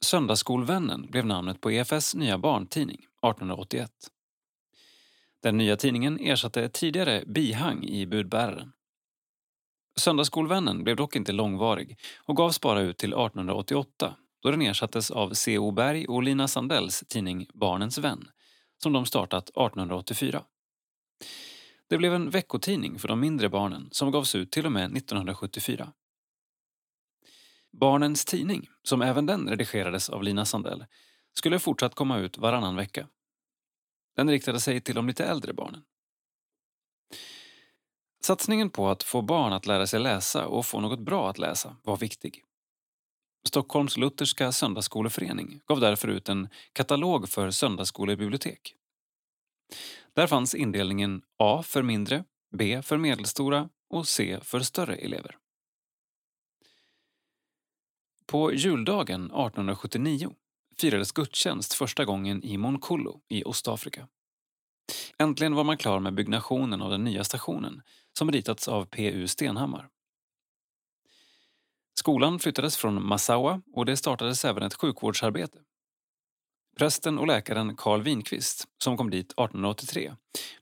Söndagsskolvännen 0.06 1.07
blev 1.11 1.26
namnet 1.26 1.61
på 1.61 1.72
EFS 1.72 2.15
nya 2.15 2.38
barntidning 2.38 2.98
1881. 2.98 3.91
Den 5.41 5.57
nya 5.57 5.78
tidningen 5.78 6.20
ersatte 6.20 6.70
tidigare 6.70 7.24
bihang 7.28 7.84
i 7.84 8.06
budbäraren. 8.06 8.72
Söndagsskolvännen 9.95 10.84
blev 10.84 10.95
dock 10.95 11.15
inte 11.15 11.32
långvarig 11.32 11.99
och 12.26 12.36
gavs 12.36 12.61
bara 12.61 12.82
ut 12.82 12.98
till 12.98 13.14
1888 13.14 14.15
då 14.44 14.52
den 14.52 14.61
ersattes 14.61 15.11
av 15.11 15.34
C.O. 15.34 15.72
Berg 15.72 16.07
och 16.07 16.24
Lina 16.24 16.48
Sandells 16.48 17.03
tidning 17.07 17.48
Barnens 17.53 17.98
vän 17.98 18.28
som 18.84 18.94
de 18.94 19.06
startat 19.06 19.49
1884. 19.49 20.44
Det 21.94 21.98
blev 21.98 22.14
en 22.14 22.30
veckotidning 22.30 22.99
för 22.99 23.07
de 23.07 23.20
mindre 23.20 23.49
barnen 23.49 23.90
som 23.91 24.11
gavs 24.11 24.36
ut 24.36 24.52
till 24.52 24.65
och 24.65 24.72
med 24.72 24.98
1974. 24.98 25.94
Barnens 27.72 28.26
tidning, 28.26 28.70
som 28.84 29.02
även 29.02 29.26
den 29.26 29.49
redigerades 29.49 30.10
av 30.10 30.24
Lina 30.24 30.45
Sandell, 30.45 30.86
skulle 31.34 31.60
fortsatt 31.60 31.95
komma 31.95 32.18
ut 32.18 32.38
varannan 32.38 32.76
vecka. 32.76 33.07
Den 34.15 34.30
riktade 34.30 34.60
sig 34.60 34.82
till 34.82 34.95
de 34.95 35.07
lite 35.07 35.26
äldre 35.26 35.53
barnen. 35.53 35.84
Satsningen 38.24 38.70
på 38.70 38.90
att 38.90 39.03
få 39.03 39.22
barn 39.22 39.53
att 39.53 39.65
lära 39.65 39.88
sig 39.88 39.99
läsa 39.99 40.48
och 40.48 40.65
få 40.65 40.80
något 40.80 40.99
bra 40.99 41.30
att 41.30 41.38
läsa 41.38 41.76
var 41.84 41.98
viktig. 41.98 42.44
Stockholms 43.48 43.98
Lutherska 43.98 44.52
söndagsskoleförening 44.52 45.61
gav 45.65 45.80
därför 45.80 46.07
ut 46.07 46.30
en 46.30 46.49
katalog 46.74 47.30
för 47.30 47.52
söndagsskolebibliotek. 47.52 48.76
Där 50.15 50.27
fanns 50.27 50.56
indelningen 50.56 51.22
A 51.40 51.64
för 51.64 51.84
mindre, 51.84 52.23
B 52.57 52.81
för 52.81 52.98
medelstora 52.98 53.69
och 53.90 54.07
C 54.07 54.40
för 54.41 54.60
större 54.60 54.95
elever. 54.95 55.38
På 58.26 58.53
juldagen 58.53 59.26
1879 59.26 60.35
firades 60.77 61.11
gudstjänst 61.11 61.73
första 61.73 62.06
gången 62.06 62.44
i 62.44 62.57
Monkullo 62.57 63.22
i 63.30 63.44
Ostafrika. 63.44 64.07
Äntligen 65.18 65.56
var 65.56 65.64
man 65.64 65.77
klar 65.77 65.99
med 65.99 66.14
byggnationen 66.14 66.81
av 66.81 66.91
den 66.91 67.03
nya 67.03 67.23
stationen 67.23 67.81
som 68.18 68.31
ritats 68.31 68.68
av 68.68 68.85
P.U. 68.85 69.27
Stenhammar. 69.27 69.90
Skolan 71.99 72.40
flyttades 72.40 72.77
från 72.77 73.07
Massawa 73.07 73.61
och 73.73 73.85
det 73.85 73.98
startades 73.98 74.45
även 74.45 74.64
ett 74.64 74.73
sjukvårdsarbete. 74.73 75.60
Prästen 76.75 77.19
och 77.19 77.27
läkaren 77.27 77.75
Carl 77.75 78.01
Winqvist, 78.01 78.67
som 78.83 78.97
kom 78.97 79.09
dit 79.09 79.25
1883, 79.25 80.15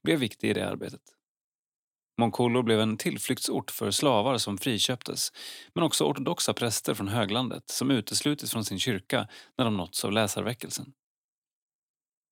blev 0.04 0.20
viktig 0.20 0.50
i 0.50 0.54
det 0.54 0.70
arbetet. 0.70 1.02
Moncollo 2.18 2.64
blev 2.64 2.80
en 2.80 2.98
tillflyktsort 2.98 3.72
för 3.72 3.92
slavar 3.92 4.38
som 4.38 4.58
friköptes 4.58 5.32
men 5.74 5.84
också 5.84 6.04
ortodoxa 6.04 6.54
präster 6.54 6.94
från 6.94 7.08
höglandet 7.08 7.70
som 7.70 7.92
uteslutits 7.92 8.52
från 8.52 8.66
sin 8.66 8.80
kyrka 8.80 9.28
när 9.58 9.66
de 9.66 9.78
nåtts 9.78 10.06
av 10.06 10.12
läsarväckelsen. 10.12 10.94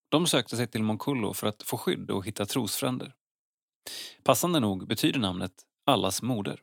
De 0.08 0.26
sökte 0.26 0.56
sig 0.56 0.66
till 0.66 0.82
Moncollo 0.82 1.34
för 1.34 1.46
att 1.46 1.62
få 1.62 1.78
skydd 1.78 2.10
och 2.10 2.26
hitta 2.26 2.46
trosfränder. 2.46 3.14
Passande 4.22 4.60
nog 4.60 4.86
betyder 4.86 5.20
namnet 5.20 5.52
allas 5.86 6.22
moder. 6.22 6.62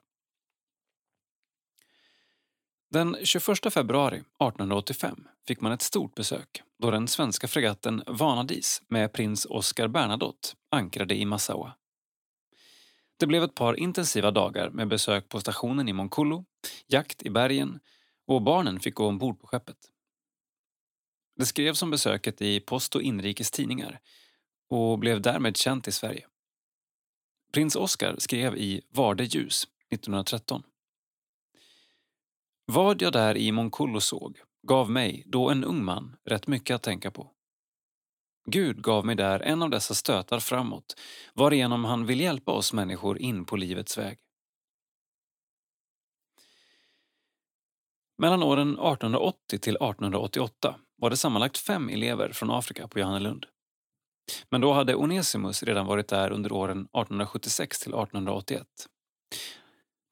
Den 2.91 3.17
21 3.23 3.73
februari 3.73 4.17
1885 4.17 5.27
fick 5.47 5.61
man 5.61 5.71
ett 5.71 5.81
stort 5.81 6.15
besök 6.15 6.64
då 6.77 6.91
den 6.91 7.07
svenska 7.07 7.47
fregatten 7.47 8.03
Vanadis 8.07 8.81
med 8.87 9.13
prins 9.13 9.45
Oscar 9.45 9.87
Bernadotte 9.87 10.49
ankrade 10.71 11.15
i 11.15 11.25
Massawa. 11.25 11.75
Det 13.17 13.27
blev 13.27 13.43
ett 13.43 13.55
par 13.55 13.79
intensiva 13.79 14.31
dagar 14.31 14.69
med 14.69 14.87
besök 14.87 15.29
på 15.29 15.39
stationen 15.39 15.89
i 15.89 15.93
Moncullo, 15.93 16.45
jakt 16.87 17.23
i 17.23 17.29
bergen 17.29 17.79
och 18.27 18.41
barnen 18.41 18.79
fick 18.79 18.95
gå 18.95 19.07
ombord 19.07 19.39
på 19.39 19.47
skeppet. 19.47 19.77
Det 21.35 21.45
skrevs 21.45 21.81
om 21.81 21.91
besöket 21.91 22.41
i 22.41 22.59
Post 22.59 22.95
och 22.95 23.01
inrikes 23.01 23.51
tidningar 23.51 23.99
och 24.69 24.99
blev 24.99 25.21
därmed 25.21 25.57
känt 25.57 25.87
i 25.87 25.91
Sverige. 25.91 26.27
Prins 27.53 27.75
Oscar 27.75 28.15
skrev 28.19 28.57
i 28.57 28.81
Varde 28.89 29.23
ljus 29.23 29.67
1913. 29.89 30.63
Vad 32.65 33.01
jag 33.01 33.13
där 33.13 33.37
i 33.37 33.51
Moncollo 33.51 34.01
såg 34.01 34.41
gav 34.67 34.91
mig, 34.91 35.23
då 35.25 35.49
en 35.49 35.63
ung 35.63 35.83
man, 35.83 36.15
rätt 36.25 36.47
mycket 36.47 36.75
att 36.75 36.83
tänka 36.83 37.11
på. 37.11 37.31
Gud 38.45 38.81
gav 38.81 39.05
mig 39.05 39.15
där 39.15 39.39
en 39.39 39.63
av 39.63 39.69
dessa 39.69 39.93
stötar 39.93 40.39
framåt 40.39 40.95
varigenom 41.33 41.85
han 41.85 42.05
vill 42.05 42.19
hjälpa 42.21 42.51
oss 42.51 42.73
människor 42.73 43.17
in 43.17 43.45
på 43.45 43.55
livets 43.55 43.97
väg. 43.97 44.17
Mellan 48.17 48.43
åren 48.43 48.69
1880 48.69 49.59
till 49.59 49.75
1888 49.75 50.75
var 50.97 51.09
det 51.09 51.17
sammanlagt 51.17 51.57
fem 51.57 51.89
elever 51.89 52.31
från 52.31 52.51
Afrika 52.51 52.87
på 52.87 52.99
Johannelund. 52.99 53.45
Men 54.49 54.61
då 54.61 54.73
hade 54.73 54.95
Onesimus 54.95 55.63
redan 55.63 55.85
varit 55.85 56.07
där 56.07 56.31
under 56.31 56.51
åren 56.51 56.77
1876 56.77 57.79
till 57.79 57.93
1881. 57.93 58.67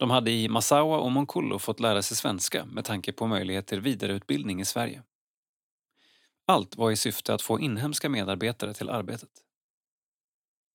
De 0.03 0.09
hade 0.09 0.31
i 0.31 0.49
Massawa 0.49 0.97
och 0.97 1.11
Monkullo 1.11 1.59
fått 1.59 1.79
lära 1.79 2.01
sig 2.01 2.17
svenska 2.17 2.65
med 2.65 2.85
tanke 2.85 3.11
på 3.11 3.27
möjlighet 3.27 3.67
till 3.67 3.81
vidareutbildning 3.81 4.61
i 4.61 4.65
Sverige. 4.65 5.03
Allt 6.45 6.75
var 6.75 6.91
i 6.91 6.95
syfte 6.95 7.33
att 7.33 7.41
få 7.41 7.59
inhemska 7.59 8.09
medarbetare 8.09 8.73
till 8.73 8.89
arbetet. 8.89 9.29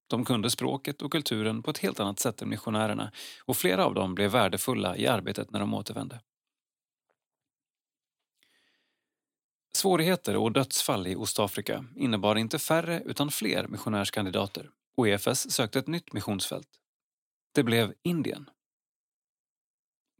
De 0.07 0.25
kunde 0.25 0.51
språket 0.51 1.03
och 1.03 1.13
kulturen 1.13 1.63
på 1.63 1.71
ett 1.71 1.79
helt 1.79 2.01
annat 2.01 2.19
sätt 2.19 2.43
än 2.43 2.49
missionärerna 2.49 3.13
och 3.45 3.57
flera 3.57 3.85
av 3.85 3.95
dem 3.95 4.15
blev 4.15 4.31
värdefulla 4.31 4.97
i 4.97 5.07
arbetet 5.07 5.51
när 5.51 5.61
de 5.61 5.75
återvände. 5.75 6.21
Svårigheter 9.73 10.37
och 10.37 10.53
dödsfall 10.53 11.07
i 11.07 11.17
Ostafrika 11.17 11.85
innebar 11.97 12.37
inte 12.37 12.59
färre 12.59 13.03
utan 13.05 13.31
fler 13.31 13.67
missionärskandidater 13.69 14.71
och 14.97 15.09
EFS 15.09 15.51
sökte 15.51 15.79
ett 15.79 15.87
nytt 15.87 16.13
missionsfält. 16.13 16.69
Det 17.55 17.63
blev 17.63 17.95
Indien. 18.03 18.51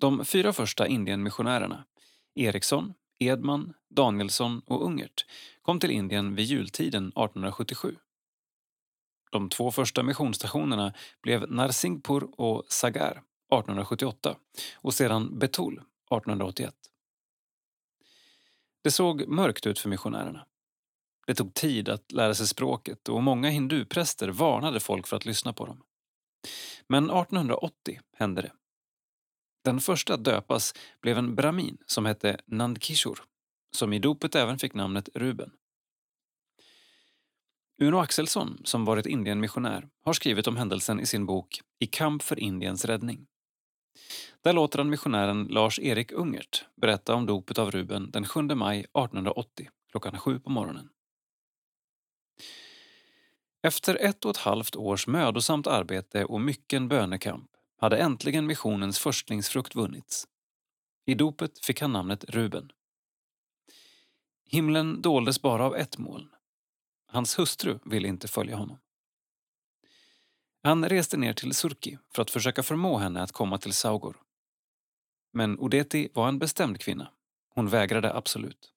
De 0.01 0.25
fyra 0.25 0.53
första 0.53 0.87
Indienmissionärerna, 0.87 1.85
Eriksson, 2.35 2.95
Edman, 3.19 3.75
Danielsson 3.91 4.63
och 4.67 4.85
Ungert, 4.85 5.27
kom 5.63 5.81
till 5.81 5.91
Indien 5.91 6.35
vid 6.35 6.47
jultiden 6.47 7.09
1877. 7.09 7.97
De 9.31 9.49
två 9.49 9.71
första 9.71 10.03
missionsstationerna 10.03 10.93
blev 11.23 11.51
Narsingpur 11.51 12.29
och 12.41 12.65
Sagar 12.69 13.11
1878 13.11 14.37
och 14.77 14.95
sedan 14.95 15.39
Betul 15.39 15.75
1881. 15.75 16.75
Det 18.83 18.91
såg 18.91 19.29
mörkt 19.29 19.67
ut 19.67 19.79
för 19.79 19.89
missionärerna. 19.89 20.47
Det 21.27 21.35
tog 21.35 21.55
tid 21.55 21.89
att 21.89 22.13
lära 22.13 22.35
sig 22.35 22.47
språket 22.47 23.09
och 23.09 23.23
många 23.23 23.49
hindupräster 23.49 24.29
varnade 24.29 24.81
folk 24.81 25.07
för 25.07 25.17
att 25.17 25.27
lyssna 25.27 25.53
på 25.53 25.67
dem. 25.67 25.83
Men 26.87 27.05
1880 27.05 28.01
hände 28.17 28.43
det. 28.43 28.53
Den 29.69 29.81
första 29.81 30.15
att 30.15 30.25
döpas 30.25 30.75
blev 31.01 31.19
en 31.19 31.35
brahmin 31.35 31.79
som 31.87 32.07
hette 32.07 32.41
Nandkishor 32.47 33.23
som 33.77 33.93
i 33.93 33.99
dopet 33.99 34.35
även 34.35 34.59
fick 34.59 34.75
namnet 34.75 35.09
Ruben. 35.15 35.51
Uno 37.83 37.99
Axelsson, 37.99 38.61
som 38.65 38.85
varit 38.85 39.07
Indienmissionär, 39.07 39.89
har 40.05 40.13
skrivit 40.13 40.47
om 40.47 40.57
händelsen 40.57 41.01
i 41.01 41.07
sin 41.07 41.27
bok 41.27 41.61
I 41.79 41.87
kamp 41.87 42.23
för 42.23 42.39
Indiens 42.39 42.85
räddning. 42.85 43.27
Där 44.43 44.53
låter 44.53 44.79
han 44.79 44.91
missionären 44.91 45.45
Lars-Erik 45.45 46.13
Ungert 46.13 46.65
berätta 46.81 47.15
om 47.15 47.27
dopet 47.27 47.59
av 47.59 47.71
Ruben 47.71 48.11
den 48.11 48.27
7 48.27 48.43
maj 48.43 48.79
1880 48.79 49.69
klockan 49.91 50.19
sju 50.19 50.41
på 50.41 50.51
morgonen. 50.51 50.89
Efter 53.63 53.95
ett 53.97 54.25
och 54.25 54.31
ett 54.31 54.37
halvt 54.37 54.77
års 54.77 55.07
mödosamt 55.07 55.67
arbete 55.67 56.25
och 56.25 56.41
mycken 56.41 56.89
bönekamp 56.89 57.51
hade 57.79 57.99
äntligen 57.99 58.47
missionens 58.47 58.99
förstlingsfrukt 58.99 59.75
vunnits. 59.75 60.29
I 61.07 61.15
dopet 61.15 61.65
fick 61.65 61.81
han 61.81 61.93
namnet 61.93 62.25
Ruben. 62.25 62.73
Himlen 64.45 65.03
doldes 65.03 65.43
bara 65.43 65.65
av 65.65 65.77
ett 65.77 65.99
moln. 65.99 66.31
Hans 67.07 67.39
hustru 67.39 67.79
ville 67.85 68.09
inte 68.09 68.29
följa 68.29 68.57
honom. 68.57 68.79
Han 70.63 70.89
reste 70.89 71.17
ner 71.17 71.33
till 71.33 71.55
Surki 71.55 71.99
för 72.15 72.23
att 72.23 72.31
försöka 72.31 72.63
förmå 72.63 72.99
henne 72.99 73.23
att 73.23 73.33
komma 73.33 73.59
till 73.59 73.73
Saugor. 73.73 74.17
Men 75.33 75.59
Odeti 75.59 76.09
var 76.15 76.29
en 76.29 76.39
bestämd 76.39 76.81
kvinna. 76.81 77.13
Hon 77.55 77.69
vägrade 77.69 78.15
absolut. 78.15 78.73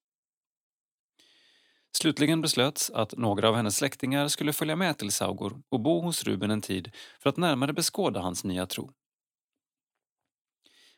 Slutligen 1.92 2.42
beslöts 2.42 2.90
att 2.90 3.18
några 3.18 3.50
av 3.50 3.56
hennes 3.56 3.76
släktingar 3.76 4.28
skulle 4.28 4.54
följa 4.54 4.76
med 4.76 4.98
till 4.98 5.12
Saugor 5.12 5.62
och 5.70 5.80
bo 5.80 6.02
hos 6.02 6.24
Ruben 6.24 6.52
en 6.52 6.62
tid 6.62 6.96
för 7.20 7.30
att 7.30 7.38
närmare 7.38 7.74
beskåda 7.74 8.20
hans 8.20 8.44
nya 8.44 8.66
tro. 8.66 8.92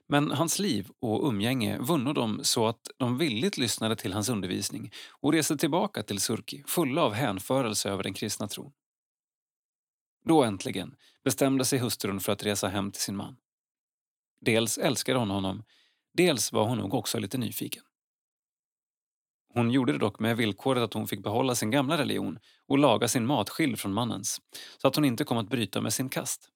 Men 0.08 0.32
hans 0.32 0.60
liv 0.60 0.90
och 1.00 1.28
umgänge 1.28 1.80
vunno 1.80 2.14
dem 2.14 2.40
så 2.44 2.68
att 2.68 2.90
de 2.98 3.18
villigt 3.18 3.58
lyssnade 3.58 3.96
till 3.96 4.14
hans 4.14 4.30
undervisning 4.30 4.92
och 5.22 5.34
reste 5.34 5.58
tillbaka 5.58 6.04
till 6.04 6.20
Surki 6.20 6.64
fulla 6.68 7.02
av 7.02 7.14
hänförelse 7.14 7.90
över 7.90 8.04
den 8.04 8.14
kristna 8.14 8.48
tron. 8.48 8.72
Då 10.26 10.44
äntligen 10.44 10.96
bestämde 11.24 11.66
sig 11.66 11.80
hustrun 11.80 12.20
för 12.20 12.32
att 12.32 12.44
resa 12.44 12.68
hem 12.68 12.92
till 12.92 13.02
sin 13.02 13.16
man. 13.16 13.36
Dels 14.42 14.78
älskade 14.78 15.20
hon 15.20 15.30
honom, 15.30 15.64
dels 16.14 16.52
var 16.52 16.68
hon 16.68 16.78
nog 16.78 16.94
också 16.94 17.20
lite 17.20 17.38
nyfiken. 17.38 17.84
Hon 19.54 19.72
gjorde 19.72 19.92
det 19.92 19.98
dock 19.98 20.20
med 20.20 20.38
villkoret 20.38 20.84
att 20.84 20.94
hon 20.94 21.08
fick 21.08 21.24
behålla 21.24 21.56
sin 21.56 21.72
gamla 21.72 21.98
religion 21.98 22.40
och 22.68 22.78
laga 22.78 23.08
sin 23.08 23.26
mat 23.26 23.50
skild 23.50 23.80
från 23.80 23.94
mannens, 23.94 24.42
så 24.78 24.88
att 24.88 24.96
hon 24.96 25.06
inte 25.06 25.24
kom 25.24 25.38
att 25.38 25.50
bryta 25.50 25.82
med 25.82 25.94
sin 25.94 26.10
kast. 26.10 26.50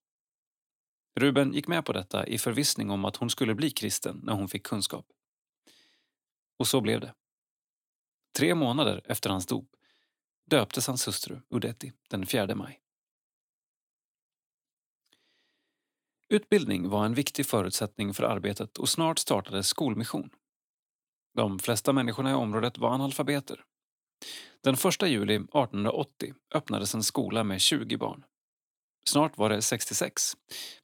Ruben 1.19 1.53
gick 1.53 1.67
med 1.67 1.85
på 1.85 1.93
detta 1.93 2.27
i 2.27 2.37
förvissning 2.37 2.89
om 2.89 3.05
att 3.05 3.15
hon 3.15 3.29
skulle 3.29 3.55
bli 3.55 3.71
kristen 3.71 4.19
när 4.23 4.33
hon 4.33 4.47
fick 4.47 4.65
kunskap. 4.65 5.05
Och 6.59 6.67
så 6.67 6.81
blev 6.81 7.01
det. 7.01 7.13
Tre 8.37 8.55
månader 8.55 9.01
efter 9.05 9.29
hans 9.29 9.45
dop 9.45 9.69
döptes 10.49 10.87
hans 10.87 11.07
hustru 11.07 11.41
Udetti 11.49 11.93
den 12.09 12.25
4 12.25 12.55
maj. 12.55 12.81
Utbildning 16.29 16.89
var 16.89 17.05
en 17.05 17.13
viktig 17.13 17.45
förutsättning 17.45 18.13
för 18.13 18.23
arbetet 18.23 18.77
och 18.77 18.89
snart 18.89 19.19
startades 19.19 19.67
skolmission. 19.67 20.29
De 21.37 21.59
flesta 21.59 21.93
människorna 21.93 22.31
i 22.31 22.33
området 22.33 22.77
var 22.77 22.89
analfabeter. 22.89 23.63
Den 24.63 24.73
1 24.73 25.01
juli 25.01 25.35
1880 25.35 26.33
öppnades 26.53 26.95
en 26.95 27.03
skola 27.03 27.43
med 27.43 27.61
20 27.61 27.97
barn. 27.97 28.23
Snart 29.05 29.37
var 29.37 29.49
det 29.49 29.61
66, 29.61 30.33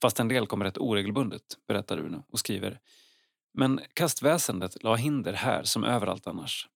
fast 0.02 0.20
en 0.20 0.28
del 0.28 0.48
kom 0.48 0.64
rätt 0.64 0.78
oregelbundet, 0.78 1.44
berättar 1.68 1.98
Uno 1.98 2.24
och 2.28 2.40
skriver. 2.40 2.80
Men 3.54 3.82
kastväsendet 3.94 4.84
la 4.84 4.96
hinder 4.96 5.34
här 5.34 5.64
som 5.64 5.84
överallt 5.84 6.28
annars. 6.28 6.68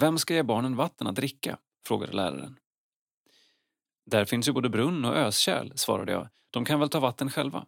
Vem 0.00 0.18
ska 0.18 0.34
ge 0.34 0.42
barnen 0.42 0.76
vatten 0.76 1.06
att 1.06 1.14
dricka? 1.14 1.58
frågade 1.86 2.12
läraren. 2.12 2.58
Där 4.06 4.24
finns 4.24 4.48
ju 4.48 4.52
både 4.52 4.68
brunn 4.68 5.04
och 5.04 5.16
öskärl, 5.16 5.72
svarade 5.74 6.12
jag. 6.12 6.28
De 6.50 6.64
kan 6.64 6.80
väl 6.80 6.88
ta 6.88 7.00
vatten 7.00 7.30
själva? 7.30 7.66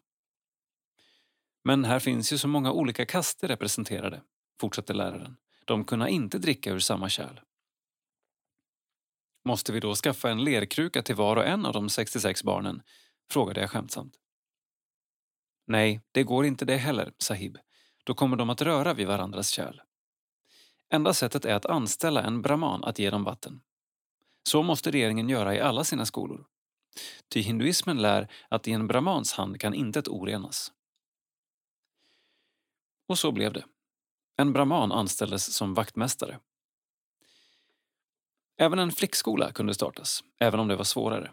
Men 1.65 1.85
här 1.85 1.99
finns 1.99 2.33
ju 2.33 2.39
så 2.39 2.49
många 2.49 2.73
olika 2.73 3.07
kaster 3.07 3.49
representerade, 3.49 4.23
fortsatte 4.61 4.93
läraren. 4.93 5.37
De 5.65 5.85
kunna 5.85 6.09
inte 6.09 6.39
dricka 6.39 6.71
ur 6.71 6.79
samma 6.79 7.09
kärl. 7.09 7.41
Måste 9.45 9.73
vi 9.73 9.81
då 9.81 9.95
skaffa 9.95 10.31
en 10.31 10.45
lerkruka 10.45 11.03
till 11.03 11.15
var 11.15 11.37
och 11.37 11.47
en 11.47 11.67
av 11.67 11.73
de 11.73 11.89
66 11.89 12.43
barnen? 12.43 12.83
frågade 13.31 13.61
jag 13.61 13.71
skämtsamt. 13.71 14.15
Nej, 15.67 16.01
det 16.13 16.23
går 16.23 16.47
inte 16.47 16.65
det 16.65 16.77
heller, 16.77 17.13
Sahib. 17.19 17.59
Då 18.05 18.15
kommer 18.15 18.37
de 18.37 18.51
att 18.51 18.63
röra 18.63 18.95
vid 18.95 19.07
varandras 19.07 19.49
kärl. 19.49 19.81
Enda 20.89 21.15
sättet 21.15 21.45
är 21.45 21.55
att 21.55 21.67
anställa 21.67 22.23
en 22.23 22.43
brahman 22.43 22.85
att 22.85 22.99
ge 22.99 23.11
dem 23.11 23.25
vatten. 23.25 23.61
Så 24.43 24.63
måste 24.63 24.91
regeringen 24.91 25.29
göra 25.29 25.55
i 25.55 25.61
alla 25.61 25.85
sina 25.85 26.07
skolor. 26.07 26.47
Ty 27.29 27.41
hinduismen 27.41 28.03
lär 28.03 28.33
att 28.49 28.69
i 28.69 28.73
en 28.73 28.87
brahmans 28.87 29.33
hand 29.33 29.61
kan 29.61 29.75
intet 29.75 30.09
orenas. 30.09 30.73
Och 33.09 33.19
så 33.19 33.33
blev 33.33 33.53
det. 33.53 33.65
En 34.37 34.53
brahman 34.53 34.93
anställdes 34.93 35.55
som 35.55 35.75
vaktmästare. 35.75 36.39
Även 38.59 38.79
en 38.79 38.93
flickskola 38.93 39.53
kunde 39.53 39.75
startas, 39.75 40.25
även 40.41 40.61
om 40.61 40.69
det 40.69 40.77
var 40.77 40.85
svårare. 40.85 41.33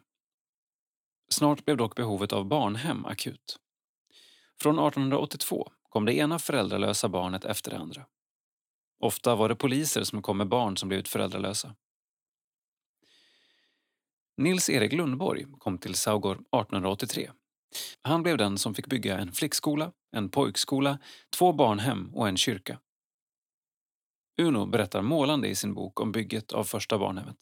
Snart 1.30 1.66
blev 1.66 1.78
dock 1.78 1.96
behovet 1.96 2.34
av 2.34 2.46
barnhem 2.46 3.06
akut. 3.06 3.60
Från 4.62 4.80
1882 4.80 5.72
kom 5.90 6.06
det 6.06 6.14
ena 6.14 6.40
föräldralösa 6.40 7.10
barnet 7.10 7.46
efter 7.46 7.72
det 7.72 7.78
andra. 7.78 8.06
Ofta 9.00 9.36
var 9.36 9.50
det 9.50 9.56
poliser 9.56 10.04
som 10.04 10.22
kom 10.22 10.38
med 10.38 10.48
barn 10.48 10.78
som 10.78 10.90
blivit 10.90 11.08
föräldralösa. 11.08 11.76
Nils 14.38 14.70
Erik 14.70 14.94
Lundborg 14.94 15.46
kom 15.60 15.78
till 15.78 15.96
Saugor 15.96 16.34
1883. 16.34 17.32
Han 18.02 18.24
blev 18.24 18.38
den 18.38 18.58
som 18.58 18.76
fick 18.76 18.88
bygga 18.88 19.18
en 19.18 19.32
flickskola, 19.32 19.92
en 20.12 20.30
pojkskola, 20.30 21.00
två 21.38 21.54
barnhem 21.54 22.12
och 22.16 22.28
en 22.28 22.38
kyrka. 22.38 22.80
Uno 24.38 24.66
berättar 24.66 25.02
målande 25.02 25.48
i 25.48 25.56
sin 25.56 25.74
bok 25.74 26.00
om 26.00 26.12
bygget 26.12 26.52
av 26.52 26.64
första 26.64 26.98
barnhemmet. 26.98 27.38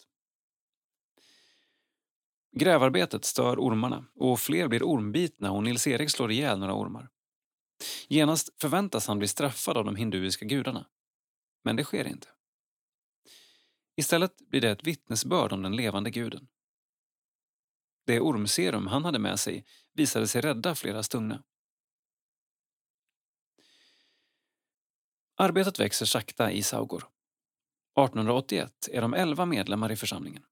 Grävarbetet 2.59 3.26
stör 3.26 3.57
ormarna 3.59 4.05
och 4.15 4.39
fler 4.39 4.68
blir 4.68 4.84
ormbitna 4.84 5.51
och 5.51 5.63
Nils-Erik 5.63 6.09
slår 6.09 6.31
ihjäl 6.31 6.59
några 6.59 6.76
ormar. 6.76 7.09
Genast 8.07 8.61
förväntas 8.61 9.07
han 9.07 9.19
bli 9.19 9.27
straffad 9.27 9.77
av 9.77 9.85
de 9.85 9.95
hinduiska 9.95 10.45
gudarna. 10.45 10.88
Men 11.63 11.76
det 11.76 11.84
sker 11.84 12.07
inte. 12.07 12.27
Istället 13.95 14.38
blir 14.49 14.61
det 14.61 14.72
ett 14.72 14.88
vittnesbörd 14.88 15.53
om 15.53 15.61
den 15.61 15.76
levande 15.76 16.09
guden. 16.09 16.47
Det 18.05 18.19
ormserum 18.19 18.88
han 18.88 19.05
hade 19.05 19.19
med 19.19 19.39
sig 19.39 19.65
visade 19.93 20.27
sig 20.27 20.41
rädda 20.41 20.76
flera 20.76 21.03
stungna. 21.03 21.43
Arbetet 25.41 25.80
växer 25.80 26.05
sakta 26.05 26.51
i 26.51 26.63
Saugor. 26.63 26.97
1881 26.97 28.89
är 28.91 29.01
de 29.01 29.13
11 29.13 29.45
medlemmar 29.45 29.91
i 29.91 29.95
församlingen. 29.95 30.43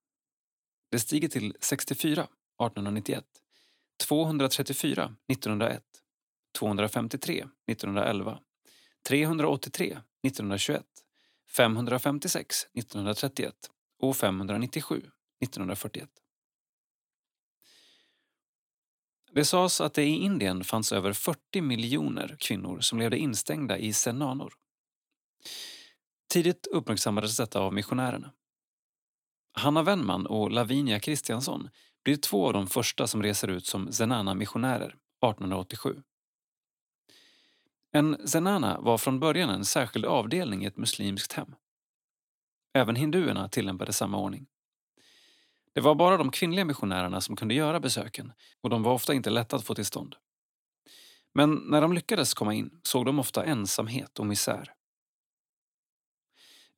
Det 0.91 0.99
stiger 0.99 1.27
till 1.27 1.55
64 1.59 2.21
1891, 2.21 3.25
234 4.07 5.15
1901, 5.31 5.83
253 6.59 7.45
1911, 7.67 8.39
383 9.07 9.85
1921, 9.85 10.83
556 11.55 12.63
1931 12.73 13.53
och 13.99 14.17
597 14.17 14.95
1941. 14.95 16.09
Det 19.31 19.45
sades 19.45 19.81
att 19.81 19.93
det 19.93 20.03
i 20.03 20.15
Indien 20.15 20.63
fanns 20.63 20.91
över 20.91 21.13
40 21.13 21.61
miljoner 21.61 22.35
kvinnor 22.39 22.79
som 22.79 22.99
levde 22.99 23.17
instängda 23.17 23.77
i 23.77 23.93
senanor. 23.93 24.53
Tidigt 26.33 26.67
uppmärksammades 26.67 27.37
detta 27.37 27.59
av 27.59 27.73
missionärerna. 27.73 28.31
Hanna 29.53 29.83
Wennman 29.83 30.25
och 30.25 30.51
Lavinia 30.51 30.99
Kristiansson 30.99 31.69
blir 32.03 32.15
två 32.15 32.47
av 32.47 32.53
de 32.53 32.67
första 32.67 33.07
som 33.07 33.23
reser 33.23 33.47
ut 33.47 33.65
som 33.65 33.91
zenana-missionärer 33.91 34.87
1887. 34.87 36.01
En 37.91 38.27
zenana 38.27 38.79
var 38.81 38.97
från 38.97 39.19
början 39.19 39.49
en 39.49 39.65
särskild 39.65 40.05
avdelning 40.05 40.63
i 40.63 40.67
ett 40.67 40.77
muslimskt 40.77 41.33
hem. 41.33 41.55
Även 42.73 42.95
hinduerna 42.95 43.49
tillämpade 43.49 43.93
samma 43.93 44.17
ordning. 44.17 44.47
Det 45.73 45.81
var 45.81 45.95
bara 45.95 46.17
de 46.17 46.31
kvinnliga 46.31 46.65
missionärerna 46.65 47.21
som 47.21 47.35
kunde 47.35 47.53
göra 47.53 47.79
besöken 47.79 48.33
och 48.61 48.69
de 48.69 48.83
var 48.83 48.93
ofta 48.93 49.13
inte 49.13 49.29
lätta 49.29 49.55
att 49.55 49.65
få 49.65 49.75
till 49.75 49.85
stånd. 49.85 50.15
Men 51.33 51.55
när 51.55 51.81
de 51.81 51.93
lyckades 51.93 52.33
komma 52.33 52.53
in 52.53 52.79
såg 52.83 53.05
de 53.05 53.19
ofta 53.19 53.45
ensamhet 53.45 54.19
och 54.19 54.25
misär. 54.25 54.73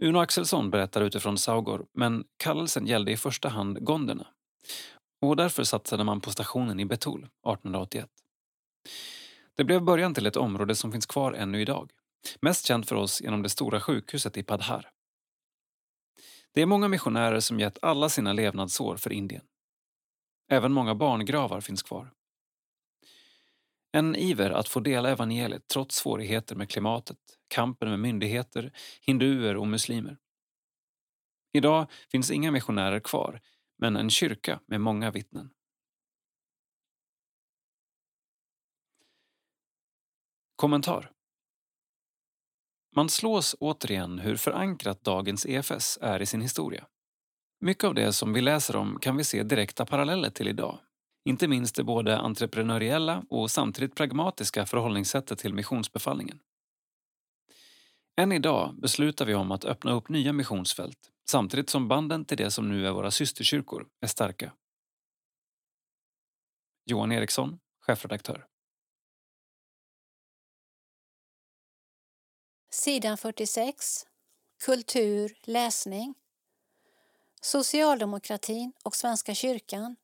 Uno 0.03 0.19
Axelsson 0.19 0.69
berättar 0.69 1.01
utifrån 1.01 1.37
Saugor, 1.37 1.85
men 1.93 2.23
kallelsen 2.37 2.87
gällde 2.87 3.11
i 3.11 3.17
första 3.17 3.49
hand 3.49 3.85
gonderna. 3.85 4.27
Och 5.21 5.35
därför 5.35 5.63
satsade 5.63 6.03
man 6.03 6.21
på 6.21 6.31
stationen 6.31 6.79
i 6.79 6.85
Betul 6.85 7.19
1881. 7.19 8.09
Det 9.55 9.63
blev 9.63 9.81
början 9.81 10.13
till 10.13 10.25
ett 10.25 10.35
område 10.35 10.75
som 10.75 10.91
finns 10.91 11.05
kvar 11.05 11.33
ännu 11.33 11.61
idag. 11.61 11.91
Mest 12.39 12.65
känt 12.65 12.89
för 12.89 12.95
oss 12.95 13.21
genom 13.21 13.41
det 13.41 13.49
stora 13.49 13.81
sjukhuset 13.81 14.37
i 14.37 14.43
Padhar. 14.43 14.89
Det 16.53 16.61
är 16.61 16.65
många 16.65 16.87
missionärer 16.87 17.39
som 17.39 17.59
gett 17.59 17.77
alla 17.81 18.09
sina 18.09 18.33
levnadsår 18.33 18.95
för 18.95 19.13
Indien. 19.13 19.43
Även 20.51 20.73
många 20.73 20.95
barngravar 20.95 21.61
finns 21.61 21.83
kvar. 21.83 22.11
En 23.91 24.15
iver 24.15 24.49
att 24.49 24.67
få 24.67 24.79
dela 24.79 25.09
evangeliet 25.09 25.67
trots 25.67 25.95
svårigheter 25.95 26.55
med 26.55 26.69
klimatet, 26.69 27.17
kampen 27.47 27.89
med 27.89 27.99
myndigheter, 27.99 28.71
hinduer 29.01 29.57
och 29.57 29.67
muslimer. 29.67 30.17
Idag 31.53 31.91
finns 32.11 32.31
inga 32.31 32.51
missionärer 32.51 32.99
kvar, 32.99 33.41
men 33.77 33.97
en 33.97 34.09
kyrka 34.09 34.59
med 34.65 34.81
många 34.81 35.11
vittnen. 35.11 35.49
Kommentar 40.55 41.11
Man 42.95 43.09
slås 43.09 43.55
återigen 43.59 44.19
hur 44.19 44.35
förankrat 44.35 45.03
dagens 45.03 45.45
EFS 45.45 45.99
är 46.01 46.21
i 46.21 46.25
sin 46.25 46.41
historia. 46.41 46.87
Mycket 47.59 47.83
av 47.83 47.95
det 47.95 48.13
som 48.13 48.33
vi 48.33 48.41
läser 48.41 48.75
om 48.75 48.99
kan 48.99 49.17
vi 49.17 49.23
se 49.23 49.43
direkta 49.43 49.85
paralleller 49.85 50.29
till 50.29 50.47
idag 50.47 50.79
inte 51.25 51.47
minst 51.47 51.75
det 51.75 51.83
både 51.83 52.17
entreprenöriella 52.17 53.23
och 53.29 53.51
samtidigt 53.51 53.95
pragmatiska 53.95 54.65
förhållningssättet 54.65 55.39
till 55.39 55.53
missionsbefallningen. 55.53 56.39
Än 58.17 58.31
idag 58.31 58.75
beslutar 58.81 59.25
vi 59.25 59.35
om 59.35 59.51
att 59.51 59.65
öppna 59.65 59.91
upp 59.91 60.09
nya 60.09 60.33
missionsfält 60.33 61.11
samtidigt 61.29 61.69
som 61.69 61.87
banden 61.87 62.25
till 62.25 62.37
det 62.37 62.51
som 62.51 62.69
nu 62.69 62.87
är 62.87 62.91
våra 62.91 63.11
systerkyrkor 63.11 63.87
är 64.01 64.07
starka. 64.07 64.53
Johan 66.85 67.11
Eriksson, 67.11 67.59
chefredaktör. 67.79 68.47
Sidan 72.73 73.17
46. 73.17 74.05
Kultur, 74.65 75.37
läsning. 75.43 76.15
Socialdemokratin 77.41 78.73
och 78.83 78.95
Svenska 78.95 79.35
kyrkan 79.35 79.95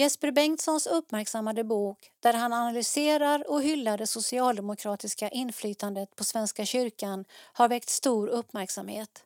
Jesper 0.00 0.30
Bengtssons 0.30 0.86
uppmärksammade 0.86 1.64
bok 1.64 2.10
där 2.20 2.32
han 2.32 2.52
analyserar 2.52 3.50
och 3.50 3.62
hyllar 3.62 3.98
det 3.98 4.06
socialdemokratiska 4.06 5.28
inflytandet 5.28 6.16
på 6.16 6.24
Svenska 6.24 6.64
kyrkan 6.64 7.24
har 7.52 7.68
väckt 7.68 7.88
stor 7.88 8.28
uppmärksamhet. 8.28 9.24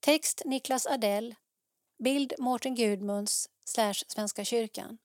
Text 0.00 0.42
Niklas 0.44 0.86
Adell, 0.86 1.34
bild 1.98 2.32
Mårten 2.38 2.74
Gudmunds 2.74 3.50
slash 3.64 3.94
Svenska 4.06 4.44
kyrkan. 4.44 4.98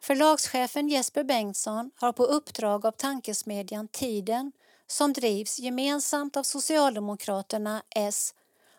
Förlagschefen 0.00 0.88
Jesper 0.88 1.24
Bengtsson 1.24 1.90
har 1.96 2.12
på 2.12 2.24
uppdrag 2.24 2.86
av 2.86 2.92
tankesmedjan 2.92 3.88
Tiden 3.88 4.52
som 4.86 5.12
drivs 5.12 5.58
gemensamt 5.58 6.36
av 6.36 6.42
Socialdemokraterna, 6.42 7.82
S, 7.90 8.34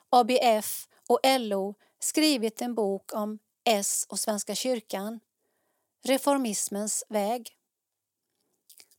ABF 0.10 0.88
och 1.08 1.20
LO 1.40 1.76
skrivit 2.00 2.62
en 2.62 2.76
bok 2.76 3.14
om 3.14 3.40
S 3.70 4.06
och 4.10 4.20
Svenska 4.20 4.56
kyrkan. 4.56 5.20
Reformismens 6.04 7.04
väg. 7.10 7.52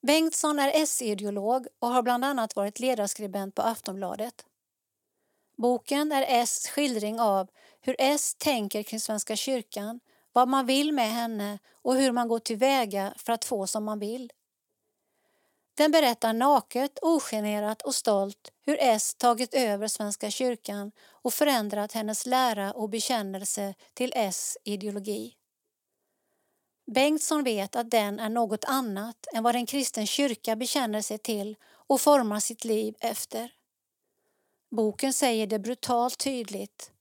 Bengtsson 0.02 0.58
är 0.58 0.72
S-ideolog 0.74 1.66
och 1.78 1.88
har 1.88 2.02
bland 2.02 2.24
annat 2.24 2.56
varit 2.56 2.80
ledarskribent 2.80 3.54
på 3.54 3.62
Aftonbladet. 3.62 4.46
Boken 5.56 6.12
är 6.12 6.24
S 6.28 6.68
skildring 6.68 7.20
av 7.20 7.48
hur 7.80 7.96
S 7.98 8.34
tänker 8.38 8.82
kring 8.82 9.00
Svenska 9.00 9.36
kyrkan, 9.36 10.00
vad 10.32 10.48
man 10.48 10.66
vill 10.66 10.92
med 10.92 11.12
henne 11.12 11.58
och 11.72 11.94
hur 11.94 12.12
man 12.12 12.28
går 12.28 12.38
tillväga 12.38 13.14
för 13.16 13.32
att 13.32 13.44
få 13.44 13.66
som 13.66 13.84
man 13.84 13.98
vill. 13.98 14.32
Den 15.78 15.90
berättar 15.90 16.32
naket, 16.32 16.98
ogenerat 17.02 17.82
och 17.82 17.94
stolt 17.94 18.52
hur 18.60 18.76
S 18.80 19.14
tagit 19.14 19.54
över 19.54 19.88
Svenska 19.88 20.30
kyrkan 20.30 20.92
och 21.08 21.34
förändrat 21.34 21.92
hennes 21.92 22.26
lära 22.26 22.72
och 22.72 22.88
bekännelse 22.88 23.74
till 23.94 24.12
S 24.16 24.58
ideologi. 24.64 25.34
Bengtsson 26.86 27.44
vet 27.44 27.76
att 27.76 27.90
den 27.90 28.20
är 28.20 28.28
något 28.28 28.64
annat 28.64 29.26
än 29.34 29.42
vad 29.42 29.56
en 29.56 29.66
kristen 29.66 30.06
kyrka 30.06 30.56
bekänner 30.56 31.00
sig 31.00 31.18
till 31.18 31.56
och 31.64 32.00
formar 32.00 32.40
sitt 32.40 32.64
liv 32.64 32.94
efter. 33.00 33.52
Boken 34.70 35.12
säger 35.12 35.46
det 35.46 35.58
brutalt 35.58 36.18
tydligt. 36.18 36.92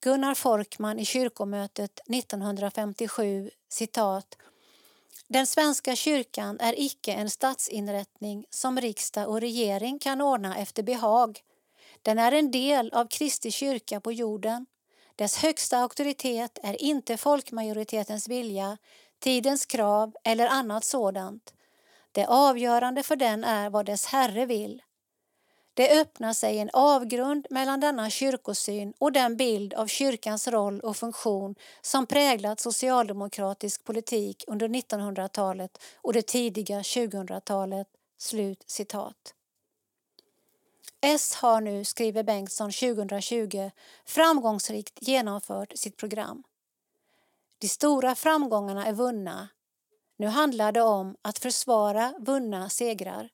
Gunnar 0.00 0.34
Folkman 0.34 0.98
i 0.98 1.04
kyrkomötet 1.04 2.00
1957 2.08 3.50
citat 3.68 4.36
den 5.28 5.46
svenska 5.46 5.96
kyrkan 5.96 6.60
är 6.60 6.80
icke 6.80 7.12
en 7.12 7.30
statsinrättning 7.30 8.46
som 8.50 8.80
riksdag 8.80 9.28
och 9.28 9.40
regering 9.40 9.98
kan 9.98 10.20
ordna 10.20 10.58
efter 10.58 10.82
behag. 10.82 11.40
Den 12.02 12.18
är 12.18 12.32
en 12.32 12.50
del 12.50 12.90
av 12.92 13.06
Kristi 13.08 13.50
kyrka 13.50 14.00
på 14.00 14.12
jorden. 14.12 14.66
Dess 15.16 15.36
högsta 15.36 15.78
auktoritet 15.78 16.58
är 16.62 16.82
inte 16.82 17.16
folkmajoritetens 17.16 18.28
vilja, 18.28 18.78
tidens 19.18 19.66
krav 19.66 20.14
eller 20.24 20.46
annat 20.46 20.84
sådant. 20.84 21.54
Det 22.12 22.26
avgörande 22.26 23.02
för 23.02 23.16
den 23.16 23.44
är 23.44 23.70
vad 23.70 23.86
dess 23.86 24.06
Herre 24.06 24.46
vill. 24.46 24.82
Det 25.76 26.00
öppnar 26.00 26.32
sig 26.32 26.58
en 26.58 26.70
avgrund 26.72 27.46
mellan 27.50 27.80
denna 27.80 28.10
kyrkosyn 28.10 28.92
och 28.98 29.12
den 29.12 29.36
bild 29.36 29.74
av 29.74 29.86
kyrkans 29.86 30.48
roll 30.48 30.80
och 30.80 30.96
funktion 30.96 31.54
som 31.82 32.06
präglat 32.06 32.60
socialdemokratisk 32.60 33.84
politik 33.84 34.44
under 34.46 34.68
1900-talet 34.68 35.78
och 35.96 36.12
det 36.12 36.26
tidiga 36.26 36.80
2000-talet." 36.80 37.86
Slut 38.18 38.64
citat. 38.66 39.34
S 41.00 41.34
har 41.34 41.60
nu, 41.60 41.84
skriver 41.84 42.22
Bengtsson 42.22 42.72
2020, 42.72 43.70
framgångsrikt 44.04 44.98
genomfört 45.00 45.72
sitt 45.76 45.96
program. 45.96 46.42
De 47.58 47.68
stora 47.68 48.14
framgångarna 48.14 48.86
är 48.86 48.92
vunna. 48.92 49.48
Nu 50.16 50.26
handlar 50.26 50.72
det 50.72 50.82
om 50.82 51.16
att 51.22 51.38
försvara 51.38 52.14
vunna 52.18 52.68
segrar. 52.68 53.30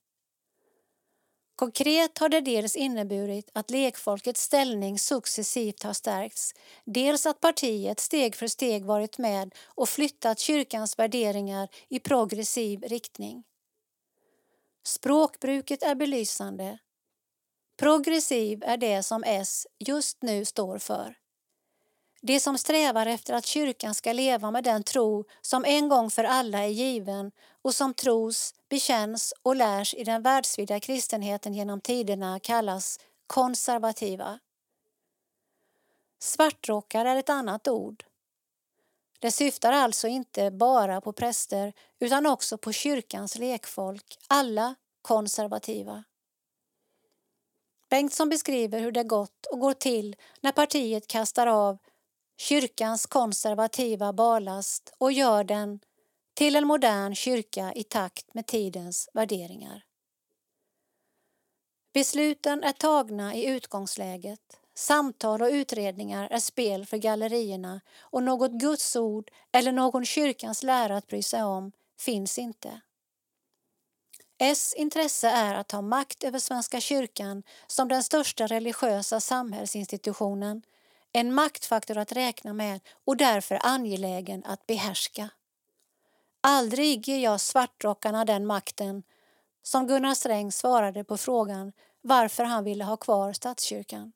Konkret 1.63 2.19
har 2.19 2.29
det 2.29 2.41
dels 2.41 2.77
inneburit 2.77 3.51
att 3.53 3.71
lekfolkets 3.71 4.43
ställning 4.43 4.99
successivt 4.99 5.83
har 5.83 5.93
stärkts, 5.93 6.55
dels 6.85 7.27
att 7.27 7.41
partiet 7.41 8.01
steg 8.01 8.37
för 8.37 8.47
steg 8.47 8.85
varit 8.85 9.19
med 9.19 9.55
och 9.65 9.89
flyttat 9.89 10.39
kyrkans 10.39 10.99
värderingar 10.99 11.69
i 11.89 12.01
progressiv 12.01 12.83
riktning. 12.83 13.45
Språkbruket 14.87 15.83
är 15.83 15.95
belysande. 15.95 16.79
Progressiv 17.79 18.63
är 18.63 18.77
det 18.77 19.03
som 19.03 19.25
S 19.27 19.67
just 19.79 20.23
nu 20.23 20.45
står 20.45 20.79
för. 20.79 21.22
De 22.25 22.41
som 22.41 22.59
strävar 22.59 23.07
efter 23.07 23.35
att 23.35 23.47
kyrkan 23.47 23.95
ska 23.95 24.13
leva 24.13 24.51
med 24.51 24.65
den 24.65 24.83
tro 24.83 25.25
som 25.41 25.65
en 25.65 25.89
gång 25.89 26.11
för 26.11 26.25
alla 26.25 26.59
är 26.59 26.69
given 26.69 27.33
och 27.63 27.75
som 27.75 27.95
tros, 27.95 28.55
bekänns 28.69 29.35
och 29.43 29.57
lärs 29.57 29.95
i 29.95 30.05
den 30.05 30.23
världsvida 30.23 30.81
kristenheten 30.81 31.55
genom 31.55 31.81
tiderna 31.81 32.41
kallas 32.41 33.01
konservativa. 33.27 34.39
Svartrockar 36.19 37.05
är 37.05 37.17
ett 37.17 37.31
annat 37.31 37.69
ord. 37.69 38.05
Det 39.19 39.31
syftar 39.31 39.73
alltså 39.73 40.09
inte 40.09 40.51
bara 40.51 41.01
på 41.01 41.13
präster 41.13 41.73
utan 41.99 42.27
också 42.27 42.59
på 42.59 42.73
kyrkans 42.73 43.39
lekfolk, 43.39 44.19
alla 44.29 44.75
konservativa. 45.03 46.05
Bengtsson 47.91 48.29
beskriver 48.29 48.81
hur 48.81 48.93
det 48.93 49.05
gått 49.05 49.47
och 49.47 49.61
går 49.61 49.75
till 49.75 50.17
när 50.41 50.53
partiet 50.53 51.07
kastar 51.07 51.47
av 51.47 51.79
kyrkans 52.37 53.07
konservativa 53.07 54.13
barlast 54.13 54.95
och 54.99 55.13
gör 55.13 55.45
den 55.45 55.81
till 56.35 56.57
en 56.57 56.67
modern 56.67 57.15
kyrka 57.15 57.73
i 57.73 57.85
takt 57.85 58.35
med 58.35 58.47
tidens 58.47 59.09
värderingar. 59.13 59.85
Besluten 61.95 62.63
är 62.65 62.73
tagna 62.73 63.35
i 63.35 63.47
utgångsläget. 63.47 64.41
Samtal 64.75 65.43
och 65.43 65.49
utredningar 65.49 66.29
är 66.31 66.39
spel 66.39 66.87
för 66.87 66.97
gallerierna 66.97 67.81
och 68.01 68.23
något 68.23 68.53
Guds 68.53 68.97
ord 68.97 69.31
eller 69.53 69.73
någon 69.73 70.05
kyrkans 70.05 70.63
lära 70.63 70.97
att 70.97 71.07
bry 71.07 71.23
sig 71.23 71.43
om 71.43 71.73
finns 71.99 72.39
inte. 72.39 72.81
S 74.39 74.75
intresse 74.77 75.29
är 75.29 75.55
att 75.55 75.73
ha 75.73 75.83
makt 75.83 76.25
över 76.25 76.39
Svenska 76.39 76.81
kyrkan 76.81 77.43
som 77.67 77.89
den 77.89 78.03
största 78.03 78.47
religiösa 78.47 79.21
samhällsinstitutionen, 79.21 80.63
en 81.13 81.35
maktfaktor 81.35 81.99
att 81.99 82.13
räkna 82.13 82.53
med 82.53 82.81
och 83.05 83.17
därför 83.17 83.59
angelägen 83.63 84.45
att 84.45 84.67
behärska. 84.67 85.29
Aldrig 86.41 87.09
ger 87.09 87.19
jag 87.19 87.41
svartrockarna 87.41 88.25
den 88.25 88.47
makten, 88.47 89.03
som 89.63 89.87
Gunnar 89.87 90.15
Sträng 90.15 90.53
svarade 90.53 91.05
på 91.05 91.17
frågan 91.17 91.73
varför 92.01 92.45
han 92.45 92.65
ville 92.65 92.85
ha 92.85 92.97
kvar 92.97 93.33
statskyrkan. 93.33 94.13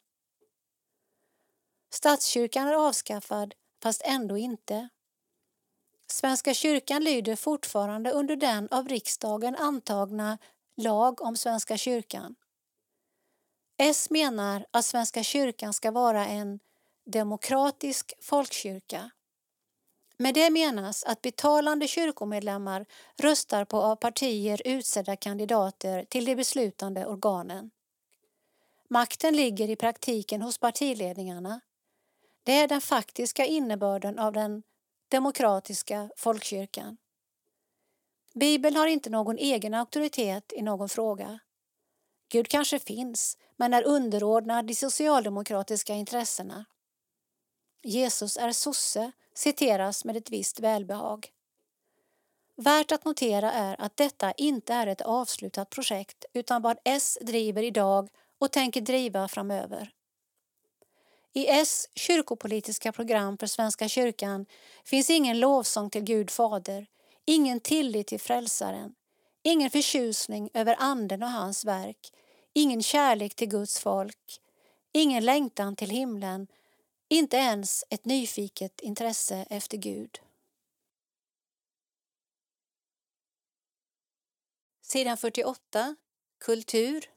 Statskyrkan 1.90 2.68
är 2.68 2.74
avskaffad, 2.74 3.55
fast 3.82 4.02
ändå 4.05 4.39
inte. 4.39 4.89
Svenska 6.06 6.55
kyrkan 6.55 7.05
lyder 7.05 7.36
fortfarande 7.36 8.10
under 8.10 8.36
den 8.36 8.68
av 8.70 8.89
riksdagen 8.89 9.56
antagna 9.56 10.39
lag 10.77 11.23
om 11.23 11.36
Svenska 11.36 11.77
kyrkan. 11.77 12.35
S 13.78 14.10
menar 14.10 14.66
att 14.70 14.85
Svenska 14.85 15.23
kyrkan 15.23 15.73
ska 15.73 15.90
vara 15.90 16.27
en 16.27 16.60
demokratisk 17.07 18.12
folkkyrka. 18.20 19.11
Med 20.16 20.35
det 20.35 20.51
menas 20.51 21.05
att 21.05 21.23
betalande 21.23 21.89
kyrkomedlemmar 21.89 22.87
röstar 23.16 23.65
på 23.65 23.77
av 23.77 23.97
partier 23.97 24.62
utsedda 24.65 25.16
kandidater 25.16 26.05
till 26.05 26.24
de 26.24 26.37
beslutande 26.37 27.07
organen. 27.07 27.70
Makten 28.89 29.37
ligger 29.37 29.70
i 29.70 29.77
praktiken 29.77 30.43
hos 30.43 30.59
partiledningarna. 30.59 31.61
Det 32.43 32.53
är 32.53 32.69
den 32.69 32.81
faktiska 32.81 33.47
innebörden 33.47 34.19
av 34.19 34.33
den 34.33 34.62
demokratiska 35.09 36.11
folkkyrkan. 36.16 36.97
Bibeln 38.35 38.77
har 38.77 38.87
inte 38.87 39.11
någon 39.11 39.39
egen 39.39 39.74
auktoritet 39.74 40.53
i 40.53 40.62
någon 40.62 40.89
fråga. 40.89 41.39
Gud 42.28 42.49
kanske 42.49 42.78
finns, 42.78 43.39
men 43.57 43.74
är 43.74 43.87
underordnad 43.87 44.66
de 44.66 44.74
socialdemokratiska 44.74 45.95
intressena. 45.95 46.65
Jesus 47.82 48.36
är 48.36 48.53
sosse 48.53 49.12
citeras 49.35 50.05
med 50.05 50.16
ett 50.16 50.31
visst 50.31 50.61
välbehag. 50.61 51.32
Värt 52.57 52.93
att 52.93 53.05
notera 53.05 53.53
är 53.53 53.81
att 53.81 53.97
detta 53.97 54.32
inte 54.32 54.74
är 54.74 54.86
ett 54.86 55.01
avslutat 55.01 55.70
projekt 55.70 56.24
utan 56.32 56.62
vad 56.62 56.78
S 56.85 57.19
driver 57.20 57.62
idag 57.62 58.09
och 58.39 58.53
tänker 58.53 58.81
driva 58.81 59.28
framöver. 59.28 59.90
I 61.32 61.48
S 61.48 61.89
kyrkopolitiska 61.94 62.93
program 62.93 63.39
för 63.39 63.47
Svenska 63.47 63.89
kyrkan 63.89 64.47
finns 64.85 65.11
ingen 65.11 65.40
lovsång 65.40 65.90
till 65.90 66.03
Gud 66.03 66.31
Fader, 66.31 66.86
ingen 67.24 67.61
tillit 67.61 68.07
till 68.07 68.20
Frälsaren, 68.20 68.94
ingen 69.43 69.70
förtjusning 69.70 70.51
över 70.55 70.77
Anden 70.78 71.23
och 71.23 71.31
hans 71.31 71.65
verk, 71.65 72.12
ingen 72.53 72.82
kärlek 72.82 73.35
till 73.35 73.48
Guds 73.48 73.81
folk, 73.81 74.40
ingen 74.93 75.24
längtan 75.24 75.77
till 75.77 75.90
himlen, 75.90 76.47
inte 77.09 77.37
ens 77.37 77.85
ett 77.91 78.05
nyfiket 78.05 78.81
intresse 78.81 79.47
efter 79.51 79.77
Gud. 79.77 80.20
Sidan 84.83 85.16
48 85.16 85.97
Kultur 86.39 87.11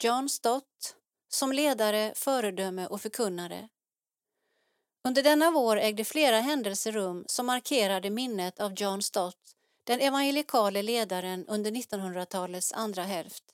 John 0.00 0.28
Stott 0.28 0.96
som 1.28 1.52
ledare, 1.52 2.12
föredöme 2.16 2.86
och 2.86 3.00
förkunnare. 3.00 3.68
Under 5.04 5.22
denna 5.22 5.50
vår 5.50 5.76
ägde 5.76 6.04
flera 6.04 6.40
händelser 6.40 6.92
rum 6.92 7.24
som 7.28 7.46
markerade 7.46 8.10
minnet 8.10 8.60
av 8.60 8.74
John 8.76 9.02
Stott, 9.02 9.56
den 9.84 10.00
evangelikale 10.00 10.82
ledaren 10.82 11.46
under 11.46 11.70
1900-talets 11.70 12.72
andra 12.72 13.02
hälft. 13.02 13.44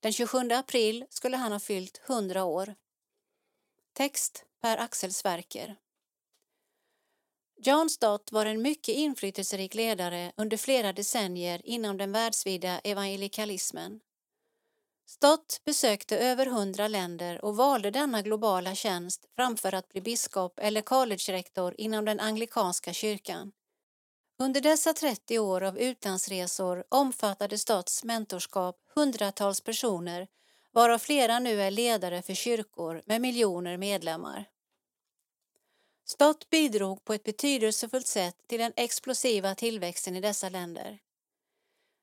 Den 0.00 0.12
27 0.12 0.38
april 0.50 1.06
skulle 1.10 1.36
han 1.36 1.52
ha 1.52 1.60
fyllt 1.60 2.00
100 2.06 2.44
år. 2.44 2.74
Text 3.92 4.44
Per 4.64 4.78
Axel 4.78 5.12
Sverker. 5.12 5.76
John 7.56 7.90
Stott 7.90 8.32
var 8.32 8.46
en 8.46 8.62
mycket 8.62 8.94
inflytelserik 8.94 9.74
ledare 9.74 10.32
under 10.36 10.56
flera 10.56 10.92
decennier 10.92 11.60
inom 11.64 11.96
den 11.96 12.12
världsvida 12.12 12.78
evangelikalismen. 12.78 14.00
Stott 15.06 15.60
besökte 15.64 16.18
över 16.18 16.46
hundra 16.46 16.88
länder 16.88 17.44
och 17.44 17.56
valde 17.56 17.90
denna 17.90 18.22
globala 18.22 18.74
tjänst 18.74 19.26
framför 19.36 19.74
att 19.74 19.88
bli 19.88 20.00
biskop 20.00 20.58
eller 20.58 20.82
collegerektor 20.82 21.74
inom 21.78 22.04
den 22.04 22.20
anglikanska 22.20 22.92
kyrkan. 22.92 23.52
Under 24.38 24.60
dessa 24.60 24.92
30 24.92 25.38
år 25.38 25.62
av 25.62 25.78
utlandsresor 25.78 26.84
omfattade 26.88 27.58
Stotts 27.58 28.04
mentorskap 28.04 28.76
hundratals 28.94 29.60
personer 29.60 30.28
varav 30.72 30.98
flera 30.98 31.38
nu 31.38 31.62
är 31.62 31.70
ledare 31.70 32.22
för 32.22 32.34
kyrkor 32.34 33.02
med 33.06 33.20
miljoner 33.20 33.76
medlemmar. 33.76 34.53
Stott 36.04 36.50
bidrog 36.50 37.04
på 37.04 37.14
ett 37.14 37.24
betydelsefullt 37.24 38.06
sätt 38.06 38.36
till 38.46 38.58
den 38.58 38.72
explosiva 38.76 39.54
tillväxten 39.54 40.16
i 40.16 40.20
dessa 40.20 40.48
länder. 40.48 40.98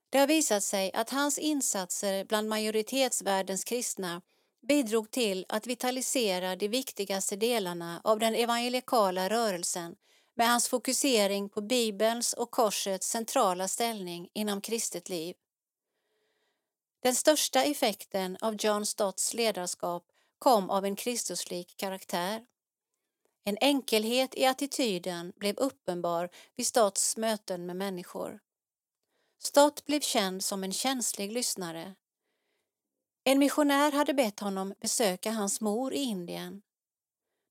Det 0.09 0.17
har 0.17 0.27
visat 0.27 0.63
sig 0.63 0.91
att 0.93 1.09
hans 1.09 1.37
insatser 1.37 2.25
bland 2.25 2.49
majoritetsvärldens 2.49 3.63
kristna 3.63 4.21
bidrog 4.61 5.11
till 5.11 5.45
att 5.49 5.67
vitalisera 5.67 6.55
de 6.55 6.67
viktigaste 6.67 7.35
delarna 7.35 8.01
av 8.03 8.19
den 8.19 8.35
evangelikala 8.35 9.29
rörelsen 9.29 9.95
med 10.35 10.49
hans 10.49 10.67
fokusering 10.67 11.49
på 11.49 11.61
Bibelns 11.61 12.33
och 12.33 12.51
korsets 12.51 13.09
centrala 13.09 13.67
ställning 13.67 14.29
inom 14.33 14.61
kristet 14.61 15.09
liv. 15.09 15.35
Den 17.03 17.15
största 17.15 17.63
effekten 17.63 18.37
av 18.41 18.55
John 18.59 18.85
Stotts 18.85 19.33
ledarskap 19.33 20.03
kom 20.39 20.69
av 20.69 20.85
en 20.85 20.95
Kristuslik 20.95 21.77
karaktär. 21.77 22.45
En 23.43 23.57
enkelhet 23.61 24.35
i 24.35 24.45
attityden 24.45 25.33
blev 25.35 25.57
uppenbar 25.57 26.29
vid 26.55 26.67
Stotts 26.67 27.17
möten 27.17 27.65
med 27.65 27.75
människor. 27.75 28.39
Stott 29.39 29.85
blev 29.85 29.99
känd 29.99 30.43
som 30.43 30.63
en 30.63 30.71
känslig 30.71 31.31
lyssnare. 31.31 31.95
En 33.23 33.39
missionär 33.39 33.91
hade 33.91 34.13
bett 34.13 34.39
honom 34.39 34.73
besöka 34.79 35.31
hans 35.31 35.61
mor 35.61 35.93
i 35.93 35.97
Indien. 35.97 36.61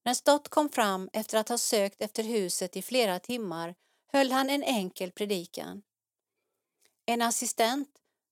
När 0.04 0.14
Stott 0.14 0.48
kom 0.48 0.68
fram 0.68 1.10
efter 1.12 1.38
att 1.38 1.48
ha 1.48 1.58
sökt 1.58 2.02
efter 2.02 2.22
huset 2.22 2.76
i 2.76 2.82
flera 2.82 3.18
timmar 3.18 3.74
höll 4.12 4.30
han 4.30 4.50
en 4.50 4.62
enkel 4.62 5.12
predikan. 5.12 5.82
En 7.06 7.22
assistent, 7.22 7.88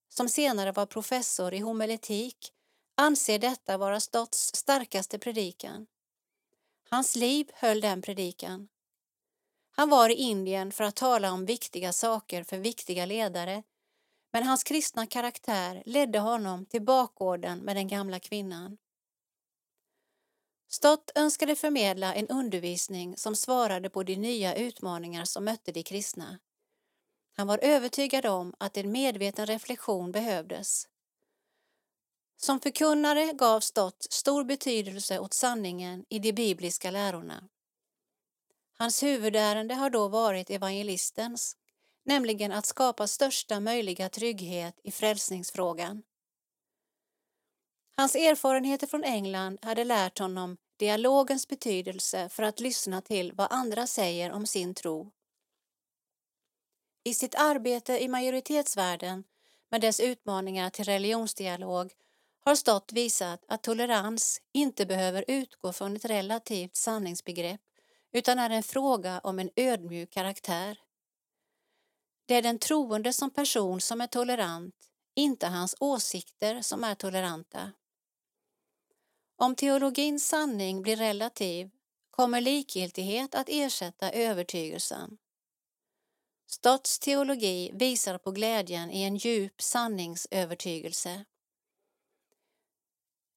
som 0.08 0.28
senare 0.28 0.72
var 0.72 0.86
professor 0.86 1.54
i 1.54 1.58
homiletik, 1.58 2.52
anser 2.96 3.38
detta 3.38 3.78
vara 3.78 4.00
Stotts 4.00 4.54
starkaste 4.54 5.18
predikan. 5.18 5.86
Hans 6.90 7.16
liv 7.16 7.50
höll 7.54 7.80
den 7.80 8.02
predikan. 8.02 8.68
Han 9.70 9.90
var 9.90 10.08
i 10.08 10.14
Indien 10.14 10.72
för 10.72 10.84
att 10.84 10.96
tala 10.96 11.32
om 11.32 11.46
viktiga 11.46 11.92
saker 11.92 12.42
för 12.42 12.58
viktiga 12.58 13.06
ledare, 13.06 13.62
men 14.32 14.42
hans 14.42 14.64
kristna 14.64 15.06
karaktär 15.06 15.82
ledde 15.86 16.18
honom 16.18 16.66
till 16.66 16.82
bakgården 16.82 17.58
med 17.58 17.76
den 17.76 17.88
gamla 17.88 18.20
kvinnan. 18.20 18.78
Stott 20.68 21.10
önskade 21.14 21.56
förmedla 21.56 22.14
en 22.14 22.28
undervisning 22.28 23.16
som 23.16 23.36
svarade 23.36 23.90
på 23.90 24.02
de 24.02 24.16
nya 24.16 24.54
utmaningar 24.54 25.24
som 25.24 25.44
mötte 25.44 25.72
de 25.72 25.82
kristna. 25.82 26.38
Han 27.36 27.46
var 27.46 27.58
övertygad 27.62 28.26
om 28.26 28.54
att 28.58 28.76
en 28.76 28.92
medveten 28.92 29.46
reflektion 29.46 30.12
behövdes. 30.12 30.87
Som 32.40 32.60
förkunnare 32.60 33.32
gav 33.32 33.60
Stott 33.60 34.06
stor 34.10 34.44
betydelse 34.44 35.18
åt 35.18 35.34
sanningen 35.34 36.04
i 36.08 36.18
de 36.18 36.32
bibliska 36.32 36.90
lärorna. 36.90 37.48
Hans 38.78 39.02
huvudärende 39.02 39.74
har 39.74 39.90
då 39.90 40.08
varit 40.08 40.50
evangelistens, 40.50 41.56
nämligen 42.04 42.52
att 42.52 42.66
skapa 42.66 43.06
största 43.06 43.60
möjliga 43.60 44.08
trygghet 44.08 44.80
i 44.84 44.90
frälsningsfrågan. 44.90 46.02
Hans 47.96 48.14
erfarenheter 48.14 48.86
från 48.86 49.04
England 49.04 49.58
hade 49.62 49.84
lärt 49.84 50.18
honom 50.18 50.56
dialogens 50.76 51.48
betydelse 51.48 52.28
för 52.28 52.42
att 52.42 52.60
lyssna 52.60 53.00
till 53.00 53.32
vad 53.32 53.52
andra 53.52 53.86
säger 53.86 54.32
om 54.32 54.46
sin 54.46 54.74
tro. 54.74 55.12
I 57.04 57.14
sitt 57.14 57.34
arbete 57.34 58.02
i 58.02 58.08
majoritetsvärlden 58.08 59.24
med 59.70 59.80
dess 59.80 60.00
utmaningar 60.00 60.70
till 60.70 60.84
religionsdialog 60.84 61.92
har 62.44 62.54
Stott 62.54 62.92
visat 62.92 63.44
att 63.48 63.62
tolerans 63.62 64.40
inte 64.52 64.86
behöver 64.86 65.24
utgå 65.28 65.72
från 65.72 65.96
ett 65.96 66.04
relativt 66.04 66.76
sanningsbegrepp 66.76 67.60
utan 68.12 68.38
är 68.38 68.50
en 68.50 68.62
fråga 68.62 69.20
om 69.24 69.38
en 69.38 69.50
ödmjuk 69.56 70.10
karaktär. 70.10 70.78
Det 72.26 72.34
är 72.34 72.42
den 72.42 72.58
troende 72.58 73.12
som 73.12 73.30
person 73.30 73.80
som 73.80 74.00
är 74.00 74.06
tolerant, 74.06 74.74
inte 75.14 75.46
hans 75.46 75.76
åsikter 75.80 76.62
som 76.62 76.84
är 76.84 76.94
toleranta. 76.94 77.72
Om 79.36 79.54
teologins 79.54 80.28
sanning 80.28 80.82
blir 80.82 80.96
relativ 80.96 81.70
kommer 82.10 82.40
likgiltighet 82.40 83.34
att 83.34 83.48
ersätta 83.48 84.10
övertygelsen. 84.12 85.18
Stotts 86.46 86.98
teologi 86.98 87.70
visar 87.74 88.18
på 88.18 88.30
glädjen 88.30 88.90
i 88.90 89.02
en 89.02 89.16
djup 89.16 89.62
sanningsövertygelse. 89.62 91.24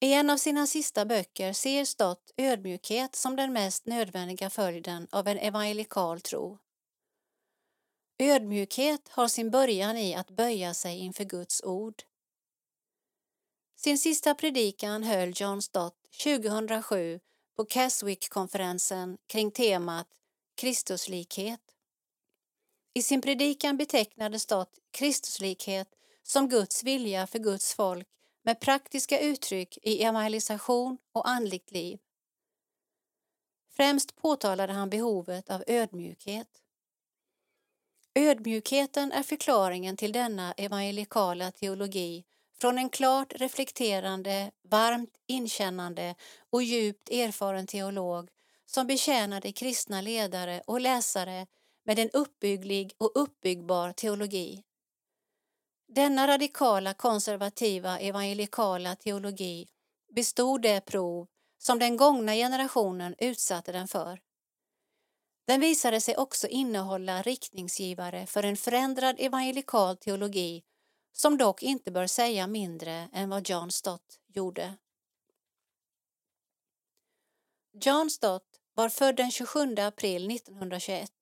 I 0.03 0.13
en 0.13 0.29
av 0.29 0.37
sina 0.37 0.67
sista 0.67 1.05
böcker 1.05 1.53
ser 1.53 1.85
Stott 1.85 2.31
ödmjukhet 2.37 3.15
som 3.15 3.35
den 3.35 3.53
mest 3.53 3.85
nödvändiga 3.85 4.49
följden 4.49 5.07
av 5.11 5.27
en 5.27 5.37
evangelikal 5.37 6.21
tro. 6.21 6.57
Ödmjukhet 8.19 9.09
har 9.09 9.27
sin 9.27 9.51
början 9.51 9.97
i 9.97 10.15
att 10.15 10.29
böja 10.29 10.73
sig 10.73 10.97
inför 10.97 11.23
Guds 11.23 11.63
ord. 11.63 12.03
Sin 13.75 13.97
sista 13.97 14.35
predikan 14.35 15.03
höll 15.03 15.33
John 15.35 15.61
Stott 15.61 15.95
2007 16.23 17.19
på 17.55 17.65
Keswick-konferensen 17.65 19.17
kring 19.27 19.51
temat 19.51 20.07
Kristuslikhet. 20.55 21.61
I 22.93 23.01
sin 23.01 23.21
predikan 23.21 23.77
betecknade 23.77 24.39
Stott 24.39 24.79
Kristuslikhet 24.91 25.87
som 26.23 26.49
Guds 26.49 26.83
vilja 26.83 27.27
för 27.27 27.39
Guds 27.39 27.73
folk 27.73 28.07
med 28.43 28.59
praktiska 28.59 29.19
uttryck 29.19 29.77
i 29.81 30.03
evangelisation 30.03 30.97
och 31.11 31.29
andligt 31.29 31.71
liv. 31.71 31.99
Främst 33.75 34.15
påtalade 34.15 34.73
han 34.73 34.89
behovet 34.89 35.49
av 35.49 35.63
ödmjukhet. 35.67 36.47
Ödmjukheten 38.15 39.11
är 39.11 39.23
förklaringen 39.23 39.97
till 39.97 40.11
denna 40.11 40.53
evangelikala 40.57 41.51
teologi 41.51 42.25
från 42.61 42.77
en 42.77 42.89
klart 42.89 43.33
reflekterande, 43.35 44.51
varmt 44.63 45.13
inkännande 45.27 46.15
och 46.49 46.63
djupt 46.63 47.09
erfaren 47.09 47.67
teolog 47.67 48.29
som 48.65 48.87
betjänade 48.87 49.51
kristna 49.51 50.01
ledare 50.01 50.61
och 50.67 50.81
läsare 50.81 51.47
med 51.83 51.99
en 51.99 52.09
uppbygglig 52.09 52.93
och 52.97 53.11
uppbyggbar 53.15 53.91
teologi. 53.91 54.63
Denna 55.93 56.27
radikala 56.27 56.93
konservativa 56.93 57.99
evangelikala 57.99 58.95
teologi 58.95 59.67
bestod 60.15 60.61
det 60.61 60.81
prov 60.81 61.27
som 61.57 61.79
den 61.79 61.97
gångna 61.97 62.33
generationen 62.33 63.15
utsatte 63.17 63.71
den 63.71 63.87
för. 63.87 64.19
Den 65.47 65.61
visade 65.61 66.01
sig 66.01 66.17
också 66.17 66.47
innehålla 66.47 67.21
riktningsgivare 67.21 68.25
för 68.25 68.43
en 68.43 68.57
förändrad 68.57 69.15
evangelikal 69.19 69.97
teologi 69.97 70.63
som 71.11 71.37
dock 71.37 71.63
inte 71.63 71.91
bör 71.91 72.07
säga 72.07 72.47
mindre 72.47 73.09
än 73.13 73.29
vad 73.29 73.49
John 73.49 73.71
Stott 73.71 74.19
gjorde. 74.27 74.77
John 77.85 78.09
Stott 78.09 78.59
var 78.73 78.89
född 78.89 79.15
den 79.15 79.31
27 79.31 79.75
april 79.77 80.31
1921. 80.31 81.20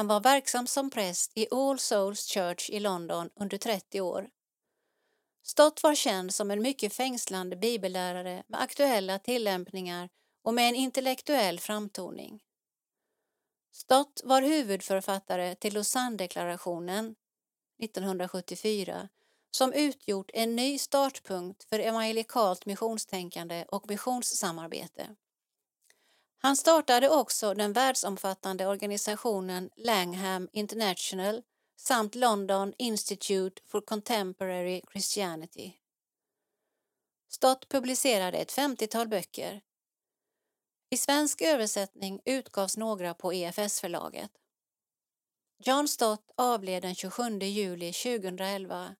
Han 0.00 0.06
var 0.06 0.20
verksam 0.20 0.66
som 0.66 0.90
präst 0.90 1.32
i 1.34 1.46
All 1.50 1.78
Souls 1.78 2.26
Church 2.26 2.70
i 2.70 2.80
London 2.80 3.30
under 3.34 3.58
30 3.58 4.00
år. 4.00 4.30
Stott 5.42 5.82
var 5.82 5.94
känd 5.94 6.34
som 6.34 6.50
en 6.50 6.62
mycket 6.62 6.94
fängslande 6.94 7.56
bibellärare 7.56 8.42
med 8.46 8.60
aktuella 8.60 9.18
tillämpningar 9.18 10.08
och 10.44 10.54
med 10.54 10.68
en 10.68 10.74
intellektuell 10.74 11.60
framtoning. 11.60 12.42
Stott 13.72 14.20
var 14.24 14.42
huvudförfattare 14.42 15.54
till 15.54 15.74
Lausanne-deklarationen 15.74 17.14
1974 17.82 19.08
som 19.50 19.72
utgjort 19.72 20.30
en 20.34 20.56
ny 20.56 20.78
startpunkt 20.78 21.64
för 21.64 21.78
evangelikalt 21.78 22.66
missionstänkande 22.66 23.64
och 23.68 23.88
missionssamarbete. 23.88 25.16
Han 26.42 26.56
startade 26.56 27.08
också 27.08 27.54
den 27.54 27.72
världsomfattande 27.72 28.66
organisationen 28.66 29.70
Langham 29.76 30.48
International 30.52 31.42
samt 31.76 32.14
London 32.14 32.74
Institute 32.78 33.62
for 33.66 33.80
Contemporary 33.80 34.82
Christianity. 34.92 35.72
Stott 37.28 37.68
publicerade 37.68 38.38
ett 38.38 38.52
50-tal 38.52 39.08
böcker. 39.08 39.60
I 40.90 40.96
svensk 40.96 41.42
översättning 41.42 42.20
utgavs 42.24 42.76
några 42.76 43.14
på 43.14 43.32
EFS-förlaget. 43.32 44.30
John 45.58 45.88
Stott 45.88 46.30
avled 46.36 46.82
den 46.82 46.94
27 46.94 47.38
juli 47.38 47.92
2011. 47.92 48.94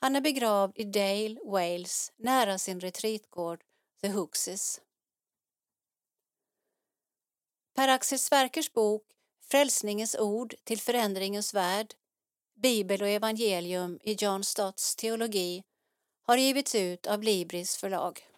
Han 0.00 0.16
är 0.16 0.20
begravd 0.20 0.72
i 0.78 0.84
Dale, 0.84 1.36
Wales, 1.44 2.12
nära 2.16 2.58
sin 2.58 2.80
retreatgård 2.80 3.64
The 4.00 4.08
Hookses. 4.08 4.80
Per-Axel 7.74 8.18
Sverkers 8.18 8.72
bok 8.72 9.02
Frälsningens 9.40 10.16
ord 10.18 10.54
till 10.64 10.80
förändringens 10.80 11.54
värld, 11.54 11.94
Bibel 12.54 13.02
och 13.02 13.08
evangelium 13.08 13.98
i 14.02 14.12
John 14.12 14.44
Stotts 14.44 14.96
teologi 14.96 15.64
har 16.22 16.36
givits 16.36 16.74
ut 16.74 17.06
av 17.06 17.22
Libris 17.22 17.76
förlag. 17.76 18.28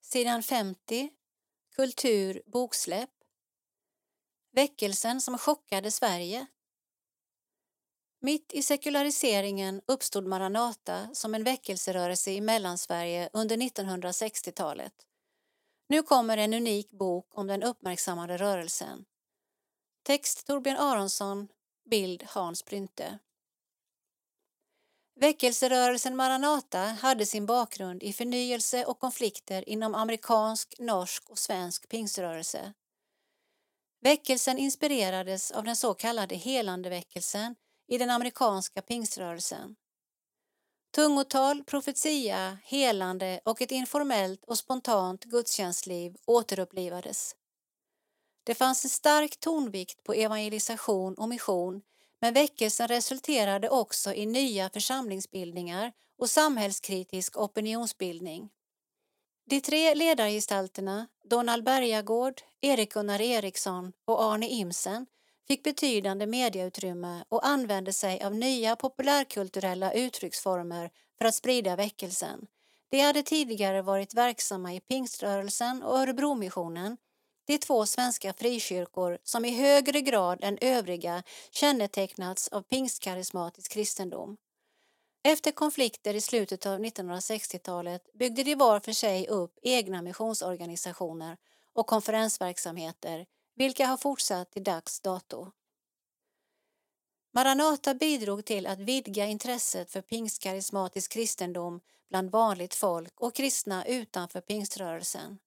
Sidan 0.00 0.42
50 0.42 1.10
Kultur 1.76 2.42
boksläpp 2.46 3.10
Väckelsen 4.52 5.20
som 5.20 5.38
chockade 5.38 5.90
Sverige 5.90 6.46
Mitt 8.20 8.52
i 8.52 8.62
sekulariseringen 8.62 9.80
uppstod 9.86 10.26
Maranata 10.26 11.08
som 11.14 11.34
en 11.34 11.44
väckelserörelse 11.44 12.30
i 12.30 12.40
Mellansverige 12.40 13.30
under 13.32 13.56
1960-talet. 13.56 15.05
Nu 15.88 16.02
kommer 16.02 16.36
en 16.36 16.54
unik 16.54 16.90
bok 16.90 17.38
om 17.38 17.46
den 17.46 17.62
uppmärksammade 17.62 18.36
rörelsen. 18.36 19.04
Text 20.02 20.46
Torbjörn 20.46 20.76
Aronsson, 20.76 21.48
bild 21.90 22.22
Hans 22.26 22.64
Brynte. 22.64 23.18
Väckelserörelsen 25.20 26.16
Maranata 26.16 26.78
hade 26.78 27.26
sin 27.26 27.46
bakgrund 27.46 28.02
i 28.02 28.12
förnyelse 28.12 28.84
och 28.84 29.00
konflikter 29.00 29.68
inom 29.68 29.94
amerikansk, 29.94 30.74
norsk 30.78 31.30
och 31.30 31.38
svensk 31.38 31.88
pingströrelse. 31.88 32.72
Väckelsen 34.00 34.58
inspirerades 34.58 35.50
av 35.50 35.64
den 35.64 35.76
så 35.76 35.94
kallade 35.94 36.34
helandeväckelsen 36.34 37.54
i 37.88 37.98
den 37.98 38.10
amerikanska 38.10 38.82
pingströrelsen. 38.82 39.76
Tungotal, 40.96 41.64
profetia, 41.64 42.58
helande 42.64 43.40
och 43.44 43.62
ett 43.62 43.70
informellt 43.70 44.44
och 44.44 44.58
spontant 44.58 45.24
gudstjänstliv 45.24 46.16
återupplivades. 46.26 47.36
Det 48.44 48.54
fanns 48.54 48.84
en 48.84 48.90
stark 48.90 49.40
tonvikt 49.40 50.04
på 50.04 50.14
evangelisation 50.14 51.14
och 51.14 51.28
mission 51.28 51.82
men 52.20 52.34
väckelsen 52.34 52.88
resulterade 52.88 53.68
också 53.68 54.14
i 54.14 54.26
nya 54.26 54.70
församlingsbildningar 54.70 55.92
och 56.18 56.30
samhällskritisk 56.30 57.36
opinionsbildning. 57.36 58.48
De 59.50 59.60
tre 59.60 59.94
ledargestalterna, 59.94 61.08
Donald 61.24 61.64
Bergagård, 61.64 62.40
Erik 62.60 62.92
Gunnar 62.92 63.20
Eriksson 63.20 63.92
och 64.04 64.22
Arne 64.22 64.48
Imsen, 64.48 65.06
fick 65.48 65.62
betydande 65.62 66.26
medieutrymme 66.26 67.24
och 67.28 67.46
använde 67.46 67.92
sig 67.92 68.22
av 68.22 68.34
nya 68.34 68.76
populärkulturella 68.76 69.92
uttrycksformer 69.92 70.90
för 71.18 71.24
att 71.24 71.34
sprida 71.34 71.76
väckelsen. 71.76 72.46
De 72.88 73.00
hade 73.00 73.22
tidigare 73.22 73.82
varit 73.82 74.14
verksamma 74.14 74.74
i 74.74 74.80
pingströrelsen 74.80 75.82
och 75.82 75.98
Örebromissionen, 75.98 76.96
de 77.46 77.58
två 77.58 77.86
svenska 77.86 78.32
frikyrkor 78.32 79.18
som 79.22 79.44
i 79.44 79.50
högre 79.50 80.00
grad 80.00 80.38
än 80.42 80.58
övriga 80.60 81.22
kännetecknats 81.50 82.48
av 82.48 82.62
pingstkarismatisk 82.62 83.72
kristendom. 83.72 84.36
Efter 85.24 85.52
konflikter 85.52 86.14
i 86.14 86.20
slutet 86.20 86.66
av 86.66 86.78
1960-talet 86.78 88.12
byggde 88.12 88.42
de 88.42 88.54
var 88.54 88.80
för 88.80 88.92
sig 88.92 89.28
upp 89.28 89.58
egna 89.62 90.02
missionsorganisationer 90.02 91.36
och 91.74 91.86
konferensverksamheter 91.86 93.26
vilka 93.56 93.86
har 93.86 93.96
fortsatt 93.96 94.50
till 94.50 94.64
dags 94.64 95.00
dato. 95.00 95.50
Maranata 97.32 97.94
bidrog 97.94 98.44
till 98.44 98.66
att 98.66 98.78
vidga 98.78 99.26
intresset 99.26 99.92
för 99.92 100.00
pingstkarismatisk 100.00 101.12
kristendom 101.12 101.80
bland 102.08 102.30
vanligt 102.30 102.74
folk 102.74 103.20
och 103.20 103.34
kristna 103.34 103.84
utanför 103.84 104.40
pingströrelsen. 104.40 105.38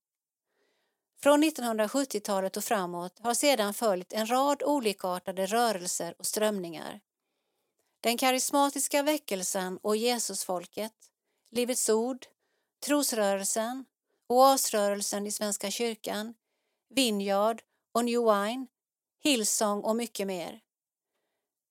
Från 1.22 1.44
1970-talet 1.44 2.58
och 2.58 2.64
framåt 2.64 3.20
har 3.20 3.34
sedan 3.34 3.74
följt 3.74 4.14
en 4.14 4.32
rad 4.32 4.64
olikartade 4.64 5.46
rörelser 5.46 6.16
och 6.20 6.26
strömningar. 6.26 7.00
Den 8.02 8.18
karismatiska 8.18 9.04
väckelsen 9.04 9.78
och 9.78 9.98
Jesusfolket, 9.98 10.94
Livets 11.50 11.90
Ord, 11.90 12.26
Trosrörelsen, 12.86 13.86
Oasrörelsen 14.28 15.28
i 15.28 15.32
Svenska 15.32 15.72
kyrkan, 15.72 16.34
Vinjard 16.90 17.62
och 17.92 18.06
New 18.06 18.22
Wine, 18.22 18.68
Hillsong 19.24 19.82
och 19.82 19.96
mycket 19.96 20.28
mer. 20.28 20.62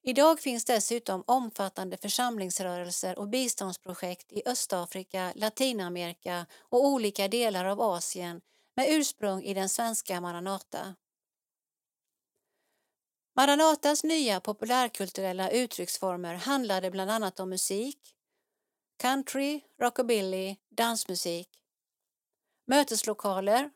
Idag 0.02 0.40
finns 0.40 0.64
dessutom 0.64 1.24
omfattande 1.26 1.96
församlingsrörelser 1.96 3.18
och 3.18 3.28
biståndsprojekt 3.28 4.32
i 4.32 4.42
Östafrika, 4.46 5.32
Latinamerika 5.34 6.46
och 6.58 6.86
olika 6.86 7.28
delar 7.28 7.64
av 7.64 7.80
Asien 7.80 8.40
med 8.76 8.86
ursprung 8.90 9.42
i 9.42 9.54
den 9.54 9.68
svenska 9.68 10.20
Maranata. 10.20 10.94
Maranatas 13.36 14.04
nya 14.04 14.40
populärkulturella 14.40 15.50
uttrycksformer 15.50 16.34
handlade 16.34 16.90
bland 16.90 17.10
annat 17.10 17.40
om 17.40 17.48
musik, 17.48 18.14
country, 18.96 19.60
rockabilly, 19.80 20.56
dansmusik, 20.70 21.48
möteslokaler, 22.66 23.70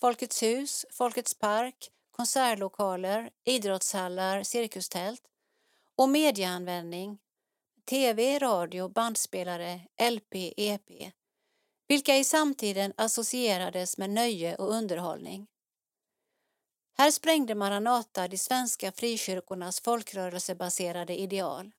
Folkets 0.00 0.42
hus, 0.42 0.86
Folkets 0.90 1.34
park, 1.34 1.90
konsertlokaler, 2.10 3.30
idrottshallar, 3.44 4.42
cirkustält 4.42 5.22
och 5.96 6.08
medieanvändning, 6.08 7.18
tv, 7.84 8.38
radio, 8.38 8.88
bandspelare, 8.88 9.80
LP, 10.10 10.52
EP, 10.56 11.12
vilka 11.88 12.16
i 12.16 12.24
samtiden 12.24 12.92
associerades 12.96 13.98
med 13.98 14.10
nöje 14.10 14.56
och 14.56 14.72
underhållning. 14.72 15.46
Här 16.98 17.10
sprängde 17.10 17.54
Maranata 17.54 18.28
de 18.28 18.38
svenska 18.38 18.92
frikyrkornas 18.92 19.80
folkrörelsebaserade 19.80 21.20
ideal. 21.20 21.70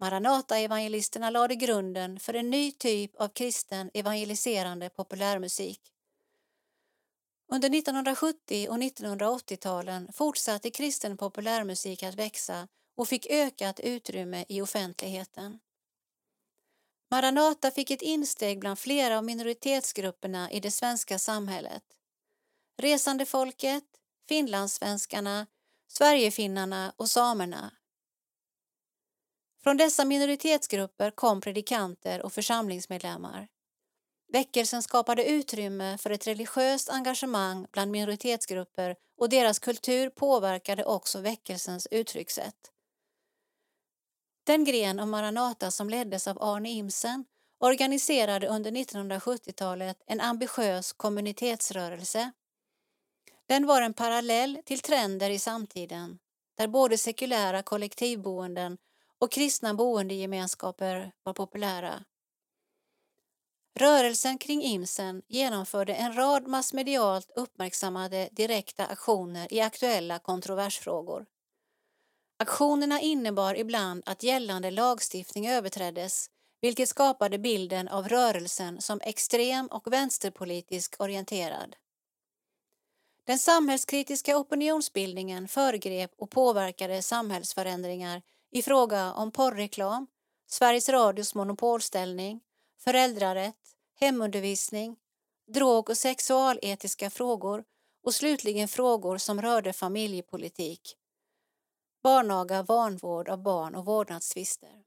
Maranata-evangelisterna 0.00 1.30
lade 1.30 1.54
grunden 1.54 2.20
för 2.20 2.34
en 2.34 2.50
ny 2.50 2.72
typ 2.72 3.16
av 3.16 3.28
kristen 3.28 3.90
evangeliserande 3.94 4.90
populärmusik. 4.90 5.92
Under 7.48 7.78
1970 7.78 8.68
och 8.68 8.76
1980-talen 8.76 10.12
fortsatte 10.12 10.70
kristen 10.70 11.16
populärmusik 11.16 12.02
att 12.02 12.14
växa 12.14 12.68
och 12.96 13.08
fick 13.08 13.26
ökat 13.30 13.80
utrymme 13.80 14.44
i 14.48 14.60
offentligheten. 14.60 15.58
Maranata 17.10 17.70
fick 17.70 17.90
ett 17.90 18.02
insteg 18.02 18.60
bland 18.60 18.78
flera 18.78 19.18
av 19.18 19.24
minoritetsgrupperna 19.24 20.50
i 20.50 20.60
det 20.60 20.70
svenska 20.70 21.18
samhället. 21.18 21.82
Resandefolket, 22.78 23.84
finlandssvenskarna, 24.28 25.46
sverigefinnarna 25.88 26.92
och 26.96 27.10
samerna. 27.10 27.70
Från 29.62 29.76
dessa 29.76 30.04
minoritetsgrupper 30.04 31.10
kom 31.10 31.40
predikanter 31.40 32.22
och 32.22 32.32
församlingsmedlemmar. 32.32 33.48
Väckelsen 34.28 34.82
skapade 34.82 35.24
utrymme 35.24 35.98
för 35.98 36.10
ett 36.10 36.26
religiöst 36.26 36.90
engagemang 36.90 37.66
bland 37.72 37.90
minoritetsgrupper 37.90 38.96
och 39.18 39.28
deras 39.28 39.58
kultur 39.58 40.10
påverkade 40.10 40.84
också 40.84 41.20
väckelsens 41.20 41.88
uttryckssätt. 41.90 42.72
Den 44.44 44.64
gren 44.64 45.00
av 45.00 45.08
Maranata 45.08 45.70
som 45.70 45.90
leddes 45.90 46.28
av 46.28 46.42
Arne 46.42 46.70
Imsen 46.70 47.24
organiserade 47.58 48.48
under 48.48 48.70
1970-talet 48.70 50.02
en 50.06 50.20
ambitiös 50.20 50.92
kommunitetsrörelse. 50.92 52.32
Den 53.46 53.66
var 53.66 53.82
en 53.82 53.94
parallell 53.94 54.58
till 54.64 54.80
trender 54.80 55.30
i 55.30 55.38
samtiden 55.38 56.18
där 56.54 56.68
både 56.68 56.98
sekulära 56.98 57.62
kollektivboenden 57.62 58.78
och 59.18 59.32
kristna 59.32 59.74
boendegemenskaper 59.74 61.12
var 61.22 61.32
populära. 61.32 62.04
Rörelsen 63.78 64.38
kring 64.38 64.62
Imsen 64.62 65.22
genomförde 65.28 65.94
en 65.94 66.16
rad 66.16 66.46
massmedialt 66.46 67.30
uppmärksammade 67.36 68.28
direkta 68.32 68.86
aktioner 68.86 69.52
i 69.52 69.60
aktuella 69.60 70.18
kontroversfrågor. 70.18 71.26
Aktionerna 72.38 73.00
innebar 73.00 73.54
ibland 73.54 74.02
att 74.06 74.22
gällande 74.22 74.70
lagstiftning 74.70 75.48
överträddes 75.48 76.30
vilket 76.60 76.88
skapade 76.88 77.38
bilden 77.38 77.88
av 77.88 78.08
rörelsen 78.08 78.80
som 78.80 79.00
extrem 79.00 79.66
och 79.66 79.92
vänsterpolitisk 79.92 80.96
orienterad. 80.98 81.76
Den 83.24 83.38
samhällskritiska 83.38 84.36
opinionsbildningen 84.38 85.48
föregrep 85.48 86.12
och 86.18 86.30
påverkade 86.30 87.02
samhällsförändringar 87.02 88.22
i 88.50 88.62
fråga 88.62 89.12
om 89.12 89.30
porrreklam, 89.32 90.06
Sveriges 90.46 90.88
Radios 90.88 91.34
monopolställning, 91.34 92.40
föräldrarätt, 92.78 93.76
hemundervisning, 93.94 94.96
drog 95.46 95.90
och 95.90 95.96
sexualetiska 95.96 97.10
frågor 97.10 97.64
och 98.02 98.14
slutligen 98.14 98.68
frågor 98.68 99.18
som 99.18 99.42
rörde 99.42 99.72
familjepolitik, 99.72 100.96
barnaga, 102.02 102.62
vanvård 102.62 103.28
av 103.28 103.42
barn 103.42 103.74
och 103.74 103.84
vårdnadstvister. 103.84 104.82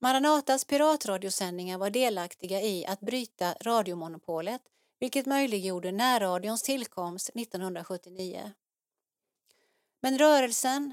Maranatas 0.00 0.64
piratradiosändningar 0.64 1.78
var 1.78 1.90
delaktiga 1.90 2.62
i 2.62 2.86
att 2.86 3.00
bryta 3.00 3.54
radiomonopolet 3.60 4.62
vilket 5.00 5.26
möjliggjorde 5.26 5.92
närradions 5.92 6.62
tillkomst 6.62 7.30
1979. 7.34 8.52
Men 10.00 10.18
rörelsen, 10.18 10.82